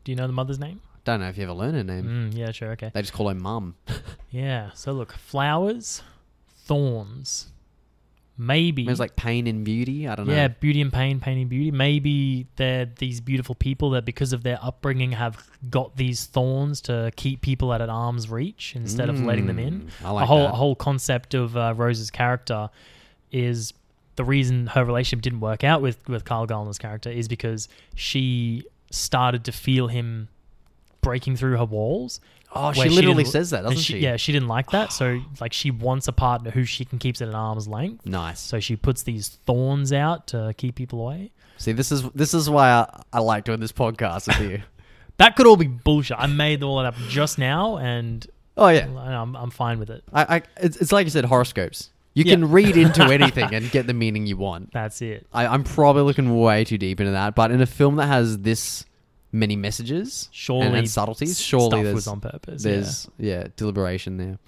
Do 0.05 0.13
you 0.13 0.17
know 0.17 0.27
the 0.27 0.33
mother's 0.33 0.59
name? 0.59 0.81
Don't 1.05 1.21
know 1.21 1.29
if 1.29 1.37
you 1.37 1.45
ever 1.45 1.53
learn 1.53 1.75
her 1.75 1.83
name. 1.85 2.31
Mm, 2.33 2.37
yeah, 2.37 2.51
sure. 2.53 2.71
Okay. 2.73 2.91
They 2.95 3.01
just 3.03 3.13
call 3.13 3.29
her 3.29 3.35
Mum. 3.35 3.75
Yeah. 4.31 4.71
So 4.75 4.93
look, 4.93 5.13
flowers, 5.13 6.03
thorns, 6.65 7.52
maybe. 8.37 8.87
It's 8.89 9.01
like 9.01 9.17
pain 9.17 9.47
and 9.47 9.65
beauty. 9.65 10.09
I 10.09 10.15
don't 10.15 10.27
know. 10.27 10.33
yeah, 10.35 10.49
beauty 10.49 10.81
and 10.81 10.93
pain, 10.93 11.21
pain 11.21 11.39
and 11.39 11.49
beauty. 11.49 11.71
Maybe 11.71 12.47
they're 12.57 12.87
these 12.87 13.21
beautiful 13.21 13.55
people 13.55 13.91
that, 13.91 14.05
because 14.05 14.33
of 14.33 14.43
their 14.43 14.59
upbringing, 14.63 15.13
have 15.13 15.47
got 15.71 15.97
these 15.97 16.27
thorns 16.27 16.81
to 16.83 17.13
keep 17.17 17.41
people 17.41 17.73
at 17.73 17.81
an 17.81 17.91
arm's 17.91 18.31
reach 18.31 18.75
instead 18.77 19.09
of 19.09 19.21
letting 19.21 19.47
them 19.47 19.59
in. 19.59 19.83
Mm, 19.83 20.07
I 20.07 20.11
like 20.11 20.23
a 20.25 20.27
whole 20.27 20.39
that. 20.45 20.53
a 20.53 20.57
whole 20.57 20.75
concept 20.75 21.35
of 21.35 21.57
uh, 21.57 21.75
Rose's 21.77 22.11
character 22.11 22.71
is 23.31 23.73
the 24.17 24.25
reason 24.25 24.67
her 24.69 24.85
relationship 24.85 25.23
didn't 25.23 25.41
work 25.41 25.65
out 25.65 25.81
with 25.83 26.07
with 26.09 26.25
Kyle 26.25 26.47
Gallner's 26.47 26.79
character 26.79 27.11
is 27.11 27.29
because 27.29 27.69
she 27.95 28.65
started 28.91 29.45
to 29.45 29.53
feel 29.53 29.89
him 29.89 30.29
breaking 31.01 31.37
through 31.37 31.57
her 31.57 31.65
walls. 31.65 32.21
Oh, 32.55 32.73
she 32.73 32.89
literally 32.89 33.25
says 33.25 33.51
that, 33.51 33.63
doesn't 33.63 33.79
she? 33.79 33.99
Yeah, 33.99 34.17
she 34.17 34.33
didn't 34.33 34.49
like 34.49 34.71
that. 34.71 34.93
So 34.93 35.21
like 35.41 35.53
she 35.53 35.71
wants 35.71 36.09
a 36.09 36.13
partner 36.13 36.51
who 36.51 36.65
she 36.65 36.85
can 36.85 36.99
keep 36.99 37.17
at 37.17 37.23
an 37.29 37.35
arm's 37.35 37.67
length. 37.69 38.07
Nice. 38.07 38.41
So 38.41 38.61
she 38.61 38.77
puts 38.77 39.03
these 39.05 39.29
thorns 39.47 39.93
out 39.93 40.27
to 40.29 40.55
keep 40.57 40.75
people 40.75 41.01
away. 41.01 41.33
See, 41.59 41.73
this 41.73 41.93
is 41.93 42.03
this 42.11 42.35
is 42.35 42.51
why 42.51 42.71
I, 42.71 43.03
I 43.13 43.19
like 43.21 43.45
doing 43.45 43.61
this 43.61 43.73
podcast 43.73 44.27
with 44.29 44.51
you. 44.51 44.63
That 45.19 45.37
could 45.37 45.47
all 45.47 45.57
be 45.59 45.67
bullshit. 45.69 46.17
I 46.19 46.27
made 46.27 46.63
all 46.63 46.79
that 46.79 46.87
up 46.87 46.95
just 47.09 47.39
now, 47.39 47.77
and 47.77 48.27
Oh 48.57 48.69
yeah, 48.69 48.87
I'm, 48.99 49.37
I'm 49.37 49.51
fine 49.51 49.79
with 49.79 49.91
it. 49.91 50.03
I, 50.13 50.37
I 50.39 50.43
it's, 50.57 50.79
it's 50.79 50.91
like 50.91 51.05
you 51.07 51.11
said, 51.11 51.27
horoscopes. 51.27 51.91
You 52.15 52.25
Yeah. 52.25 52.35
can 52.35 52.51
read 52.51 52.77
into 52.77 53.03
anything 53.13 53.55
and 53.55 53.71
get 53.71 53.87
the 53.87 53.93
meaning 53.95 54.27
you 54.27 54.37
want. 54.39 54.73
That's 54.73 55.01
it. 55.03 55.27
I, 55.33 55.47
I'm 55.47 55.65
probably 55.65 56.03
looking 56.03 56.35
way 56.41 56.65
too 56.65 56.79
deep 56.79 56.99
into 56.99 57.13
that, 57.13 57.35
but 57.35 57.51
in 57.51 57.61
a 57.61 57.67
film 57.67 57.97
that 57.97 58.07
has 58.07 58.39
this 58.39 58.85
many 59.33 59.57
messages 59.57 60.29
Surely 60.31 60.67
and, 60.67 60.77
and 60.77 60.91
subtleties, 60.91 61.41
surely 61.41 61.69
stuff 61.69 61.83
there's 61.83 61.95
was 61.95 62.07
on 62.07 62.21
purpose. 62.21 62.63
there's 62.63 63.09
yeah. 63.19 63.49
deliberation 63.57 64.19
there. 64.19 64.39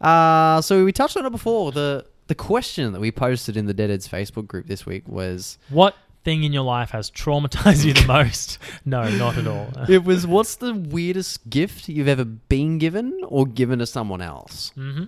Uh, 0.00 0.60
so 0.60 0.84
we 0.84 0.92
touched 0.92 1.16
on 1.16 1.26
it 1.26 1.30
before. 1.30 1.72
The 1.72 2.06
the 2.26 2.34
question 2.34 2.92
that 2.92 3.00
we 3.00 3.12
posted 3.12 3.56
in 3.56 3.66
the 3.66 3.74
Deadheads 3.74 4.08
Facebook 4.08 4.46
group 4.46 4.66
this 4.66 4.84
week 4.84 5.06
was. 5.06 5.58
What 5.68 5.94
thing 6.24 6.42
in 6.42 6.52
your 6.52 6.64
life 6.64 6.90
has 6.90 7.10
traumatized 7.10 7.84
you 7.84 7.92
the 7.92 8.06
most? 8.08 8.58
No, 8.84 9.08
not 9.16 9.38
at 9.38 9.46
all. 9.46 9.68
it 9.88 10.04
was 10.04 10.26
what's 10.26 10.56
the 10.56 10.74
weirdest 10.74 11.48
gift 11.48 11.88
you've 11.88 12.08
ever 12.08 12.24
been 12.24 12.78
given 12.78 13.20
or 13.24 13.46
given 13.46 13.78
to 13.78 13.86
someone 13.86 14.20
else? 14.20 14.72
hmm 14.74 15.04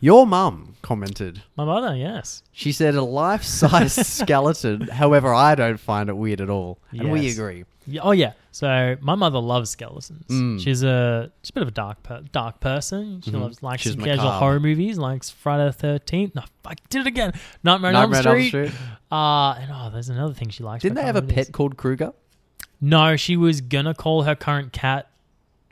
Your 0.00 0.26
mum 0.26 0.74
commented. 0.82 1.42
My 1.56 1.64
mother, 1.64 1.96
yes. 1.96 2.42
She 2.52 2.72
said 2.72 2.94
a 2.94 3.02
life 3.02 3.42
size 3.42 3.94
skeleton. 4.06 4.82
However, 4.88 5.32
I 5.32 5.54
don't 5.54 5.80
find 5.80 6.08
it 6.10 6.16
weird 6.16 6.40
at 6.42 6.50
all, 6.50 6.78
and 6.90 7.10
we 7.10 7.22
Yes. 7.22 7.38
agree. 7.38 7.64
Yeah, 7.86 8.00
oh 8.02 8.12
yeah. 8.12 8.32
So 8.50 8.96
my 9.00 9.14
mother 9.14 9.38
loves 9.40 9.70
skeletons. 9.70 10.26
Mm. 10.28 10.60
She's 10.62 10.82
a 10.82 11.30
she's 11.42 11.50
a 11.50 11.52
bit 11.54 11.62
of 11.62 11.68
a 11.68 11.72
dark 11.72 12.02
per, 12.02 12.20
dark 12.32 12.60
person. 12.60 13.20
She 13.22 13.30
Mhm. 13.30 13.40
loves 13.40 13.62
likes 13.62 13.82
She's 13.82 13.92
some 13.92 14.00
casual 14.02 14.24
macabre. 14.24 14.38
horror 14.38 14.60
movies, 14.60 14.96
likes 14.98 15.28
Friday 15.30 15.66
the 15.66 15.72
Thirteenth. 15.72 16.34
No, 16.34 16.42
I 16.64 16.74
did 16.88 17.02
it 17.02 17.06
again. 17.06 17.32
Nightmare 17.62 17.92
Nightmare 17.92 18.20
on 18.20 18.26
Elm 18.38 18.42
Street. 18.46 18.72
Uh, 19.12 19.52
and 19.60 19.70
oh, 19.72 19.90
there's 19.92 20.08
another 20.08 20.32
thing 20.34 20.48
she 20.50 20.62
likes. 20.62 20.82
Didn't 20.82 20.94
but 20.94 21.00
I 21.00 21.02
they 21.02 21.06
have 21.08 21.16
a 21.16 21.20
remember 21.20 21.32
what 21.32 21.32
it 21.32 21.36
pet 21.36 21.48
is. 21.48 21.52
called 21.52 21.76
Krueger? 21.76 22.12
No, 22.80 23.16
she 23.16 23.36
was 23.36 23.60
gonna 23.60 23.94
call 23.94 24.22
her 24.22 24.34
current 24.34 24.72
cat 24.72 25.08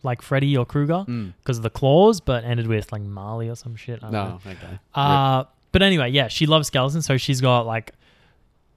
like 0.03 0.22
Freddy 0.22 0.57
or 0.57 0.64
Krueger 0.66 1.05
because 1.07 1.57
of 1.59 1.62
the 1.62 1.70
claws, 1.70 2.20
but 2.20 2.44
ended 2.44 2.66
with 2.66 2.90
like 2.92 3.03
Marley 3.03 3.48
or 3.48 3.55
some 3.57 3.76
shit. 3.76 3.98
I 4.03 4.11
don't 4.11 4.12
know. 4.12 4.40
No, 4.44 4.50
okay. 4.50 4.78
Uh, 4.94 5.44
but 5.70 5.82
anyway, 5.82 6.11
yeah, 6.11 6.28
she 6.28 6.46
loves 6.46 6.66
skeletons, 6.68 7.07
so 7.07 7.16
she's 7.16 7.40
got 7.40 7.66
like 7.66 7.92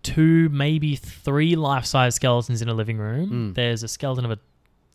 two, 0.04 0.50
maybe 0.50 0.96
three 0.96 1.56
life-size 1.56 2.16
skeletons 2.16 2.62
in 2.62 2.68
her 2.68 2.74
living 2.74 2.98
room. 2.98 3.52
Mm. 3.52 3.56
There's 3.56 3.84
a 3.84 3.88
skeleton 3.88 4.26
of 4.26 4.32
a. 4.32 4.40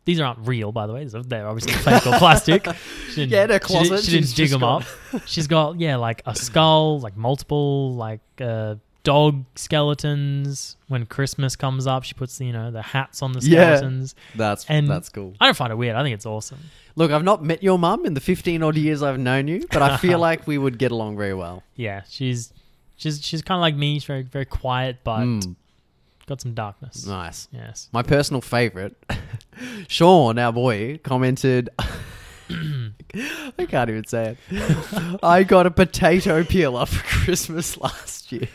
These 0.05 0.19
aren't 0.19 0.39
real, 0.47 0.71
by 0.71 0.87
the 0.87 0.93
way. 0.93 1.05
They're 1.05 1.47
obviously 1.47 1.73
fake 1.73 2.07
or 2.07 2.17
plastic. 2.17 2.65
She 3.11 3.15
didn't, 3.27 3.31
Yeah, 3.33 3.43
in 3.43 3.49
her 3.49 3.55
she 3.55 3.73
didn't- 3.73 3.87
closet, 3.89 4.05
She, 4.05 4.11
didn't 4.11 4.27
dig 4.29 4.35
just 4.37 4.51
them 4.51 4.61
got- 4.61 4.81
up. 5.13 5.27
She's 5.27 5.47
got 5.47 5.79
yeah, 5.79 5.97
like 5.97 6.21
a 6.25 6.33
skull, 6.33 6.99
like 7.01 7.17
multiple, 7.17 7.93
like 7.95 8.21
uh, 8.39 8.75
dog 9.03 9.45
skeletons. 9.55 10.77
When 10.87 11.05
Christmas 11.05 11.55
comes 11.55 11.87
up, 11.87 12.03
she 12.03 12.13
puts 12.13 12.37
the, 12.37 12.45
you 12.45 12.53
know 12.53 12.71
the 12.71 12.81
hats 12.81 13.21
on 13.21 13.31
the 13.33 13.39
Yeah. 13.41 13.75
skeletons. 13.77 14.15
That's 14.35 14.65
And- 14.69 14.89
that's 14.89 15.09
cool. 15.09 15.33
I 15.39 15.45
don't 15.45 15.57
find 15.57 15.71
it 15.71 15.75
weird. 15.75 15.95
I 15.95 16.03
think 16.03 16.13
it's 16.13 16.25
awesome. 16.25 16.59
Look, 16.95 17.11
I've 17.11 17.23
not 17.23 17.43
met 17.43 17.63
your 17.63 17.79
mum 17.79 18.05
in 18.05 18.13
the 18.15 18.19
15 18.19 18.61
odd 18.63 18.75
years 18.77 19.01
I've 19.01 19.17
known 19.19 19.47
you, 19.47 19.65
but 19.71 19.81
I 19.81 19.97
feel 20.05 20.19
like 20.19 20.45
we 20.45 20.57
would 20.57 20.77
get 20.77 20.91
along 20.91 21.17
very 21.17 21.33
well. 21.33 21.63
Yeah, 21.75 22.01
she's 22.09 22.51
she's 22.97 23.23
she's 23.25 23.41
kind 23.41 23.57
of 23.57 23.61
like 23.61 23.75
me. 23.75 23.95
She's 23.95 24.03
very 24.05 24.23
very 24.23 24.45
quiet, 24.45 24.97
but 25.03 25.21
Mm, 25.21 25.55
got 26.27 26.41
some 26.41 26.53
darkness. 26.53 27.05
nice. 27.07 27.47
Yes. 27.53 27.87
My 27.93 28.03
personal 28.03 28.41
favorite, 28.41 28.95
Sean, 29.87 30.37
our 30.37 30.51
boy, 30.51 30.99
commented. 31.03 31.69
I 32.49 33.65
can't 33.67 33.89
even 33.89 34.05
say 34.05 34.35
it. 34.51 35.19
I 35.23 35.43
got 35.43 35.65
a 35.65 35.71
potato 35.71 36.43
peeler 36.43 36.85
for 36.85 37.01
Christmas 37.03 37.77
last 37.77 38.31
year. 38.31 38.47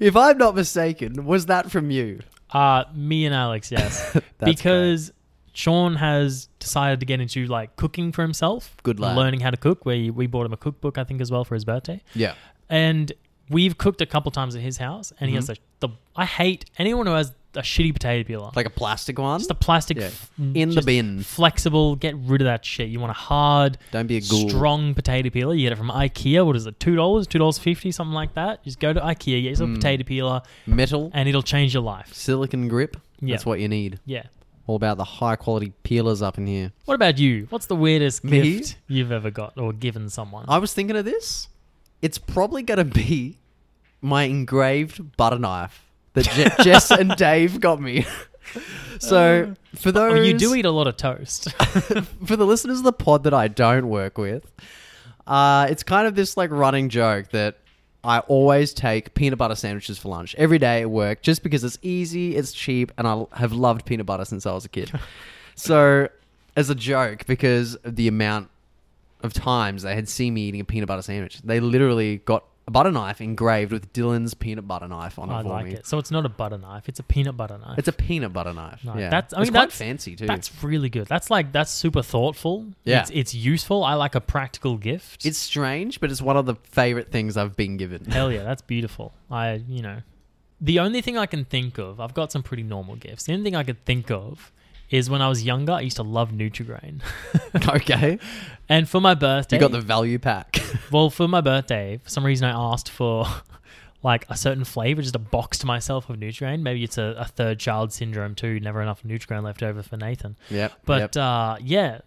If 0.00 0.16
I'm 0.16 0.38
not 0.38 0.54
mistaken, 0.54 1.24
was 1.24 1.46
that 1.46 1.70
from 1.70 1.90
you? 1.90 2.20
Uh 2.50 2.84
me 2.94 3.26
and 3.26 3.34
Alex, 3.34 3.70
yes, 3.72 4.16
because 4.38 5.12
Sean 5.52 5.96
has 5.96 6.48
decided 6.60 7.00
to 7.00 7.06
get 7.06 7.20
into 7.20 7.46
like 7.46 7.74
cooking 7.76 8.12
for 8.12 8.22
himself. 8.22 8.76
Good 8.84 9.00
lad. 9.00 9.16
Learning 9.16 9.40
how 9.40 9.50
to 9.50 9.56
cook. 9.56 9.84
We 9.84 10.08
we 10.10 10.26
bought 10.26 10.46
him 10.46 10.52
a 10.52 10.56
cookbook, 10.56 10.98
I 10.98 11.04
think, 11.04 11.20
as 11.20 11.30
well 11.30 11.44
for 11.44 11.54
his 11.54 11.64
birthday. 11.64 12.00
Yeah. 12.14 12.34
And 12.68 13.12
we've 13.50 13.76
cooked 13.78 14.00
a 14.00 14.06
couple 14.06 14.30
times 14.30 14.54
at 14.56 14.62
his 14.62 14.76
house, 14.78 15.12
and 15.20 15.28
he 15.30 15.36
has 15.36 15.46
the, 15.48 15.56
the. 15.80 15.88
I 16.16 16.24
hate 16.24 16.64
anyone 16.78 17.06
who 17.06 17.12
has 17.12 17.32
a 17.54 17.60
shitty 17.62 17.92
potato 17.94 18.26
peeler. 18.26 18.50
Like 18.54 18.66
a 18.66 18.70
plastic 18.70 19.18
one. 19.18 19.40
just 19.40 19.50
a 19.50 19.54
plastic 19.54 19.96
Yeah. 19.96 20.04
f- 20.06 20.30
In 20.38 20.68
the 20.68 20.74
just 20.76 20.86
bin. 20.86 21.22
flexible. 21.22 21.96
Get 21.96 22.14
rid 22.16 22.42
of 22.42 22.44
that 22.44 22.64
shit. 22.64 22.88
You 22.88 23.00
want 23.00 23.10
a 23.10 23.14
hard, 23.14 23.78
Don't 23.90 24.06
be 24.06 24.18
a 24.18 24.20
ghoul. 24.20 24.48
strong 24.50 24.94
potato 24.94 25.30
peeler. 25.30 25.54
You 25.54 25.62
get 25.62 25.72
it 25.72 25.76
from 25.78 25.88
IKEA. 25.90 26.44
What 26.44 26.56
is 26.56 26.66
it? 26.66 26.78
Two 26.78 26.94
dollars, 26.94 27.26
two 27.26 27.38
dollars 27.38 27.58
fifty, 27.58 27.90
something 27.90 28.14
like 28.14 28.34
that. 28.34 28.62
Just 28.64 28.78
go 28.80 28.92
to 28.92 29.00
IKEA, 29.00 29.42
get 29.42 29.48
yourself 29.50 29.70
a 29.70 29.72
Mm. 29.72 29.76
potato 29.76 30.04
peeler, 30.04 30.42
Metal, 30.66 31.10
and 31.14 31.28
it'll 31.28 31.42
change 31.42 31.72
your 31.74 31.82
life. 31.82 32.12
silicon 32.12 32.68
grip. 32.68 32.96
Yeah. 33.20 33.34
That's 33.34 33.46
what 33.46 33.60
you 33.60 33.68
need. 33.68 33.98
Yeah. 34.04 34.24
All 34.66 34.76
about 34.76 34.98
the 34.98 35.04
high 35.04 35.36
quality 35.36 35.72
peelers 35.82 36.20
up 36.20 36.36
in 36.36 36.46
here. 36.46 36.72
What 36.84 36.94
about 36.94 37.16
you? 37.18 37.46
What's 37.48 37.64
the 37.66 37.74
weirdest 37.74 38.22
Me? 38.22 38.42
gift 38.42 38.76
you've 38.86 39.10
ever 39.10 39.30
got 39.30 39.56
or 39.56 39.72
given 39.72 40.10
someone? 40.10 40.44
I 40.46 40.58
was 40.58 40.74
thinking 40.74 40.94
of 40.94 41.06
this. 41.06 41.48
It's 42.02 42.18
probably 42.18 42.62
going 42.62 42.78
to 42.78 42.84
be 42.84 43.38
my 44.00 44.24
engraved 44.24 45.16
butter 45.16 45.38
knife 45.38 45.84
that 46.14 46.24
Je- 46.24 46.62
Jess 46.64 46.90
and 46.90 47.14
Dave 47.16 47.60
got 47.60 47.80
me. 47.80 48.06
so 48.98 49.54
for 49.74 49.92
those 49.92 50.26
you 50.26 50.34
do 50.34 50.54
eat 50.54 50.64
a 50.64 50.70
lot 50.70 50.86
of 50.86 50.96
toast. 50.96 51.52
for 52.24 52.36
the 52.36 52.46
listeners 52.46 52.78
of 52.78 52.84
the 52.84 52.92
pod 52.92 53.24
that 53.24 53.34
I 53.34 53.48
don't 53.48 53.88
work 53.88 54.18
with, 54.18 54.50
uh, 55.26 55.66
it's 55.70 55.82
kind 55.82 56.06
of 56.06 56.14
this 56.14 56.36
like 56.36 56.50
running 56.50 56.88
joke 56.88 57.30
that 57.30 57.58
I 58.04 58.20
always 58.20 58.72
take 58.72 59.14
peanut 59.14 59.38
butter 59.38 59.54
sandwiches 59.54 59.98
for 59.98 60.08
lunch 60.08 60.34
every 60.38 60.58
day 60.58 60.82
at 60.82 60.90
work 60.90 61.22
just 61.22 61.42
because 61.42 61.64
it's 61.64 61.78
easy, 61.82 62.36
it's 62.36 62.52
cheap, 62.52 62.92
and 62.96 63.06
I 63.06 63.24
have 63.32 63.52
loved 63.52 63.84
peanut 63.84 64.06
butter 64.06 64.24
since 64.24 64.46
I 64.46 64.52
was 64.52 64.64
a 64.64 64.68
kid. 64.68 64.92
so, 65.54 66.08
as 66.56 66.70
a 66.70 66.74
joke, 66.74 67.26
because 67.26 67.74
of 67.76 67.96
the 67.96 68.08
amount 68.08 68.50
of 69.22 69.32
times 69.32 69.82
they 69.82 69.94
had 69.94 70.08
seen 70.08 70.34
me 70.34 70.42
eating 70.42 70.60
a 70.60 70.64
peanut 70.64 70.86
butter 70.88 71.02
sandwich, 71.02 71.40
they 71.42 71.60
literally 71.60 72.18
got 72.18 72.44
a 72.66 72.70
butter 72.70 72.90
knife 72.92 73.22
engraved 73.22 73.72
with 73.72 73.90
Dylan's 73.94 74.34
peanut 74.34 74.68
butter 74.68 74.86
knife 74.86 75.18
on 75.18 75.30
it 75.30 75.32
I 75.32 75.42
for 75.42 75.48
like 75.48 75.64
me. 75.64 75.72
it. 75.72 75.86
So 75.86 75.96
it's 75.98 76.10
not 76.10 76.26
a 76.26 76.28
butter 76.28 76.58
knife; 76.58 76.86
it's 76.86 77.00
a 77.00 77.02
peanut 77.02 77.34
butter 77.34 77.56
knife. 77.56 77.78
It's 77.78 77.88
a 77.88 77.92
peanut 77.92 78.34
butter 78.34 78.52
knife. 78.52 78.84
No, 78.84 78.94
yeah, 78.94 79.08
that's- 79.08 79.32
I 79.32 79.40
it's 79.40 79.48
mean, 79.48 79.52
quite 79.54 79.60
that's- 79.70 79.78
fancy 79.78 80.14
too. 80.16 80.26
That's 80.26 80.62
really 80.62 80.90
good. 80.90 81.06
That's 81.06 81.30
like 81.30 81.50
that's 81.50 81.70
super 81.70 82.02
thoughtful. 82.02 82.66
Yeah. 82.84 83.00
it's, 83.00 83.10
it's 83.10 83.34
useful. 83.34 83.84
I 83.84 83.94
like 83.94 84.14
a 84.14 84.20
practical 84.20 84.76
gift. 84.76 85.24
It's 85.24 85.38
strange, 85.38 85.98
but 85.98 86.10
it's 86.10 86.20
one 86.20 86.36
of 86.36 86.44
the 86.44 86.56
favorite 86.64 87.10
things 87.10 87.38
I've 87.38 87.56
been 87.56 87.78
given. 87.78 88.04
hell 88.10 88.30
yeah, 88.30 88.42
that's 88.44 88.60
beautiful. 88.62 89.14
I 89.30 89.62
you 89.66 89.80
know, 89.80 90.02
the 90.60 90.78
only 90.80 91.00
thing 91.00 91.16
I 91.16 91.24
can 91.24 91.46
think 91.46 91.78
of, 91.78 92.00
I've 92.00 92.12
got 92.12 92.32
some 92.32 92.42
pretty 92.42 92.64
normal 92.64 92.96
gifts. 92.96 93.24
The 93.24 93.32
only 93.32 93.44
thing 93.44 93.56
I 93.56 93.62
could 93.64 93.82
think 93.86 94.10
of 94.10 94.52
is 94.90 95.10
when 95.10 95.20
I 95.22 95.28
was 95.28 95.42
younger, 95.44 95.72
I 95.72 95.80
used 95.80 95.96
to 95.96 96.02
love 96.02 96.30
Nutrigrain, 96.30 97.00
okay, 97.76 98.18
and 98.68 98.88
for 98.88 99.00
my 99.00 99.14
birthday, 99.14 99.56
you 99.56 99.60
got 99.60 99.72
the 99.72 99.80
value 99.80 100.18
pack. 100.18 100.58
Well, 100.90 101.10
for 101.10 101.28
my 101.28 101.40
birthday, 101.42 102.00
for 102.02 102.08
some 102.08 102.24
reason 102.24 102.48
I 102.48 102.52
asked 102.72 102.88
for 102.90 103.26
like 104.02 104.24
a 104.30 104.36
certain 104.36 104.64
flavor, 104.64 105.02
just 105.02 105.14
a 105.14 105.18
box 105.18 105.58
to 105.58 105.66
myself 105.66 106.08
of 106.08 106.16
Nutrigrain. 106.16 106.60
Maybe 106.62 106.82
it's 106.84 106.96
a, 106.96 107.14
a 107.18 107.24
third 107.26 107.58
child 107.58 107.92
syndrome 107.92 108.34
too, 108.34 108.58
never 108.60 108.80
enough 108.80 109.02
Nutrigrain 109.02 109.42
left 109.42 109.62
over 109.62 109.82
for 109.82 109.96
Nathan. 109.98 110.36
yep, 110.48 110.72
But 110.86 111.14
yep. 111.14 111.16
uh, 111.16 111.56
yeah, 111.62 112.00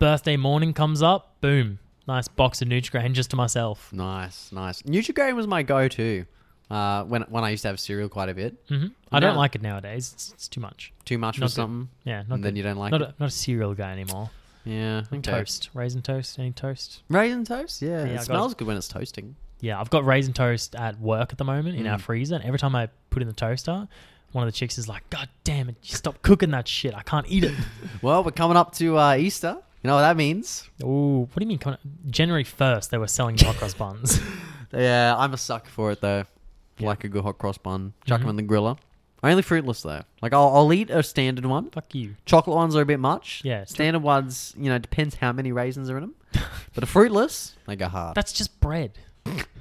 birthday 0.00 0.36
morning 0.36 0.72
comes 0.72 1.00
up, 1.02 1.40
boom, 1.40 1.78
nice 2.08 2.26
box 2.28 2.60
of 2.62 2.68
Nutrigrain 2.68 3.12
just 3.12 3.30
to 3.30 3.36
myself. 3.36 3.92
nice, 3.92 4.50
nice. 4.50 4.82
Nutrigrain 4.82 5.36
was 5.36 5.46
my 5.46 5.62
go-to 5.62 6.24
uh, 6.70 7.04
when 7.04 7.22
when 7.22 7.44
I 7.44 7.50
used 7.50 7.62
to 7.62 7.68
have 7.68 7.78
cereal 7.80 8.08
quite 8.08 8.28
a 8.28 8.34
bit. 8.34 8.56
hmm 8.68 8.86
I 9.10 9.20
don't 9.20 9.36
like 9.36 9.54
it 9.54 9.62
nowadays. 9.62 10.10
It's, 10.14 10.32
it's 10.32 10.48
too 10.48 10.60
much. 10.60 10.92
Too 11.04 11.18
much 11.18 11.38
Not 11.38 11.50
for 11.50 11.50
good. 11.50 11.54
something, 11.62 11.88
Yeah, 12.04 12.22
not 12.28 12.36
and 12.36 12.44
then 12.44 12.52
good. 12.54 12.58
you 12.58 12.62
don't 12.62 12.76
like 12.78 12.92
not 12.92 13.02
it. 13.02 13.08
a, 13.08 13.14
not 13.20 13.26
a 13.28 13.30
cereal 13.30 13.74
guy 13.74 13.92
anymore. 13.92 14.30
yeah, 14.64 15.02
okay. 15.12 15.20
Toast, 15.20 15.68
raisin 15.74 16.00
toast, 16.02 16.38
any 16.38 16.52
toast? 16.52 17.02
Raisin 17.10 17.44
toast. 17.44 17.82
Yeah, 17.82 17.98
I 18.02 18.06
it 18.06 18.14
got 18.16 18.24
smells 18.24 18.54
good 18.54 18.66
when 18.68 18.76
it's 18.76 18.88
toasting. 18.88 19.36
Yeah, 19.60 19.78
I've 19.80 19.90
got 19.90 20.04
raisin 20.04 20.32
toast 20.32 20.74
at 20.74 20.98
work 21.00 21.30
at 21.32 21.38
the 21.38 21.44
moment 21.44 21.76
in 21.76 21.86
our 21.86 21.98
Mm. 21.98 22.02
freezer, 22.02 22.34
and 22.36 22.44
every 22.44 22.58
time 22.58 22.74
I 22.74 22.88
put 23.10 23.22
in 23.22 23.28
the 23.28 23.34
toaster, 23.34 23.86
one 24.32 24.46
of 24.46 24.52
the 24.52 24.56
chicks 24.56 24.78
is 24.78 24.88
like, 24.88 25.08
"God 25.10 25.28
damn 25.44 25.68
it, 25.68 25.76
you 25.82 25.94
stop 25.94 26.22
cooking 26.22 26.50
that 26.52 26.66
shit! 26.66 26.94
I 26.94 27.02
can't 27.02 27.26
eat 27.28 27.44
it." 27.44 27.54
Well, 28.02 28.24
we're 28.24 28.30
coming 28.32 28.56
up 28.56 28.72
to 28.76 28.96
uh, 28.98 29.14
Easter. 29.16 29.58
You 29.82 29.88
know 29.88 29.94
what 29.96 30.02
that 30.02 30.16
means? 30.16 30.68
Ooh, 30.82 31.28
what 31.32 31.34
do 31.36 31.42
you 31.44 31.48
mean? 31.48 31.58
coming- 31.58 31.78
January 32.08 32.44
first, 32.44 32.90
they 32.90 32.98
were 32.98 33.08
selling 33.08 33.36
hot 33.36 33.56
cross 33.56 33.74
buns. 33.74 34.20
Yeah, 34.74 35.14
I'm 35.18 35.34
a 35.34 35.36
sucker 35.36 35.68
for 35.68 35.92
it 35.92 36.00
though. 36.00 36.24
Like 36.86 37.04
a 37.04 37.08
good 37.08 37.22
hot 37.22 37.38
cross 37.38 37.58
bun. 37.58 37.92
Chuck 38.06 38.20
them 38.20 38.26
Mhm. 38.26 38.30
in 38.30 38.36
the 38.36 38.42
griller. 38.44 38.78
Only 39.24 39.42
fruitless 39.42 39.82
though. 39.82 40.02
Like 40.20 40.32
I'll, 40.32 40.48
I'll 40.54 40.72
eat 40.72 40.90
a 40.90 41.02
standard 41.02 41.46
one. 41.46 41.70
Fuck 41.70 41.94
you. 41.94 42.16
Chocolate 42.26 42.56
ones 42.56 42.74
are 42.74 42.80
a 42.82 42.86
bit 42.86 42.98
much. 42.98 43.40
Yeah, 43.44 43.64
Standard 43.64 44.02
ones, 44.02 44.52
you 44.58 44.68
know, 44.68 44.78
depends 44.78 45.14
how 45.16 45.32
many 45.32 45.52
raisins 45.52 45.88
are 45.90 45.96
in 45.96 46.02
them. 46.02 46.14
but 46.74 46.82
a 46.82 46.86
fruitless, 46.86 47.54
they 47.66 47.76
go 47.76 47.88
hard. 47.88 48.16
That's 48.16 48.32
just 48.32 48.58
bread. 48.60 48.98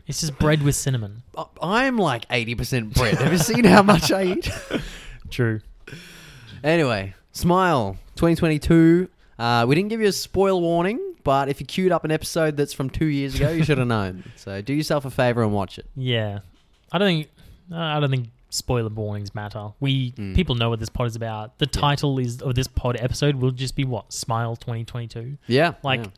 It's 0.07 0.19
just 0.21 0.39
bread 0.39 0.63
with 0.63 0.75
cinnamon. 0.75 1.21
I- 1.37 1.45
I'm 1.61 1.97
like 1.97 2.27
80% 2.29 2.93
bread. 2.95 3.19
Have 3.19 3.31
you 3.31 3.37
seen 3.37 3.63
how 3.65 3.83
much 3.83 4.11
I 4.11 4.23
eat? 4.23 4.49
True. 5.29 5.61
Anyway, 6.63 7.13
Smile 7.31 7.97
2022. 8.15 9.09
Uh, 9.39 9.65
we 9.67 9.75
didn't 9.75 9.89
give 9.89 10.01
you 10.01 10.07
a 10.07 10.11
spoil 10.11 10.61
warning, 10.61 10.99
but 11.23 11.49
if 11.49 11.59
you 11.59 11.65
queued 11.65 11.91
up 11.91 12.03
an 12.03 12.11
episode 12.11 12.57
that's 12.57 12.73
from 12.73 12.89
two 12.89 13.05
years 13.05 13.35
ago, 13.35 13.49
you 13.51 13.63
should 13.63 13.77
have 13.77 13.87
known. 13.87 14.23
So 14.35 14.61
do 14.61 14.73
yourself 14.73 15.05
a 15.05 15.09
favor 15.11 15.41
and 15.43 15.53
watch 15.53 15.79
it. 15.79 15.85
Yeah, 15.95 16.39
I 16.91 16.97
don't 16.97 17.07
think 17.07 17.29
I 17.73 17.99
don't 17.99 18.09
think 18.11 18.29
spoiler 18.49 18.89
warnings 18.89 19.33
matter. 19.33 19.69
We 19.79 20.11
Mm. 20.11 20.35
people 20.35 20.55
know 20.55 20.69
what 20.69 20.79
this 20.79 20.89
pod 20.89 21.07
is 21.07 21.15
about. 21.15 21.57
The 21.59 21.69
Yeah. 21.73 21.79
title 21.81 22.19
is 22.19 22.41
of 22.41 22.55
this 22.55 22.67
pod 22.67 22.97
episode 22.99 23.35
will 23.35 23.51
just 23.51 23.75
be 23.75 23.85
what 23.85 24.11
Smile 24.11 24.55
2022. 24.57 25.37
Yeah. 25.47 25.75
Like 25.83 26.01
yeah. 26.01 26.11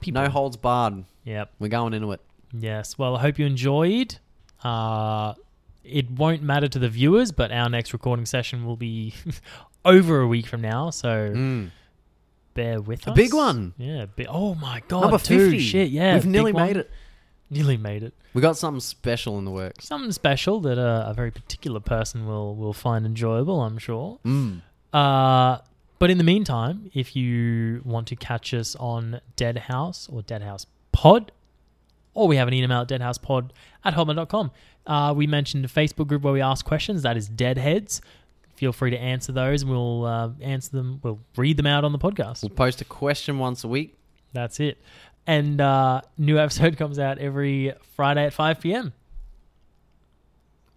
people. 0.00 0.22
no 0.22 0.28
holds 0.28 0.56
barred. 0.56 1.04
Yep. 1.24 1.50
We're 1.58 1.68
going 1.68 1.94
into 1.94 2.12
it. 2.12 2.20
Yes. 2.52 2.96
Well, 2.96 3.16
I 3.16 3.20
hope 3.22 3.38
you 3.40 3.46
enjoyed. 3.46 4.16
Uh, 4.62 5.34
it 5.82 6.10
won't 6.12 6.42
matter 6.42 6.68
to 6.68 6.78
the 6.78 6.88
viewers, 6.88 7.32
but 7.32 7.50
our 7.50 7.68
next 7.68 7.92
recording 7.92 8.24
session 8.26 8.64
will 8.64 8.76
be 8.76 9.14
over 9.84 10.20
a 10.20 10.28
week 10.28 10.46
from 10.46 10.60
now. 10.60 10.90
So 10.90 11.32
Mm. 11.34 11.70
bear 12.54 12.80
with 12.80 13.04
A 13.08 13.10
us. 13.10 13.14
A 13.14 13.16
big 13.16 13.34
one. 13.34 13.74
Yeah. 13.78 14.06
Bi- 14.16 14.26
oh 14.28 14.54
my 14.54 14.80
god. 14.86 15.00
Number 15.02 15.18
dude, 15.18 15.50
50. 15.50 15.58
Shit. 15.58 15.90
Yeah. 15.90 16.14
We've 16.14 16.26
nearly 16.26 16.52
one. 16.52 16.66
made 16.68 16.76
it. 16.76 16.90
Nearly 17.50 17.76
made 17.76 18.02
it. 18.02 18.14
We 18.32 18.40
got 18.40 18.56
something 18.56 18.80
special 18.80 19.38
in 19.38 19.44
the 19.44 19.50
works. 19.50 19.86
Something 19.86 20.12
special 20.12 20.60
that 20.60 20.78
uh, 20.78 21.04
a 21.06 21.14
very 21.14 21.30
particular 21.30 21.80
person 21.80 22.26
will 22.26 22.56
will 22.56 22.72
find 22.72 23.06
enjoyable. 23.06 23.62
I'm 23.62 23.78
sure. 23.78 24.18
Mm. 24.24 24.62
Uh, 24.92 25.58
but 25.98 26.10
in 26.10 26.18
the 26.18 26.24
meantime, 26.24 26.90
if 26.94 27.14
you 27.14 27.82
want 27.84 28.08
to 28.08 28.16
catch 28.16 28.52
us 28.52 28.74
on 28.76 29.20
Dead 29.36 29.58
House 29.58 30.08
or 30.10 30.22
Dead 30.22 30.42
House 30.42 30.66
Pod, 30.92 31.32
or 32.14 32.28
we 32.28 32.36
have 32.36 32.48
an 32.48 32.54
email 32.54 32.80
at 32.80 32.88
deadhousepod 32.88 33.50
at 33.84 33.94
hotmail.com. 33.94 34.50
Uh, 34.86 35.14
we 35.16 35.26
mentioned 35.26 35.64
a 35.64 35.68
Facebook 35.68 36.06
group 36.06 36.22
where 36.22 36.32
we 36.32 36.40
ask 36.40 36.64
questions. 36.64 37.02
That 37.02 37.16
is 37.16 37.28
Deadheads. 37.28 38.00
Feel 38.54 38.72
free 38.72 38.90
to 38.90 38.98
answer 38.98 39.32
those 39.32 39.62
and 39.62 39.70
we'll 39.70 40.04
uh, 40.04 40.30
answer 40.40 40.70
them. 40.70 41.00
We'll 41.02 41.20
read 41.36 41.56
them 41.56 41.66
out 41.66 41.84
on 41.84 41.92
the 41.92 41.98
podcast. 41.98 42.42
We'll 42.42 42.50
post 42.50 42.80
a 42.80 42.84
question 42.84 43.38
once 43.38 43.64
a 43.64 43.68
week. 43.68 43.96
That's 44.32 44.60
it. 44.60 44.78
And 45.26 45.60
uh, 45.60 46.02
new 46.18 46.38
episode 46.38 46.76
comes 46.78 46.98
out 46.98 47.18
every 47.18 47.72
Friday 47.96 48.26
at 48.26 48.32
5 48.32 48.60
p.m. 48.60 48.92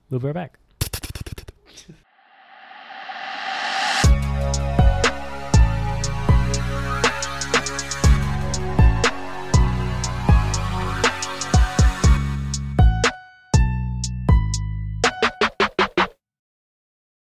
We'll 0.09 0.19
be 0.19 0.27
right 0.27 0.33
back. 0.33 0.59